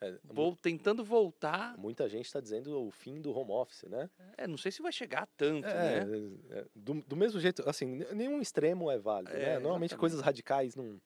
É, 0.00 0.18
vol- 0.24 0.56
tentando 0.56 1.04
voltar 1.04 1.78
Muita 1.78 2.08
gente 2.08 2.26
está 2.26 2.40
dizendo 2.40 2.86
o 2.86 2.90
fim 2.90 3.20
do 3.20 3.30
home 3.32 3.52
office, 3.52 3.84
né? 3.84 4.10
é, 4.36 4.46
não 4.48 4.58
sei 4.58 4.70
se 4.72 4.82
vai 4.82 4.92
chegar 4.92 5.26
tanto, 5.36 5.66
É, 5.68 6.04
né? 6.04 6.28
é, 6.50 6.64
do, 6.74 6.94
do 7.02 7.16
mesmo 7.16 7.38
jeito, 7.40 7.62
assim, 7.68 8.04
nenhum 8.12 8.40
extremo 8.42 8.90
é 8.90 8.98
válido, 8.98 9.32
É, 9.32 9.38
né? 9.38 9.52
Normalmente 9.58 9.90
exatamente. 9.92 10.00
coisas 10.00 10.20
radicais 10.20 10.74
não. 10.74 11.00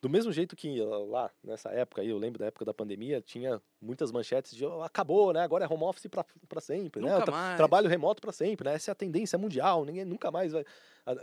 Do 0.00 0.08
mesmo 0.08 0.30
jeito 0.32 0.54
que 0.54 0.80
lá, 0.80 1.28
nessa 1.42 1.70
época 1.70 2.02
aí, 2.02 2.08
eu 2.08 2.18
lembro 2.18 2.38
da 2.38 2.46
época 2.46 2.64
da 2.64 2.72
pandemia, 2.72 3.20
tinha 3.20 3.60
muitas 3.80 4.12
manchetes 4.12 4.54
de 4.54 4.64
"Oh, 4.64 4.80
acabou, 4.82 5.32
né? 5.32 5.40
Agora 5.40 5.64
é 5.64 5.68
home 5.68 5.82
office 5.82 6.06
para 6.06 6.60
sempre, 6.60 7.02
né? 7.02 7.10
Nunca 7.12 7.24
Tra- 7.24 7.32
mais. 7.32 7.56
Trabalho 7.56 7.88
remoto 7.88 8.20
para 8.22 8.30
sempre, 8.30 8.68
né? 8.68 8.74
Essa 8.76 8.90
é 8.90 8.92
a 8.92 8.94
tendência 8.94 9.36
mundial, 9.36 9.84
ninguém 9.84 10.04
nunca 10.04 10.30
mais 10.30 10.52
vai. 10.52 10.64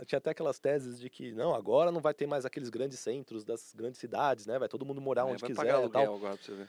Tinha 0.04 0.18
até 0.18 0.30
aquelas 0.30 0.58
teses 0.58 1.00
de 1.00 1.08
que 1.08 1.32
não, 1.32 1.54
agora 1.54 1.90
não 1.90 2.00
vai 2.02 2.12
ter 2.12 2.26
mais 2.26 2.44
aqueles 2.44 2.68
grandes 2.68 2.98
centros 2.98 3.44
das 3.44 3.72
grandes 3.74 3.98
cidades, 3.98 4.44
né? 4.46 4.58
Vai 4.58 4.68
todo 4.68 4.84
mundo 4.84 5.00
morar 5.00 5.22
É, 5.22 5.24
onde 5.24 5.40
vai 5.40 5.48
quiser 5.50 5.56
pagar 5.72 5.84
e 5.86 5.90
tal. 5.90 6.14
agora 6.16 6.36
pra 6.36 6.44
você 6.44 6.52
ver. 6.52 6.68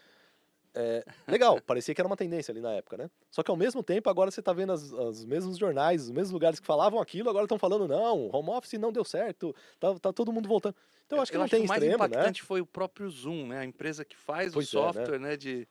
Legal, 1.28 1.60
parecia 1.62 1.94
que 1.96 2.02
era 2.02 2.08
uma 2.08 2.16
tendência 2.18 2.52
ali 2.52 2.62
na 2.62 2.72
época, 2.74 2.98
né? 2.98 3.10
Só 3.32 3.42
que 3.44 3.50
ao 3.52 3.58
mesmo 3.58 3.82
tempo, 3.84 4.10
agora 4.10 4.30
você 4.32 4.42
tá 4.42 4.54
vendo 4.54 4.72
as- 4.72 4.92
os 4.92 5.26
mesmos 5.26 5.58
jornais, 5.58 6.04
os 6.04 6.12
mesmos 6.12 6.32
lugares 6.32 6.60
que 6.60 6.66
falavam 6.66 7.00
aquilo, 7.00 7.30
agora 7.30 7.46
estão 7.46 7.58
falando, 7.60 7.88
não, 7.88 8.30
home 8.32 8.50
office 8.52 8.74
não 8.74 8.92
deu 8.92 9.04
certo, 9.04 9.56
tá, 9.80 9.98
tá 10.00 10.14
todo 10.14 10.32
mundo 10.32 10.48
voltando. 10.48 10.76
Então 11.06 11.18
eu 11.18 11.22
acho 11.24 11.32
que 11.32 11.38
não 11.38 11.48
tem 11.48 11.62
o 11.64 11.68
mais 11.68 11.82
extremo, 11.82 12.04
né? 12.04 12.08
impactante 12.08 12.44
foi 12.44 12.62
o 12.62 12.66
próprio 12.66 13.10
Zoom, 13.10 13.48
né? 13.48 13.60
A 13.60 13.66
empresa 13.66 14.04
que 14.06 14.16
faz 14.16 14.54
Pois 14.54 14.74
o 14.74 14.78
é, 14.78 14.82
né? 14.82 14.88
software, 14.92 15.20
né? 15.20 15.38
De 15.38 15.68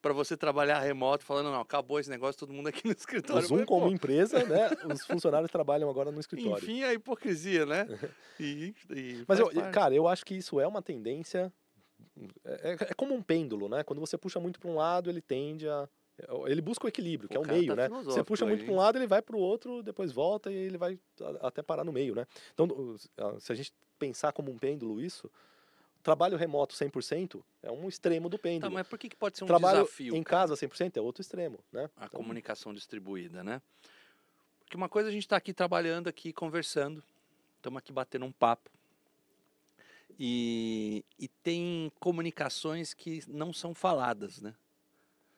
para 0.00 0.12
você 0.12 0.36
trabalhar 0.36 0.78
remoto, 0.78 1.24
falando 1.24 1.50
não, 1.50 1.60
acabou 1.60 1.98
esse 1.98 2.08
negócio, 2.08 2.38
todo 2.38 2.52
mundo 2.52 2.68
aqui 2.68 2.86
no 2.86 2.92
O 2.94 2.96
escritório. 2.96 3.42
Eu 3.42 3.48
Zoom 3.48 3.64
como 3.64 3.86
"Pô, 3.88 3.92
empresa, 3.92 4.44
né? 4.44 4.70
Os 4.92 5.04
funcionários 5.04 5.50
trabalham 5.50 5.90
agora 5.90 6.12
no 6.12 6.20
escritório. 6.20 6.62
enfim, 6.62 6.84
a 6.84 6.92
hipocrisia, 6.92 7.66
né? 7.66 7.86
E, 8.38 8.74
e 8.90 9.24
Mas, 9.26 9.38
eu, 9.40 9.46
parte. 9.50 9.70
cara, 9.72 9.94
eu 9.94 10.06
acho 10.06 10.24
que 10.24 10.34
isso 10.34 10.60
é 10.60 10.66
uma 10.66 10.82
tendência. 10.82 11.50
É, 12.44 12.70
é- 12.72 12.76
é 12.90 12.94
como 12.94 13.14
um 13.14 13.22
pêndulo, 13.22 13.68
né? 13.68 13.82
Quando 13.82 14.00
você 14.00 14.16
puxa 14.18 14.38
muito 14.40 14.58
para 14.60 14.70
um 14.70 14.76
lado, 14.76 15.10
ele 15.10 15.20
tende 15.20 15.68
a. 15.68 15.88
Ele 16.46 16.62
busca 16.62 16.86
o 16.86 16.88
equilíbrio, 16.88 17.28
que 17.28 17.36
O 17.36 17.42
é 17.42 17.44
o 17.44 17.46
meio, 17.46 17.76
tá 17.76 17.76
né? 17.76 17.88
Você 18.02 18.24
puxa 18.24 18.44
aí, 18.46 18.48
muito 18.48 18.64
para 18.64 18.72
um 18.72 18.76
lado, 18.78 18.96
ele 18.96 19.06
vai 19.06 19.20
para 19.20 19.36
o 19.36 19.38
outro, 19.38 19.82
depois 19.82 20.12
volta 20.12 20.50
e 20.50 20.54
ele 20.54 20.78
vai 20.78 20.98
até 21.42 21.62
parar 21.62 21.84
no 21.84 21.92
meio, 21.92 22.14
né? 22.14 22.26
Então, 22.54 22.96
se 23.38 23.52
a 23.52 23.54
gente 23.54 23.70
pensar 23.98 24.32
como 24.32 24.50
um 24.50 24.56
pêndulo 24.56 24.98
isso, 24.98 25.30
trabalho 26.02 26.38
remoto 26.38 26.74
100% 26.74 27.44
é 27.62 27.70
um 27.70 27.86
extremo 27.86 28.30
do 28.30 28.38
Tá, 28.38 28.42
pêndulo. 28.44 28.72
mas 28.72 28.86
por 28.88 28.98
que, 28.98 29.10
que 29.10 29.16
pode 29.16 29.36
ser 29.36 29.44
um 29.44 29.46
trabalho 29.46 29.80
desafio? 29.82 30.16
em 30.16 30.22
cara? 30.22 30.42
casa 30.48 30.56
100% 30.56 30.96
é 30.96 31.00
outro 31.02 31.20
extremo, 31.20 31.58
né? 31.70 31.90
a 31.96 32.06
Então, 32.06 32.18
comunicação 32.18 32.72
distribuída, 32.72 33.44
né? 33.44 33.60
Porque 34.60 34.76
uma 34.76 34.88
coisa 34.88 35.10
a 35.10 35.12
gente 35.12 35.22
está 35.24 35.36
aqui 35.36 35.52
trabalhando, 35.52 36.08
aqui 36.08 36.32
conversando, 36.32 37.02
estamos 37.56 37.76
aqui 37.78 37.92
batendo 37.92 38.24
um 38.24 38.32
papo. 38.32 38.70
E, 40.18 41.04
e 41.18 41.28
tem 41.28 41.92
comunicações 42.00 42.94
que 42.94 43.22
não 43.28 43.52
são 43.52 43.74
faladas, 43.74 44.40
né? 44.40 44.54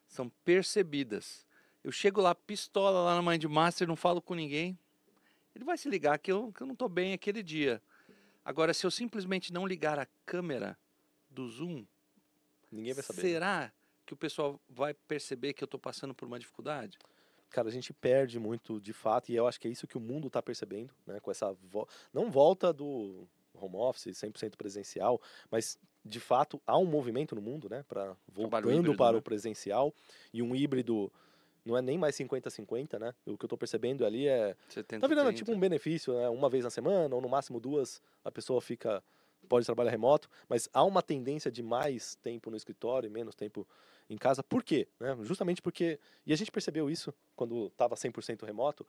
São 0.07 0.29
percebidas. 0.45 1.47
Eu 1.83 1.91
chego 1.91 2.21
lá, 2.21 2.35
pistola 2.35 3.03
lá 3.03 3.21
na 3.21 3.31
Mind 3.31 3.45
Master, 3.45 3.89
não 3.89 3.97
falo 3.97 4.23
com 4.23 4.35
ninguém. 4.35 4.79
Ele 5.55 5.65
vai 5.65 5.77
se 5.77 5.89
ligar 5.89 6.19
que 6.19 6.31
eu, 6.31 6.53
que 6.53 6.63
eu 6.63 6.67
não 6.67 6.75
estou 6.75 6.89
bem 6.89 7.13
aquele 7.13 7.43
dia. 7.43 7.83
Agora, 8.45 8.73
se 8.73 8.87
eu 8.87 8.91
simplesmente 8.91 9.53
não 9.53 9.67
ligar 9.67 9.99
a 9.99 10.07
câmera 10.25 10.79
do 11.29 11.49
Zoom, 11.49 11.85
ninguém 12.71 12.95
vai 12.95 13.03
saber. 13.03 13.23
né? 13.23 13.29
será 13.29 13.73
que 14.07 14.15
o 14.15 14.17
pessoal 14.17 14.61
vai 14.69 14.95
perceber 14.95 15.53
que 15.53 15.63
eu 15.63 15.67
estou 15.67 15.81
passando 15.81 16.15
por 16.15 16.27
uma 16.27 16.39
dificuldade? 16.39 16.99
cara, 17.51 17.69
a 17.69 17.73
gente 17.73 17.93
perde 17.93 18.39
muito 18.39 18.81
de 18.81 18.93
fato, 18.93 19.31
e 19.31 19.37
eu 19.37 19.47
acho 19.47 19.61
que 19.61 19.67
é 19.67 19.71
isso 19.71 19.87
que 19.87 19.97
o 19.97 20.01
mundo 20.01 20.27
está 20.27 20.43
percebendo, 20.43 20.93
né? 21.07 21.19
Com 21.21 21.31
essa 21.31 21.53
vo 21.53 21.89
não 22.13 22.31
volta 22.31 22.73
do 22.73 23.27
home 23.61 23.77
office 23.77 24.07
100% 24.07 24.57
presencial, 24.57 25.21
mas 25.51 25.79
de 26.05 26.21
fato 26.21 26.61
há 26.67 26.79
um 26.79 26.87
movimento 26.87 27.35
no 27.35 27.43
mundo, 27.43 27.69
né, 27.69 27.85
para 27.89 28.17
voltando 28.29 28.71
híbrido, 28.71 28.97
para 28.97 29.13
né? 29.13 29.19
o 29.19 29.23
presencial 29.23 29.93
e 30.33 30.43
um 30.43 30.55
híbrido 30.55 31.13
não 31.65 31.77
é 31.77 31.83
nem 31.83 31.99
mais 31.99 32.17
50-50, 32.17 32.99
né? 32.99 33.15
O 33.27 33.37
que 33.37 33.45
eu 33.45 33.47
estou 33.47 33.59
percebendo 33.59 34.07
ali 34.07 34.27
é 34.27 34.57
70, 34.71 35.03
Tá 35.03 35.07
virando 35.07 35.27
30. 35.27 35.37
tipo 35.39 35.53
um 35.53 35.61
benefício, 35.61 36.15
né? 36.15 36.27
Uma 36.31 36.49
vez 36.49 36.65
na 36.65 36.71
semana, 36.71 37.15
ou 37.15 37.21
no 37.21 37.29
máximo 37.29 37.61
duas, 37.61 38.01
a 38.25 38.31
pessoa 38.31 38.61
fica. 38.63 39.03
Pode 39.49 39.67
trabalhar 39.67 39.91
remoto, 39.91 40.29
mas 40.49 40.69
há 40.73 40.83
uma 40.85 41.03
tendência 41.03 41.51
de 41.51 41.63
mais 41.63 42.15
tempo 42.17 42.51
no 42.51 42.57
escritório 42.57 43.07
e 43.07 43.11
menos 43.11 43.35
tempo 43.35 43.67
em 44.09 44.17
casa. 44.17 44.43
Por 44.43 44.63
quê? 44.63 44.89
Né? 44.99 45.17
Justamente 45.23 45.61
porque. 45.61 45.99
E 46.27 46.33
a 46.33 46.37
gente 46.37 46.51
percebeu 46.51 46.89
isso 46.91 47.13
quando 47.37 47.67
estava 47.67 47.95
100% 47.95 48.45
remoto, 48.45 48.87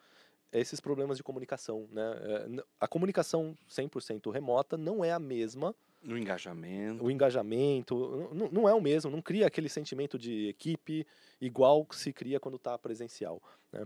esses 0.51 0.79
problemas 0.79 1.17
de 1.17 1.23
comunicação. 1.23 1.87
Né? 1.91 2.45
N- 2.47 2.63
A 2.79 2.87
comunicação 2.87 3.55
100% 3.69 4.31
remota 4.31 4.77
não 4.77 5.03
é 5.03 5.11
a 5.11 5.19
mesma, 5.19 5.75
No 6.01 6.17
engajamento. 6.17 7.03
o 7.03 7.11
engajamento 7.11 8.29
n- 8.33 8.43
n- 8.45 8.49
não 8.51 8.67
é 8.67 8.73
o 8.73 8.81
mesmo, 8.81 9.11
não 9.11 9.21
cria 9.21 9.45
aquele 9.47 9.69
sentimento 9.69 10.17
de 10.17 10.47
equipe 10.47 11.05
igual 11.41 11.85
que 11.85 11.95
se 11.95 12.11
cria 12.13 12.39
quando 12.39 12.55
está 12.55 12.77
presencial. 12.77 13.41
Né? 13.71 13.85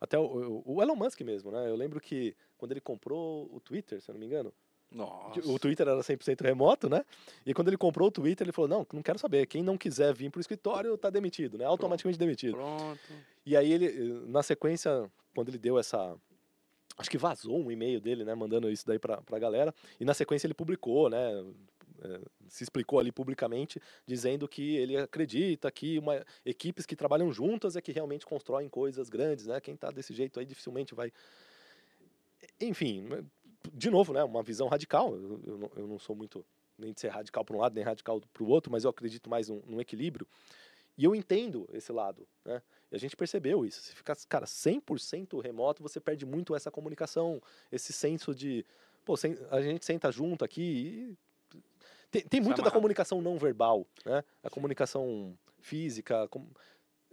Até 0.00 0.18
o, 0.18 0.22
o- 0.66 0.74
o 0.76 0.82
Elon 0.82 0.94
Musk 0.94 1.20
mesmo, 1.22 1.50
né? 1.50 1.68
Eu 1.70 1.74
lembro 1.76 1.98
que 2.00 2.36
quando 2.58 2.72
ele 2.72 2.80
comprou 2.82 3.48
o 3.52 3.58
Twitter, 3.60 4.00
se 4.00 4.10
eu 4.10 4.12
não 4.12 4.20
me 4.20 4.26
engano, 4.26 4.52
Nossa. 4.90 5.40
o 5.48 5.58
Twitter 5.58 5.86
era 5.88 6.00
100% 6.00 6.42
remoto, 6.42 6.88
né? 6.88 7.04
E 7.44 7.52
quando 7.52 7.68
ele 7.68 7.76
comprou 7.76 8.08
o 8.08 8.10
Twitter, 8.10 8.44
ele 8.44 8.52
falou: 8.52 8.68
não, 8.68 8.86
não 8.92 9.02
quero 9.02 9.18
saber, 9.18 9.46
quem 9.46 9.62
não 9.62 9.76
quiser 9.76 10.14
vir 10.14 10.30
para 10.30 10.38
o 10.38 10.40
escritório 10.40 10.94
está 10.94 11.10
demitido, 11.10 11.58
né? 11.58 11.64
Automaticamente 11.64 12.18
demitido. 12.18 12.54
Pronto. 12.54 12.98
E 13.44 13.56
aí 13.56 13.72
ele, 13.72 14.24
na 14.26 14.42
sequência, 14.42 15.10
quando 15.34 15.48
ele 15.48 15.58
deu 15.58 15.78
essa. 15.78 16.16
Acho 16.98 17.10
que 17.10 17.18
vazou 17.18 17.58
um 17.60 17.70
e-mail 17.70 18.00
dele, 18.00 18.24
né? 18.24 18.34
Mandando 18.34 18.70
isso 18.70 18.86
daí 18.86 18.98
pra, 18.98 19.20
pra 19.20 19.38
galera. 19.38 19.74
E 20.00 20.04
na 20.04 20.14
sequência 20.14 20.46
ele 20.46 20.54
publicou, 20.54 21.10
né? 21.10 21.44
eh, 22.02 22.20
Se 22.48 22.64
explicou 22.64 22.98
ali 22.98 23.12
publicamente, 23.12 23.80
dizendo 24.06 24.48
que 24.48 24.76
ele 24.76 24.96
acredita 24.96 25.70
que 25.70 25.98
uma, 25.98 26.24
equipes 26.44 26.86
que 26.86 26.96
trabalham 26.96 27.30
juntas 27.32 27.76
é 27.76 27.82
que 27.82 27.92
realmente 27.92 28.24
constroem 28.24 28.68
coisas 28.68 29.10
grandes, 29.10 29.46
né? 29.46 29.60
Quem 29.60 29.76
tá 29.76 29.90
desse 29.90 30.14
jeito 30.14 30.40
aí 30.40 30.46
dificilmente 30.46 30.94
vai. 30.94 31.12
Enfim, 32.60 33.08
de 33.72 33.90
novo, 33.90 34.12
né? 34.12 34.22
Uma 34.24 34.42
visão 34.42 34.68
radical. 34.68 35.14
Eu, 35.14 35.40
eu 35.46 35.58
não, 35.58 35.70
eu 35.76 35.86
não 35.86 35.98
sou 35.98 36.14
muito 36.14 36.44
nem 36.78 36.92
de 36.92 37.00
ser 37.00 37.08
radical 37.08 37.44
para 37.44 37.56
um 37.56 37.60
lado, 37.60 37.74
nem 37.74 37.84
radical 37.84 38.20
para 38.20 38.42
o 38.42 38.48
outro, 38.48 38.70
mas 38.70 38.84
eu 38.84 38.90
acredito 38.90 39.30
mais 39.30 39.48
num, 39.48 39.62
num 39.66 39.80
equilíbrio. 39.80 40.26
E 40.98 41.04
eu 41.04 41.14
entendo 41.14 41.68
esse 41.72 41.92
lado, 41.92 42.26
né? 42.44 42.62
E 42.90 42.96
a 42.96 42.98
gente 42.98 43.16
percebeu 43.16 43.64
isso. 43.64 43.82
Se 43.82 43.94
ficar, 43.94 44.16
cara, 44.28 44.46
100% 44.46 45.42
remoto, 45.42 45.82
você 45.82 46.00
perde 46.00 46.24
muito 46.24 46.54
essa 46.54 46.70
comunicação, 46.70 47.42
esse 47.70 47.92
senso 47.92 48.34
de, 48.34 48.64
pô, 49.04 49.14
a 49.50 49.60
gente 49.60 49.84
senta 49.84 50.10
junto 50.10 50.44
aqui 50.44 50.62
e 50.62 51.18
tem, 52.10 52.22
tem 52.22 52.40
muito 52.40 52.62
da 52.62 52.70
comunicação 52.70 53.20
não 53.20 53.38
verbal, 53.38 53.86
né? 54.04 54.24
A 54.42 54.48
comunicação 54.48 55.36
física, 55.60 56.28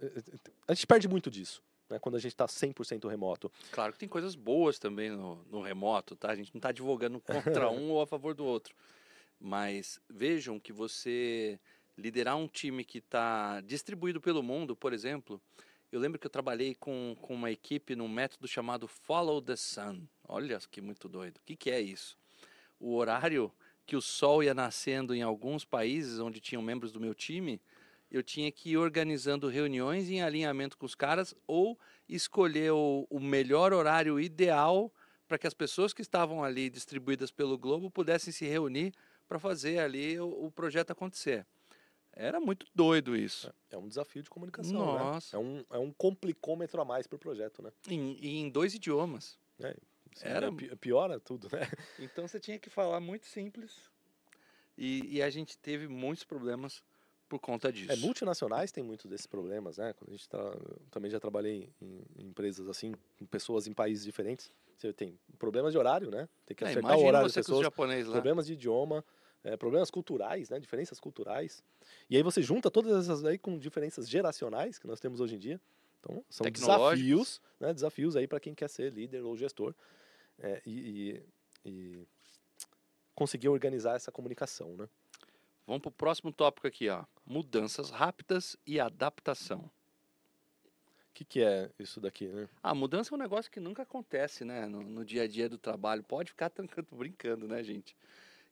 eh, 0.00 0.06
eh, 0.16 0.50
a 0.68 0.74
gente 0.74 0.86
perde 0.86 1.08
muito 1.08 1.30
disso, 1.30 1.62
né? 1.88 1.98
Quando 1.98 2.16
a 2.16 2.18
gente 2.18 2.32
está 2.32 2.46
100% 2.46 3.08
remoto. 3.08 3.50
Claro 3.70 3.92
que 3.92 3.98
tem 3.98 4.08
coisas 4.08 4.34
boas 4.34 4.78
também 4.78 5.10
no, 5.10 5.44
no 5.50 5.60
remoto, 5.60 6.16
tá? 6.16 6.30
A 6.30 6.36
gente 6.36 6.52
não 6.54 6.58
está 6.58 6.70
advogando 6.70 7.20
contra 7.20 7.68
um 7.70 7.90
ou 7.90 8.00
a 8.00 8.06
favor 8.06 8.34
do 8.34 8.44
outro. 8.44 8.74
Mas 9.40 10.00
vejam 10.08 10.58
que 10.58 10.72
você 10.72 11.58
liderar 11.96 12.36
um 12.36 12.48
time 12.48 12.84
que 12.84 12.98
está 12.98 13.60
distribuído 13.60 14.20
pelo 14.20 14.42
mundo, 14.42 14.74
por 14.74 14.92
exemplo, 14.92 15.40
eu 15.92 16.00
lembro 16.00 16.18
que 16.18 16.26
eu 16.26 16.30
trabalhei 16.30 16.74
com, 16.74 17.16
com 17.20 17.34
uma 17.34 17.50
equipe 17.50 17.94
num 17.94 18.08
método 18.08 18.48
chamado 18.48 18.88
Follow 18.88 19.40
the 19.40 19.54
Sun. 19.54 20.02
Olha 20.26 20.58
que 20.70 20.80
muito 20.80 21.08
doido. 21.08 21.36
O 21.38 21.40
que, 21.44 21.54
que 21.54 21.70
é 21.70 21.80
isso? 21.80 22.18
O 22.80 22.96
horário 22.96 23.52
que 23.86 23.96
o 23.96 24.02
sol 24.02 24.42
ia 24.42 24.54
nascendo 24.54 25.14
em 25.14 25.22
alguns 25.22 25.64
países 25.64 26.18
onde 26.18 26.40
tinham 26.40 26.62
membros 26.62 26.90
do 26.90 26.98
meu 26.98 27.14
time, 27.14 27.60
eu 28.16 28.22
tinha 28.22 28.50
que 28.52 28.70
ir 28.70 28.76
organizando 28.76 29.48
reuniões 29.48 30.08
em 30.08 30.22
alinhamento 30.22 30.76
com 30.78 30.86
os 30.86 30.94
caras 30.94 31.34
ou 31.46 31.78
escolher 32.08 32.72
o, 32.72 33.06
o 33.10 33.18
melhor 33.18 33.72
horário 33.72 34.20
ideal 34.20 34.92
para 35.26 35.38
que 35.38 35.46
as 35.46 35.54
pessoas 35.54 35.92
que 35.92 36.02
estavam 36.02 36.44
ali 36.44 36.68
distribuídas 36.70 37.30
pelo 37.30 37.58
globo 37.58 37.90
pudessem 37.90 38.32
se 38.32 38.46
reunir 38.46 38.92
para 39.26 39.38
fazer 39.38 39.78
ali 39.78 40.18
o, 40.20 40.46
o 40.46 40.50
projeto 40.50 40.90
acontecer. 40.90 41.46
Era 42.12 42.38
muito 42.38 42.66
doido 42.74 43.16
isso. 43.16 43.52
É 43.70 43.76
um 43.76 43.88
desafio 43.88 44.22
de 44.22 44.30
comunicação, 44.30 44.72
Nossa. 44.72 45.36
né? 45.36 45.42
É 45.42 45.44
um, 45.44 45.64
é 45.72 45.78
um 45.78 45.90
complicômetro 45.92 46.80
a 46.80 46.84
mais 46.84 47.06
para 47.08 47.16
o 47.16 47.18
projeto, 47.18 47.60
né? 47.62 47.72
Em, 47.88 48.16
e 48.20 48.36
em 48.36 48.48
dois 48.48 48.74
idiomas. 48.74 49.36
Assim, 49.58 49.74
Era- 50.22 50.46
é, 50.46 50.52
pi- 50.52 50.76
piora 50.76 51.18
tudo, 51.18 51.48
né? 51.50 51.66
Então 51.98 52.28
você 52.28 52.38
tinha 52.38 52.58
que 52.58 52.70
falar 52.70 53.00
muito 53.00 53.26
simples. 53.26 53.90
E, 54.78 55.16
e 55.16 55.22
a 55.22 55.30
gente 55.30 55.58
teve 55.58 55.88
muitos 55.88 56.22
problemas 56.24 56.82
por 57.28 57.38
conta 57.40 57.72
disso. 57.72 57.92
É, 57.92 57.96
multinacionais 57.96 58.70
têm 58.72 58.82
muitos 58.84 59.10
desses 59.10 59.26
problemas, 59.26 59.78
né? 59.78 59.92
Quando 59.94 60.10
a 60.10 60.12
gente 60.12 60.28
tá, 60.28 60.38
também 60.90 61.10
já 61.10 61.18
trabalhei 61.18 61.70
em, 61.80 62.02
em 62.18 62.26
empresas 62.26 62.68
assim, 62.68 62.92
com 63.18 63.26
pessoas 63.26 63.66
em 63.66 63.72
países 63.72 64.04
diferentes. 64.04 64.52
Você 64.76 64.92
tem 64.92 65.18
problemas 65.38 65.72
de 65.72 65.78
horário, 65.78 66.10
né? 66.10 66.28
Tem 66.46 66.56
que 66.56 66.64
É, 66.64 66.68
acertar 66.68 66.96
o 66.96 67.04
horário 67.04 67.26
das 67.26 67.34
pessoas, 67.34 67.62
japoneses 67.62 68.06
lá. 68.06 68.12
problemas 68.12 68.46
de 68.46 68.52
idioma, 68.54 69.04
é, 69.42 69.56
problemas 69.56 69.90
culturais, 69.90 70.50
né? 70.50 70.58
Diferenças 70.58 71.00
culturais. 71.00 71.62
E 72.10 72.16
aí 72.16 72.22
você 72.22 72.42
junta 72.42 72.70
todas 72.70 73.04
essas 73.04 73.24
aí 73.24 73.38
com 73.38 73.58
diferenças 73.58 74.08
geracionais 74.08 74.78
que 74.78 74.86
nós 74.86 75.00
temos 75.00 75.20
hoje 75.20 75.36
em 75.36 75.38
dia. 75.38 75.60
Então, 76.00 76.22
são 76.28 76.44
desafios, 76.50 77.40
né? 77.58 77.72
Desafios 77.72 78.14
aí 78.16 78.26
para 78.26 78.38
quem 78.40 78.54
quer 78.54 78.68
ser 78.68 78.92
líder 78.92 79.22
ou 79.22 79.36
gestor 79.36 79.74
é, 80.38 80.60
e, 80.66 81.22
e- 81.64 81.68
e 81.70 82.08
conseguir 83.14 83.48
organizar 83.48 83.94
essa 83.96 84.10
comunicação, 84.12 84.76
né? 84.76 84.88
Vamos 85.66 85.82
para 85.82 85.88
o 85.88 85.92
próximo 85.92 86.32
tópico 86.32 86.66
aqui, 86.66 86.88
ó. 86.88 87.04
Mudanças 87.26 87.90
rápidas 87.90 88.56
e 88.66 88.78
adaptação. 88.78 89.60
O 89.60 91.14
que, 91.14 91.24
que 91.24 91.42
é 91.42 91.70
isso 91.78 92.00
daqui, 92.00 92.26
né? 92.26 92.48
A 92.62 92.74
mudança 92.74 93.14
é 93.14 93.16
um 93.16 93.18
negócio 93.18 93.50
que 93.50 93.60
nunca 93.60 93.82
acontece, 93.82 94.44
né? 94.44 94.66
No, 94.66 94.82
no 94.82 95.04
dia 95.04 95.22
a 95.22 95.28
dia 95.28 95.48
do 95.48 95.56
trabalho. 95.56 96.02
Pode 96.02 96.30
ficar 96.30 96.50
trancando, 96.50 96.88
brincando, 96.96 97.48
né, 97.48 97.62
gente? 97.62 97.96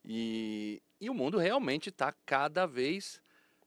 E, 0.04 0.80
e 1.00 1.10
o 1.10 1.14
mundo 1.14 1.38
realmente 1.38 1.90
está 1.90 2.12
cada 2.24 2.64
vez 2.66 3.20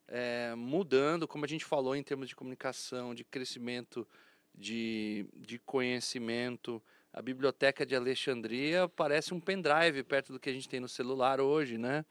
eh, 0.08 0.54
mudando, 0.56 1.28
como 1.28 1.46
a 1.46 1.48
gente 1.48 1.66
falou, 1.66 1.96
em 1.96 2.04
termos 2.04 2.28
de 2.28 2.36
comunicação, 2.36 3.14
de 3.14 3.24
crescimento, 3.24 4.08
de, 4.54 5.28
de 5.36 5.60
conhecimento. 5.60 6.82
A 7.14 7.22
biblioteca 7.22 7.86
de 7.86 7.96
Alexandria 7.96 8.90
parece 8.90 9.34
um 9.34 9.40
pendrive 9.40 10.04
perto 10.04 10.34
do 10.34 10.40
que 10.40 10.50
a 10.50 10.54
gente 10.54 10.68
tem 10.68 10.80
no 10.80 10.90
celular 10.90 11.40
hoje, 11.40 11.78
né? 11.78 12.06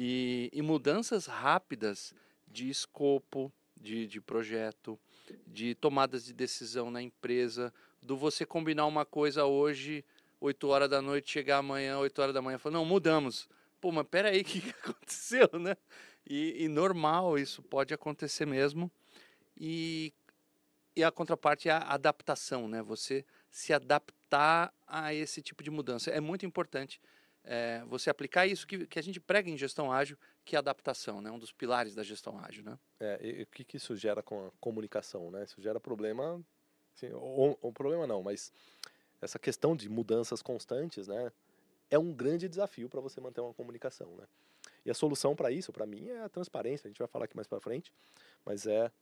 E, 0.00 0.48
e 0.52 0.62
mudanças 0.62 1.26
rápidas 1.26 2.14
de 2.46 2.70
escopo, 2.70 3.52
de, 3.76 4.06
de 4.06 4.20
projeto, 4.20 4.96
de 5.44 5.74
tomadas 5.74 6.24
de 6.24 6.32
decisão 6.32 6.88
na 6.88 7.02
empresa, 7.02 7.74
do 8.00 8.16
você 8.16 8.46
combinar 8.46 8.86
uma 8.86 9.04
coisa 9.04 9.44
hoje, 9.44 10.04
8 10.40 10.68
horas 10.68 10.88
da 10.88 11.02
noite, 11.02 11.32
chegar 11.32 11.58
amanhã, 11.58 11.98
8 11.98 12.22
horas 12.22 12.32
da 12.32 12.40
manhã, 12.40 12.58
falar, 12.58 12.74
não, 12.74 12.84
mudamos. 12.84 13.48
Pô, 13.80 13.90
mas 13.90 14.06
peraí, 14.06 14.42
o 14.42 14.44
que, 14.44 14.70
aconteceu, 14.70 15.50
né? 15.58 15.76
E, 16.24 16.62
e 16.62 16.68
normal, 16.68 17.36
isso 17.36 17.60
pode 17.60 17.92
acontecer 17.92 18.46
mesmo. 18.46 18.88
E, 19.56 20.14
e 20.94 21.02
a 21.02 21.10
contraparte 21.10 21.68
é 21.68 21.72
a 21.72 21.78
adaptação, 21.78 22.68
né? 22.68 22.82
Você 22.82 23.24
se 23.50 23.72
adaptar 23.72 24.72
a 24.86 25.12
esse 25.12 25.42
tipo 25.42 25.60
de 25.60 25.72
mudança. 25.72 26.08
É 26.12 26.20
muito 26.20 26.46
importante 26.46 27.00
é, 27.50 27.82
você 27.86 28.10
aplicar 28.10 28.46
isso 28.46 28.66
que, 28.66 28.86
que 28.86 28.98
a 28.98 29.02
gente 29.02 29.18
prega 29.18 29.48
em 29.48 29.56
gestão 29.56 29.90
ágil, 29.90 30.18
que 30.44 30.54
é 30.54 30.58
adaptação, 30.58 31.22
né? 31.22 31.30
Um 31.30 31.38
dos 31.38 31.50
pilares 31.50 31.94
da 31.94 32.02
gestão 32.02 32.38
ágil, 32.38 32.62
né? 32.62 32.78
É, 33.00 33.18
e, 33.22 33.40
e 33.40 33.42
o 33.42 33.46
que, 33.46 33.64
que 33.64 33.78
isso 33.78 33.96
gera 33.96 34.22
com 34.22 34.46
a 34.48 34.50
comunicação, 34.60 35.30
né? 35.30 35.44
Isso 35.44 35.60
gera 35.62 35.80
problema, 35.80 36.44
assim, 36.94 37.10
ou, 37.12 37.58
ou 37.62 37.72
problema 37.72 38.06
não, 38.06 38.22
mas 38.22 38.52
essa 39.22 39.38
questão 39.38 39.74
de 39.74 39.88
mudanças 39.88 40.42
constantes, 40.42 41.08
né? 41.08 41.32
É 41.90 41.98
um 41.98 42.12
grande 42.12 42.46
desafio 42.50 42.86
para 42.86 43.00
você 43.00 43.18
manter 43.18 43.40
uma 43.40 43.54
comunicação, 43.54 44.14
né? 44.16 44.26
E 44.84 44.90
a 44.90 44.94
solução 44.94 45.34
para 45.34 45.50
isso, 45.50 45.72
para 45.72 45.86
mim, 45.86 46.06
é 46.10 46.20
a 46.20 46.28
transparência. 46.28 46.86
A 46.86 46.90
gente 46.90 46.98
vai 46.98 47.08
falar 47.08 47.24
aqui 47.24 47.34
mais 47.34 47.48
para 47.48 47.60
frente, 47.60 47.90
mas 48.44 48.66
é 48.66 48.92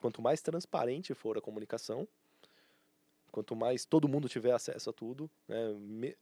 quanto 0.00 0.22
mais 0.22 0.40
transparente 0.40 1.14
for 1.14 1.36
a 1.36 1.40
comunicação, 1.40 2.06
quanto 3.32 3.56
mais 3.56 3.84
todo 3.84 4.08
mundo 4.08 4.28
tiver 4.28 4.52
acesso 4.52 4.88
a 4.90 4.92
tudo, 4.92 5.28
né? 5.48 5.72
me- 5.74 6.16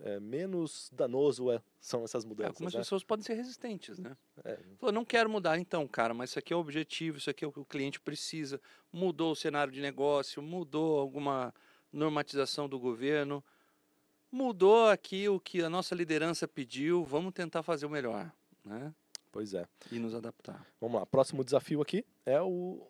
é, 0.00 0.18
menos 0.20 0.88
danoso 0.92 1.50
é- 1.50 1.62
são 1.80 2.04
essas 2.04 2.24
É, 2.24 2.28
mudanças. 2.28 2.54
algumas 2.54 2.74
né? 2.74 2.80
pessoas 2.80 3.04
podem 3.04 3.24
ser 3.24 3.34
resistentes, 3.34 3.98
né? 3.98 4.16
É, 4.44 4.58
Falou, 4.78 4.92
não 4.92 5.04
quero 5.04 5.28
mudar 5.28 5.58
então, 5.58 5.86
cara, 5.86 6.12
mas 6.14 6.30
isso 6.30 6.38
aqui 6.38 6.52
é 6.52 6.56
o 6.56 6.60
objetivo, 6.60 7.18
isso 7.18 7.30
aqui 7.30 7.44
é 7.44 7.48
o 7.48 7.52
que 7.52 7.60
o 7.60 7.64
cliente 7.64 8.00
precisa. 8.00 8.60
Mudou 8.92 9.32
o 9.32 9.36
cenário 9.36 9.72
de 9.72 9.80
negócio, 9.80 10.42
mudou 10.42 10.98
alguma 10.98 11.52
normatização 11.92 12.68
do 12.68 12.78
governo, 12.78 13.44
mudou 14.30 14.88
aqui 14.88 15.28
o 15.28 15.38
que 15.38 15.62
a 15.62 15.68
nossa 15.70 15.94
liderança 15.94 16.48
pediu, 16.48 17.04
vamos 17.04 17.32
tentar 17.32 17.62
fazer 17.62 17.86
o 17.86 17.90
melhor, 17.90 18.32
né? 18.64 18.94
pois 19.30 19.54
é. 19.54 19.66
E 19.90 19.98
nos 19.98 20.14
adaptar. 20.14 20.66
Vamos 20.80 20.98
lá, 21.00 21.06
próximo 21.06 21.44
desafio 21.44 21.80
aqui 21.82 22.04
é 22.24 22.40
o, 22.40 22.86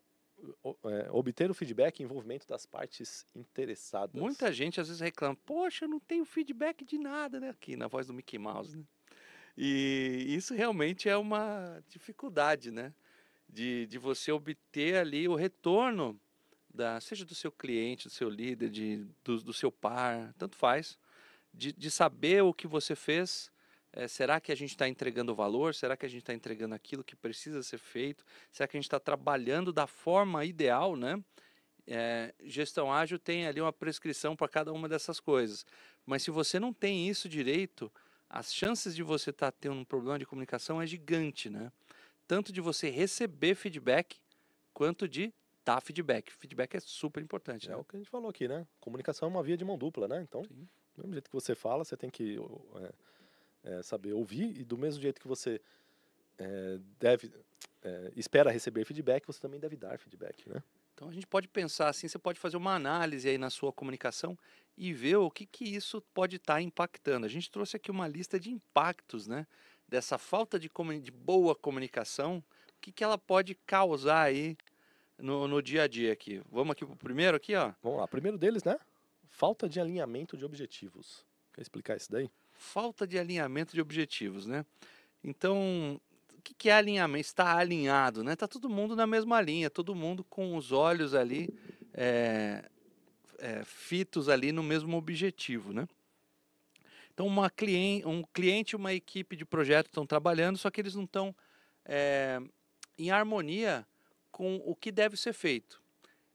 obter 1.10 1.50
o 1.50 1.54
feedback 1.54 2.00
e 2.00 2.02
envolvimento 2.02 2.46
das 2.46 2.66
partes 2.66 3.26
interessadas. 3.34 4.20
Muita 4.20 4.52
gente 4.52 4.80
às 4.80 4.88
vezes 4.88 5.00
reclama, 5.00 5.36
poxa, 5.46 5.84
eu 5.84 5.88
não 5.88 6.00
tenho 6.00 6.24
feedback 6.24 6.84
de 6.84 6.98
nada, 6.98 7.38
né? 7.38 7.50
Aqui 7.50 7.76
na 7.76 7.86
voz 7.86 8.06
do 8.06 8.14
Mickey 8.14 8.38
Mouse, 8.38 8.76
né? 8.76 8.84
E 9.56 10.24
isso 10.28 10.54
realmente 10.54 11.08
é 11.08 11.16
uma 11.16 11.82
dificuldade, 11.88 12.70
né? 12.70 12.92
De, 13.48 13.86
de 13.86 13.98
você 13.98 14.32
obter 14.32 14.96
ali 14.96 15.28
o 15.28 15.34
retorno 15.34 16.18
da, 16.72 16.98
seja 17.00 17.24
do 17.24 17.34
seu 17.34 17.52
cliente, 17.52 18.08
do 18.08 18.10
seu 18.10 18.30
líder, 18.30 18.70
de, 18.70 19.06
do, 19.22 19.42
do 19.42 19.52
seu 19.52 19.70
par, 19.70 20.32
tanto 20.38 20.56
faz, 20.56 20.98
de, 21.52 21.72
de 21.72 21.90
saber 21.90 22.42
o 22.42 22.54
que 22.54 22.66
você 22.66 22.96
fez. 22.96 23.51
É, 23.92 24.08
será 24.08 24.40
que 24.40 24.50
a 24.50 24.54
gente 24.54 24.70
está 24.70 24.88
entregando 24.88 25.34
valor? 25.34 25.74
Será 25.74 25.96
que 25.96 26.06
a 26.06 26.08
gente 26.08 26.22
está 26.22 26.32
entregando 26.32 26.74
aquilo 26.74 27.04
que 27.04 27.14
precisa 27.14 27.62
ser 27.62 27.78
feito? 27.78 28.24
Será 28.50 28.66
que 28.66 28.76
a 28.76 28.80
gente 28.80 28.86
está 28.86 28.98
trabalhando 28.98 29.72
da 29.72 29.86
forma 29.86 30.44
ideal, 30.44 30.96
né? 30.96 31.22
É, 31.86 32.32
gestão 32.44 32.92
ágil 32.92 33.18
tem 33.18 33.46
ali 33.46 33.60
uma 33.60 33.72
prescrição 33.72 34.36
para 34.36 34.48
cada 34.48 34.72
uma 34.72 34.88
dessas 34.88 35.20
coisas. 35.20 35.66
Mas 36.06 36.22
se 36.22 36.30
você 36.30 36.58
não 36.58 36.72
tem 36.72 37.08
isso 37.08 37.28
direito, 37.28 37.92
as 38.30 38.54
chances 38.54 38.94
de 38.94 39.02
você 39.02 39.30
estar 39.30 39.52
tá 39.52 39.58
tendo 39.60 39.76
um 39.76 39.84
problema 39.84 40.18
de 40.18 40.24
comunicação 40.24 40.80
é 40.80 40.86
gigante, 40.86 41.50
né? 41.50 41.70
Tanto 42.26 42.52
de 42.52 42.60
você 42.60 42.88
receber 42.88 43.54
feedback, 43.54 44.16
quanto 44.72 45.06
de 45.06 45.34
dar 45.64 45.80
feedback. 45.82 46.32
Feedback 46.32 46.76
é 46.76 46.80
super 46.80 47.22
importante. 47.22 47.68
É 47.68 47.72
né? 47.72 47.76
o 47.76 47.84
que 47.84 47.96
a 47.96 47.98
gente 47.98 48.08
falou 48.08 48.30
aqui, 48.30 48.48
né? 48.48 48.66
Comunicação 48.80 49.28
é 49.28 49.30
uma 49.30 49.42
via 49.42 49.56
de 49.56 49.64
mão 49.64 49.76
dupla, 49.76 50.08
né? 50.08 50.22
Então, 50.22 50.42
Sim. 50.44 50.68
do 50.94 51.02
mesmo 51.02 51.12
jeito 51.12 51.28
que 51.28 51.34
você 51.34 51.54
fala, 51.54 51.84
você 51.84 51.96
tem 51.96 52.08
que 52.08 52.38
é, 52.76 52.92
é, 53.64 53.82
saber 53.82 54.12
ouvir 54.12 54.58
e 54.58 54.64
do 54.64 54.76
mesmo 54.76 55.00
jeito 55.00 55.20
que 55.20 55.28
você 55.28 55.60
é, 56.38 56.78
deve 56.98 57.32
é, 57.82 58.12
espera 58.16 58.50
receber 58.50 58.84
feedback, 58.84 59.26
você 59.26 59.40
também 59.40 59.60
deve 59.60 59.76
dar 59.76 59.98
feedback, 59.98 60.48
né? 60.48 60.62
Então 60.94 61.08
a 61.08 61.12
gente 61.12 61.26
pode 61.26 61.48
pensar 61.48 61.88
assim, 61.88 62.06
você 62.06 62.18
pode 62.18 62.38
fazer 62.38 62.56
uma 62.56 62.74
análise 62.74 63.28
aí 63.28 63.38
na 63.38 63.50
sua 63.50 63.72
comunicação 63.72 64.38
e 64.76 64.92
ver 64.92 65.16
o 65.16 65.30
que, 65.30 65.46
que 65.46 65.64
isso 65.64 66.00
pode 66.14 66.36
estar 66.36 66.54
tá 66.54 66.62
impactando. 66.62 67.26
A 67.26 67.28
gente 67.28 67.50
trouxe 67.50 67.76
aqui 67.76 67.90
uma 67.90 68.06
lista 68.06 68.38
de 68.38 68.50
impactos, 68.50 69.26
né? 69.26 69.46
Dessa 69.88 70.16
falta 70.16 70.58
de, 70.58 70.70
de 71.02 71.10
boa 71.10 71.54
comunicação, 71.54 72.38
o 72.38 72.80
que, 72.80 72.92
que 72.92 73.04
ela 73.04 73.18
pode 73.18 73.54
causar 73.66 74.22
aí 74.22 74.56
no, 75.18 75.46
no 75.46 75.62
dia 75.62 75.82
a 75.84 75.88
dia 75.88 76.12
aqui. 76.12 76.42
Vamos 76.50 76.72
aqui 76.72 76.84
pro 76.84 76.96
primeiro 76.96 77.36
aqui, 77.36 77.54
ó. 77.54 77.72
Vamos 77.82 77.98
lá, 77.98 78.08
primeiro 78.08 78.38
deles, 78.38 78.64
né? 78.64 78.78
Falta 79.28 79.68
de 79.68 79.80
alinhamento 79.80 80.36
de 80.36 80.44
objetivos. 80.44 81.24
Quer 81.52 81.62
explicar 81.62 81.96
isso 81.96 82.10
daí? 82.10 82.30
Falta 82.62 83.06
de 83.06 83.18
alinhamento 83.18 83.74
de 83.74 83.80
objetivos, 83.80 84.46
né? 84.46 84.64
Então, 85.22 86.00
o 86.30 86.40
que, 86.40 86.68
é 86.68 86.72
alinhamento? 86.72 87.26
Está 87.26 87.56
alinhado, 87.58 88.22
né? 88.22 88.34
Está 88.34 88.46
todo 88.46 88.68
mundo 88.68 88.94
na 88.94 89.06
mesma 89.06 89.40
linha, 89.40 89.68
todo 89.68 89.94
mundo 89.96 90.22
com 90.22 90.56
os 90.56 90.70
olhos 90.70 91.12
ali 91.12 91.50
é, 91.92 92.64
é, 93.38 93.64
fitos 93.64 94.28
ali 94.28 94.52
no 94.52 94.62
mesmo 94.62 94.96
objetivo, 94.96 95.72
né? 95.72 95.88
Então, 97.12 97.26
uma 97.26 97.50
cliente, 97.50 98.06
um 98.06 98.22
cliente 98.22 98.74
e 98.74 98.76
uma 98.76 98.94
equipe 98.94 99.34
de 99.36 99.44
projeto 99.44 99.86
estão 99.86 100.06
trabalhando, 100.06 100.56
só 100.56 100.70
que 100.70 100.80
eles 100.80 100.94
não 100.94 101.04
estão 101.04 101.34
é, 101.84 102.40
em 102.96 103.10
harmonia 103.10 103.84
com 104.30 104.56
o 104.64 104.74
que 104.74 104.92
deve 104.92 105.16
ser 105.16 105.32
feito. 105.32 105.82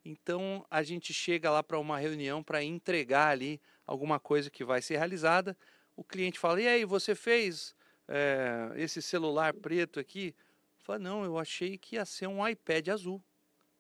Então, 0.03 0.65
a 0.69 0.83
gente 0.83 1.13
chega 1.13 1.49
lá 1.49 1.63
para 1.63 1.79
uma 1.79 1.97
reunião 1.97 2.43
para 2.43 2.61
entregar 2.61 3.29
ali 3.29 3.59
alguma 3.85 4.19
coisa 4.19 4.51
que 4.51 4.63
vai 4.63 4.81
ser 4.81 4.97
realizada. 4.97 5.57
O 5.97 6.03
cliente 6.03 6.39
fala: 6.39 6.61
E 6.61 6.67
aí, 6.67 6.85
você 6.85 7.13
fez 7.13 7.75
é, 8.07 8.71
esse 8.75 9.01
celular 9.01 9.53
preto 9.53 9.99
aqui? 9.99 10.33
Fala, 10.77 10.99
não, 10.99 11.25
eu 11.25 11.37
achei 11.37 11.77
que 11.77 11.95
ia 11.95 12.05
ser 12.05 12.27
um 12.27 12.47
iPad 12.47 12.87
azul. 12.87 13.21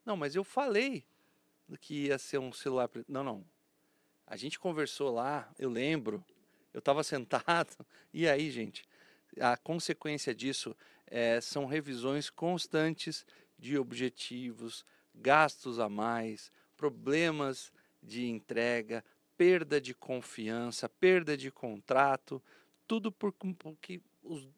Não, 0.03 0.17
mas 0.17 0.35
eu 0.35 0.43
falei 0.43 1.05
que 1.79 2.07
ia 2.07 2.17
ser 2.17 2.39
um 2.39 2.51
celular 2.51 2.89
preto. 2.89 3.09
Não, 3.09 3.23
não. 3.23 3.45
A 4.25 4.35
gente 4.35 4.59
conversou 4.59 5.13
lá, 5.13 5.49
eu 5.57 5.69
lembro, 5.69 6.21
eu 6.73 6.79
estava 6.79 7.03
sentado. 7.05 7.85
E 8.13 8.27
aí, 8.27 8.51
gente, 8.51 8.83
a 9.39 9.55
consequência 9.55 10.35
disso 10.35 10.75
é, 11.05 11.39
são 11.39 11.65
revisões 11.65 12.29
constantes 12.29 13.25
de 13.57 13.77
objetivos, 13.77 14.83
gastos 15.15 15.79
a 15.79 15.87
mais, 15.87 16.51
problemas 16.75 17.71
de 18.03 18.27
entrega, 18.27 19.03
perda 19.37 19.79
de 19.79 19.93
confiança, 19.93 20.89
perda 20.89 21.37
de 21.37 21.51
contrato, 21.51 22.41
tudo 22.87 23.11
porque 23.11 24.01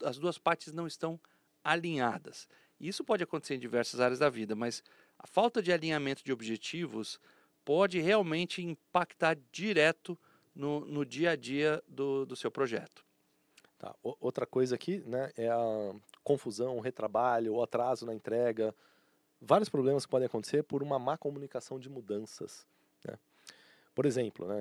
as 0.03 0.17
duas 0.17 0.37
partes 0.37 0.71
não 0.71 0.87
estão 0.87 1.19
alinhadas. 1.63 2.47
Isso 2.79 3.03
pode 3.03 3.23
acontecer 3.23 3.55
em 3.55 3.59
diversas 3.59 3.99
áreas 3.99 4.19
da 4.19 4.29
vida, 4.29 4.55
mas 4.55 4.83
a 5.17 5.27
falta 5.27 5.61
de 5.61 5.71
alinhamento 5.71 6.23
de 6.23 6.31
objetivos 6.31 7.19
pode 7.65 7.99
realmente 7.99 8.63
impactar 8.63 9.37
direto 9.51 10.17
no, 10.55 10.81
no 10.85 11.05
dia 11.05 11.31
a 11.31 11.35
dia 11.35 11.83
do, 11.87 12.25
do 12.25 12.35
seu 12.35 12.49
projeto. 12.49 13.05
Tá. 13.77 13.95
outra 14.01 14.45
coisa 14.45 14.75
aqui 14.75 15.01
né, 15.05 15.31
é 15.37 15.47
a 15.47 15.95
confusão, 16.21 16.77
o 16.77 16.81
retrabalho, 16.81 17.55
o 17.55 17.63
atraso 17.63 18.05
na 18.05 18.13
entrega. 18.13 18.75
Vários 19.41 19.69
problemas 19.69 20.05
que 20.05 20.11
podem 20.11 20.25
acontecer 20.25 20.63
por 20.63 20.83
uma 20.83 20.99
má 20.99 21.17
comunicação 21.17 21.79
de 21.79 21.89
mudanças. 21.89 22.67
Por 23.99 24.05
exemplo, 24.05 24.47
né, 24.47 24.55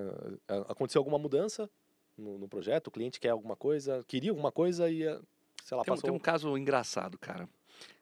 aconteceu 0.68 0.98
alguma 0.98 1.16
mudança, 1.16 1.70
no, 2.16 2.38
no, 2.38 2.48
projeto, 2.48 2.88
o 2.88 2.90
cliente 2.90 3.20
quer 3.20 3.28
alguma 3.28 3.54
coisa, 3.54 4.04
queria 4.08 4.32
alguma 4.32 4.50
coisa 4.50 4.90
e, 4.90 5.04
eh, 5.04 5.20
sei 5.62 5.76
lá, 5.76 5.84
tem, 5.84 5.94
passou... 5.94 6.10
Tem 6.10 6.12
um 6.12 6.18
caso 6.18 6.58
engraçado, 6.58 7.16
cara. 7.16 7.48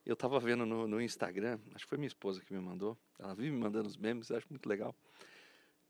Eu 0.06 0.14
estava 0.14 0.40
vendo 0.40 0.64
no, 0.64 0.88
no, 0.88 0.98
Instagram, 0.98 1.58
acho 1.74 1.84
que 1.84 1.90
foi 1.90 1.98
minha 1.98 2.06
esposa 2.06 2.40
que 2.40 2.54
me 2.54 2.58
mandou, 2.58 2.96
ela 3.18 3.34
vive 3.34 3.50
me 3.50 3.58
mandando 3.58 3.86
os 3.86 3.98
memes, 3.98 4.30
acho 4.30 4.46
muito 4.48 4.66
legal. 4.66 4.94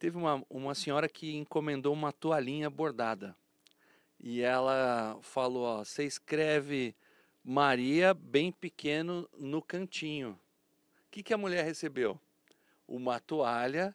Teve 0.01 0.17
uma, 0.17 0.45
uma 0.51 0.75
senhora 0.75 1.09
que 1.09 1.37
encomendou 1.37 1.93
uma 1.93 2.13
toalhinha 2.13 2.69
bordada. 2.69 3.37
E 4.19 4.43
ela 4.43 5.17
falou, 5.23 5.63
ó, 5.63 5.85
você 5.85 6.03
escreve 6.03 6.93
Maria 7.45 8.13
bem 8.13 8.51
pequeno 8.51 9.29
no 9.39 9.63
cantinho. 9.63 10.31
O 11.07 11.11
que, 11.13 11.23
que 11.23 11.33
a 11.33 11.39
mulher 11.39 11.65
recebeu? 11.65 12.19
Uma 12.89 13.21
toalha 13.21 13.95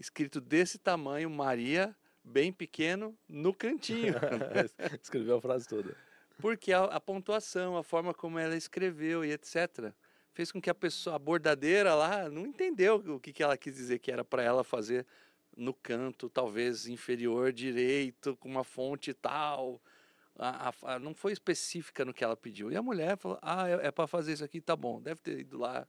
escrito 0.00 0.40
desse 0.40 0.78
tamanho, 0.78 1.30
Maria 1.30 1.94
bem 2.24 2.52
pequeno 2.52 3.16
no 3.28 3.52
cantinho. 3.54 4.14
Escreveu 5.02 5.36
a 5.36 5.40
frase 5.40 5.68
toda. 5.68 5.96
Porque 6.38 6.72
a, 6.72 6.84
a, 6.84 7.00
pontuação, 7.00 7.76
a 7.76 7.82
forma 7.82 8.14
como 8.14 8.38
ela 8.38 8.56
escreveu 8.56 9.24
e 9.24 9.32
etc., 9.32 9.92
fez 10.32 10.50
com 10.50 10.60
que 10.60 10.70
a 10.70 10.74
pessoa, 10.74 11.16
a 11.16 11.18
bordadeira 11.18 11.94
lá, 11.94 12.28
não 12.30 12.46
entendeu 12.46 12.96
o 12.96 13.20
que, 13.20 13.32
que 13.32 13.42
ela 13.42 13.56
quis 13.56 13.74
dizer 13.74 13.98
que 13.98 14.10
era 14.10 14.24
para 14.24 14.42
ela 14.42 14.64
fazer 14.64 15.06
no 15.56 15.74
canto, 15.74 16.30
talvez 16.30 16.86
inferior 16.86 17.52
direito, 17.52 18.36
com 18.36 18.48
uma 18.48 18.64
fonte 18.64 19.12
tal. 19.12 19.82
A, 20.38 20.72
a, 20.84 20.98
não 20.98 21.14
foi 21.14 21.32
específica 21.32 22.04
no 22.04 22.14
que 22.14 22.24
ela 22.24 22.36
pediu. 22.36 22.72
E 22.72 22.76
a 22.76 22.82
mulher 22.82 23.18
falou: 23.18 23.38
Ah, 23.42 23.68
é, 23.68 23.88
é 23.88 23.90
para 23.90 24.06
fazer 24.06 24.32
isso 24.32 24.44
aqui, 24.44 24.60
tá 24.60 24.74
bom. 24.74 25.00
Deve 25.02 25.20
ter 25.20 25.40
ido 25.40 25.58
lá. 25.58 25.86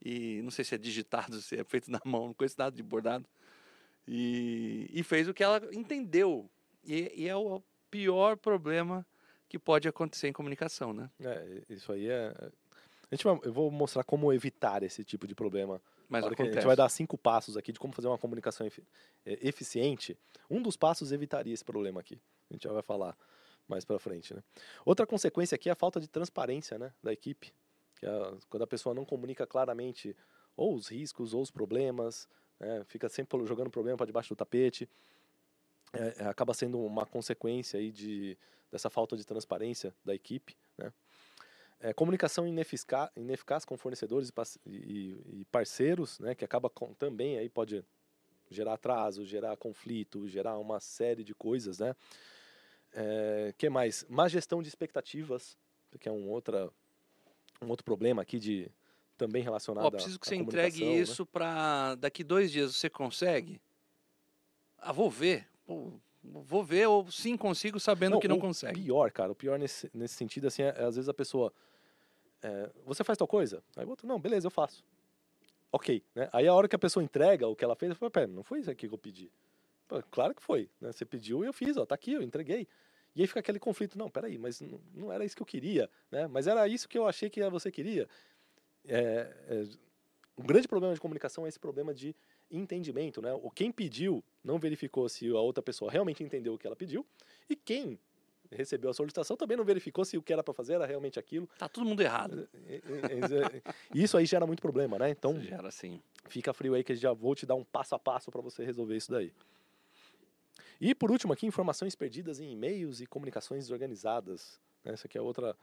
E 0.00 0.40
não 0.42 0.52
sei 0.52 0.64
se 0.64 0.76
é 0.76 0.78
digitado, 0.78 1.40
se 1.42 1.56
é 1.56 1.64
feito 1.64 1.90
na 1.90 2.00
mão, 2.04 2.28
não 2.28 2.34
conheço 2.34 2.54
nada 2.56 2.76
de 2.76 2.82
bordado. 2.82 3.28
E, 4.08 4.88
e 4.90 5.02
fez 5.02 5.28
o 5.28 5.34
que 5.34 5.44
ela 5.44 5.60
entendeu. 5.72 6.50
E, 6.82 7.12
e, 7.14 7.28
é 7.28 7.36
o 7.36 7.62
pior 7.90 8.38
problema 8.38 9.06
que 9.48 9.58
pode 9.58 9.86
acontecer 9.86 10.28
em 10.28 10.32
comunicação, 10.32 10.94
né? 10.94 11.10
É, 11.20 11.62
isso 11.68 11.92
aí 11.92 12.08
é. 12.08 12.34
A 13.10 13.14
gente 13.14 13.24
vai, 13.24 13.38
eu 13.44 13.52
vou 13.52 13.70
mostrar 13.70 14.04
como 14.04 14.32
evitar 14.32 14.82
esse 14.82 15.04
tipo 15.04 15.26
de 15.26 15.34
problema. 15.34 15.80
Mas 16.08 16.24
a 16.24 16.28
gente 16.30 16.66
vai 16.66 16.74
dar 16.74 16.88
cinco 16.88 17.18
passos 17.18 17.56
aqui 17.56 17.70
de 17.70 17.78
como 17.78 17.92
fazer 17.92 18.08
uma 18.08 18.16
comunicação 18.16 18.66
é, 18.66 18.70
eficiente. 19.26 20.16
Um 20.48 20.62
dos 20.62 20.76
passos 20.76 21.12
evitaria 21.12 21.52
esse 21.52 21.64
problema 21.64 22.00
aqui. 22.00 22.18
A 22.48 22.54
gente 22.54 22.62
já 22.62 22.72
vai 22.72 22.82
falar 22.82 23.14
mais 23.68 23.84
para 23.84 23.98
frente, 23.98 24.32
né? 24.32 24.42
Outra 24.86 25.06
consequência 25.06 25.54
aqui 25.54 25.68
é 25.68 25.72
a 25.72 25.76
falta 25.76 26.00
de 26.00 26.08
transparência, 26.08 26.78
né, 26.78 26.92
da 27.02 27.12
equipe. 27.12 27.52
Que 27.96 28.06
é 28.06 28.10
quando 28.48 28.62
a 28.62 28.66
pessoa 28.66 28.94
não 28.94 29.04
comunica 29.04 29.46
claramente 29.46 30.16
ou 30.56 30.74
os 30.74 30.88
riscos 30.88 31.34
ou 31.34 31.42
os 31.42 31.50
problemas, 31.50 32.26
né? 32.60 32.84
fica 32.84 33.08
sempre 33.08 33.44
jogando 33.46 33.70
problema 33.70 33.96
para 33.96 34.06
debaixo 34.06 34.30
do 34.30 34.36
tapete. 34.36 34.88
É, 35.92 36.14
é, 36.18 36.26
acaba 36.26 36.52
sendo 36.52 36.78
uma 36.78 37.06
consequência 37.06 37.78
aí 37.78 37.90
de, 37.90 38.36
dessa 38.70 38.90
falta 38.90 39.16
de 39.16 39.24
transparência 39.24 39.94
da 40.04 40.14
equipe. 40.14 40.56
Né? 40.76 40.92
É, 41.80 41.92
comunicação 41.94 42.46
ineficaz, 42.46 43.10
ineficaz 43.16 43.64
com 43.64 43.76
fornecedores 43.76 44.30
e, 44.66 44.70
e, 44.70 45.40
e 45.40 45.44
parceiros, 45.46 46.18
né? 46.18 46.34
que 46.34 46.44
acaba 46.44 46.68
com, 46.68 46.92
também 46.94 47.38
aí 47.38 47.48
pode 47.48 47.84
gerar 48.50 48.74
atraso, 48.74 49.24
gerar 49.24 49.56
conflito, 49.56 50.28
gerar 50.28 50.58
uma 50.58 50.80
série 50.80 51.22
de 51.22 51.34
coisas, 51.34 51.78
né? 51.78 51.94
É, 52.92 53.54
que 53.56 53.68
mais? 53.68 54.06
Má 54.08 54.28
gestão 54.28 54.62
de 54.62 54.68
expectativas, 54.68 55.56
que 56.00 56.08
é 56.08 56.12
um, 56.12 56.28
outra, 56.28 56.70
um 57.60 57.68
outro 57.68 57.84
problema 57.84 58.22
aqui 58.22 58.38
de 58.38 58.70
também 59.18 59.42
relacionado 59.42 59.84
oh, 59.84 59.90
preciso 59.90 60.18
que 60.18 60.26
você 60.26 60.36
entregue 60.36 60.84
né? 60.84 60.92
isso 60.92 61.26
para 61.26 61.96
daqui 61.96 62.22
dois 62.24 62.50
dias. 62.50 62.76
Você 62.76 62.88
consegue? 62.88 63.60
Ah, 64.78 64.92
vou 64.92 65.10
ver. 65.10 65.46
Pô, 65.66 65.92
vou 66.22 66.64
ver 66.64 66.86
ou 66.86 67.10
sim 67.10 67.36
consigo 67.36 67.80
sabendo 67.80 68.12
não, 68.12 68.20
que 68.20 68.28
não 68.28 68.38
consegue. 68.38 68.80
Pior, 68.80 69.10
cara. 69.10 69.32
O 69.32 69.34
pior 69.34 69.58
nesse, 69.58 69.90
nesse 69.92 70.14
sentido 70.14 70.46
assim 70.46 70.62
é, 70.62 70.68
é 70.68 70.84
às 70.84 70.94
vezes 70.94 71.08
a 71.08 71.14
pessoa 71.14 71.52
é, 72.42 72.70
você 72.86 73.02
faz 73.02 73.18
tal 73.18 73.26
coisa? 73.26 73.62
Aí 73.76 73.84
o 73.84 73.90
outro 73.90 74.06
não, 74.06 74.20
beleza, 74.20 74.46
eu 74.46 74.50
faço. 74.50 74.84
Ok, 75.70 76.02
né? 76.14 76.30
Aí 76.32 76.46
a 76.46 76.54
hora 76.54 76.68
que 76.68 76.76
a 76.76 76.78
pessoa 76.78 77.02
entrega 77.02 77.46
o 77.46 77.54
que 77.54 77.64
ela 77.64 77.76
fez, 77.76 77.90
eu 77.90 77.96
falo, 77.96 78.10
pera, 78.10 78.26
não 78.26 78.42
foi 78.42 78.60
isso 78.60 78.70
aqui 78.70 78.88
que 78.88 78.94
eu 78.94 78.98
pedi. 78.98 79.30
Pô, 79.86 80.02
claro 80.10 80.34
que 80.34 80.42
foi, 80.42 80.70
né? 80.80 80.92
Você 80.92 81.04
pediu 81.04 81.44
e 81.44 81.46
eu 81.46 81.52
fiz, 81.52 81.76
ó, 81.76 81.84
tá 81.84 81.94
aqui, 81.94 82.12
eu 82.12 82.22
entreguei. 82.22 82.66
E 83.14 83.20
aí 83.20 83.26
fica 83.26 83.40
aquele 83.40 83.58
conflito, 83.58 83.98
não, 83.98 84.08
peraí, 84.08 84.38
mas 84.38 84.60
não, 84.60 84.80
não 84.94 85.12
era 85.12 85.24
isso 85.24 85.34
que 85.34 85.42
eu 85.42 85.46
queria, 85.46 85.90
né? 86.10 86.26
Mas 86.28 86.46
era 86.46 86.66
isso 86.68 86.88
que 86.88 86.96
eu 86.96 87.06
achei 87.06 87.28
que 87.28 87.46
você 87.50 87.70
queria 87.70 88.08
é, 88.88 89.32
é, 89.48 89.68
um 90.36 90.44
grande 90.44 90.66
problema 90.66 90.94
de 90.94 91.00
comunicação 91.00 91.44
é 91.44 91.48
esse 91.48 91.58
problema 91.58 91.92
de 91.92 92.14
entendimento, 92.50 93.20
né? 93.20 93.32
O 93.34 93.50
quem 93.50 93.70
pediu 93.70 94.24
não 94.42 94.58
verificou 94.58 95.08
se 95.08 95.28
a 95.28 95.38
outra 95.38 95.62
pessoa 95.62 95.90
realmente 95.90 96.24
entendeu 96.24 96.54
o 96.54 96.58
que 96.58 96.66
ela 96.66 96.76
pediu 96.76 97.06
e 97.48 97.54
quem 97.54 97.98
recebeu 98.50 98.90
a 98.90 98.94
solicitação 98.94 99.36
também 99.36 99.56
não 99.56 99.64
verificou 99.64 100.04
se 100.04 100.16
o 100.16 100.22
que 100.22 100.32
era 100.32 100.42
para 100.42 100.54
fazer 100.54 100.74
era 100.74 100.86
realmente 100.86 101.18
aquilo. 101.18 101.46
Tá 101.58 101.68
todo 101.68 101.86
mundo 101.86 102.00
errado. 102.00 102.48
E 103.94 104.02
isso 104.02 104.16
aí 104.16 104.24
gera 104.24 104.46
muito 104.46 104.62
problema, 104.62 104.98
né? 104.98 105.10
Então, 105.10 105.36
Isso 105.36 105.48
gera 105.48 105.70
sim. 105.70 106.00
fica 106.28 106.52
frio 106.54 106.74
aí 106.74 106.82
que 106.82 106.94
já 106.94 107.12
vou 107.12 107.34
te 107.34 107.44
dar 107.44 107.54
um 107.54 107.64
passo 107.64 107.94
a 107.94 107.98
passo 107.98 108.30
para 108.30 108.40
você 108.40 108.64
resolver 108.64 108.96
isso 108.96 109.10
daí. 109.10 109.32
E 110.80 110.94
por 110.94 111.10
último 111.10 111.32
aqui, 111.32 111.46
informações 111.46 111.94
perdidas 111.94 112.38
em 112.40 112.52
e-mails 112.52 113.00
e 113.00 113.06
comunicações 113.06 113.64
desorganizadas. 113.64 114.60
né? 114.84 114.92
Essa 114.92 115.08
aqui 115.08 115.18
é 115.18 115.20
outra 115.20 115.56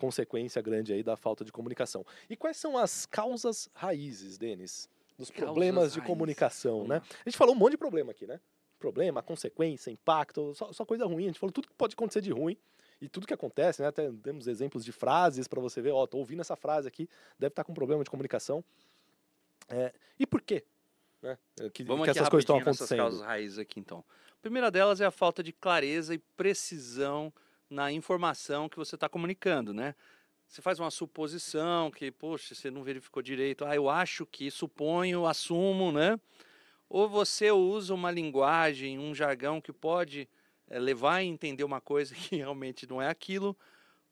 consequência 0.00 0.60
grande 0.62 0.92
aí 0.92 1.02
da 1.02 1.16
falta 1.16 1.44
de 1.44 1.52
comunicação. 1.52 2.04
E 2.28 2.36
quais 2.36 2.56
são 2.56 2.76
as 2.76 3.06
causas 3.06 3.68
raízes, 3.74 4.38
Denis, 4.38 4.88
dos 5.18 5.30
Causas 5.30 5.44
problemas 5.44 5.92
de 5.92 5.98
raízes. 5.98 6.06
comunicação, 6.06 6.72
Vamos 6.78 6.88
né? 6.88 6.94
lá. 6.96 7.02
A 7.26 7.28
gente 7.28 7.36
falou 7.36 7.54
um 7.54 7.58
monte 7.58 7.72
de 7.72 7.78
problema 7.78 8.10
aqui, 8.10 8.26
né? 8.26 8.40
Problema, 8.78 9.22
consequência, 9.22 9.90
impacto, 9.90 10.54
só, 10.54 10.72
só 10.72 10.84
coisa 10.86 11.04
ruim. 11.04 11.24
A 11.24 11.26
gente 11.26 11.38
falou 11.38 11.52
tudo 11.52 11.68
que 11.68 11.74
pode 11.74 11.92
acontecer 11.92 12.22
de 12.22 12.32
ruim 12.32 12.56
e 13.00 13.08
tudo 13.08 13.26
que 13.26 13.34
acontece, 13.34 13.82
né? 13.82 13.88
Até 13.88 14.10
temos 14.22 14.46
exemplos 14.46 14.84
de 14.84 14.92
frases 14.92 15.46
para 15.46 15.60
você 15.60 15.82
ver, 15.82 15.92
ó, 15.92 16.06
tô 16.06 16.16
ouvindo 16.16 16.40
essa 16.40 16.56
frase 16.56 16.88
aqui, 16.88 17.06
deve 17.38 17.52
estar 17.52 17.62
com 17.62 17.74
problema 17.74 18.02
de 18.02 18.10
comunicação. 18.10 18.64
É, 19.68 19.92
e 20.18 20.26
por 20.26 20.40
quê? 20.40 20.64
Né? 21.22 21.36
Que, 21.72 21.84
Vamos 21.84 22.04
que 22.04 22.10
essas 22.10 22.28
coisas 22.28 22.44
estão 22.44 22.58
acontecendo. 22.58 22.98
causas 22.98 23.20
raízes 23.20 23.58
aqui, 23.58 23.78
então. 23.78 24.02
A 24.32 24.40
primeira 24.40 24.70
delas 24.70 25.02
é 25.02 25.04
a 25.04 25.10
falta 25.10 25.42
de 25.42 25.52
clareza 25.52 26.14
e 26.14 26.18
precisão 26.18 27.30
na 27.70 27.92
informação 27.92 28.68
que 28.68 28.76
você 28.76 28.96
está 28.96 29.08
comunicando, 29.08 29.72
né? 29.72 29.94
Você 30.46 30.60
faz 30.60 30.80
uma 30.80 30.90
suposição 30.90 31.90
que, 31.90 32.10
poxa, 32.10 32.54
você 32.54 32.70
não 32.70 32.82
verificou 32.82 33.22
direito. 33.22 33.64
Ah, 33.64 33.76
eu 33.76 33.88
acho 33.88 34.26
que, 34.26 34.50
suponho, 34.50 35.24
assumo, 35.24 35.92
né? 35.92 36.18
Ou 36.88 37.08
você 37.08 37.52
usa 37.52 37.94
uma 37.94 38.10
linguagem, 38.10 38.98
um 38.98 39.14
jargão 39.14 39.60
que 39.60 39.72
pode 39.72 40.28
eh, 40.68 40.78
levar 40.80 41.14
a 41.16 41.24
entender 41.24 41.62
uma 41.62 41.80
coisa 41.80 42.12
que 42.16 42.36
realmente 42.36 42.88
não 42.88 43.00
é 43.00 43.08
aquilo, 43.08 43.56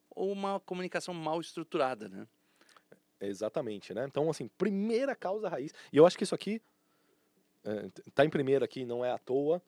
ou 0.09 0.31
uma 0.31 0.61
comunicação 0.61 1.13
mal 1.13 1.41
estruturada, 1.41 2.07
né? 2.07 2.25
Exatamente, 3.19 3.93
né? 3.93 4.05
Então, 4.07 4.29
assim, 4.29 4.47
primeira 4.47 5.13
causa 5.13 5.49
raiz. 5.49 5.73
E 5.91 5.97
eu 5.97 6.07
acho 6.07 6.17
que 6.17 6.23
isso 6.23 6.33
aqui 6.33 6.61
é, 7.63 8.23
em 8.25 8.29
primeiro 8.29 8.63
aqui, 8.63 8.85
não 8.85 9.03
é 9.03 9.11
à 9.11 9.17
toa. 9.17 9.61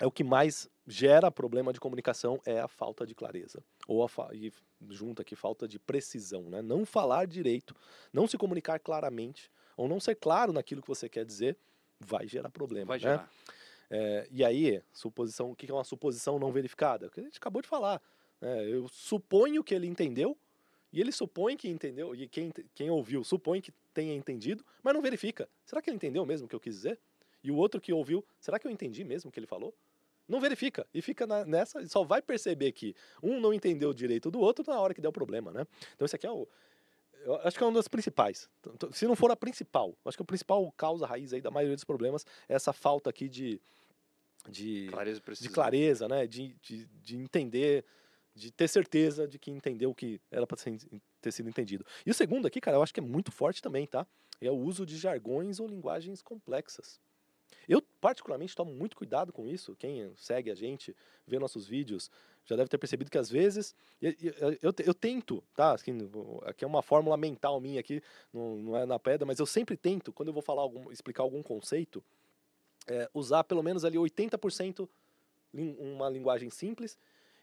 É 0.00 0.06
o 0.06 0.10
que 0.10 0.22
mais 0.22 0.68
gera 0.86 1.30
problema 1.30 1.72
de 1.72 1.80
comunicação 1.80 2.40
é 2.46 2.60
a 2.60 2.68
falta 2.68 3.06
de 3.06 3.14
clareza. 3.14 3.62
Ou 3.86 4.02
a 4.02 4.08
fa 4.08 4.30
e 4.32 4.52
junta 4.88 5.22
aqui 5.22 5.34
falta 5.34 5.66
de 5.66 5.78
precisão, 5.78 6.42
né? 6.44 6.62
Não 6.62 6.86
falar 6.86 7.26
direito, 7.26 7.74
não 8.12 8.26
se 8.26 8.38
comunicar 8.38 8.78
claramente, 8.78 9.50
ou 9.76 9.88
não 9.88 10.00
ser 10.00 10.14
claro 10.14 10.52
naquilo 10.52 10.80
que 10.80 10.88
você 10.88 11.08
quer 11.08 11.24
dizer, 11.24 11.56
vai 11.98 12.26
gerar 12.26 12.50
problema. 12.50 12.86
Vai 12.86 12.98
né? 12.98 13.02
gerar. 13.02 13.30
É, 13.90 14.28
e 14.30 14.44
aí, 14.44 14.82
suposição, 14.92 15.50
o 15.50 15.56
que 15.56 15.70
é 15.70 15.74
uma 15.74 15.84
suposição 15.84 16.38
não 16.38 16.52
verificada? 16.52 17.06
O 17.06 17.10
que 17.10 17.20
a 17.20 17.24
gente 17.24 17.38
acabou 17.38 17.62
de 17.62 17.68
falar. 17.68 18.00
né? 18.40 18.64
eu 18.66 18.86
suponho 18.88 19.64
que 19.64 19.74
ele 19.74 19.86
entendeu, 19.86 20.36
e 20.92 21.00
ele 21.00 21.12
supõe 21.12 21.56
que 21.56 21.68
entendeu, 21.68 22.14
e 22.14 22.26
quem, 22.28 22.52
quem 22.74 22.90
ouviu 22.90 23.22
supõe 23.24 23.60
que 23.60 23.72
tenha 23.92 24.14
entendido, 24.14 24.64
mas 24.82 24.94
não 24.94 25.02
verifica. 25.02 25.48
Será 25.64 25.82
que 25.82 25.90
ele 25.90 25.96
entendeu 25.96 26.24
mesmo 26.24 26.46
o 26.46 26.48
que 26.48 26.54
eu 26.54 26.60
quis 26.60 26.74
dizer? 26.74 26.98
E 27.42 27.50
o 27.50 27.56
outro 27.56 27.80
que 27.80 27.92
ouviu, 27.92 28.24
será 28.40 28.58
que 28.58 28.66
eu 28.66 28.70
entendi 28.70 29.04
mesmo 29.04 29.28
o 29.28 29.32
que 29.32 29.38
ele 29.38 29.46
falou? 29.46 29.74
Não 30.28 30.40
verifica. 30.40 30.86
E 30.92 31.00
fica 31.00 31.26
na- 31.26 31.44
nessa, 31.44 31.80
e 31.80 31.88
só 31.88 32.04
vai 32.04 32.20
perceber 32.20 32.72
que 32.72 32.94
um 33.22 33.40
não 33.40 33.52
entendeu 33.52 33.92
direito 33.94 34.30
do 34.30 34.38
outro 34.40 34.62
na 34.66 34.78
hora 34.78 34.92
que 34.92 35.00
der 35.00 35.08
o 35.08 35.12
problema, 35.12 35.50
né? 35.52 35.66
Então 35.94 36.04
esse 36.04 36.14
aqui 36.16 36.26
é 36.26 36.30
o. 36.30 36.46
Eu 37.24 37.34
acho 37.36 37.56
que 37.58 37.64
é 37.64 37.66
uma 37.66 37.72
das 37.74 37.88
principais. 37.88 38.48
T- 38.62 38.70
t- 38.86 38.96
Se 38.96 39.06
não 39.06 39.16
for 39.16 39.30
a 39.30 39.36
principal, 39.36 39.96
acho 40.04 40.16
que 40.16 40.22
a 40.22 40.26
principal 40.26 40.70
causa 40.76 41.06
raiz 41.06 41.32
aí 41.32 41.40
da 41.40 41.50
maioria 41.50 41.74
dos 41.74 41.84
problemas 41.84 42.24
é 42.48 42.54
essa 42.54 42.72
falta 42.72 43.10
aqui 43.10 43.28
de. 43.28 43.60
de 44.48 44.88
Clareza 44.90 45.20
de 45.20 45.48
clareza, 45.48 46.08
né? 46.08 46.26
De, 46.26 46.54
de, 46.62 46.86
de 46.86 47.16
entender, 47.16 47.84
de 48.34 48.50
ter 48.52 48.68
certeza 48.68 49.26
de 49.26 49.38
que 49.38 49.50
entendeu 49.50 49.90
o 49.90 49.94
que 49.94 50.20
era 50.30 50.46
para 50.46 50.56
ter 51.20 51.32
sido 51.32 51.48
entendido. 51.48 51.84
E 52.06 52.10
o 52.10 52.14
segundo 52.14 52.46
aqui, 52.46 52.60
cara, 52.60 52.76
eu 52.76 52.82
acho 52.82 52.94
que 52.94 53.00
é 53.00 53.02
muito 53.02 53.32
forte 53.32 53.60
também, 53.60 53.86
tá? 53.86 54.06
É 54.40 54.50
o 54.50 54.54
uso 54.56 54.86
de 54.86 54.96
jargões 54.96 55.58
ou 55.58 55.66
linguagens 55.66 56.22
complexas. 56.22 57.00
Eu, 57.68 57.82
particularmente, 58.00 58.56
tomo 58.56 58.72
muito 58.72 58.96
cuidado 58.96 59.32
com 59.32 59.46
isso. 59.46 59.76
Quem 59.76 60.12
segue 60.16 60.50
a 60.50 60.54
gente, 60.54 60.96
vê 61.26 61.38
nossos 61.38 61.66
vídeos, 61.66 62.10
já 62.46 62.56
deve 62.56 62.68
ter 62.68 62.78
percebido 62.78 63.10
que 63.10 63.18
às 63.18 63.28
vezes 63.28 63.74
eu, 64.62 64.72
te- 64.72 64.84
eu 64.86 64.94
tento, 64.94 65.44
tá? 65.54 65.72
Assim, 65.72 65.92
aqui 66.46 66.64
é 66.64 66.66
uma 66.66 66.80
fórmula 66.80 67.16
mental 67.16 67.60
minha 67.60 67.78
aqui, 67.80 68.02
não, 68.32 68.56
não 68.56 68.76
é 68.76 68.86
na 68.86 68.98
pedra, 68.98 69.26
mas 69.26 69.38
eu 69.38 69.44
sempre 69.44 69.76
tento, 69.76 70.12
quando 70.12 70.28
eu 70.28 70.32
vou 70.32 70.42
falar 70.42 70.62
algum, 70.62 70.90
explicar 70.90 71.22
algum 71.24 71.42
conceito, 71.42 72.02
é, 72.86 73.08
usar 73.12 73.44
pelo 73.44 73.62
menos 73.62 73.84
ali 73.84 73.98
80% 73.98 74.88
lin- 75.52 75.76
uma 75.78 76.08
linguagem 76.08 76.48
simples 76.48 76.96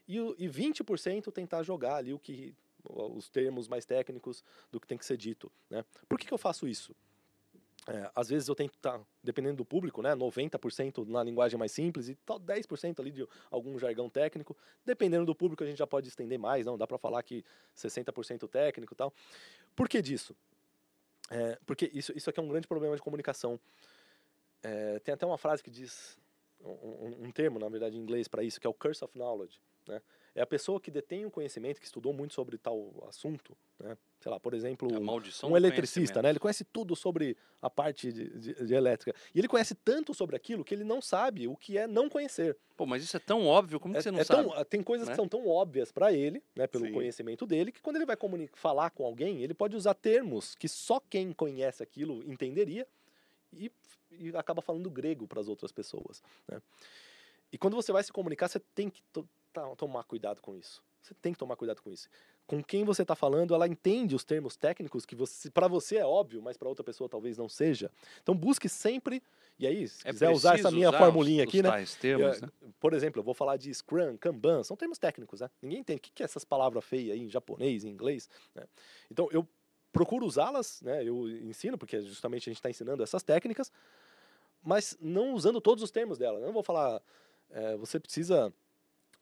e, 0.07 0.17
e 0.39 0.47
20% 0.47 1.31
tentar 1.31 1.61
jogar 1.61 1.97
ali 1.97 2.13
o 2.13 2.19
que 2.19 2.55
os 2.83 3.29
termos 3.29 3.67
mais 3.67 3.85
técnicos 3.85 4.43
do 4.71 4.79
que 4.79 4.87
tem 4.87 4.97
que 4.97 5.05
ser 5.05 5.17
dito, 5.17 5.51
né? 5.69 5.83
Por 6.09 6.19
que, 6.19 6.25
que 6.27 6.33
eu 6.33 6.37
faço 6.37 6.67
isso? 6.67 6.95
É, 7.87 8.09
às 8.15 8.29
vezes 8.29 8.47
eu 8.47 8.55
tento 8.55 8.73
estar, 8.73 8.99
dependendo 9.23 9.57
do 9.57 9.65
público, 9.65 10.01
né, 10.01 10.15
90% 10.15 11.05
na 11.07 11.23
linguagem 11.23 11.57
mais 11.57 11.71
simples 11.71 12.09
e 12.09 12.15
tal 12.25 12.39
10% 12.39 12.99
ali 12.99 13.11
de 13.11 13.27
algum 13.51 13.77
jargão 13.77 14.09
técnico. 14.09 14.57
Dependendo 14.83 15.25
do 15.25 15.35
público 15.35 15.63
a 15.63 15.67
gente 15.67 15.77
já 15.77 15.85
pode 15.85 16.07
estender 16.07 16.39
mais, 16.39 16.65
não 16.65 16.77
dá 16.77 16.87
para 16.87 16.97
falar 16.97 17.21
que 17.21 17.45
60% 17.77 18.49
técnico 18.49 18.93
e 18.93 18.95
tal. 18.95 19.13
Por 19.75 19.87
que 19.87 20.01
disso? 20.01 20.35
É, 21.29 21.59
porque 21.65 21.91
isso, 21.93 22.11
isso 22.15 22.29
aqui 22.29 22.39
é 22.39 22.43
um 22.43 22.47
grande 22.47 22.67
problema 22.67 22.95
de 22.95 23.01
comunicação. 23.01 23.59
É, 24.63 24.97
tem 24.99 25.13
até 25.13 25.25
uma 25.25 25.37
frase 25.37 25.61
que 25.61 25.69
diz 25.69 26.17
um, 26.69 27.25
um- 27.25 27.31
termo, 27.31 27.59
na 27.59 27.69
verdade, 27.69 27.97
em 27.97 27.99
inglês 28.01 28.27
para 28.27 28.43
isso, 28.43 28.59
que 28.59 28.67
é 28.67 28.69
o 28.69 28.73
curse 28.73 29.03
of 29.03 29.17
knowledge. 29.17 29.59
Né? 29.87 30.01
É 30.33 30.41
a 30.41 30.45
pessoa 30.47 30.81
que 30.81 30.89
detém 30.89 31.25
um 31.25 31.29
conhecimento, 31.29 31.79
que 31.79 31.85
estudou 31.85 32.11
muito 32.11 32.33
sobre 32.33 32.57
tal 32.57 33.05
assunto. 33.07 33.55
Né? 33.79 33.95
Sei 34.19 34.31
lá, 34.31 34.39
por 34.39 34.53
exemplo, 34.55 34.89
um 35.43 35.55
eletricista, 35.55 36.21
né? 36.21 36.29
Ele 36.31 36.39
conhece 36.39 36.63
tudo 36.65 36.95
sobre 36.95 37.37
a 37.61 37.69
parte 37.69 38.11
de, 38.11 38.29
de- 38.39 38.65
de 38.65 38.73
elétrica. 38.73 39.15
E 39.33 39.39
ele 39.39 39.47
conhece 39.47 39.75
tanto 39.75 40.13
sobre 40.13 40.35
aquilo 40.35 40.65
que 40.65 40.73
ele 40.73 40.83
não 40.83 41.01
sabe 41.01 41.47
o 41.47 41.55
que 41.55 41.77
é 41.77 41.85
não 41.85 42.09
conhecer. 42.09 42.57
Pô, 42.75 42.85
mas 42.87 43.03
isso 43.03 43.15
é 43.15 43.19
tão 43.19 43.45
óbvio, 43.45 43.79
como 43.79 43.93
que 43.93 43.99
É- 43.99 44.01
você 44.01 44.11
não 44.11 44.19
é 44.19 44.23
sabe? 44.23 44.49
tão- 44.49 44.65
tem 44.65 44.81
coisas 44.81 45.07
né? 45.07 45.13
que 45.13 45.15
são 45.15 45.27
tão 45.27 45.47
óbvias 45.47 45.91
para 45.91 46.11
ele, 46.11 46.41
né, 46.55 46.65
pelo 46.65 46.87
Sim. 46.87 46.93
conhecimento 46.93 47.45
dele, 47.45 47.71
que 47.71 47.81
quando 47.81 47.97
ele 47.97 48.05
vai 48.05 48.17
falar 48.55 48.89
com 48.89 49.05
alguém, 49.05 49.41
ele 49.43 49.53
pode 49.53 49.75
usar 49.75 49.93
termos 49.93 50.55
que 50.55 50.67
só 50.67 50.99
quem 50.99 51.31
conhece 51.31 51.83
aquilo 51.83 52.23
entenderia 52.29 52.87
e, 53.55 53.71
e 54.11 54.35
acaba 54.35 54.61
falando 54.61 54.89
grego 54.89 55.27
para 55.27 55.39
as 55.41 55.47
outras 55.47 55.71
pessoas. 55.71 56.21
né? 56.47 56.61
E 57.51 57.57
quando 57.57 57.75
você 57.75 57.91
vai 57.91 58.03
se 58.03 58.11
comunicar, 58.11 58.47
você 58.47 58.59
tem 58.59 58.89
que 58.89 59.01
to- 59.13 59.27
tomar 59.77 60.03
cuidado 60.03 60.41
com 60.41 60.55
isso. 60.55 60.83
Você 61.01 61.13
tem 61.13 61.31
que 61.33 61.39
tomar 61.39 61.55
cuidado 61.55 61.81
com 61.83 61.91
isso. 61.91 62.09
Com 62.47 62.63
quem 62.63 62.83
você 62.83 63.03
está 63.03 63.15
falando, 63.15 63.53
ela 63.53 63.67
entende 63.67 64.15
os 64.15 64.23
termos 64.23 64.55
técnicos 64.55 65.05
que 65.05 65.15
você, 65.15 65.49
para 65.51 65.67
você 65.67 65.97
é 65.97 66.05
óbvio, 66.05 66.41
mas 66.41 66.57
para 66.57 66.67
outra 66.67 66.83
pessoa 66.83 67.07
talvez 67.07 67.37
não 67.37 67.47
seja. 67.47 67.91
Então 68.23 68.35
busque 68.35 68.67
sempre. 68.67 69.21
E 69.57 69.65
aí, 69.67 69.87
se 69.87 70.05
É 70.07 70.11
quiser 70.11 70.29
usar 70.31 70.55
essa 70.59 70.71
minha 70.71 70.89
usar 70.89 70.97
formulinha 70.97 71.43
os- 71.43 71.47
aqui, 71.47 71.57
os 71.59 71.63
né? 71.63 71.85
termos, 72.01 72.37
É, 72.37 72.41
né? 72.41 72.51
Por 72.79 72.93
exemplo, 72.93 73.19
eu 73.19 73.23
vou 73.23 73.33
falar 73.35 73.55
de 73.57 73.71
Scrum, 73.73 74.17
Kanban, 74.17 74.63
são 74.63 74.75
termos 74.75 74.97
técnicos, 74.97 75.41
né? 75.41 75.49
Ninguém 75.61 75.79
entende 75.79 75.99
o 75.99 76.01
que 76.01 76.11
que 76.11 76.23
é 76.23 76.25
essas 76.25 76.43
palavras 76.43 76.83
feias 76.83 77.13
aí 77.15 77.21
em 77.21 77.29
japonês, 77.29 77.83
em 77.83 77.89
inglês. 77.89 78.27
né? 78.55 78.63
Então 79.09 79.29
eu 79.31 79.47
procuro 79.95 80.25
usá-las, 80.25 80.81
né? 80.81 81.01
Eu 81.03 81.29
ensino, 81.29 81.77
porque 81.77 82.01
justamente 82.01 82.49
a 82.49 82.51
gente 82.51 82.57
está 82.57 82.69
ensinando 82.69 83.01
essas 83.01 83.23
técnicas, 83.23 83.71
mas 84.61 84.97
não 84.99 85.33
usando 85.33 85.61
todos 85.61 85.81
os 85.81 85.89
termos 85.89 86.17
dela. 86.17 86.37
Eu 86.39 86.45
não 86.47 86.51
vou 86.51 86.63
falar, 86.63 87.01
é, 87.49 87.77
você 87.77 87.97
precisa 87.97 88.53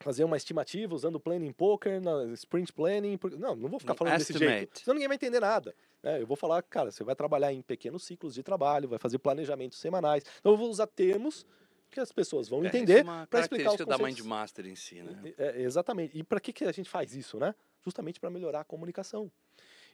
fazer 0.00 0.24
uma 0.24 0.36
estimativa 0.36 0.92
usando 0.92 1.20
planning 1.20 1.52
poker, 1.52 2.00
na 2.00 2.24
sprint 2.32 2.72
planning. 2.72 3.16
Não, 3.38 3.54
não 3.54 3.68
vou 3.68 3.78
ficar 3.78 3.94
falando 3.94 4.18
desse 4.18 4.32
jeito. 4.32 4.52
estimate. 4.52 4.80
Senão 4.80 4.94
ninguém 4.94 5.06
vai 5.06 5.14
entender 5.14 5.38
nada. 5.38 5.72
né? 6.02 6.20
eu 6.20 6.26
vou 6.26 6.36
falar, 6.36 6.60
cara, 6.64 6.90
você 6.90 7.04
vai 7.04 7.14
trabalhar 7.14 7.52
em 7.52 7.62
pequenos 7.62 8.02
ciclos 8.02 8.34
de 8.34 8.42
trabalho, 8.42 8.88
vai 8.88 8.98
fazer 8.98 9.18
planejamentos 9.18 9.78
semanais. 9.78 10.24
Então 10.40 10.52
eu 10.52 10.58
vou 10.58 10.68
usar 10.68 10.88
termos 10.88 11.46
que 11.88 12.00
as 12.00 12.10
pessoas 12.10 12.48
vão 12.48 12.64
É, 12.64 12.66
entender 12.66 13.00
é 13.00 13.04
para 13.04 13.40
explicar 13.40 13.70
os 13.70 13.76
característica 13.76 13.86
da 13.86 13.96
conceitos. 13.96 14.24
Mind 14.24 14.28
Master 14.28 14.66
em 14.66 14.74
si, 14.74 15.00
né? 15.02 15.32
É, 15.38 15.62
exatamente. 15.62 16.18
E 16.18 16.24
para 16.24 16.40
que, 16.40 16.52
que 16.52 16.64
a 16.64 16.72
gente 16.72 16.90
faz 16.90 17.14
isso, 17.14 17.38
né? 17.38 17.54
Justamente 17.84 18.18
para 18.18 18.28
melhorar 18.28 18.60
a 18.60 18.64
comunicação. 18.64 19.30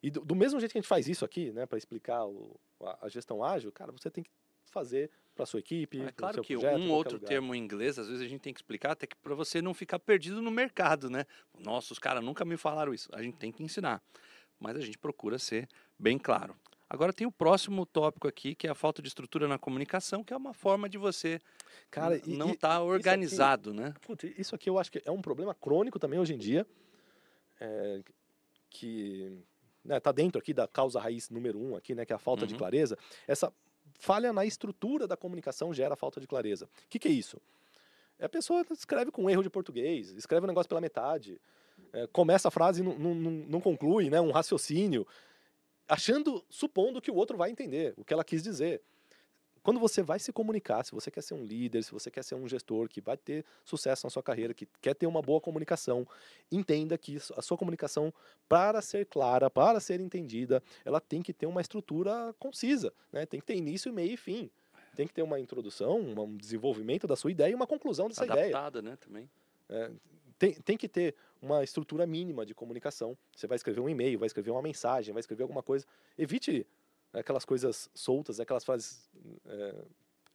E 0.02 0.10
do, 0.10 0.24
do 0.24 0.34
mesmo 0.34 0.58
jeito 0.58 0.72
que 0.72 0.78
a 0.78 0.80
gente 0.80 0.88
faz 0.88 1.08
isso 1.08 1.24
aqui, 1.24 1.52
né, 1.52 1.66
para 1.66 1.76
explicar 1.78 2.24
o- 2.26 2.58
a, 2.82 3.06
a 3.06 3.08
gestão 3.08 3.44
ágil, 3.44 3.70
cara, 3.70 3.92
você 3.92 4.10
tem 4.10 4.24
que 4.24 4.30
fazer 4.70 5.10
para 5.34 5.44
sua 5.44 5.60
equipe, 5.60 6.00
É 6.00 6.12
claro 6.12 6.42
que 6.42 6.54
projeto, 6.54 6.78
um 6.80 6.90
outro 6.92 7.14
lugar. 7.14 7.28
termo 7.28 7.54
em 7.54 7.58
inglês, 7.58 7.98
às 7.98 8.06
vezes 8.08 8.22
a 8.22 8.28
gente 8.28 8.40
tem 8.40 8.52
que 8.54 8.60
explicar 8.60 8.92
até 8.92 9.06
que 9.06 9.16
para 9.16 9.34
você 9.34 9.60
não 9.60 9.74
ficar 9.74 9.98
perdido 9.98 10.40
no 10.40 10.50
mercado, 10.50 11.10
né? 11.10 11.24
Nossa, 11.58 11.92
os 11.92 11.98
caras 11.98 12.22
nunca 12.22 12.44
me 12.44 12.56
falaram 12.56 12.94
isso. 12.94 13.08
A 13.12 13.22
gente 13.22 13.36
tem 13.36 13.50
que 13.52 13.62
ensinar. 13.62 14.02
Mas 14.58 14.76
a 14.76 14.80
gente 14.80 14.98
procura 14.98 15.38
ser 15.38 15.68
bem 15.98 16.18
claro. 16.18 16.54
Agora 16.88 17.12
tem 17.12 17.26
o 17.26 17.32
próximo 17.32 17.86
tópico 17.86 18.26
aqui, 18.28 18.54
que 18.54 18.66
é 18.66 18.70
a 18.70 18.74
falta 18.74 19.00
de 19.00 19.08
estrutura 19.08 19.46
na 19.48 19.58
comunicação, 19.58 20.22
que 20.24 20.32
é 20.32 20.36
uma 20.36 20.52
forma 20.52 20.88
de 20.88 20.98
você 20.98 21.40
Cara, 21.90 22.16
e- 22.18 22.36
não 22.36 22.50
estar 22.50 22.82
organizado, 22.82 23.72
né? 23.72 23.94
Putz, 24.02 24.24
isso 24.36 24.54
aqui 24.54 24.68
eu 24.68 24.78
acho 24.78 24.90
que 24.90 25.00
é 25.04 25.10
um 25.10 25.22
problema 25.22 25.54
crônico 25.54 25.98
também 25.98 26.18
hoje 26.18 26.34
em 26.34 26.38
dia, 26.38 26.66
é, 27.60 28.02
que 28.68 29.38
né, 29.90 29.98
tá 29.98 30.12
dentro 30.12 30.38
aqui 30.38 30.54
da 30.54 30.68
causa 30.68 31.00
raiz 31.00 31.28
número 31.28 31.58
um 31.58 31.74
aqui, 31.74 31.96
né, 31.96 32.06
que 32.06 32.12
é 32.12 32.16
a 32.16 32.18
falta 32.18 32.46
de 32.46 32.54
Uhum. 32.54 32.58
clareza. 32.58 32.96
Essa 33.26 33.52
falha 33.98 34.32
na 34.32 34.46
estrutura 34.46 35.06
da 35.06 35.16
comunicação 35.16 35.74
gera 35.74 35.96
falta 35.96 36.20
de 36.20 36.28
clareza. 36.28 36.66
O 36.66 36.88
que, 36.88 36.98
que 36.98 37.08
é 37.08 37.10
isso? 37.10 37.40
É 38.16 38.26
a 38.26 38.28
pessoa 38.28 38.64
escreve 38.70 39.10
com 39.10 39.28
erro 39.28 39.42
de 39.42 39.50
português, 39.50 40.10
escreve 40.12 40.42
o 40.42 40.46
um 40.46 40.46
negócio 40.46 40.68
pela 40.68 40.80
metade, 40.80 41.40
é, 41.92 42.06
começa 42.06 42.46
a 42.46 42.50
frase 42.52 42.82
e 42.82 42.84
não, 42.84 42.96
não, 42.96 43.14
não 43.14 43.60
conclui, 43.60 44.08
né, 44.08 44.20
um 44.20 44.30
raciocínio, 44.30 45.04
achando, 45.88 46.44
supondo 46.48 47.00
que 47.00 47.10
o 47.10 47.14
outro 47.16 47.36
vai 47.36 47.50
entender 47.50 47.92
o 47.96 48.04
que 48.04 48.12
ela 48.14 48.22
quis 48.22 48.44
dizer 48.44 48.80
quando 49.62 49.78
você 49.78 50.02
vai 50.02 50.18
se 50.18 50.32
comunicar, 50.32 50.84
se 50.84 50.92
você 50.92 51.10
quer 51.10 51.22
ser 51.22 51.34
um 51.34 51.44
líder, 51.44 51.82
se 51.82 51.92
você 51.92 52.10
quer 52.10 52.24
ser 52.24 52.34
um 52.34 52.48
gestor 52.48 52.88
que 52.88 53.00
vai 53.00 53.16
ter 53.16 53.44
sucesso 53.64 54.06
na 54.06 54.10
sua 54.10 54.22
carreira, 54.22 54.54
que 54.54 54.66
quer 54.80 54.94
ter 54.94 55.06
uma 55.06 55.20
boa 55.20 55.40
comunicação, 55.40 56.06
entenda 56.50 56.96
que 56.96 57.18
a 57.36 57.42
sua 57.42 57.56
comunicação, 57.56 58.12
para 58.48 58.80
ser 58.80 59.06
clara, 59.06 59.50
para 59.50 59.80
ser 59.80 60.00
entendida, 60.00 60.62
ela 60.84 61.00
tem 61.00 61.22
que 61.22 61.32
ter 61.32 61.46
uma 61.46 61.60
estrutura 61.60 62.34
concisa, 62.38 62.92
né? 63.12 63.26
Tem 63.26 63.40
que 63.40 63.46
ter 63.46 63.56
início, 63.56 63.92
meio 63.92 64.12
e 64.12 64.16
fim. 64.16 64.50
Tem 64.96 65.06
que 65.06 65.14
ter 65.14 65.22
uma 65.22 65.38
introdução, 65.38 65.98
um 66.00 66.36
desenvolvimento 66.36 67.06
da 67.06 67.16
sua 67.16 67.30
ideia 67.30 67.52
e 67.52 67.54
uma 67.54 67.66
conclusão 67.66 68.08
dessa 68.08 68.24
Adaptada, 68.24 68.46
ideia. 68.46 68.56
Adaptada, 68.56 68.82
né, 68.82 68.96
também. 68.96 69.30
É, 69.68 69.90
tem, 70.38 70.54
tem 70.54 70.76
que 70.76 70.88
ter 70.88 71.14
uma 71.40 71.62
estrutura 71.62 72.06
mínima 72.06 72.44
de 72.44 72.54
comunicação. 72.54 73.16
Você 73.36 73.46
vai 73.46 73.56
escrever 73.56 73.80
um 73.80 73.88
e-mail, 73.88 74.18
vai 74.18 74.26
escrever 74.26 74.50
uma 74.50 74.62
mensagem, 74.62 75.12
vai 75.12 75.20
escrever 75.20 75.42
alguma 75.42 75.62
coisa. 75.62 75.86
Evite 76.18 76.66
aquelas 77.12 77.44
coisas 77.44 77.90
soltas, 77.94 78.40
aquelas 78.40 78.64
frases 78.64 79.08
é, 79.46 79.84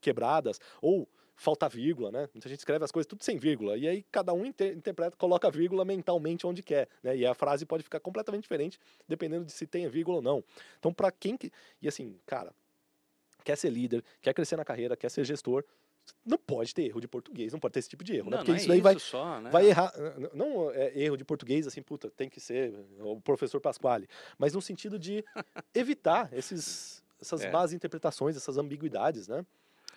quebradas, 0.02 0.60
ou 0.82 1.08
falta 1.36 1.68
vírgula, 1.68 2.12
né? 2.12 2.30
Muita 2.34 2.48
gente 2.48 2.60
escreve 2.60 2.86
as 2.86 2.92
coisas 2.92 3.08
tudo 3.08 3.24
sem 3.24 3.38
vírgula, 3.38 3.78
e 3.78 3.88
aí 3.88 4.04
cada 4.12 4.34
um 4.34 4.46
inter 4.46 4.76
interpreta, 4.76 5.18
coloca 5.18 5.48
a 5.48 5.52
vírgula 5.52 5.84
mentalmente 5.84 6.48
onde 6.48 6.64
quer, 6.64 6.88
né? 7.04 7.16
E 7.16 7.26
a 7.26 7.34
frase 7.34 7.66
pode 7.66 7.84
ficar 7.84 8.00
completamente 8.00 8.44
diferente, 8.44 8.80
dependendo 9.08 9.46
de 9.46 9.52
se 9.52 9.68
tem 9.68 9.86
a 9.86 9.90
vírgula 9.90 10.18
ou 10.18 10.24
não. 10.24 10.44
Então, 10.80 10.94
para 10.94 11.12
quem 11.12 11.36
que... 11.36 11.52
E 11.82 11.88
assim, 11.88 12.18
cara, 12.26 12.54
quer 13.44 13.58
ser 13.58 13.70
líder, 13.70 14.04
quer 14.22 14.34
crescer 14.34 14.56
na 14.56 14.66
carreira, 14.66 14.96
quer 14.96 15.10
ser 15.10 15.26
gestor, 15.26 15.64
não 16.26 16.38
pode 16.38 16.74
ter 16.74 16.84
erro 16.84 17.00
de 17.00 17.08
português, 17.08 17.54
não 17.54 17.60
pode 17.60 17.74
ter 17.74 17.80
esse 17.80 17.90
tipo 17.90 18.04
de 18.04 18.16
erro, 18.16 18.30
não, 18.30 18.32
né? 18.32 18.38
Porque 18.38 18.52
não 18.52 18.58
isso 18.58 18.66
é 18.66 18.68
daí 18.70 18.78
isso 18.78 18.84
vai, 18.84 19.00
só, 19.00 19.42
né? 19.42 19.50
vai 19.52 19.68
errar. 19.68 19.94
Não 20.34 20.72
é 20.72 20.98
erro 21.00 21.18
de 21.18 21.24
português, 21.24 21.68
assim, 21.68 21.82
puta, 21.82 22.10
tem 22.10 22.30
que 22.30 22.40
ser 22.40 22.74
o 23.00 23.20
professor 23.22 23.60
Pasquale, 23.62 24.08
mas 24.38 24.54
no 24.54 24.62
sentido 24.62 24.98
de 25.00 25.24
evitar 25.74 26.32
esses, 26.34 27.04
essas 27.22 27.44
É. 27.44 27.52
más 27.52 27.74
interpretações, 27.74 28.36
essas 28.36 28.58
ambiguidades, 28.58 29.28
né? 29.28 29.46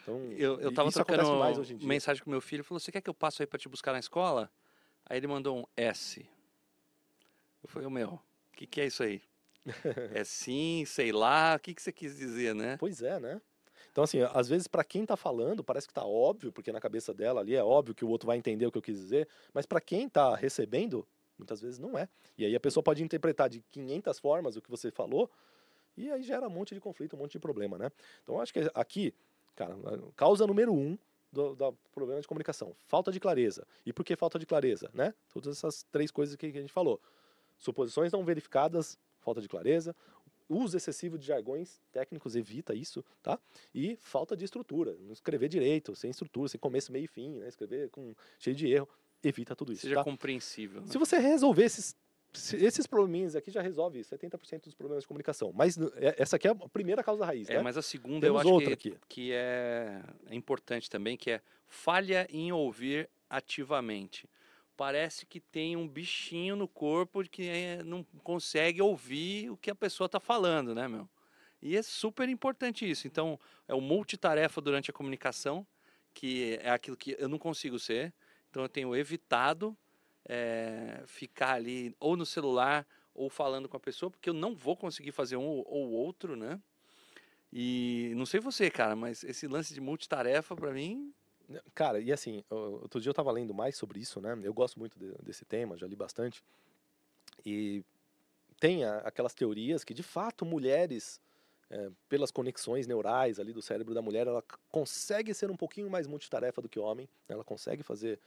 Então, 0.03 0.33
Eu, 0.33 0.61
eu 0.61 0.73
tava 0.73 0.91
trocando 0.91 1.35
mais 1.37 1.59
hoje 1.59 1.75
em 1.75 1.77
dia. 1.77 1.89
mensagem 1.89 2.23
com 2.23 2.31
meu 2.31 2.41
filho, 2.41 2.65
falou, 2.65 2.81
você 2.81 2.91
quer 2.93 3.01
que 3.01 3.11
eu 3.11 3.15
passe 3.15 3.43
aí 3.43 3.47
pra 3.47 3.59
te 3.59 3.69
buscar 3.69 3.93
na 3.93 3.99
escola? 3.99 4.51
Aí 5.07 5.19
ele 5.19 5.27
mandou 5.27 5.59
um 5.59 5.65
S. 5.77 6.27
Eu 7.63 7.69
falei, 7.69 7.89
meu, 7.89 8.11
o 8.15 8.21
que, 8.57 8.67
que 8.67 8.81
é 8.81 8.87
isso 8.87 9.03
aí? 9.03 9.23
é 10.15 10.25
sim, 10.25 10.85
sei 10.87 11.13
lá, 11.13 11.57
o 11.57 11.61
que, 11.61 11.75
que 11.75 11.83
você 11.83 11.93
quis 11.93 12.17
dizer, 12.17 12.55
né? 12.55 12.77
Pois 12.79 13.03
é, 13.03 13.19
né? 13.21 13.41
Então, 13.99 14.05
assim, 14.05 14.21
às 14.33 14.49
vezes, 14.49 14.69
para 14.69 14.85
quem 14.85 15.05
tá 15.05 15.17
falando, 15.17 15.65
parece 15.65 15.89
que 15.89 15.93
tá 15.93 16.07
óbvio, 16.07 16.53
porque 16.53 16.71
na 16.71 16.81
cabeça 16.81 17.13
dela 17.13 17.41
ali 17.41 17.57
é 17.57 17.65
óbvio 17.65 17.93
que 17.93 18.05
o 18.05 18.09
outro 18.09 18.29
vai 18.29 18.37
entender 18.39 18.65
o 18.65 18.71
que 18.71 18.79
eu 18.79 18.83
quis 18.83 18.97
dizer, 18.97 19.27
mas 19.53 19.67
para 19.67 19.81
quem 19.81 20.09
tá 20.09 20.37
recebendo, 20.37 21.05
muitas 21.37 21.61
vezes 21.61 21.81
não 21.81 21.99
é. 21.99 22.09
E 22.37 22.45
aí 22.47 22.55
a 22.55 22.61
pessoa 22.61 22.81
pode 22.81 23.03
interpretar 23.03 23.49
de 23.49 23.61
500 23.61 24.21
formas 24.21 24.55
o 24.55 24.63
que 24.63 24.71
você 24.71 24.93
falou, 24.93 25.29
e 25.97 26.13
aí 26.13 26.23
gera 26.23 26.47
um 26.47 26.51
monte 26.51 26.77
de 26.77 26.81
conflito, 26.81 27.17
um 27.17 27.19
monte 27.19 27.33
de 27.33 27.41
problema, 27.41 27.77
né? 27.77 27.91
Então, 28.23 28.41
acho 28.41 28.53
que 28.53 28.71
aqui, 28.73 29.13
cara, 29.57 29.77
causa 30.15 30.47
número 30.47 30.73
um 30.73 30.97
do, 31.33 31.57
do 31.57 31.77
problema 31.93 32.21
de 32.21 32.29
comunicação, 32.29 32.77
falta 32.87 33.11
de 33.11 33.19
clareza. 33.19 33.67
E 33.85 33.93
por 33.93 34.05
que 34.05 34.15
falta 34.15 34.39
de 34.39 34.47
clareza, 34.47 34.89
né? 34.95 35.13
Todas 35.33 35.57
essas 35.57 35.83
três 35.91 36.13
coisas 36.13 36.37
que 36.37 36.53
que 36.53 36.59
a 36.59 36.61
gente 36.61 36.73
falou. 36.73 37.01
Suposições 37.59 38.13
não 38.13 38.25
verificadas, 38.25 38.97
falta 39.19 39.41
de 39.41 39.49
clareza, 39.49 39.93
uso 40.49 40.77
excessivo 40.77 41.19
de 41.19 41.27
jargões 41.27 41.81
técnicos 41.93 42.35
evita 42.37 42.75
isso, 42.75 43.05
tá? 43.23 43.39
E 43.75 43.97
falta 43.97 44.37
de 44.37 44.45
estrutura, 44.45 44.97
não 45.01 45.13
escrever 45.13 45.49
direito, 45.49 45.95
sem 45.95 46.11
estrutura, 46.11 46.49
sem 46.49 46.59
começo, 46.59 46.91
meio 46.93 47.05
e 47.05 47.09
fim, 47.09 47.39
né? 47.39 47.49
Escrever 47.49 47.91
com 47.91 48.15
cheio 48.39 48.57
de 48.57 48.67
erro, 48.71 48.89
evita 49.23 49.55
tudo 49.57 49.73
isso, 49.73 49.83
Seja 49.83 49.97
tá? 49.97 50.05
compreensível. 50.05 50.81
né? 50.81 50.87
Se 50.87 50.97
você 50.99 51.19
resolver 51.19 51.65
esses 51.65 51.97
se- 52.31 52.57
esses 52.57 52.87
probleminhas 52.87 53.35
aqui 53.35 53.51
já 53.51 53.63
resolve 53.63 54.05
70% 54.05 54.65
dos 54.65 54.75
problemas 54.75 55.03
de 55.03 55.09
comunicação. 55.09 55.51
Mas 55.55 55.79
é- 55.97 56.15
essa 56.19 56.37
aqui 56.37 56.47
é 56.47 56.51
a 56.51 56.55
primeira 56.55 57.03
causa 57.03 57.25
raiz, 57.25 57.49
É, 57.49 57.55
né? 57.55 57.63
mas 57.63 57.77
a 57.79 57.83
segunda 57.83 58.27
Temos 58.27 58.45
eu 58.45 58.57
acho 58.59 58.67
que, 58.67 58.73
aqui. 58.73 58.97
que 59.09 59.33
é, 59.33 60.03
é 60.27 60.35
importante 60.35 60.91
também, 60.91 61.17
que 61.17 61.31
é 61.31 61.41
falha 61.67 62.29
em 62.31 62.53
ouvir 62.53 63.09
ativamente. 63.31 64.29
Parece 64.79 65.27
que 65.27 65.41
tem 65.41 65.77
um 65.77 65.89
bichinho 65.89 66.55
no 66.55 66.69
corpo 66.69 67.25
que 67.25 67.49
é, 67.49 67.83
não 67.83 68.05
consegue 68.23 68.81
ouvir 68.81 69.51
o 69.51 69.57
que 69.57 69.73
a 69.73 69.75
pessoa 69.75 70.07
está 70.07 70.21
falando, 70.21 70.73
né, 70.73 70.87
meu? 70.87 71.11
E 71.61 71.77
é 71.77 71.83
super 71.83 72.29
importante 72.29 72.89
isso. 72.89 73.09
Então, 73.09 73.41
é 73.67 73.75
o 73.75 73.81
multitarefa 73.81 74.61
durante 74.61 74.89
a 74.89 74.95
comunicação, 74.95 75.67
que 76.15 76.61
é 76.63 76.71
aquilo 76.71 76.97
que 76.97 77.17
eu 77.19 77.29
não 77.29 77.41
consigo 77.41 77.77
ser. 77.77 78.15
Então, 78.49 78.63
eu 78.63 78.69
tenho 78.69 78.95
evitado 78.95 79.77
é, 80.25 81.03
ficar 81.09 81.55
ali 81.55 81.93
ou 81.99 82.17
no 82.17 82.25
celular 82.25 82.87
ou 83.13 83.29
falando 83.29 83.69
com 83.69 83.77
a 83.77 83.81
pessoa, 83.81 84.13
porque 84.13 84.31
eu 84.31 84.35
não 84.35 84.55
vou 84.55 84.77
conseguir 84.77 85.11
fazer 85.11 85.37
um 85.37 85.45
ou 85.45 85.67
ou 85.69 85.91
outro, 85.91 86.37
né? 86.37 86.61
E 87.53 88.13
não 88.15 88.25
sei 88.25 88.39
você, 88.39 88.71
cara, 88.71 88.95
mas 88.95 89.25
esse 89.25 89.49
lance 89.49 89.75
de 89.75 89.81
multitarefa, 89.81 90.55
pra 90.55 90.73
mim, 90.73 91.13
Cara, 91.75 92.01
e 92.01 92.13
assim, 92.13 92.45
outro 92.51 93.01
dia 93.01 93.11
eu 93.11 93.15
tava 93.15 93.33
lendo 93.33 93.55
mais 93.55 93.77
sobre 93.77 94.01
isso, 94.01 94.21
né? 94.21 94.39
Eu 94.43 94.53
gosto 94.53 94.79
muito 94.79 94.99
de- 94.99 95.15
desse 95.23 95.45
tema, 95.45 95.77
já 95.79 95.87
li 95.87 95.97
bastante. 95.97 96.43
E 97.45 97.83
tem 98.61 98.85
a- 98.85 98.99
aquelas 98.99 99.33
teorias 99.35 99.85
que, 99.85 99.95
de 99.95 100.03
fato, 100.03 100.45
mulheres, 100.45 101.21
é, 101.71 101.91
pelas 102.09 102.31
conexões 102.31 102.87
neurais 102.87 103.39
ali 103.39 103.53
do 103.53 103.63
cérebro 103.63 103.95
da 103.95 104.03
mulher, 104.03 104.27
ela 104.27 104.43
consegue 104.71 105.33
ser 105.33 105.51
um 105.51 105.57
pouquinho 105.57 105.89
mais 105.91 106.07
multitarefa 106.07 106.61
do 106.61 106.69
que 106.69 106.79
homem. 106.79 107.09
Ela 107.29 107.45
consegue 107.45 107.83
fazer 107.83 108.19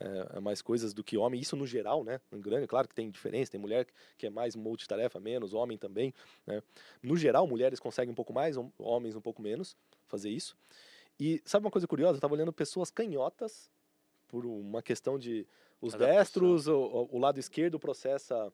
é, 0.00 0.38
mais 0.38 0.62
coisas 0.62 0.94
do 0.94 1.02
que 1.02 1.16
homem. 1.16 1.40
Isso 1.40 1.56
no 1.56 1.66
geral, 1.66 2.04
né? 2.04 2.20
Em 2.30 2.40
grande, 2.40 2.68
claro 2.68 2.86
que 2.86 2.94
tem 2.94 3.10
diferença. 3.10 3.50
Tem 3.50 3.60
mulher 3.60 3.84
que 4.16 4.26
é 4.26 4.30
mais 4.30 4.54
multitarefa, 4.54 5.18
menos, 5.18 5.52
homem 5.54 5.76
também. 5.76 6.14
Né? 6.46 6.62
No 7.02 7.16
geral, 7.16 7.48
mulheres 7.48 7.80
conseguem 7.80 8.12
um 8.12 8.14
pouco 8.14 8.32
mais, 8.32 8.56
hom- 8.56 8.70
homens 8.78 9.16
um 9.16 9.20
pouco 9.20 9.42
menos 9.42 9.76
fazer 10.06 10.30
isso. 10.30 10.56
E 11.20 11.42
sabe 11.44 11.64
uma 11.66 11.70
coisa 11.70 11.86
curiosa? 11.86 12.12
Eu 12.14 12.18
estava 12.18 12.34
olhando 12.34 12.52
pessoas 12.52 12.90
canhotas 12.90 13.70
por 14.28 14.44
uma 14.46 14.82
questão 14.82 15.18
de 15.18 15.46
os 15.80 15.94
Adaptação. 15.94 16.18
destros, 16.22 16.68
o, 16.68 17.08
o- 17.10 17.18
lado 17.18 17.38
esquerdo 17.40 17.78
processa 17.78 18.52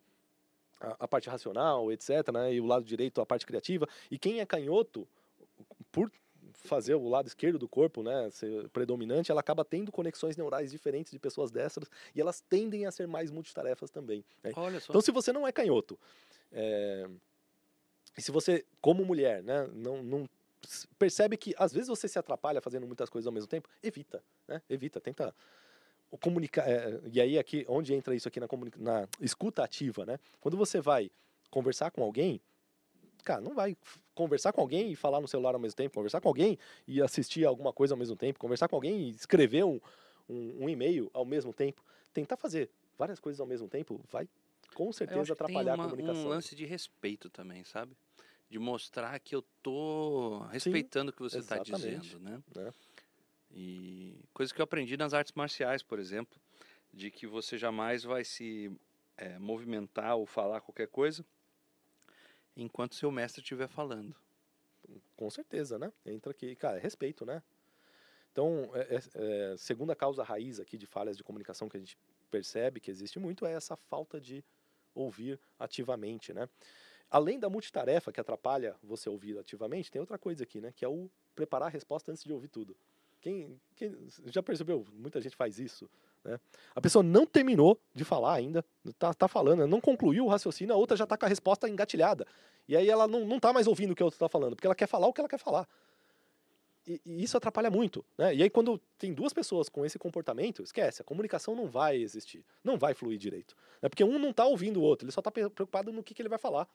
a, 0.81 0.97
a 1.05 1.09
parte 1.09 1.29
racional, 1.29 1.91
etc, 1.93 2.31
né? 2.33 2.55
E 2.55 2.61
o 2.61 2.67
lado 2.67 2.85
direito 2.85 3.21
a 3.21 3.27
parte 3.27 3.47
criativa. 3.47 3.89
E 4.11 4.19
quem 4.19 4.41
é 4.41 4.47
canhoto, 4.47 5.07
por 5.91 6.11
fazer 6.53 6.95
o 6.95 7.09
lado 7.09 7.27
esquerdo 7.27 7.59
do 7.59 7.69
corpo, 7.69 8.03
né, 8.03 8.31
ser 8.31 8.69
predominante, 8.69 9.31
ela 9.31 9.41
acaba 9.41 9.65
tendo 9.65 9.91
conexões 9.91 10.37
neurais 10.37 10.71
diferentes 10.71 11.11
de 11.13 11.19
pessoas 11.19 11.51
destras 11.51 11.91
e 12.15 12.21
elas 12.21 12.41
tendem 12.41 12.87
a 12.87 12.93
ser 12.93 13.09
mais 13.09 13.31
multitarefas 13.31 13.91
também. 13.91 14.25
né? 14.43 14.53
Então, 14.91 15.01
se 15.01 15.11
você 15.11 15.33
não 15.33 15.47
é 15.47 15.53
canhoto, 15.53 15.99
é, 16.53 17.09
e 18.17 18.23
se 18.23 18.31
você, 18.31 18.65
como 18.81 19.05
mulher, 19.05 19.43
né, 19.43 19.69
não, 19.75 20.03
não 20.03 20.29
percebe 20.99 21.37
que 21.37 21.55
às 21.59 21.73
vezes 21.73 21.89
você 21.89 22.09
se 22.09 22.19
atrapalha 22.19 22.61
fazendo 22.61 22.87
muitas 22.87 23.09
coisas 23.11 23.27
ao 23.27 23.33
mesmo 23.33 23.49
tempo, 23.49 23.69
evita, 23.83 24.23
né? 24.49 24.61
Evita, 24.69 25.01
tenta 25.01 25.35
comunicar. 26.21 26.69
é, 26.69 27.01
e 27.13 27.21
aí 27.21 27.39
aqui, 27.39 27.65
onde 27.69 27.93
entra 27.95 28.15
isso 28.15 28.29
aqui 28.29 28.39
na, 28.41 28.47
na 28.77 29.09
escuta 29.21 29.65
ativa, 29.65 30.07
né? 30.07 30.19
Quando 30.41 30.57
você 30.57 30.81
vai 30.81 31.11
conversar 31.51 31.91
com 31.91 32.03
alguém, 32.03 32.41
cara, 33.25 33.41
não 33.41 33.55
vai 33.55 33.77
conversar 34.15 34.53
com 34.53 34.61
alguém 34.61 34.93
e 34.93 34.97
falar 34.97 35.21
no 35.21 35.27
celular 35.27 35.55
ao 35.55 35.61
mesmo 35.61 35.77
tempo, 35.77 35.95
conversar 35.95 36.21
com 36.21 36.29
alguém 36.29 36.59
e 36.87 37.03
assistir 37.03 37.45
alguma 37.45 37.73
coisa 37.73 37.95
ao 37.95 37.99
mesmo 37.99 38.17
tempo, 38.17 38.39
conversar 38.39 38.69
com 38.69 38.77
alguém 38.77 39.01
e 39.01 39.11
escrever 39.11 39.65
um, 39.65 39.81
um, 40.29 40.65
um 40.65 40.69
e-mail 40.69 41.11
ao 41.13 41.25
mesmo 41.25 41.53
tempo, 41.53 41.83
tentar 42.13 42.37
fazer 42.37 42.71
várias 42.97 43.19
coisas 43.19 43.41
ao 43.41 43.47
mesmo 43.47 43.69
tempo, 43.69 44.01
vai 44.11 44.29
com 44.73 44.93
certeza 44.93 45.33
atrapalhar 45.33 45.75
uma- 45.75 45.85
a 45.85 45.89
comunicação. 45.89 46.27
um 46.27 46.29
lance 46.29 46.55
de 46.55 46.65
respeito 46.65 47.29
também, 47.29 47.65
sabe? 47.65 47.97
De 48.49 48.59
mostrar 48.59 49.19
que 49.19 49.35
eu 49.35 49.43
tô 49.63 50.41
respeitando 50.51 51.11
o 51.11 51.15
que 51.15 51.21
você 51.21 51.39
está 51.39 51.59
dizendo, 51.59 52.21
né? 52.21 52.43
né? 52.55 52.73
E 53.51 54.21
coisa 54.33 54.53
que 54.53 54.61
eu 54.61 54.65
aprendi 54.65 54.97
nas 54.97 55.15
artes 55.15 55.33
marciais, 55.33 55.83
por 55.83 55.99
exemplo, 55.99 56.39
de 56.93 57.11
que 57.11 57.27
você 57.27 57.57
jamais 57.59 58.05
vai 58.05 58.25
se 58.25 58.71
eh, 59.17 59.39
movimentar 59.39 60.17
ou 60.17 60.27
falar 60.27 60.61
qualquer 60.61 60.89
coisa 60.89 61.25
enquanto 62.57 62.95
seu 62.95 63.11
mestre 63.11 63.41
estiver 63.43 63.69
falando. 63.69 64.15
Com 65.17 65.31
certeza, 65.31 65.79
né? 65.79 65.93
Entra 66.05 66.31
aqui, 66.31 66.55
cara, 66.55 66.79
é 66.79 66.81
respeito, 66.81 67.25
né? 67.25 67.43
Então, 68.33 68.71
é, 68.75 68.97
é, 68.97 69.01
é, 69.53 69.57
segunda 69.57 69.95
causa 69.95 70.23
raiz 70.25 70.59
aqui 70.59 70.77
de 70.77 70.87
falhas 70.87 71.17
de 71.17 71.23
comunicação 71.23 71.69
que 71.69 71.77
a 71.77 71.81
gente 71.81 71.97
percebe 72.31 72.81
que 72.81 72.91
existe 72.91 73.19
muito 73.19 73.47
é 73.47 73.53
essa 73.53 73.77
falta 73.77 74.21
de 74.21 74.45
ouvir 74.95 75.39
ativamente, 75.59 76.33
né? 76.33 76.49
Além 77.11 77.39
da 77.39 77.49
multitarefa 77.49 78.11
que 78.11 78.21
atrapalha 78.21 78.75
você 78.83 79.09
ouvir 79.09 79.39
ativamente, 79.39 79.91
tem 79.91 80.01
outra 80.01 80.19
coisa 80.19 80.43
aqui, 80.43 80.61
né? 80.61 80.73
Que 80.75 80.85
é 80.85 80.89
o 80.89 81.09
preparar 81.35 81.69
a 81.69 81.71
resposta 81.71 82.11
antes 82.11 82.25
de 82.25 82.33
ouvir 82.33 82.49
tudo. 82.49 82.77
Quem, 83.21 83.59
quem 83.75 83.97
já 84.27 84.43
percebeu? 84.43 84.85
Muita 84.93 85.21
gente 85.21 85.35
faz 85.35 85.59
isso, 85.59 85.89
né? 86.25 86.39
A 86.75 86.81
pessoa 86.81 87.03
não 87.03 87.25
terminou 87.25 87.81
de 87.95 88.05
falar 88.05 88.35
ainda, 88.35 88.65
tá, 88.99 89.15
tá 89.15 89.29
falando, 89.29 89.67
não 89.67 89.81
concluiu 89.81 90.25
o 90.25 90.29
raciocínio, 90.29 90.75
a 90.75 90.77
outra 90.77 90.97
já 90.97 91.07
tá 91.07 91.17
com 91.17 91.25
a 91.25 91.29
resposta 91.29 91.69
engatilhada. 91.69 92.27
E 92.69 92.77
aí 92.77 92.89
ela 92.89 93.07
não, 93.07 93.25
não 93.27 93.41
tá 93.41 93.53
mais 93.53 93.67
ouvindo 93.67 93.93
o 93.93 93.95
que 93.95 94.03
a 94.03 94.07
outra 94.07 94.19
tá 94.19 94.29
falando, 94.29 94.57
porque 94.57 94.67
ela 94.67 94.75
quer 94.75 94.87
falar 94.87 95.07
o 95.07 95.13
que 95.13 95.21
ela 95.21 95.29
quer 95.29 95.39
falar. 95.39 95.69
e, 96.87 97.01
e 97.05 97.23
isso 97.23 97.37
atrapalha 97.37 97.71
muito, 97.71 98.05
né? 98.17 98.35
E 98.35 98.43
aí 98.43 98.51
quando 98.51 98.79
tem 98.99 99.13
duas 99.13 99.33
pessoas 99.33 99.69
com 99.69 99.85
esse 99.87 99.99
comportamento, 99.99 100.63
esquece, 100.63 101.01
a 101.01 101.05
comunicação 101.05 101.55
não 101.55 101.67
vai 101.67 101.97
existir, 101.97 102.45
não 102.63 102.77
vai 102.77 102.95
fluir 102.95 103.19
direito. 103.19 103.57
Né? 103.81 103.89
Porque 103.89 104.05
um 104.05 104.19
não 104.19 104.31
está 104.31 104.45
ouvindo 104.45 104.81
o 104.81 104.83
outro, 104.83 105.07
ele 105.07 105.13
só 105.13 105.21
está 105.21 105.31
preocupado 105.31 105.93
no 105.93 106.03
que, 106.03 106.15
que 106.15 106.23
ele 106.23 106.29
vai 106.29 106.39
falar. 106.39 106.69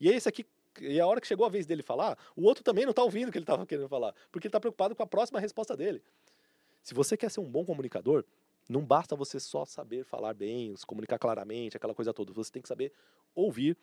E 0.00 0.08
esse 0.08 0.28
aqui, 0.28 0.46
e 0.80 0.98
a 0.98 1.06
hora 1.06 1.20
que 1.20 1.26
chegou 1.26 1.44
a 1.44 1.48
vez 1.48 1.66
dele 1.66 1.82
falar, 1.82 2.18
o 2.34 2.44
outro 2.44 2.64
também 2.64 2.84
não 2.84 2.90
está 2.90 3.02
ouvindo 3.02 3.28
o 3.28 3.32
que 3.32 3.38
ele 3.38 3.44
estava 3.44 3.66
querendo 3.66 3.88
falar, 3.88 4.14
porque 4.32 4.46
ele 4.46 4.50
está 4.50 4.60
preocupado 4.60 4.94
com 4.94 5.02
a 5.02 5.06
próxima 5.06 5.38
resposta 5.38 5.76
dele. 5.76 6.02
Se 6.82 6.94
você 6.94 7.16
quer 7.16 7.30
ser 7.30 7.40
um 7.40 7.50
bom 7.50 7.64
comunicador, 7.64 8.24
não 8.68 8.84
basta 8.84 9.14
você 9.14 9.38
só 9.38 9.64
saber 9.64 10.04
falar 10.04 10.32
bem, 10.32 10.74
se 10.76 10.86
comunicar 10.86 11.18
claramente, 11.18 11.76
aquela 11.76 11.94
coisa 11.94 12.14
toda. 12.14 12.32
Você 12.32 12.50
tem 12.50 12.62
que 12.62 12.68
saber 12.68 12.92
ouvir 13.34 13.76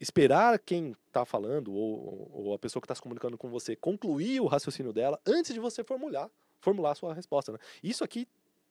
esperar 0.00 0.58
quem 0.58 0.94
está 1.06 1.24
falando 1.24 1.72
ou, 1.72 2.30
ou, 2.32 2.54
a 2.54 2.58
pessoa 2.58 2.80
que 2.80 2.84
está 2.84 2.94
se 2.94 3.00
comunicando 3.00 3.38
com 3.38 3.48
você 3.48 3.76
concluir 3.76 4.40
o 4.40 4.46
raciocínio 4.46 4.92
dela 4.92 5.18
antes 5.24 5.54
de 5.54 5.60
você 5.60 5.84
formular 5.84 6.28
formular 6.64 6.92
a 6.92 6.94
sua 6.94 7.14
resposta. 7.14 7.52
Né? 7.52 7.58
Isso 7.82 8.02
aqui, 8.02 8.26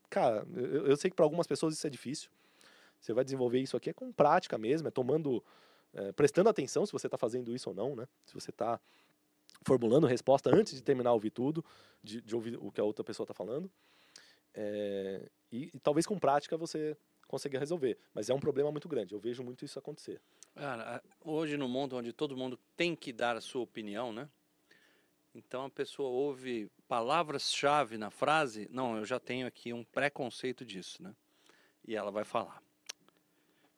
cara, 0.09 0.45
eu, 0.55 0.87
eu 0.87 0.97
sei 0.97 1.09
que 1.09 1.15
para 1.15 1.25
algumas 1.25 1.47
pessoas 1.47 1.75
isso 1.75 1.85
é 1.85 1.89
difícil. 1.89 2.29
Você 2.99 3.13
vai 3.13 3.23
desenvolver 3.23 3.59
isso 3.59 3.77
aqui 3.77 3.89
é 3.89 3.93
com 3.93 4.11
prática 4.11 4.57
mesmo, 4.57 4.87
é 4.87 4.91
tomando, 4.91 5.43
é, 5.93 6.11
prestando 6.11 6.49
atenção 6.49 6.85
se 6.85 6.91
você 6.91 7.07
está 7.07 7.17
fazendo 7.17 7.53
isso 7.53 7.69
ou 7.69 7.75
não, 7.75 7.95
né? 7.95 8.07
Se 8.25 8.33
você 8.33 8.49
está 8.49 8.79
formulando 9.65 10.07
resposta 10.07 10.53
antes 10.53 10.73
de 10.73 10.83
terminar 10.83 11.11
de 11.11 11.13
ouvir 11.13 11.29
tudo, 11.29 11.63
de, 12.03 12.21
de 12.21 12.35
ouvir 12.35 12.57
o 12.57 12.71
que 12.71 12.81
a 12.81 12.83
outra 12.83 13.03
pessoa 13.03 13.25
está 13.25 13.33
falando. 13.33 13.71
É, 14.53 15.29
e, 15.51 15.71
e 15.73 15.79
talvez 15.79 16.05
com 16.05 16.19
prática 16.19 16.57
você 16.57 16.97
consiga 17.27 17.59
resolver. 17.59 17.97
Mas 18.13 18.29
é 18.29 18.33
um 18.33 18.39
problema 18.39 18.71
muito 18.71 18.87
grande. 18.87 19.13
Eu 19.13 19.19
vejo 19.19 19.43
muito 19.43 19.63
isso 19.63 19.79
acontecer. 19.79 20.21
Cara, 20.55 21.01
hoje 21.21 21.57
no 21.57 21.67
mundo 21.67 21.95
onde 21.95 22.13
todo 22.13 22.37
mundo 22.37 22.59
tem 22.75 22.95
que 22.95 23.11
dar 23.11 23.35
a 23.35 23.41
sua 23.41 23.61
opinião, 23.61 24.11
né? 24.11 24.29
Então 25.33 25.65
a 25.65 25.69
pessoa 25.69 26.09
ouve 26.09 26.69
palavras-chave 26.87 27.97
na 27.97 28.11
frase, 28.11 28.67
não, 28.69 28.97
eu 28.97 29.05
já 29.05 29.19
tenho 29.19 29.47
aqui 29.47 29.73
um 29.73 29.83
preconceito 29.83 30.63
disso, 30.63 31.01
né? 31.01 31.15
E 31.87 31.95
ela 31.95 32.11
vai 32.11 32.23
falar. 32.23 32.61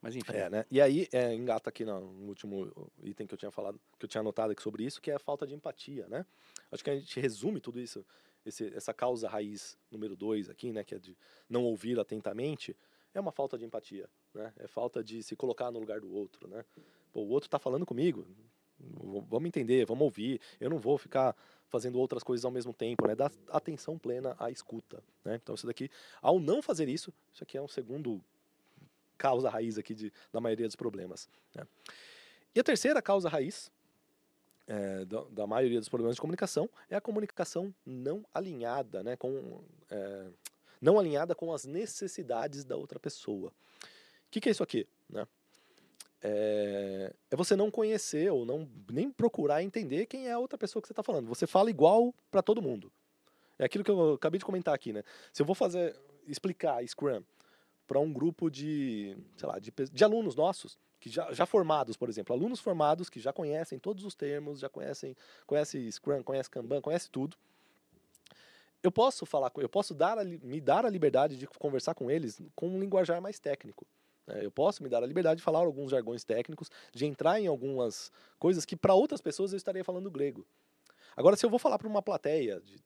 Mas 0.06 0.16
enfim. 0.16 0.34
É, 0.34 0.47
né? 0.51 0.66
E 0.70 0.80
aí 0.80 1.08
é, 1.12 1.34
engata 1.34 1.72
aqui 1.72 1.84
no, 1.84 1.99
último 2.28 2.72
item 3.01 3.26
que 3.26 3.34
eu 3.34 3.38
tinha 3.39 3.49
falado, 3.49 3.82
que 3.97 4.06
eu 4.06 4.08
tinha 4.08 4.22
anotado 4.22 4.51
aqui 4.51 4.62
sobre 4.62 4.84
isso, 4.84 5.01
que 5.01 5.10
é 5.10 5.16
a 5.16 5.20
falta 5.20 5.47
de 5.47 5.56
empatia, 5.56 6.08
né? 6.08 6.24
Acho 6.72 6.84
que 6.84 6.91
a 6.91 6.95
gente 6.95 7.20
resume 7.20 7.60
tudo 7.60 7.80
isso, 7.80 8.06
esse, 8.45 8.72
essa 8.76 8.93
causa 8.93 9.28
raiz 9.28 9.76
número 9.89 10.16
dois 10.16 10.47
aqui, 10.47 10.72
né? 10.72 10.84
Que 10.84 10.93
é 10.93 10.99
de 10.99 11.18
não 11.49 11.64
ouvir 11.64 11.99
atentamente 11.99 12.78
é 13.16 13.20
uma 13.20 13.32
falta 13.32 13.58
de 13.58 13.66
empatia, 13.66 14.08
né? 14.32 14.53
É 14.60 14.68
falta 14.68 15.03
de 15.03 15.24
se 15.24 15.36
colocar 15.36 15.72
no 15.72 15.80
lugar 15.80 15.99
do 15.99 16.14
outro, 16.14 16.47
né? 16.47 16.64
Pô, 17.12 17.22
o 17.22 17.30
outro 17.30 17.47
está 17.47 17.58
falando 17.58 17.84
comigo, 17.84 18.28
vamos 19.28 19.47
entender, 19.47 19.88
vamos 19.88 20.03
ouvir. 20.03 20.39
Eu 20.60 20.70
não 20.70 20.78
vou 20.78 20.99
ficar 20.99 21.36
fazendo 21.68 21.97
outras 21.97 22.22
coisas 22.22 22.45
ao 22.45 22.51
mesmo 22.51 22.76
tempo, 22.76 23.08
né? 23.08 23.16
Dar 23.16 23.32
atenção 23.49 23.97
plena 23.97 24.36
à 24.38 24.51
escuta, 24.51 25.03
né? 25.24 25.39
Então 25.41 25.56
isso 25.56 25.66
daqui, 25.66 25.89
ao 26.22 26.39
não 26.39 26.62
fazer 26.62 26.88
isso, 26.89 27.12
isso 27.34 27.43
aqui 27.43 27.58
é 27.58 27.62
um 27.62 27.68
segundo 27.68 28.22
causa 29.18 29.49
raiz 29.49 29.78
aqui 29.78 29.93
de, 29.93 30.13
da 30.32 30.39
maioria 30.39 30.68
dos 30.68 30.76
problemas. 30.76 31.30
Né? 31.53 31.66
E 32.53 32.59
a 32.59 32.63
terceira 32.63 33.01
causa 33.01 33.30
raiz 33.30 33.72
é, 34.68 35.05
da, 35.05 35.24
da, 35.26 35.47
maioria 35.47 35.80
dos 35.80 35.89
problemas 35.89 36.16
de 36.16 36.22
comunicação 36.22 36.70
é 36.89 36.95
a 36.95 37.01
comunicação 37.01 37.74
não 37.86 38.26
alinhada, 38.34 39.03
né? 39.03 39.16
Com 39.16 39.61
é, 39.89 40.28
não 40.82 40.99
alinhada 40.99 41.36
com 41.36 41.53
as 41.53 41.66
necessidades 41.66 42.63
da 42.63 42.76
outra 42.76 42.99
pessoa. 42.99 43.49
O 43.49 44.32
que, 44.32 44.41
que 44.41 44.49
é 44.49 44.51
isso 44.51 44.63
aqui? 44.63 44.88
Né? 45.09 45.28
É, 46.22 47.13
é, 47.30 47.36
você 47.36 47.55
não 47.55 47.70
conhecer 47.70 48.32
ou 48.32 48.45
não 48.45 48.68
nem 48.91 49.11
procurar 49.11 49.61
entender 49.61 50.05
quem 50.07 50.28
é 50.28 50.32
a 50.32 50.39
outra 50.39 50.57
pessoa 50.57 50.82
que 50.82 50.88
você 50.88 50.93
está 50.93 51.03
falando. 51.03 51.28
Você 51.28 51.45
fala 51.45 51.70
igual 51.70 52.13
para 52.32 52.41
todo 52.41 52.61
mundo. 52.61 52.91
É 53.57 53.66
aquilo 53.66 53.84
que 53.84 53.91
eu 53.91 54.13
acabei 54.13 54.39
de 54.39 54.45
comentar 54.45 54.74
aqui, 54.74 54.91
né? 54.91 55.03
Se 55.32 55.41
eu 55.41 55.45
vou 55.45 55.55
fazer 55.55 55.95
explicar 56.28 56.86
Scrum 56.88 57.24
para 57.88 57.99
um 57.99 58.11
grupo 58.11 58.49
de, 58.49 59.17
sei 59.36 59.47
lá, 59.47 59.59
de, 59.59 59.71
de 59.91 60.03
alunos 60.03 60.36
nossos 60.36 60.77
que 60.99 61.09
já, 61.09 61.31
já, 61.31 61.45
formados, 61.45 61.95
por 61.95 62.09
exemplo, 62.09 62.36
alunos 62.36 62.59
formados 62.59 63.09
que 63.09 63.19
já 63.19 63.31
conhecem 63.31 63.77
todos 63.77 64.03
os 64.05 64.15
termos, 64.15 64.59
já 64.59 64.69
conhecem, 64.69 65.15
conhece 65.45 65.91
Scrum, 65.91 66.23
conhece 66.23 66.49
Kanban, 66.49 66.81
conhece 66.81 67.09
tudo 67.09 67.38
eu 68.86 68.91
posso 68.91 69.25
falar, 69.25 69.51
eu 69.57 69.67
posso 69.67 69.93
dar 69.93 70.17
a, 70.19 70.23
me 70.23 70.61
dar 70.61 70.86
a 70.86 70.89
liberdade 70.89 71.38
de 71.38 71.47
conversar 71.47 71.95
com 71.95 72.09
eles 72.11 72.39
com 72.55 72.67
um 72.69 72.79
linguajar 72.79 73.19
mais 73.19 73.39
técnico. 73.39 73.86
Né? 74.27 74.45
Eu 74.45 74.51
posso 74.51 74.83
me 74.83 74.89
dar 74.89 75.03
a 75.03 75.07
liberdade 75.07 75.39
de 75.39 75.43
falar 75.43 75.59
alguns 75.59 75.89
jargões 75.89 76.23
técnicos, 76.23 76.69
de 76.93 77.05
entrar 77.05 77.39
em 77.39 77.47
algumas 77.47 78.11
coisas 78.38 78.63
que 78.63 78.75
para 78.75 78.93
outras 78.93 79.21
pessoas 79.21 79.51
eu 79.51 79.57
estaria 79.57 79.83
falando 79.83 80.11
grego. 80.11 80.45
Agora, 81.17 81.36
se 81.36 81.45
eu 81.45 81.49
vou 81.49 81.57
falar 81.57 81.79
para 81.79 81.88
uma 81.88 82.01
plateia 82.01 82.61
de 82.61 82.79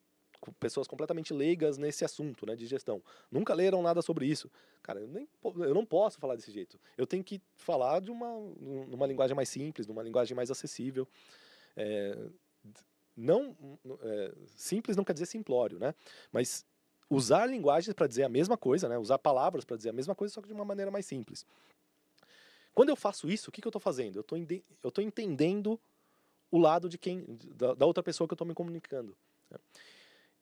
pessoas 0.60 0.88
completamente 0.88 1.34
leigas 1.34 1.78
nesse 1.78 2.06
assunto, 2.06 2.46
né, 2.46 2.56
de 2.56 2.66
gestão, 2.66 3.02
nunca 3.32 3.54
leram 3.54 3.82
nada 3.82 4.02
sobre 4.02 4.26
isso, 4.26 4.50
cara, 4.82 5.00
eu, 5.00 5.08
nem, 5.08 5.28
eu 5.44 5.74
não 5.74 5.86
posso 5.86 6.20
falar 6.20 6.36
desse 6.36 6.52
jeito. 6.52 6.80
Eu 6.98 7.06
tenho 7.06 7.24
que 7.24 7.42
falar 7.58 8.00
de 8.00 8.12
uma, 8.12 8.40
numa 8.88 9.06
linguagem 9.06 9.36
mais 9.36 9.50
simples, 9.50 9.88
numa 9.88 10.04
linguagem 10.04 10.36
mais 10.36 10.50
acessível. 10.50 11.08
É, 11.76 12.18
não 13.16 13.56
é, 14.02 14.34
simples 14.56 14.96
não 14.96 15.04
quer 15.04 15.14
dizer 15.14 15.26
simplório, 15.26 15.78
né? 15.78 15.94
Mas 16.32 16.66
usar 17.10 17.46
linguagens 17.46 17.94
para 17.94 18.08
dizer 18.08 18.24
a 18.24 18.30
mesma 18.30 18.58
coisa, 18.58 18.88
né? 18.88 18.98
Usar 18.98 19.18
palavras 19.18 19.66
para 19.66 19.76
dizer 19.76 19.90
a 19.90 19.94
mesma 19.94 20.16
coisa, 20.16 20.34
só 20.34 20.42
que 20.42 20.48
de 20.48 20.54
uma 20.54 20.66
maneira 20.66 20.90
mais 20.90 21.06
simples. 21.06 21.46
Quando 22.74 22.90
eu 22.90 22.96
faço 22.96 23.30
isso, 23.30 23.50
o 23.50 23.52
que, 23.52 23.62
que 23.62 23.68
eu 23.68 23.72
estou 23.72 23.82
fazendo? 23.82 24.18
Eu 24.18 24.22
estou 24.88 25.04
entendendo 25.04 25.80
o 26.52 26.58
lado 26.58 26.88
de 26.88 26.98
quem, 26.98 27.26
da, 27.56 27.74
da 27.74 27.86
outra 27.86 28.02
pessoa 28.02 28.28
que 28.28 28.34
eu 28.34 28.36
estou 28.36 28.48
me 28.48 28.54
comunicando. 28.54 29.16
Né? 29.50 29.58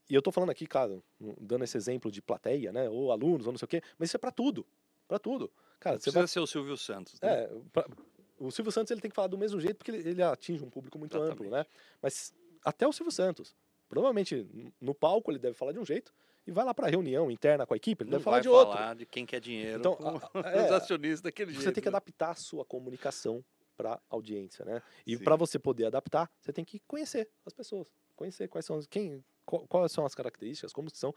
E 0.10 0.16
eu 0.16 0.20
estou 0.20 0.32
falando 0.32 0.50
aqui, 0.50 0.66
cara, 0.66 1.02
dando 1.40 1.64
esse 1.64 1.76
exemplo 1.76 2.12
de 2.12 2.22
plateia, 2.22 2.72
né? 2.72 2.90
Ou 2.90 3.12
alunos, 3.12 3.46
ou 3.46 3.52
não 3.52 3.58
sei 3.58 3.66
o 3.66 3.70
quê, 3.70 3.82
mas 3.98 4.10
isso 4.10 4.18
é 4.18 4.20
para 4.20 4.32
tudo, 4.32 4.66
para 5.08 5.20
tudo. 5.20 5.52
Cara, 5.80 5.96
não 5.96 6.02
precisa 6.02 6.20
vai... 6.20 6.28
ser 6.28 6.40
o 6.40 6.48
Silvio 6.48 6.78
Santos. 6.78 7.20
Né? 7.22 7.44
É, 7.44 7.52
pra... 7.72 7.86
o 8.40 8.50
Silvio 8.52 8.72
Santos 8.72 8.92
ele 8.92 9.02
tem 9.02 9.10
que 9.10 9.16
falar 9.16 9.28
do 9.28 9.38
mesmo 9.38 9.60
jeito 9.60 9.78
porque 9.78 9.92
ele, 9.92 10.10
ele 10.10 10.24
atinge 10.24 10.64
um 10.64 10.70
público 10.70 10.98
muito 10.98 11.16
Exatamente. 11.16 11.40
amplo, 11.40 11.52
né? 11.52 11.66
Mas 12.02 12.34
até 12.64 12.88
o 12.88 12.94
Silvio 12.94 13.12
Santos. 13.12 13.56
Provavelmente 13.90 14.46
no 14.82 14.94
palco 14.94 15.32
ele 15.32 15.40
deve 15.40 15.54
falar 15.54 15.72
de 15.72 15.80
um 15.80 15.86
jeito 15.86 16.14
e 16.46 16.52
vai 16.52 16.64
lá 16.64 16.74
para 16.74 16.88
reunião 16.88 17.30
interna 17.30 17.66
com 17.66 17.74
a 17.74 17.78
equipe, 17.78 18.04
ele 18.04 18.10
Não 18.10 18.18
deve 18.18 18.24
falar 18.24 18.40
de 18.40 18.50
outro. 18.50 18.74
falar 18.74 18.96
de 18.96 19.06
quem 19.06 19.26
quer 19.26 19.40
dinheiro 19.40 19.80
então, 19.80 19.98
a, 20.34 20.40
a, 20.48 20.52
é, 20.52 20.66
os 20.66 20.72
acionistas 20.72 21.22
daquele 21.22 21.52
você 21.52 21.56
jeito. 21.56 21.64
Você 21.66 21.72
tem 21.74 21.82
que 21.82 21.90
né? 21.90 21.96
adaptar 21.96 22.32
a 22.32 22.36
sua 22.36 22.66
comunicação 22.66 23.44
para 23.76 24.00
audiência, 24.10 24.66
né? 24.66 24.82
E 25.06 25.18
para 25.18 25.36
você 25.36 25.60
poder 25.60 25.86
adaptar, 25.86 26.30
você 26.40 26.52
tem 26.52 26.66
que 26.66 26.80
conhecer 26.80 27.30
as 27.46 27.54
pessoas, 27.54 27.94
conhecer 28.16 28.48
quais 28.48 28.66
são 28.66 28.80
quem, 28.90 29.24
quais 29.48 29.92
são 29.92 30.06
as 30.06 30.14
características, 30.14 30.74
como 30.74 30.90
são. 30.90 31.14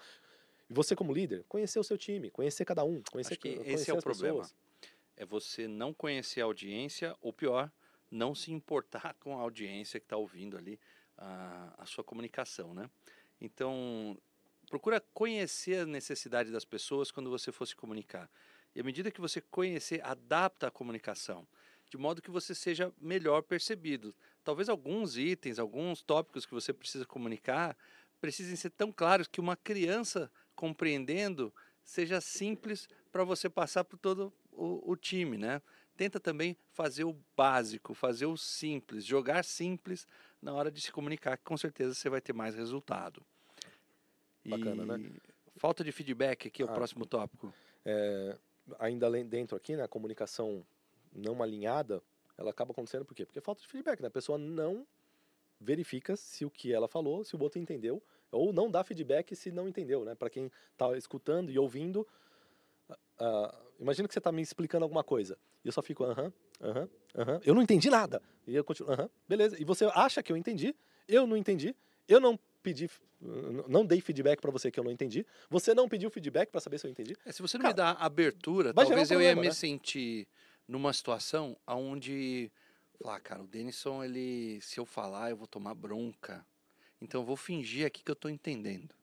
E 0.69 0.73
você 0.73 0.95
como 0.95 1.13
líder, 1.13 1.45
conhecer 1.49 1.79
o 1.79 1.85
seu 1.85 1.99
time, 1.99 2.31
conhecer 2.31 2.65
cada 2.65 2.85
um, 2.85 3.03
conhecer 3.11 3.35
Acho 3.35 3.41
que 3.41 3.57
conhecer 3.57 3.75
esse 3.75 3.91
é 3.91 3.95
o 3.95 4.01
problema. 4.01 4.39
Pessoas. 4.39 4.55
É 5.17 5.27
você 5.27 5.69
não 5.69 5.93
conhecer 5.93 6.41
a 6.41 6.45
audiência, 6.45 7.15
ou 7.21 7.33
pior, 7.33 7.71
não 8.11 8.35
se 8.35 8.53
importar 8.53 9.15
com 9.21 9.37
a 9.37 9.43
audiência 9.43 10.01
que 10.01 10.07
está 10.07 10.17
ouvindo 10.17 10.57
ali 10.57 10.79
a, 11.19 11.75
a 11.79 11.87
sua 11.87 12.03
comunicação, 12.03 12.73
né? 12.73 12.89
Então, 13.41 14.17
procura 14.69 15.01
conhecer 15.13 15.81
a 15.81 15.87
necessidade 15.87 16.51
das 16.51 16.65
pessoas 16.65 17.11
quando 17.11 17.29
você 17.29 17.51
for 17.51 17.67
se 17.67 17.75
comunicar. 17.75 18.31
E 18.75 18.81
à 18.81 18.85
medida 18.85 19.11
que 19.11 19.21
você 19.21 19.41
conhecer, 19.41 20.01
adapta 20.05 20.69
a 20.69 20.71
comunicação, 20.71 21.47
de 21.91 21.99
modo 21.99 22.23
que 22.23 22.31
você 22.31 22.55
seja 22.55 22.93
melhor 23.01 23.43
percebido. 23.43 24.15
Talvez 24.45 24.69
alguns 24.69 25.17
itens, 25.17 25.59
alguns 25.59 26.03
tópicos 26.03 26.47
que 26.47 26.55
você 26.55 26.73
precisa 26.73 27.05
comunicar, 27.05 27.77
precisem 28.21 28.57
ser 28.57 28.71
tão 28.71 28.93
claros 28.93 29.27
que 29.27 29.41
uma 29.41 29.57
criança 29.57 30.31
compreendendo 30.55 31.53
seja 31.83 32.21
simples 32.21 32.89
para 33.11 33.25
você 33.25 33.49
passar 33.49 33.85
por 33.85 33.99
todo 33.99 34.33
o, 34.53 34.93
o 34.93 34.97
time, 34.97 35.37
né? 35.37 35.61
tenta 36.01 36.19
também 36.19 36.57
fazer 36.73 37.05
o 37.05 37.15
básico, 37.37 37.93
fazer 37.93 38.25
o 38.25 38.35
simples, 38.35 39.05
jogar 39.05 39.45
simples 39.45 40.09
na 40.41 40.55
hora 40.55 40.71
de 40.71 40.81
se 40.81 40.91
comunicar, 40.91 41.37
que 41.37 41.45
com 41.45 41.59
certeza 41.59 41.93
você 41.93 42.09
vai 42.09 42.23
ter 42.23 42.33
mais 42.33 42.55
resultado. 42.55 43.23
Bacana, 44.43 44.83
e... 44.83 44.87
né? 44.87 45.11
Falta 45.57 45.85
de 45.85 45.93
feedback 45.93 46.49
aqui 46.49 46.63
é 46.63 46.65
o 46.65 46.71
ah, 46.71 46.73
próximo 46.73 47.05
tópico. 47.05 47.53
É, 47.85 48.35
ainda 48.79 49.11
dentro 49.23 49.55
aqui, 49.55 49.73
na 49.73 49.83
né, 49.83 49.89
comunicação 49.89 50.65
não 51.13 51.43
alinhada, 51.43 52.03
ela 52.39 52.51
acaba 52.51 52.73
acontecendo 52.73 53.05
por 53.05 53.15
quê? 53.15 53.27
Porque 53.27 53.43
falta 53.43 53.61
de 53.61 53.69
feedback, 53.69 54.01
né? 54.01 54.09
A 54.09 54.11
pessoa 54.11 54.39
não 54.39 54.87
verifica 55.61 56.17
se 56.17 56.45
o 56.45 56.51
que 56.51 56.73
ela 56.73 56.89
falou, 56.89 57.23
se 57.23 57.37
o 57.37 57.41
outro 57.41 57.61
entendeu, 57.61 58.03
ou 58.33 58.53
não 58.53 58.71
dá 58.71 58.83
feedback 58.83 59.37
se 59.37 59.51
não 59.53 59.69
entendeu, 59.69 60.05
né? 60.05 60.15
Para 60.15 60.31
quem 60.31 60.51
está 60.73 60.97
escutando 60.97 61.51
e 61.51 61.59
ouvindo, 61.59 62.07
uh, 63.21 63.57
imagina 63.79 64.09
que 64.09 64.15
você 64.15 64.21
está 64.21 64.33
me 64.33 64.43
explicando 64.43 64.85
alguma 64.85 65.05
coisa 65.05 65.39
e 65.65 65.69
eu 65.69 65.73
só 65.73 65.83
fico, 65.83 66.05
aham, 66.05 66.33
aham, 66.61 66.89
aham, 67.17 67.41
eu 67.45 67.55
não 67.55 67.63
entendi 67.63 67.91
nada. 67.91 68.23
E 68.47 68.57
eu 68.57 68.65
continuo, 68.65 68.93
aham, 68.93 69.11
beleza. 69.29 69.61
E 69.61 69.65
você 69.65 69.85
acha 69.95 70.23
que 70.23 70.33
eu 70.33 70.37
entendi, 70.37 70.75
eu 71.07 71.27
não 71.27 71.37
entendi, 71.37 71.75
eu 72.09 72.19
não 72.19 72.39
pedi, 72.63 72.89
não 73.69 73.85
dei 73.85 74.01
feedback 74.01 74.41
para 74.41 74.51
você 74.51 74.71
que 74.71 74.81
eu 74.81 74.85
não 74.85 74.91
entendi, 74.91 75.27
você 75.49 75.75
não 75.75 75.89
pediu 75.89 76.11
feedback 76.11 76.51
para 76.51 76.61
saber 76.61 76.79
se 76.79 76.87
eu 76.87 76.91
entendi. 76.91 77.17
É, 77.25 77.33
se 77.33 77.43
você 77.43 77.59
não 77.59 77.63
Cara, 77.63 77.75
me 77.75 77.77
dá 77.77 77.91
abertura, 77.93 78.73
talvez 78.73 79.11
um 79.11 79.19
problema, 79.19 79.23
eu 79.23 79.29
ia 79.29 79.37
me 79.37 79.49
né? 79.49 79.55
sentir 79.55 80.27
numa 80.67 80.93
situação 80.93 81.57
onde, 81.67 82.51
falar, 83.03 83.21
cara, 83.21 83.43
o 83.43 83.47
Denison, 83.47 84.05
ele, 84.05 84.61
se 84.61 84.79
eu 84.79 84.85
falar, 84.85 85.31
eu 85.31 85.37
vou 85.37 85.47
tomar 85.47 85.75
bronca. 85.75 86.47
Então 87.01 87.23
eu 87.23 87.25
vou 87.27 87.37
fingir 87.37 87.87
aqui 87.87 88.03
que 88.03 88.11
eu 88.11 88.15
estou 88.15 88.31
entendendo, 88.31 88.95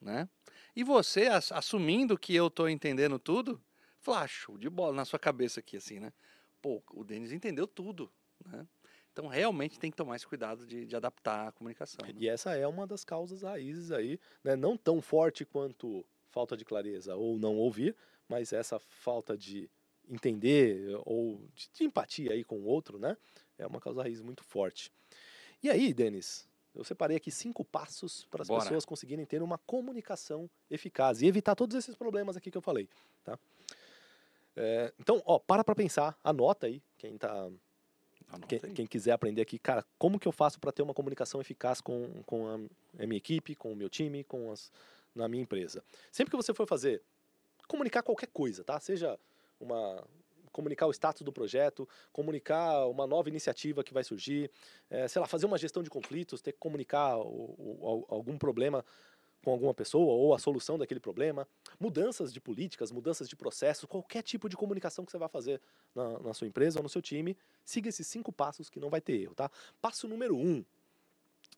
né? 0.00 0.28
E 0.76 0.84
você, 0.84 1.26
ass- 1.26 1.52
assumindo 1.52 2.18
que 2.18 2.34
eu 2.34 2.48
estou 2.48 2.68
entendendo 2.68 3.18
tudo, 3.18 3.60
flash, 4.00 4.46
de 4.58 4.68
bola 4.68 4.92
na 4.94 5.04
sua 5.04 5.18
cabeça 5.18 5.60
aqui, 5.60 5.76
assim, 5.78 5.98
né? 5.98 6.12
Pô, 6.60 6.82
o 6.92 7.04
Denis 7.04 7.32
entendeu 7.32 7.66
tudo, 7.66 8.12
né? 8.44 8.66
Então 9.12 9.26
realmente 9.26 9.80
tem 9.80 9.90
que 9.90 9.96
tomar 9.96 10.14
esse 10.16 10.26
cuidado 10.26 10.64
de, 10.66 10.86
de 10.86 10.94
adaptar 10.94 11.48
a 11.48 11.52
comunicação. 11.52 12.04
né? 12.06 12.14
E 12.16 12.28
essa 12.28 12.54
é 12.54 12.66
uma 12.68 12.86
das 12.86 13.02
causas 13.02 13.42
raízes 13.42 13.90
aí, 13.90 14.20
né? 14.44 14.54
não 14.54 14.76
tão 14.76 15.00
forte 15.00 15.44
quanto 15.44 16.04
falta 16.30 16.56
de 16.56 16.64
clareza 16.64 17.16
ou 17.16 17.36
não 17.38 17.56
ouvir, 17.56 17.96
mas 18.28 18.52
essa 18.52 18.78
falta 18.78 19.36
de 19.36 19.68
entender 20.08 20.98
ou 21.04 21.40
de, 21.54 21.68
de 21.72 21.84
empatia 21.84 22.32
aí 22.32 22.44
com 22.44 22.56
o 22.56 22.64
outro, 22.64 22.98
né? 22.98 23.16
É 23.58 23.66
uma 23.66 23.80
causa 23.80 24.02
raiz 24.02 24.20
muito 24.20 24.44
forte. 24.44 24.92
E 25.62 25.68
aí, 25.68 25.92
Denis, 25.92 26.48
eu 26.74 26.84
separei 26.84 27.16
aqui 27.16 27.30
cinco 27.30 27.64
passos 27.64 28.26
para 28.30 28.42
as 28.42 28.48
pessoas 28.48 28.84
conseguirem 28.84 29.26
ter 29.26 29.42
uma 29.42 29.58
comunicação 29.58 30.48
eficaz 30.70 31.22
e 31.22 31.26
evitar 31.26 31.54
todos 31.54 31.76
esses 31.76 31.96
problemas 31.96 32.36
aqui 32.36 32.50
que 32.50 32.58
eu 32.58 32.62
falei, 32.62 32.88
tá? 33.24 33.38
É, 34.56 34.92
então, 34.98 35.22
ó, 35.24 35.38
para 35.38 35.62
para 35.62 35.74
pensar, 35.74 36.18
anota 36.22 36.66
aí, 36.66 36.82
quem 36.96 37.16
tá 37.16 37.50
quem, 38.46 38.58
quem 38.58 38.86
quiser 38.86 39.12
aprender 39.12 39.40
aqui, 39.40 39.58
cara, 39.58 39.84
como 39.98 40.18
que 40.18 40.28
eu 40.28 40.32
faço 40.32 40.60
para 40.60 40.72
ter 40.72 40.82
uma 40.82 40.92
comunicação 40.92 41.40
eficaz 41.40 41.80
com, 41.80 42.22
com 42.26 42.46
a, 42.46 42.54
a 43.02 43.06
minha 43.06 43.16
equipe, 43.16 43.54
com 43.54 43.72
o 43.72 43.76
meu 43.76 43.88
time, 43.88 44.22
com 44.24 44.52
as, 44.52 44.70
na 45.14 45.28
minha 45.28 45.42
empresa? 45.42 45.82
Sempre 46.12 46.32
que 46.32 46.36
você 46.36 46.52
for 46.52 46.66
fazer, 46.66 47.02
comunicar 47.66 48.02
qualquer 48.02 48.28
coisa, 48.28 48.62
tá? 48.62 48.78
Seja 48.80 49.18
uma 49.60 50.04
comunicar 50.50 50.86
o 50.86 50.90
status 50.92 51.22
do 51.22 51.32
projeto, 51.32 51.88
comunicar 52.12 52.86
uma 52.86 53.06
nova 53.06 53.28
iniciativa 53.28 53.84
que 53.84 53.94
vai 53.94 54.02
surgir, 54.02 54.50
eh, 54.90 55.06
sei 55.06 55.20
lá, 55.20 55.28
fazer 55.28 55.46
uma 55.46 55.56
gestão 55.58 55.84
de 55.84 55.90
conflitos, 55.90 56.40
ter 56.42 56.50
que 56.52 56.58
comunicar 56.58 57.16
o- 57.18 57.54
o- 57.56 57.86
al- 57.86 58.06
algum 58.08 58.36
problema 58.36 58.84
com 59.44 59.52
alguma 59.52 59.72
pessoa 59.72 60.12
ou 60.14 60.34
a 60.34 60.38
solução 60.38 60.76
daquele 60.76 60.98
problema, 60.98 61.46
mudanças 61.78 62.32
de 62.32 62.40
políticas, 62.40 62.90
mudanças 62.90 63.28
de 63.28 63.36
processos, 63.36 63.84
qualquer 63.84 64.22
tipo 64.22 64.48
de 64.48 64.56
comunicação 64.56 65.04
que 65.04 65.12
você 65.12 65.18
vai 65.18 65.28
fazer 65.28 65.60
na, 65.94 66.18
na 66.18 66.34
sua 66.34 66.48
empresa 66.48 66.80
ou 66.80 66.82
no 66.82 66.88
seu 66.88 67.00
time, 67.00 67.36
siga 67.64 67.88
esses 67.88 68.06
cinco 68.08 68.32
passos 68.32 68.68
que 68.68 68.80
não 68.80 68.90
vai 68.90 69.00
ter 69.00 69.12
erro, 69.20 69.34
tá? 69.36 69.48
Passo 69.80 70.08
número 70.08 70.36
um, 70.36 70.64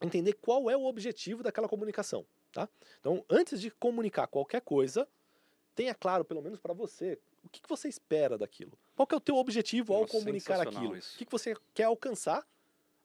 entender 0.03 0.34
qual 0.34 0.70
é 0.70 0.76
o 0.76 0.84
objetivo 0.84 1.42
daquela 1.42 1.68
comunicação, 1.68 2.26
tá? 2.53 2.68
Então, 3.01 3.24
antes 3.30 3.61
de 3.61 3.70
comunicar 3.70 4.26
qualquer 4.26 4.61
coisa, 4.61 5.09
tenha 5.74 5.94
claro, 5.94 6.24
pelo 6.24 6.42
menos 6.42 6.59
para 6.61 6.74
você, 6.74 7.18
o 7.43 7.49
que, 7.49 7.61
que 7.61 7.68
você 7.68 7.88
espera 7.88 8.36
daquilo. 8.36 8.78
Qual 8.95 9.07
que 9.07 9.14
é 9.14 9.18
o 9.18 9.20
teu 9.20 9.36
objetivo 9.36 9.95
ao 9.95 10.03
Nossa, 10.03 10.12
comunicar 10.12 10.61
aquilo? 10.61 10.97
isso. 10.97 11.14
O 11.14 11.18
que, 11.18 11.24
que 11.24 11.32
você 11.32 11.55
quer 11.74 11.84
alcançar 11.84 12.47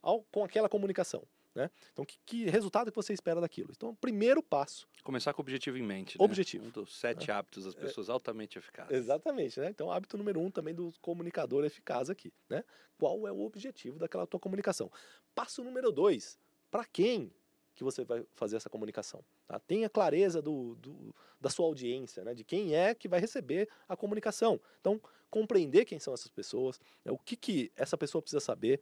ao, 0.02 0.22
com 0.24 0.44
aquela 0.44 0.70
comunicação, 0.70 1.24
né? 1.54 1.72
Então, 1.94 2.06
que, 2.06 2.18
que 2.26 2.46
resultado 2.50 2.92
que 2.92 2.96
você 2.96 3.14
espera 3.14 3.40
daquilo? 3.42 3.72
Então, 3.76 3.90
o 3.90 3.96
primeiro 3.96 4.44
passo 4.44 4.88
Começar 5.04 5.34
com 5.34 5.42
o 5.42 5.44
objetivo 5.44 5.78
em 5.78 5.84
mente. 5.84 6.18
né? 6.18 6.26
Objetivo. 6.26 6.66
Um 6.66 6.70
dos 6.72 6.98
sete 6.98 7.32
hábitos 7.32 7.66
das 7.66 7.76
pessoas 7.76 8.10
altamente 8.10 8.58
eficazes. 8.58 8.92
Exatamente, 8.92 9.60
né? 9.60 9.70
Então, 9.70 9.92
hábito 9.92 10.18
número 10.18 10.40
um 10.40 10.50
também 10.50 10.74
do 10.74 10.92
comunicador 11.00 11.64
eficaz 11.64 12.10
aqui, 12.10 12.34
né? 12.50 12.64
Qual 12.98 13.28
é 13.28 13.32
o 13.32 13.42
objetivo 13.42 14.00
daquela 14.00 14.26
tua 14.26 14.40
comunicação? 14.40 14.92
Passo 15.36 15.64
número 15.64 15.92
dois, 15.92 16.40
para 16.72 16.84
quem 16.86 17.32
que 17.76 17.84
você 17.84 18.04
vai 18.04 18.26
fazer 18.34 18.56
essa 18.56 18.70
comunicação? 18.70 19.24
Tá? 19.48 19.60
Tenha 19.60 19.90
clareza 19.90 20.42
do, 20.42 20.76
do- 20.76 21.14
da 21.40 21.50
sua 21.50 21.66
audiência, 21.66 22.24
né? 22.24 22.34
De 22.34 22.44
quem 22.44 22.76
é 22.76 22.96
que 22.96 23.08
vai 23.08 23.20
receber 23.20 23.70
a 23.88 23.96
comunicação. 23.96 24.60
Então, 24.82 25.00
compreender 25.30 25.86
quem 25.86 26.00
são 26.00 26.14
essas 26.14 26.30
pessoas, 26.30 26.80
né? 27.04 27.12
o 27.12 27.18
que 27.18 27.36
que 27.36 27.72
essa 27.76 27.98
pessoa 27.98 28.22
precisa 28.22 28.40
saber, 28.40 28.82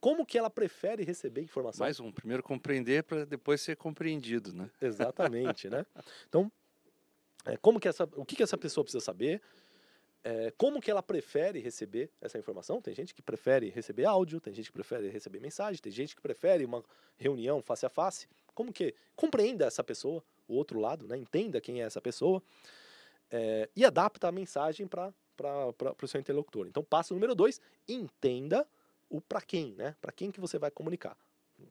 como 0.00 0.26
que 0.26 0.36
ela 0.38 0.50
prefere 0.50 1.02
receber 1.04 1.40
informação. 1.42 1.84
Mais 1.84 1.98
um. 1.98 2.12
Primeiro 2.12 2.42
compreender 2.42 3.02
para 3.02 3.24
depois 3.24 3.60
ser 3.60 3.76
compreendido, 3.76 4.52
né? 4.52 4.70
Exatamente, 4.80 5.68
né? 5.68 5.84
Então, 6.28 6.52
é, 7.44 7.56
como 7.56 7.80
que 7.80 7.88
essa, 7.88 8.04
o 8.14 8.24
que, 8.24 8.36
que 8.36 8.42
essa 8.42 8.58
pessoa 8.58 8.84
precisa 8.84 9.02
saber? 9.02 9.40
É, 10.22 10.52
como 10.58 10.80
que 10.80 10.90
ela 10.90 11.02
prefere 11.02 11.60
receber 11.60 12.10
essa 12.20 12.36
informação? 12.36 12.82
Tem 12.82 12.94
gente 12.94 13.14
que 13.14 13.22
prefere 13.22 13.70
receber 13.70 14.04
áudio, 14.04 14.40
tem 14.40 14.52
gente 14.52 14.66
que 14.66 14.72
prefere 14.72 15.08
receber 15.08 15.40
mensagem, 15.40 15.80
tem 15.80 15.92
gente 15.92 16.14
que 16.16 16.20
prefere 16.20 16.64
uma 16.64 16.84
reunião 17.16 17.62
face 17.62 17.86
a 17.86 17.88
face. 17.88 18.28
Como 18.56 18.72
que 18.72 18.94
compreenda 19.14 19.66
essa 19.66 19.84
pessoa, 19.84 20.24
o 20.48 20.54
outro 20.54 20.80
lado, 20.80 21.06
né? 21.06 21.16
Entenda 21.16 21.60
quem 21.60 21.82
é 21.82 21.84
essa 21.84 22.00
pessoa 22.00 22.42
é, 23.30 23.68
e 23.76 23.84
adapta 23.84 24.28
a 24.28 24.32
mensagem 24.32 24.88
para 24.88 25.12
o 26.02 26.08
seu 26.08 26.18
interlocutor. 26.18 26.66
Então, 26.66 26.82
passo 26.82 27.12
número 27.12 27.34
dois, 27.34 27.60
entenda 27.86 28.66
o 29.10 29.20
para 29.20 29.42
quem, 29.42 29.74
né? 29.74 29.94
Para 30.00 30.10
quem 30.10 30.32
que 30.32 30.40
você 30.40 30.58
vai 30.58 30.70
comunicar. 30.70 31.16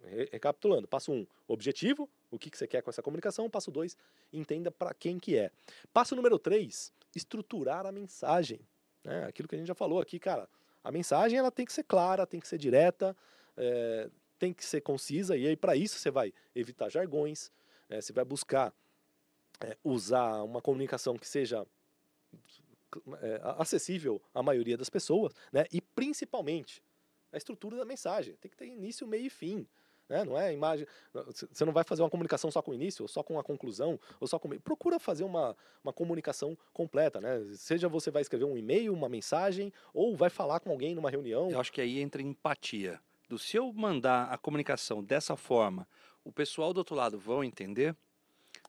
Re- 0.03 0.29
Recapitulando, 0.31 0.87
passo 0.87 1.11
um, 1.11 1.25
objetivo, 1.47 2.07
o 2.29 2.37
que, 2.37 2.51
que 2.51 2.57
você 2.57 2.67
quer 2.67 2.83
com 2.83 2.91
essa 2.91 3.01
comunicação. 3.01 3.49
Passo 3.49 3.71
dois, 3.71 3.97
entenda 4.31 4.69
para 4.69 4.93
quem 4.93 5.17
que 5.17 5.35
é. 5.35 5.51
Passo 5.91 6.15
número 6.15 6.37
três, 6.37 6.93
estruturar 7.15 7.85
a 7.87 7.91
mensagem. 7.91 8.59
Né? 9.03 9.25
Aquilo 9.25 9.47
que 9.47 9.55
a 9.55 9.57
gente 9.57 9.67
já 9.67 9.75
falou 9.75 9.99
aqui, 9.99 10.19
cara. 10.19 10.47
A 10.83 10.91
mensagem 10.91 11.39
ela 11.39 11.51
tem 11.51 11.65
que 11.65 11.73
ser 11.73 11.83
clara, 11.83 12.27
tem 12.27 12.39
que 12.39 12.47
ser 12.47 12.59
direta, 12.59 13.17
é, 13.57 14.07
tem 14.45 14.53
que 14.53 14.63
ser 14.63 14.81
concisa. 14.81 15.35
E 15.35 15.47
aí, 15.47 15.55
para 15.55 15.75
isso, 15.75 15.97
você 15.97 16.11
vai 16.11 16.31
evitar 16.53 16.89
jargões, 16.89 17.51
né? 17.89 17.99
você 17.99 18.13
vai 18.13 18.23
buscar 18.23 18.71
é, 19.61 19.75
usar 19.83 20.43
uma 20.43 20.61
comunicação 20.61 21.17
que 21.17 21.27
seja 21.27 21.65
é, 23.21 23.41
acessível 23.57 24.21
à 24.33 24.43
maioria 24.43 24.77
das 24.77 24.89
pessoas, 24.89 25.33
né? 25.51 25.65
E 25.71 25.81
principalmente 25.81 26.83
a 27.33 27.37
estrutura 27.37 27.75
da 27.77 27.85
mensagem. 27.85 28.35
Tem 28.35 28.51
que 28.51 28.57
ter 28.57 28.67
início, 28.67 29.07
meio 29.07 29.25
e 29.25 29.29
fim. 29.29 29.67
Né? 30.07 30.23
Não 30.23 30.39
é 30.39 30.53
imagem. 30.53 30.85
Você 31.51 31.65
não 31.65 31.73
vai 31.73 31.83
fazer 31.83 32.03
uma 32.03 32.09
comunicação 32.09 32.51
só 32.51 32.61
com 32.61 32.69
o 32.69 32.73
início, 32.75 33.03
ou 33.03 33.07
só 33.07 33.23
com 33.23 33.39
a 33.39 33.43
conclusão, 33.43 33.99
ou 34.19 34.27
só 34.27 34.37
com. 34.37 34.49
Procura 34.59 34.99
fazer 34.99 35.23
uma, 35.23 35.57
uma 35.83 35.91
comunicação 35.91 36.55
completa, 36.71 37.19
né? 37.19 37.43
Seja 37.55 37.89
você 37.89 38.11
vai 38.11 38.21
escrever 38.21 38.45
um 38.45 38.55
e-mail, 38.55 38.93
uma 38.93 39.09
mensagem, 39.09 39.73
ou 39.93 40.15
vai 40.15 40.29
falar 40.29 40.59
com 40.59 40.69
alguém 40.69 40.93
numa 40.93 41.09
reunião. 41.09 41.49
Eu 41.49 41.59
acho 41.59 41.73
que 41.73 41.81
aí 41.81 41.99
entra 41.99 42.21
empatia. 42.21 43.01
Do 43.27 43.37
se 43.39 43.57
eu 43.57 43.71
mandar 43.73 44.31
a 44.31 44.37
comunicação 44.37 45.03
dessa 45.03 45.35
forma, 45.35 45.87
o 46.23 46.31
pessoal 46.31 46.73
do 46.73 46.77
outro 46.77 46.95
lado 46.95 47.17
vão 47.19 47.43
entender? 47.43 47.95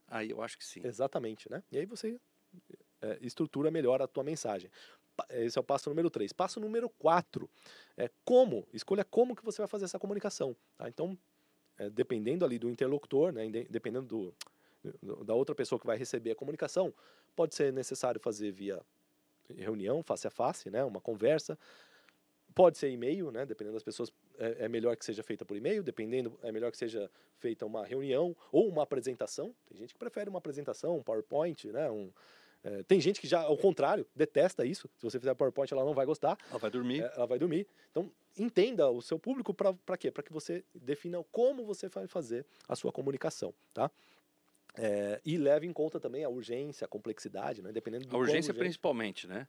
Aí 0.09 0.31
eu 0.31 0.43
acho 0.43 0.57
que 0.57 0.65
sim. 0.65 0.81
Exatamente, 0.85 1.51
né? 1.51 1.63
E 1.71 1.79
aí 1.79 1.87
você 1.87 2.19
é, 3.03 3.19
estrutura 3.21 3.71
melhor 3.71 4.01
a 4.01 4.07
tua 4.07 4.25
mensagem. 4.25 4.71
Pa- 5.17 5.27
Esse 5.31 5.59
é 5.59 5.61
o 5.61 5.65
passo 5.65 5.89
número 5.91 6.09
3. 6.11 6.33
Passo 6.33 6.61
número 6.61 6.89
4 6.89 7.49
é 7.97 8.11
como, 8.25 8.67
escolha 8.73 9.05
como 9.05 9.35
que 9.37 9.45
você 9.45 9.59
vai 9.59 9.69
fazer 9.69 9.85
essa 9.85 9.99
comunicação. 9.99 10.57
tá? 10.77 10.89
Então, 10.89 11.19
é, 11.79 11.91
dependendo 11.91 12.45
ali 12.45 12.59
do 12.59 12.71
interlocutor, 12.71 13.33
né, 13.33 13.49
dependendo 13.69 14.07
do, 14.07 14.35
do- 15.03 15.25
da 15.25 15.35
outra 15.35 15.55
pessoa 15.55 15.79
que 15.79 15.87
vai 15.87 15.97
receber 15.99 16.31
a 16.31 16.35
comunicação, 16.35 16.93
pode 17.35 17.55
ser 17.55 17.73
necessário 17.73 18.21
fazer 18.21 18.51
via 18.51 18.81
reunião, 19.55 20.03
face 20.03 20.27
a 20.27 20.31
face, 20.31 20.71
né, 20.71 20.83
uma 20.85 21.01
conversa. 21.01 21.59
Pode 22.55 22.79
ser 22.79 22.91
e-mail, 22.91 23.31
né? 23.31 23.45
Dependendo 23.45 23.75
das 23.75 23.83
pessoas, 23.83 24.11
é, 24.39 24.65
é 24.65 24.69
melhor 24.69 24.97
que 24.97 25.05
seja 25.05 25.23
feita 25.23 25.45
por 25.45 25.57
e-mail. 25.57 25.83
Dependendo, 25.83 26.39
é 26.43 26.51
melhor 26.53 26.71
que 26.71 26.79
seja 26.79 27.11
feita 27.39 27.65
uma 27.67 27.85
reunião 27.85 28.37
ou 28.53 28.69
uma 28.69 28.83
apresentação. 28.83 29.55
Tem 29.69 29.77
gente 29.79 29.93
que 29.95 29.99
prefere 29.99 30.29
uma 30.31 30.39
apresentação, 30.39 30.97
um 30.97 31.03
PowerPoint, 31.03 31.67
né? 31.73 31.91
Um, 31.91 32.11
é, 32.65 32.83
tem 32.83 33.01
gente 33.01 33.21
que 33.21 33.27
já, 33.29 33.41
ao 33.43 33.57
contrário, 33.57 34.07
detesta 34.15 34.65
isso. 34.65 34.91
Se 34.97 35.03
você 35.05 35.19
fizer 35.21 35.35
PowerPoint, 35.35 35.73
ela 35.73 35.85
não 35.85 35.95
vai 35.95 36.05
gostar, 36.07 36.37
Ela 36.51 36.59
vai 36.59 36.71
dormir. 36.71 37.03
é, 37.03 37.13
ela 37.15 37.27
vai 37.27 37.39
dormir. 37.39 37.67
Então, 37.91 38.11
entenda 38.37 38.89
o 38.91 39.01
seu 39.01 39.19
público 39.19 39.55
para 39.55 39.97
quê? 39.97 40.11
Para 40.11 40.23
que 40.23 40.33
você 40.33 40.65
defina 40.75 41.23
como 41.31 41.65
você 41.65 41.89
vai 41.89 42.07
fazer 42.09 42.45
a 42.69 42.75
sua 42.75 42.91
comunicação, 42.91 43.55
tá? 43.73 43.91
É, 44.79 45.21
e 45.25 45.39
leve 45.39 45.67
em 45.67 45.73
conta 45.73 45.99
também 45.99 46.23
a 46.25 46.29
urgência, 46.29 46.85
a 46.85 46.89
complexidade, 46.89 47.63
né? 47.63 47.73
Dependendo 47.73 48.07
do 48.07 48.15
A 48.15 48.19
urgência 48.19 48.51
urgente. 48.51 48.59
principalmente, 48.59 49.27
né? 49.27 49.47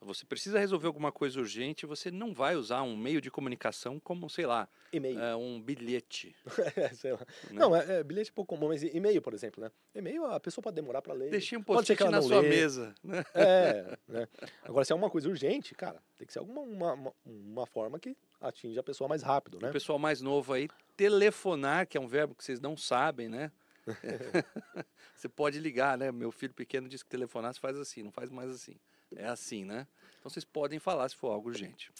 Você 0.00 0.24
precisa 0.24 0.58
resolver 0.58 0.86
alguma 0.86 1.10
coisa 1.10 1.40
urgente, 1.40 1.84
você 1.84 2.10
não 2.10 2.32
vai 2.32 2.54
usar 2.54 2.82
um 2.82 2.96
meio 2.96 3.20
de 3.20 3.30
comunicação 3.30 3.98
como, 3.98 4.30
sei 4.30 4.46
lá, 4.46 4.68
E-mail. 4.92 5.18
é, 5.18 5.34
um 5.34 5.60
bilhete. 5.60 6.36
É, 6.76 6.88
sei 6.90 7.12
lá. 7.12 7.18
né? 7.18 7.58
Não, 7.58 7.74
é, 7.74 7.98
é 7.98 8.04
bilhete 8.04 8.32
pouco 8.32 8.54
comum, 8.54 8.68
mas 8.68 8.82
e-mail, 8.82 9.20
por 9.20 9.34
exemplo, 9.34 9.62
né? 9.62 9.70
E-mail 9.94 10.24
a 10.26 10.38
pessoa 10.38 10.62
pode 10.62 10.76
demorar 10.76 11.02
para 11.02 11.12
ler. 11.14 11.30
Deixei 11.30 11.58
um 11.58 11.62
post-it 11.62 12.02
na 12.04 12.22
sua 12.22 12.40
lê. 12.40 12.48
mesa. 12.48 12.94
Né? 13.02 13.24
É, 13.34 13.98
né? 14.06 14.28
Agora, 14.62 14.84
se 14.84 14.92
é 14.92 14.94
uma 14.94 15.10
coisa 15.10 15.28
urgente, 15.28 15.74
cara, 15.74 16.00
tem 16.16 16.26
que 16.26 16.32
ser 16.32 16.38
alguma 16.38 16.60
uma, 16.60 16.92
uma, 16.92 17.12
uma 17.26 17.66
forma 17.66 17.98
que 17.98 18.16
atinja 18.40 18.80
a 18.80 18.84
pessoa 18.84 19.08
mais 19.08 19.22
rápido, 19.22 19.58
né? 19.60 19.70
O 19.70 19.72
pessoal 19.72 19.98
mais 19.98 20.20
novo 20.20 20.52
aí, 20.52 20.68
telefonar, 20.96 21.86
que 21.86 21.98
é 21.98 22.00
um 22.00 22.06
verbo 22.06 22.34
que 22.34 22.44
vocês 22.44 22.60
não 22.60 22.76
sabem, 22.76 23.28
né? 23.28 23.50
você 25.14 25.28
pode 25.28 25.58
ligar, 25.58 25.98
né? 25.98 26.12
Meu 26.12 26.30
filho 26.30 26.54
pequeno 26.54 26.88
disse 26.88 27.04
que 27.04 27.10
telefonar 27.10 27.52
se 27.52 27.60
faz 27.60 27.76
assim, 27.76 28.02
não 28.02 28.12
faz 28.12 28.30
mais 28.30 28.50
assim. 28.50 28.76
É 29.16 29.26
assim, 29.26 29.64
né? 29.64 29.86
Então 30.18 30.30
vocês 30.30 30.44
podem 30.44 30.78
falar 30.78 31.08
se 31.08 31.16
for 31.16 31.28
algo 31.32 31.48
urgente. 31.48 31.90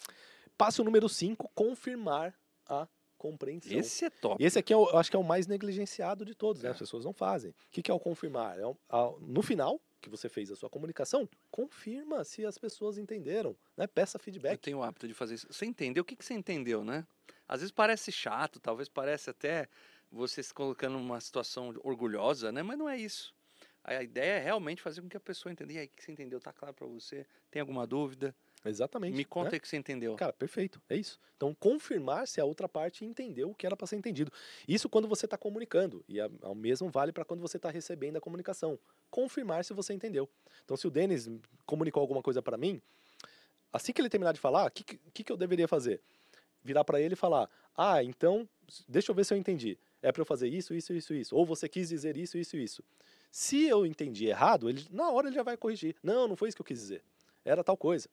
Passo 0.56 0.82
número 0.84 1.08
5, 1.08 1.48
confirmar 1.54 2.34
a 2.66 2.86
compreensão. 3.16 3.76
Esse 3.78 4.04
é 4.04 4.10
top. 4.10 4.42
Esse 4.44 4.58
aqui 4.58 4.72
é 4.72 4.76
o- 4.76 4.88
eu 4.90 4.98
acho 4.98 5.10
que 5.10 5.16
é 5.16 5.18
o 5.18 5.24
mais 5.24 5.46
negligenciado 5.46 6.24
de 6.24 6.34
todos, 6.34 6.62
né? 6.62 6.68
É. 6.68 6.72
As 6.72 6.78
pessoas 6.78 7.04
não 7.04 7.12
fazem. 7.12 7.50
O 7.50 7.54
que, 7.70 7.82
que 7.82 7.90
é 7.90 7.94
o 7.94 7.98
confirmar? 8.00 8.58
É 8.58 8.66
um- 8.66 8.76
a- 8.88 9.12
no 9.20 9.42
final 9.42 9.80
que 10.00 10.08
você 10.08 10.28
fez 10.28 10.50
a 10.50 10.56
sua 10.56 10.70
comunicação, 10.70 11.28
confirma 11.50 12.22
se 12.24 12.44
as 12.46 12.56
pessoas 12.58 12.98
entenderam, 12.98 13.56
né? 13.76 13.86
Peça 13.86 14.16
Eu 14.18 14.22
feedback. 14.22 14.60
tenho 14.60 14.78
o 14.78 14.82
hábito 14.82 15.08
de 15.08 15.14
fazer 15.14 15.34
isso. 15.34 15.46
Você 15.50 15.64
entendeu? 15.66 16.02
O 16.02 16.04
que, 16.04 16.14
que 16.14 16.24
você 16.24 16.34
entendeu, 16.34 16.84
né? 16.84 17.04
Às 17.48 17.60
vezes 17.60 17.72
parece 17.72 18.12
chato, 18.12 18.60
talvez 18.60 18.88
parece 18.88 19.30
até 19.30 19.68
você 20.10 20.42
se 20.42 20.52
colocando 20.54 20.98
numa 20.98 21.20
situação 21.20 21.74
orgulhosa, 21.82 22.52
né? 22.52 22.62
Mas 22.62 22.78
não 22.78 22.88
é 22.88 22.96
isso. 22.96 23.34
A 23.84 24.02
ideia 24.02 24.32
é 24.32 24.38
realmente 24.38 24.82
fazer 24.82 25.00
com 25.00 25.08
que 25.08 25.16
a 25.16 25.20
pessoa 25.20 25.52
entenda. 25.52 25.72
E 25.72 25.78
aí, 25.78 25.86
o 25.86 25.88
que 25.88 26.04
você 26.04 26.12
entendeu? 26.12 26.40
Tá 26.40 26.52
claro 26.52 26.74
para 26.74 26.86
você? 26.86 27.24
Tem 27.50 27.60
alguma 27.60 27.86
dúvida? 27.86 28.34
Exatamente. 28.64 29.16
Me 29.16 29.24
conta 29.24 29.50
né? 29.50 29.54
aí 29.54 29.60
que 29.60 29.68
você 29.68 29.76
entendeu. 29.76 30.14
Cara, 30.16 30.32
perfeito. 30.32 30.80
É 30.88 30.96
isso. 30.96 31.18
Então, 31.36 31.54
confirmar 31.54 32.26
se 32.26 32.40
a 32.40 32.44
outra 32.44 32.68
parte 32.68 33.04
entendeu 33.04 33.50
o 33.50 33.54
que 33.54 33.64
era 33.64 33.76
para 33.76 33.86
ser 33.86 33.96
entendido. 33.96 34.32
Isso 34.66 34.88
quando 34.88 35.06
você 35.06 35.26
está 35.26 35.38
comunicando. 35.38 36.04
E 36.08 36.18
ao 36.20 36.54
mesmo 36.54 36.90
vale 36.90 37.12
para 37.12 37.24
quando 37.24 37.40
você 37.40 37.56
está 37.56 37.70
recebendo 37.70 38.16
a 38.16 38.20
comunicação. 38.20 38.78
Confirmar 39.10 39.64
se 39.64 39.72
você 39.72 39.92
entendeu. 39.92 40.28
Então, 40.64 40.76
se 40.76 40.86
o 40.86 40.90
Denis 40.90 41.28
comunicou 41.64 42.00
alguma 42.00 42.22
coisa 42.22 42.42
para 42.42 42.56
mim, 42.56 42.82
assim 43.72 43.92
que 43.92 44.00
ele 44.00 44.08
terminar 44.08 44.32
de 44.32 44.40
falar, 44.40 44.66
o 44.66 44.70
que, 44.70 44.84
que, 44.84 45.24
que 45.24 45.32
eu 45.32 45.36
deveria 45.36 45.68
fazer? 45.68 46.00
Virar 46.62 46.84
para 46.84 47.00
ele 47.00 47.14
e 47.14 47.16
falar: 47.16 47.48
Ah, 47.76 48.02
então, 48.02 48.48
deixa 48.88 49.12
eu 49.12 49.14
ver 49.14 49.24
se 49.24 49.32
eu 49.32 49.38
entendi. 49.38 49.78
É 50.02 50.12
para 50.12 50.22
eu 50.22 50.26
fazer 50.26 50.48
isso, 50.48 50.74
isso, 50.74 50.92
isso, 50.92 51.14
isso. 51.14 51.36
Ou 51.36 51.46
você 51.46 51.68
quis 51.68 51.88
dizer 51.88 52.16
isso, 52.16 52.36
isso, 52.36 52.56
isso. 52.56 52.82
Se 53.38 53.68
eu 53.68 53.86
entendi 53.86 54.26
errado, 54.26 54.68
ele, 54.68 54.84
na 54.90 55.12
hora 55.12 55.28
ele 55.28 55.36
já 55.36 55.44
vai 55.44 55.56
corrigir. 55.56 55.94
Não, 56.02 56.26
não 56.26 56.34
foi 56.34 56.48
isso 56.48 56.56
que 56.56 56.60
eu 56.60 56.66
quis 56.66 56.80
dizer. 56.80 57.04
Era 57.44 57.62
tal 57.62 57.76
coisa. 57.76 58.08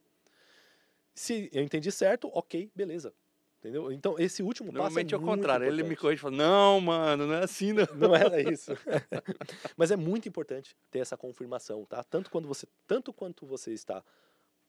Se 1.15 1.49
eu 1.51 1.63
entendi 1.63 1.91
certo, 1.91 2.29
ok, 2.31 2.69
beleza. 2.75 3.11
Entendeu? 3.57 3.91
Então, 3.91 4.19
esse 4.19 4.43
último 4.43 4.67
passo 4.67 4.77
Normalmente 4.77 5.15
é 5.15 5.17
é 5.17 5.19
o 5.19 5.21
contrário. 5.23 5.65
Ele 5.65 5.77
me 5.77 5.93
importante. 5.93 5.99
corrige 5.99 6.19
e 6.19 6.21
fala: 6.21 6.35
Não, 6.35 6.79
mano, 6.79 7.25
não 7.25 7.33
é 7.33 7.43
assim, 7.43 7.73
não. 7.73 7.87
Não 7.95 8.13
era 8.15 8.39
isso. 8.39 8.71
Mas 9.75 9.89
é 9.89 9.95
muito 9.95 10.29
importante 10.29 10.77
ter 10.91 10.99
essa 10.99 11.17
confirmação, 11.17 11.85
tá? 11.85 12.03
Tanto 12.03 12.29
quando 12.29 12.47
você, 12.47 12.67
tanto 12.85 13.11
quanto 13.11 13.47
você 13.47 13.73
está 13.73 14.05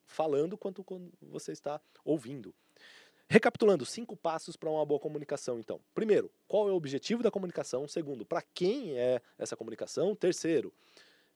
falando, 0.07 0.57
quanto 0.57 0.83
quando 0.83 1.13
você 1.21 1.53
está 1.53 1.79
ouvindo. 2.03 2.55
Recapitulando, 3.29 3.85
cinco 3.85 4.17
passos 4.17 4.57
para 4.57 4.71
uma 4.71 4.85
boa 4.87 5.01
comunicação, 5.01 5.59
então. 5.59 5.81
Primeiro, 5.95 6.31
qual 6.47 6.69
é 6.69 6.73
o 6.73 6.77
objetivo 6.77 7.23
da 7.23 7.31
comunicação? 7.31 7.89
Segundo, 7.89 8.25
para 8.25 8.41
quem 8.41 8.97
é 8.97 9.21
essa 9.37 9.57
comunicação? 9.57 10.15
Terceiro, 10.15 10.73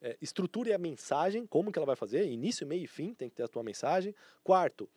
é, 0.01 0.17
estruture 0.21 0.71
a 0.71 0.77
mensagem, 0.77 1.45
como 1.45 1.71
que 1.71 1.77
ela 1.77 1.85
vai 1.85 1.97
fazer, 1.97 2.25
início, 2.25 2.65
meio 2.65 2.83
e 2.83 2.87
fim, 2.87 3.13
tem 3.13 3.29
que 3.29 3.35
ter 3.35 3.43
a 3.43 3.47
tua 3.47 3.61
mensagem. 3.61 4.15
Quarto, 4.41 4.89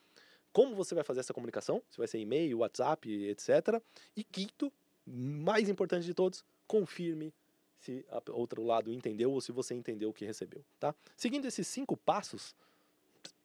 como 0.53 0.77
você 0.77 0.95
vai 0.95 1.03
fazer 1.03 1.19
essa 1.19 1.35
comunicação? 1.35 1.83
Se 1.91 1.99
vai 1.99 2.07
ser 2.07 2.21
e-mail, 2.21 2.59
WhatsApp, 2.59 3.11
etc. 3.27 3.83
E 4.17 4.23
quinto, 4.23 4.73
mais 5.05 5.69
importante 5.69 6.07
de 6.07 6.15
todos, 6.15 6.45
confirme 6.67 7.35
se 7.77 8.07
o 8.29 8.33
outro 8.33 8.63
lado 8.63 8.93
entendeu 8.93 9.33
ou 9.33 9.41
se 9.41 9.51
você 9.51 9.75
entendeu 9.75 10.11
o 10.11 10.13
que 10.13 10.25
recebeu, 10.25 10.65
tá? 10.79 10.95
Seguindo 11.17 11.45
esses 11.47 11.67
cinco 11.67 11.97
passos, 11.97 12.55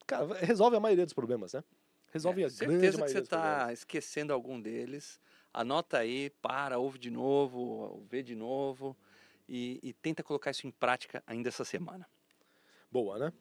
cara, 0.08 0.36
resolve 0.36 0.78
a 0.78 0.80
maioria 0.80 1.04
dos 1.04 1.14
problemas, 1.14 1.54
né? 1.54 1.64
Resolve 2.12 2.41
É, 2.41 2.45
a 2.45 2.49
grande 2.49 2.57
certeza 2.57 2.97
que 2.97 2.99
maioria 2.99 3.20
você 3.20 3.24
está 3.24 3.74
esquecendo 3.74 4.34
algum 4.34 4.60
deles. 4.60 5.20
Anota 5.53 5.97
aí, 5.97 6.30
para, 6.41 6.78
ouve 6.78 6.99
de 6.99 7.10
novo, 7.10 8.05
vê 8.10 8.22
de 8.22 8.36
novo 8.36 8.95
e, 9.47 9.80
e 9.82 9.93
tenta 9.93 10.24
colocar 10.24 10.51
isso 10.51 10.68
em 10.68 10.72
prática 10.72 11.24
ainda 11.26 11.49
essa 11.49 11.66
semana. 11.66 12.07
Boa, 12.91 13.18
né? 13.18 13.34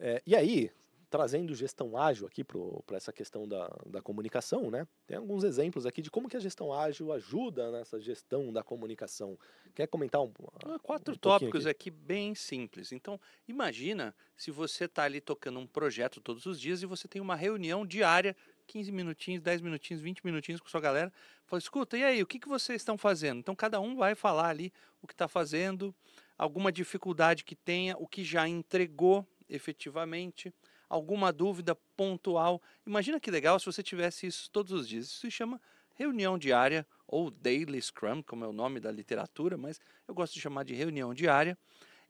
É, 0.00 0.22
e 0.26 0.34
aí, 0.36 0.70
trazendo 1.10 1.54
gestão 1.54 1.96
ágil 1.96 2.26
aqui 2.26 2.44
para 2.44 2.96
essa 2.96 3.12
questão 3.12 3.48
da, 3.48 3.68
da 3.86 4.02
comunicação, 4.02 4.70
né? 4.70 4.86
Tem 5.06 5.16
alguns 5.16 5.42
exemplos 5.42 5.86
aqui 5.86 6.02
de 6.02 6.10
como 6.10 6.28
que 6.28 6.36
a 6.36 6.40
gestão 6.40 6.72
ágil 6.72 7.12
ajuda 7.12 7.70
nessa 7.70 7.98
gestão 7.98 8.52
da 8.52 8.62
comunicação. 8.62 9.38
Quer 9.74 9.86
comentar 9.86 10.20
um, 10.20 10.32
Ah, 10.66 10.78
Quatro 10.78 11.14
um 11.14 11.16
tópicos 11.16 11.66
aqui? 11.66 11.88
aqui 11.88 11.90
bem 11.90 12.34
simples. 12.34 12.92
Então, 12.92 13.18
imagina 13.46 14.14
se 14.36 14.50
você 14.50 14.84
está 14.84 15.04
ali 15.04 15.20
tocando 15.20 15.58
um 15.58 15.66
projeto 15.66 16.20
todos 16.20 16.44
os 16.44 16.60
dias 16.60 16.82
e 16.82 16.86
você 16.86 17.08
tem 17.08 17.22
uma 17.22 17.34
reunião 17.36 17.86
diária, 17.86 18.36
15 18.66 18.92
minutinhos, 18.92 19.42
10 19.42 19.62
minutinhos, 19.62 20.02
20 20.02 20.24
minutinhos 20.24 20.60
com 20.60 20.68
sua 20.68 20.80
galera. 20.80 21.10
Fala, 21.46 21.58
escuta, 21.58 21.96
e 21.96 22.04
aí, 22.04 22.22
o 22.22 22.26
que, 22.26 22.38
que 22.38 22.48
vocês 22.48 22.82
estão 22.82 22.98
fazendo? 22.98 23.38
Então, 23.38 23.56
cada 23.56 23.80
um 23.80 23.96
vai 23.96 24.14
falar 24.14 24.48
ali 24.48 24.70
o 25.00 25.06
que 25.06 25.14
está 25.14 25.26
fazendo, 25.26 25.94
alguma 26.36 26.70
dificuldade 26.70 27.44
que 27.44 27.54
tenha, 27.56 27.96
o 27.96 28.06
que 28.06 28.22
já 28.22 28.46
entregou 28.46 29.26
efetivamente, 29.48 30.52
alguma 30.88 31.32
dúvida 31.32 31.74
pontual. 31.96 32.62
Imagina 32.86 33.20
que 33.20 33.30
legal 33.30 33.58
se 33.58 33.66
você 33.66 33.82
tivesse 33.82 34.26
isso 34.26 34.50
todos 34.50 34.72
os 34.72 34.88
dias. 34.88 35.06
Isso 35.06 35.20
se 35.20 35.30
chama 35.30 35.60
reunião 35.94 36.38
diária 36.38 36.86
ou 37.06 37.30
daily 37.30 37.80
scrum, 37.80 38.22
como 38.22 38.44
é 38.44 38.48
o 38.48 38.52
nome 38.52 38.80
da 38.80 38.90
literatura, 38.90 39.56
mas 39.56 39.80
eu 40.06 40.14
gosto 40.14 40.34
de 40.34 40.40
chamar 40.40 40.64
de 40.64 40.74
reunião 40.74 41.12
diária. 41.12 41.58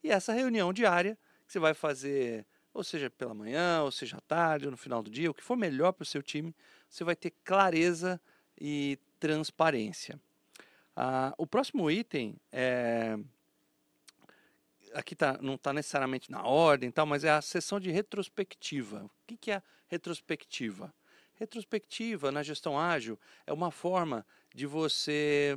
E 0.03 0.11
essa 0.11 0.33
reunião 0.33 0.73
diária 0.73 1.19
que 1.47 1.53
você 1.53 1.59
vai 1.59 1.75
fazer, 1.75 2.47
ou 2.75 2.85
seja, 2.85 3.09
pela 3.09 3.35
manhã, 3.35 3.83
ou 3.83 3.91
seja, 3.91 4.19
à 4.19 4.21
tarde, 4.21 4.67
ou 4.67 4.71
no 4.71 4.77
final 4.77 5.03
do 5.03 5.11
dia, 5.11 5.31
o 5.31 5.35
que 5.35 5.43
for 5.43 5.57
melhor 5.57 5.93
para 5.93 6.03
o 6.03 6.07
seu 6.07 6.23
time, 6.23 6.55
você 6.89 7.03
vai 7.03 7.17
ter 7.17 7.31
clareza 7.45 8.21
e 8.61 8.99
transparência. 9.19 10.21
Ah, 10.95 11.35
o 11.39 11.47
próximo 11.47 11.91
item 11.91 12.37
é 12.53 13.19
aqui 14.95 15.15
tá, 15.15 15.39
não 15.41 15.55
está 15.55 15.73
necessariamente 15.73 16.31
na 16.31 16.43
ordem, 16.43 16.91
tal, 16.91 17.07
mas 17.07 17.25
é 17.25 17.31
a 17.31 17.43
sessão 17.43 17.79
de 17.79 17.91
retrospectiva. 17.91 19.05
O 19.05 19.11
que, 19.27 19.37
que 19.37 19.51
é 19.51 19.63
retrospectiva? 19.89 20.93
Retrospectiva 21.35 22.33
na 22.33 22.43
gestão 22.43 22.79
ágil 22.79 23.19
é 23.47 23.53
uma 23.53 23.71
forma 23.71 24.27
de 24.55 24.67
você 24.67 25.57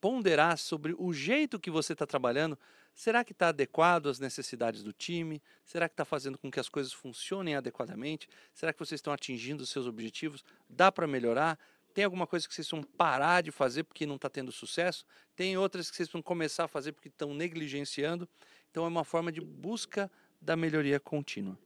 ponderar 0.00 0.56
sobre 0.56 0.94
o 0.98 1.12
jeito 1.12 1.58
que 1.58 1.70
você 1.70 1.92
está 1.92 2.06
trabalhando. 2.06 2.58
Será 2.94 3.22
que 3.22 3.32
está 3.32 3.48
adequado 3.48 4.08
às 4.08 4.18
necessidades 4.18 4.82
do 4.82 4.92
time? 4.92 5.42
Será 5.64 5.88
que 5.88 5.92
está 5.92 6.04
fazendo 6.04 6.38
com 6.38 6.50
que 6.50 6.58
as 6.58 6.68
coisas 6.68 6.92
funcionem 6.92 7.54
adequadamente? 7.54 8.28
Será 8.52 8.72
que 8.72 8.78
vocês 8.78 8.98
estão 8.98 9.12
atingindo 9.12 9.62
os 9.62 9.70
seus 9.70 9.86
objetivos? 9.86 10.42
Dá 10.68 10.90
para 10.90 11.06
melhorar? 11.06 11.58
Tem 11.94 12.04
alguma 12.04 12.26
coisa 12.26 12.46
que 12.46 12.54
vocês 12.54 12.68
vão 12.70 12.82
parar 12.82 13.42
de 13.42 13.50
fazer 13.50 13.84
porque 13.84 14.06
não 14.06 14.16
está 14.16 14.28
tendo 14.28 14.52
sucesso? 14.52 15.04
Tem 15.34 15.56
outras 15.56 15.90
que 15.90 15.96
vocês 15.96 16.08
vão 16.08 16.22
começar 16.22 16.64
a 16.64 16.68
fazer 16.68 16.92
porque 16.92 17.08
estão 17.08 17.34
negligenciando? 17.34 18.28
Então 18.70 18.84
é 18.84 18.88
uma 18.88 19.04
forma 19.04 19.32
de 19.32 19.40
busca 19.40 20.10
da 20.40 20.56
melhoria 20.56 21.00
contínua. 21.00 21.58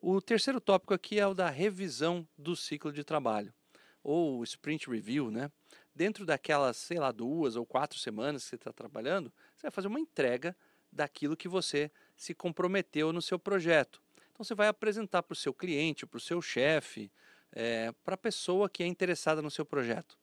O 0.00 0.20
terceiro 0.20 0.60
tópico 0.60 0.92
aqui 0.92 1.18
é 1.18 1.26
o 1.26 1.34
da 1.34 1.48
revisão 1.48 2.26
do 2.36 2.56
ciclo 2.56 2.92
de 2.92 3.04
trabalho, 3.04 3.54
ou 4.02 4.42
sprint 4.42 4.90
review, 4.90 5.30
né? 5.30 5.50
Dentro 5.94 6.26
daquelas, 6.26 6.76
sei 6.76 6.98
lá, 6.98 7.12
duas 7.12 7.54
ou 7.54 7.64
quatro 7.64 7.98
semanas 7.98 8.42
que 8.42 8.48
você 8.50 8.56
está 8.56 8.72
trabalhando, 8.72 9.32
você 9.54 9.62
vai 9.62 9.70
fazer 9.70 9.88
uma 9.88 10.00
entrega 10.00 10.56
daquilo 10.90 11.36
que 11.36 11.48
você 11.48 11.90
se 12.16 12.34
comprometeu 12.34 13.12
no 13.12 13.22
seu 13.22 13.38
projeto. 13.38 14.02
Então 14.32 14.44
você 14.44 14.54
vai 14.54 14.68
apresentar 14.68 15.22
para 15.22 15.34
o 15.34 15.36
seu 15.36 15.54
cliente, 15.54 16.06
para 16.06 16.16
o 16.16 16.20
seu 16.20 16.42
chefe, 16.42 17.10
é, 17.52 17.92
para 18.04 18.14
a 18.14 18.18
pessoa 18.18 18.68
que 18.68 18.82
é 18.82 18.86
interessada 18.86 19.40
no 19.40 19.50
seu 19.50 19.64
projeto. 19.64 20.18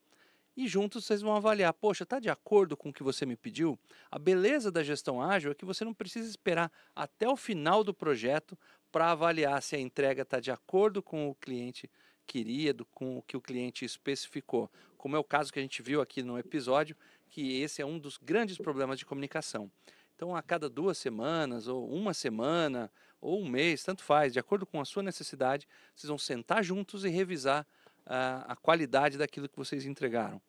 E 0.60 0.68
juntos 0.68 1.06
vocês 1.06 1.22
vão 1.22 1.34
avaliar, 1.38 1.72
poxa, 1.72 2.04
está 2.04 2.20
de 2.20 2.30
acordo 2.30 2.76
com 2.76 2.90
o 2.90 2.94
que 2.94 3.02
você 3.02 3.26
me 3.26 3.38
pediu? 3.38 3.80
A 4.12 4.20
beleza 4.20 4.70
da 4.70 4.84
gestão 4.84 5.22
ágil 5.22 5.54
é 5.54 5.56
que 5.56 5.64
você 5.64 5.86
não 5.86 5.94
precisa 5.94 6.30
esperar 6.30 6.70
até 6.94 7.30
o 7.30 7.38
final 7.38 7.82
do 7.82 7.94
projeto 7.94 8.60
para 8.92 9.10
avaliar 9.10 9.62
se 9.62 9.78
a 9.78 9.80
entrega 9.80 10.24
está 10.24 10.38
de 10.38 10.52
acordo 10.52 11.02
com 11.02 11.30
o 11.30 11.36
cliente 11.36 11.90
queria, 12.28 12.74
do- 12.74 12.84
com 12.88 13.20
o 13.20 13.22
que 13.22 13.38
o 13.38 13.42
cliente 13.42 13.86
especificou. 13.86 14.70
Como 14.98 15.16
é 15.16 15.20
o 15.20 15.24
caso 15.24 15.54
que 15.54 15.60
a 15.60 15.62
gente 15.62 15.82
viu 15.82 16.02
aqui 16.02 16.22
no 16.22 16.38
episódio, 16.38 16.94
que 17.30 17.62
esse 17.62 17.82
é 17.82 17.86
um 17.86 17.98
dos 17.98 18.18
grandes 18.18 18.58
problemas 18.58 19.00
de 19.00 19.06
comunicação. 19.06 19.72
Então, 20.14 20.36
a 20.36 20.42
cada 20.42 20.70
duas 20.70 20.98
semanas, 20.98 21.70
ou 21.70 21.90
uma 21.90 22.14
semana, 22.14 22.92
ou 23.22 23.40
um 23.40 23.48
mês, 23.48 23.82
tanto 23.82 24.04
faz, 24.04 24.34
de 24.34 24.40
acordo 24.40 24.66
com 24.66 24.82
a 24.82 24.86
sua 24.86 25.04
necessidade, 25.04 25.66
vocês 25.96 26.10
vão 26.10 26.18
sentar 26.18 26.62
juntos 26.66 27.06
e 27.06 27.08
revisar 27.10 27.66
ah, 28.06 28.44
a 28.46 28.56
qualidade 28.58 29.18
daquilo 29.18 29.48
que 29.48 29.56
vocês 29.56 29.86
entregaram. 29.86 30.42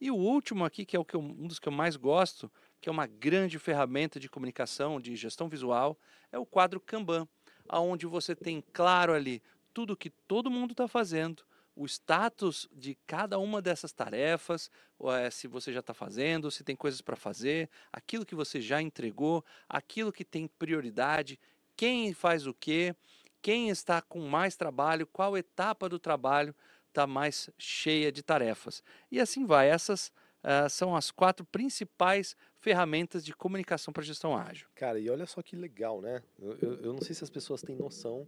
E 0.00 0.10
o 0.10 0.16
último 0.16 0.64
aqui, 0.64 0.84
que 0.86 0.96
é 0.96 1.04
que 1.04 1.16
eu- 1.16 1.20
um 1.20 1.46
dos 1.46 1.58
que 1.58 1.68
eu 1.68 1.72
mais 1.72 1.96
gosto, 1.96 2.50
que 2.80 2.88
é 2.88 2.92
uma 2.92 3.06
grande 3.06 3.58
ferramenta 3.58 4.20
de 4.20 4.28
comunicação, 4.28 5.00
de 5.00 5.16
gestão 5.16 5.48
visual, 5.48 5.98
é 6.30 6.38
o 6.38 6.46
quadro 6.46 6.80
Kanban, 6.80 7.26
aonde 7.68 8.06
você 8.06 8.34
tem 8.34 8.62
claro 8.72 9.12
ali 9.12 9.42
tudo 9.74 9.96
que 9.96 10.10
todo 10.10 10.50
mundo 10.50 10.72
está 10.72 10.86
fazendo, 10.88 11.44
o 11.74 11.86
status 11.86 12.68
de 12.72 12.96
cada 13.06 13.38
uma 13.38 13.62
dessas 13.62 13.92
tarefas, 13.92 14.70
eh, 15.04 15.30
se 15.30 15.46
você 15.46 15.72
já 15.72 15.80
está 15.80 15.94
fazendo, 15.94 16.50
se 16.50 16.64
tem 16.64 16.74
coisas 16.74 17.00
para 17.00 17.14
fazer, 17.16 17.70
aquilo 17.92 18.26
que 18.26 18.34
você 18.34 18.60
já 18.60 18.82
entregou, 18.82 19.44
aquilo 19.68 20.12
que 20.12 20.24
tem 20.24 20.48
prioridade, 20.48 21.38
quem 21.76 22.12
faz 22.12 22.46
o 22.46 22.54
quê, 22.54 22.94
quem 23.40 23.68
está 23.68 24.02
com 24.02 24.20
mais 24.28 24.56
trabalho, 24.56 25.06
qual 25.06 25.36
etapa 25.36 25.88
do 25.88 25.98
trabalho 25.98 26.54
está 26.98 27.06
mais 27.06 27.48
cheia 27.56 28.10
de 28.10 28.22
tarefas. 28.22 28.82
E 29.10 29.20
assim 29.20 29.46
vai. 29.46 29.68
Essas 29.70 30.10
ah, 30.42 30.68
são 30.68 30.96
as 30.96 31.10
quatro 31.10 31.44
principais 31.46 32.36
ferramentas 32.60 33.24
de 33.24 33.34
comunicação 33.34 33.92
para 33.92 34.02
gestão 34.02 34.36
ágil. 34.36 34.66
Cara, 34.74 34.98
e 34.98 35.08
olha 35.08 35.26
só 35.26 35.40
que 35.40 35.54
legal, 35.54 36.00
né? 36.00 36.22
Eu, 36.38 36.58
eu, 36.60 36.74
eu 36.82 36.92
não 36.92 37.00
sei 37.00 37.14
se 37.14 37.22
as 37.22 37.30
pessoas 37.30 37.62
têm 37.62 37.76
noção 37.76 38.26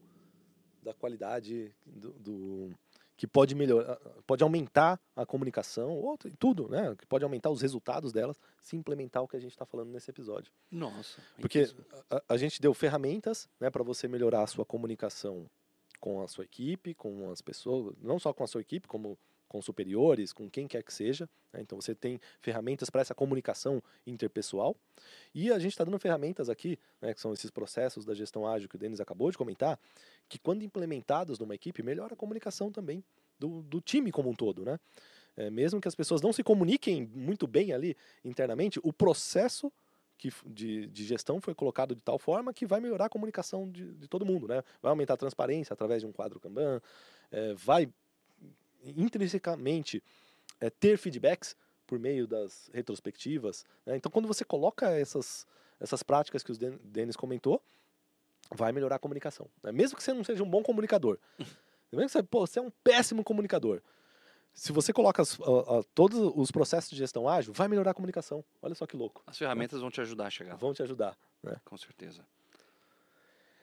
da 0.83 0.95
qualidade 0.95 1.75
do, 1.85 2.13
do- 2.13 2.75
que 3.17 3.27
pode 3.27 3.55
melhorar, 3.55 3.97
pode 4.27 4.43
aumentar 4.43 4.99
a 5.15 5.27
comunicação, 5.27 5.91
ou 5.91 6.17
tudo, 6.39 6.69
né? 6.71 6.95
Que 6.97 7.07
pode 7.07 7.23
aumentar 7.23 7.51
os 7.51 7.61
resultados 7.61 8.13
delas 8.13 8.39
se 8.63 8.77
implementar 8.77 9.23
o 9.23 9.29
que 9.29 9.37
a 9.37 9.41
gente 9.41 9.51
está 9.53 9.67
falando 9.67 9.91
nesse 9.91 10.11
episódio. 10.11 10.51
Nossa. 10.71 11.21
Porque 11.39 11.69
a, 12.09 12.23
a 12.31 12.37
gente 12.39 12.63
deu 12.63 12.73
ferramentas, 12.73 13.47
né, 13.61 13.69
para 13.69 13.83
você 13.83 14.09
melhorar 14.09 14.43
a 14.45 14.47
sua 14.47 14.65
comunicação 14.65 15.51
com 16.01 16.23
a 16.23 16.29
sua 16.29 16.45
equipe, 16.45 16.95
com 16.95 17.31
as 17.31 17.41
pessoas, 17.41 17.95
não 18.01 18.19
só 18.19 18.33
com 18.33 18.43
a 18.43 18.47
sua 18.47 18.61
equipe, 18.61 18.89
como 18.89 19.19
com 19.51 19.61
superiores, 19.61 20.33
com 20.33 20.49
quem 20.49 20.69
quer 20.69 20.81
que 20.85 20.95
seja. 20.95 21.29
né? 21.53 21.61
Então 21.61 21.81
você 21.81 21.93
tem 21.93 22.21
ferramentas 22.41 22.89
para 22.89 23.01
essa 23.01 23.17
comunicação 23.17 23.83
interpessoal. 24.07 24.77
E 25.35 25.51
a 25.51 25.59
gente 25.59 25.73
está 25.73 25.83
dando 25.83 25.99
ferramentas 25.99 26.49
aqui, 26.49 26.79
né, 27.01 27.13
que 27.13 27.21
são 27.21 27.33
esses 27.33 27.51
processos 27.51 28.05
da 28.05 28.15
gestão 28.15 28.47
ágil 28.47 28.69
que 28.69 28.77
o 28.77 28.79
Denis 28.79 29.01
acabou 29.01 29.29
de 29.29 29.37
comentar, 29.37 29.77
que 30.29 30.39
quando 30.39 30.63
implementados 30.63 31.37
numa 31.41 31.55
equipe, 31.55 31.83
melhora 31.83 32.15
a 32.15 32.17
comunicação 32.17 32.71
também 32.71 33.03
do, 33.41 33.63
do 33.63 33.81
time 33.81 34.13
como 34.13 34.31
um 34.31 34.35
todo. 34.35 34.65
Né? 34.65 34.79
É, 35.37 35.51
mesmo 35.51 35.81
que 35.81 35.89
as 35.89 35.97
pessoas 35.97 36.23
não 36.23 36.33
se 36.33 36.45
comuniquem 36.45 37.11
muito 37.13 37.49
bem 37.49 37.73
ali 37.73 37.97
internamente, 38.25 38.79
o 38.85 38.93
processo 38.93 39.73
que, 40.21 40.31
de, 40.45 40.87
de 40.89 41.05
gestão 41.05 41.41
foi 41.41 41.55
colocado 41.55 41.95
de 41.95 42.03
tal 42.03 42.19
forma 42.19 42.53
que 42.53 42.67
vai 42.67 42.79
melhorar 42.79 43.07
a 43.07 43.09
comunicação 43.09 43.67
de, 43.71 43.95
de 43.95 44.07
todo 44.07 44.27
mundo, 44.27 44.47
né? 44.47 44.63
Vai 44.83 44.91
aumentar 44.91 45.15
a 45.15 45.17
transparência 45.17 45.73
através 45.73 46.03
de 46.03 46.07
um 46.07 46.13
quadro 46.13 46.39
Kanban, 46.39 46.83
eh, 47.33 47.55
vai 47.55 47.89
intrinsecamente 48.85 50.03
eh, 50.61 50.69
ter 50.71 50.99
feedbacks 50.99 51.57
por 51.87 51.99
meio 51.99 52.27
das 52.27 52.71
retrospectivas. 52.75 53.65
né? 53.87 53.97
Então, 53.97 54.13
quando 54.13 54.29
você 54.29 54.45
coloca 54.45 54.91
essas, 54.91 55.47
essas 55.81 56.03
práticas 56.03 56.43
que 56.43 56.53
o 56.53 56.57
Den- 56.57 56.79
Denis 56.85 57.17
comentou, 57.17 57.63
vai 58.55 58.73
melhorar 58.73 58.97
a 58.97 58.99
comunicação. 58.99 59.49
né? 59.63 59.73
Mesmo 59.73 59.97
que 59.97 60.03
você 60.03 60.13
não 60.13 60.23
seja 60.23 60.43
um 60.43 60.51
bom 60.51 60.63
comunicador. 60.63 61.19
Mesmo 61.91 62.07
que 62.07 62.13
você, 62.13 62.23
pô, 62.23 62.47
você 62.47 62.59
é 62.59 62.63
um 62.63 62.71
péssimo 62.85 63.25
comunicador. 63.25 63.81
Se 64.53 64.73
você 64.73 64.93
coloca 64.93 65.23
as- 65.23 65.39
a- 65.41 65.79
a- 65.79 65.83
todos 65.95 66.19
os 66.37 66.51
processos 66.51 66.91
de 66.91 66.97
gestão 66.97 67.29
ágil, 67.29 67.53
vai 67.53 67.67
melhorar 67.69 67.93
a 67.93 67.95
comunicação. 67.95 68.45
Olha 68.61 68.75
só 68.75 68.87
que 68.87 68.97
louco. 68.97 69.23
As 69.27 69.39
ferramentas 69.39 69.81
vão 69.81 69.91
te 69.91 70.01
ajudar 70.01 70.27
a 70.27 70.31
chegar 70.31 70.53
lá, 70.53 70.57
Vão 70.59 70.75
te 70.75 70.83
ajudar. 70.83 71.17
com 71.65 71.77
certeza. 71.79 72.25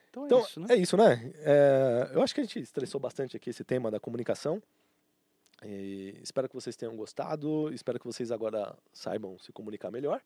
Então 0.10 0.24
é 0.24 0.26
Então, 0.26 0.40
isso, 0.42 0.60
né? 0.60 0.68
é 0.70 0.76
isso, 0.76 0.98
né? 0.98 1.32
É, 1.44 2.12
eu 2.14 2.22
acho 2.24 2.34
que 2.34 2.42
a 2.42 2.44
gente 2.44 2.60
estressou 2.60 3.00
bastante 3.00 3.38
aqui 3.38 3.50
esse 3.52 3.64
tema 3.64 3.92
da 3.92 4.00
comunicação. 4.00 4.62
E 5.64 6.18
espero 6.24 6.48
que 6.48 6.56
vocês 6.56 6.76
tenham 6.76 6.96
gostado. 6.96 7.72
Espero 7.74 8.00
que 8.00 8.06
vocês 8.06 8.32
agora 8.32 8.76
saibam 8.94 9.38
se 9.40 9.52
comunicar 9.52 9.92
melhor. 9.92 10.22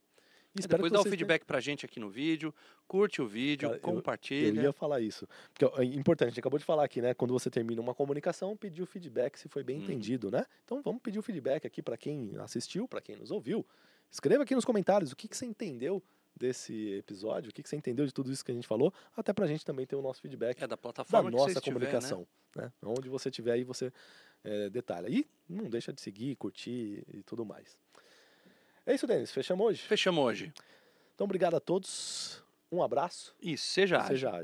E 0.57 0.67
depois 0.67 0.91
dá 0.91 0.99
o 0.99 1.03
feedback 1.05 1.45
pra 1.45 1.59
gente 1.61 1.85
aqui 1.85 1.99
no 1.99 2.09
vídeo, 2.09 2.53
curte 2.87 3.21
o 3.21 3.27
vídeo, 3.27 3.69
Cara, 3.69 3.79
eu- 3.81 3.89
Eu 3.89 3.95
compartilha. 3.95 4.61
ia 4.61 4.73
falar 4.73 4.99
isso. 4.99 5.27
Porque 5.53 5.81
é 5.81 5.85
importante, 5.85 6.27
a 6.27 6.31
gente 6.31 6.39
acabou 6.41 6.59
de 6.59 6.65
falar 6.65 6.83
aqui, 6.83 7.01
né? 7.01 7.13
Quando 7.13 7.31
você 7.31 7.49
termina 7.49 7.81
uma 7.81 7.95
comunicação, 7.95 8.55
pedir 8.57 8.81
o 8.81 8.85
feedback 8.85 9.37
se 9.39 9.47
foi 9.47 9.63
bem 9.63 9.77
Uhum. 9.77 9.83
entendido, 9.83 10.29
né? 10.29 10.45
Então 10.65 10.81
vamos 10.81 11.01
pedir 11.01 11.19
o 11.19 11.21
feedback 11.21 11.65
aqui 11.65 11.81
para 11.81 11.95
quem 11.95 12.33
assistiu, 12.39 12.87
para 12.87 12.99
quem 13.01 13.15
nos 13.15 13.31
ouviu. 13.31 13.65
Escreva 14.11 14.43
aqui 14.43 14.53
nos 14.53 14.65
comentários 14.65 15.11
o 15.13 15.15
que, 15.15 15.27
que 15.27 15.37
você 15.37 15.45
entendeu 15.45 16.03
desse 16.35 16.93
episódio, 16.95 17.49
o 17.49 17.53
que, 17.53 17.61
que 17.63 17.69
você 17.69 17.75
entendeu 17.77 18.05
de 18.05 18.13
tudo 18.13 18.31
isso 18.31 18.43
que 18.43 18.51
a 18.51 18.53
gente 18.55 18.67
falou, 18.67 18.93
até 19.15 19.31
pra 19.31 19.45
gente 19.47 19.63
também 19.65 19.85
ter 19.85 19.95
o 19.95 20.01
nosso 20.01 20.21
feedback 20.21 20.57
É 20.57 20.61
da 20.61 20.67
da 20.67 20.77
plataforma 20.77 21.29
que 21.29 21.35
nossa 21.37 21.51
estiver, 21.51 21.73
comunicação. 21.73 22.27
né? 22.55 22.63
Né? 22.63 22.71
Onde 22.83 23.07
você 23.09 23.29
estiver 23.29 23.53
aí, 23.53 23.63
você 23.63 23.91
eh, 24.43 24.69
detalha. 24.69 25.07
E 25.07 25.25
não 25.47 25.69
deixa 25.69 25.93
de 25.93 26.01
seguir, 26.01 26.35
curtir 26.35 27.03
e 27.13 27.21
tudo 27.23 27.45
mais. 27.45 27.77
É 28.91 28.95
isso, 28.95 29.07
Denis. 29.07 29.31
Fechamos 29.31 29.65
hoje? 29.65 29.81
Fechamos 29.83 30.21
hoje. 30.21 30.53
Então, 31.15 31.23
obrigado 31.23 31.55
a 31.55 31.61
todos. 31.61 32.43
Um 32.69 32.83
abraço. 32.83 33.33
E 33.41 33.57
seja 33.57 33.95
ágil. 33.99 34.07
seja 34.09 34.29
ágil. 34.31 34.39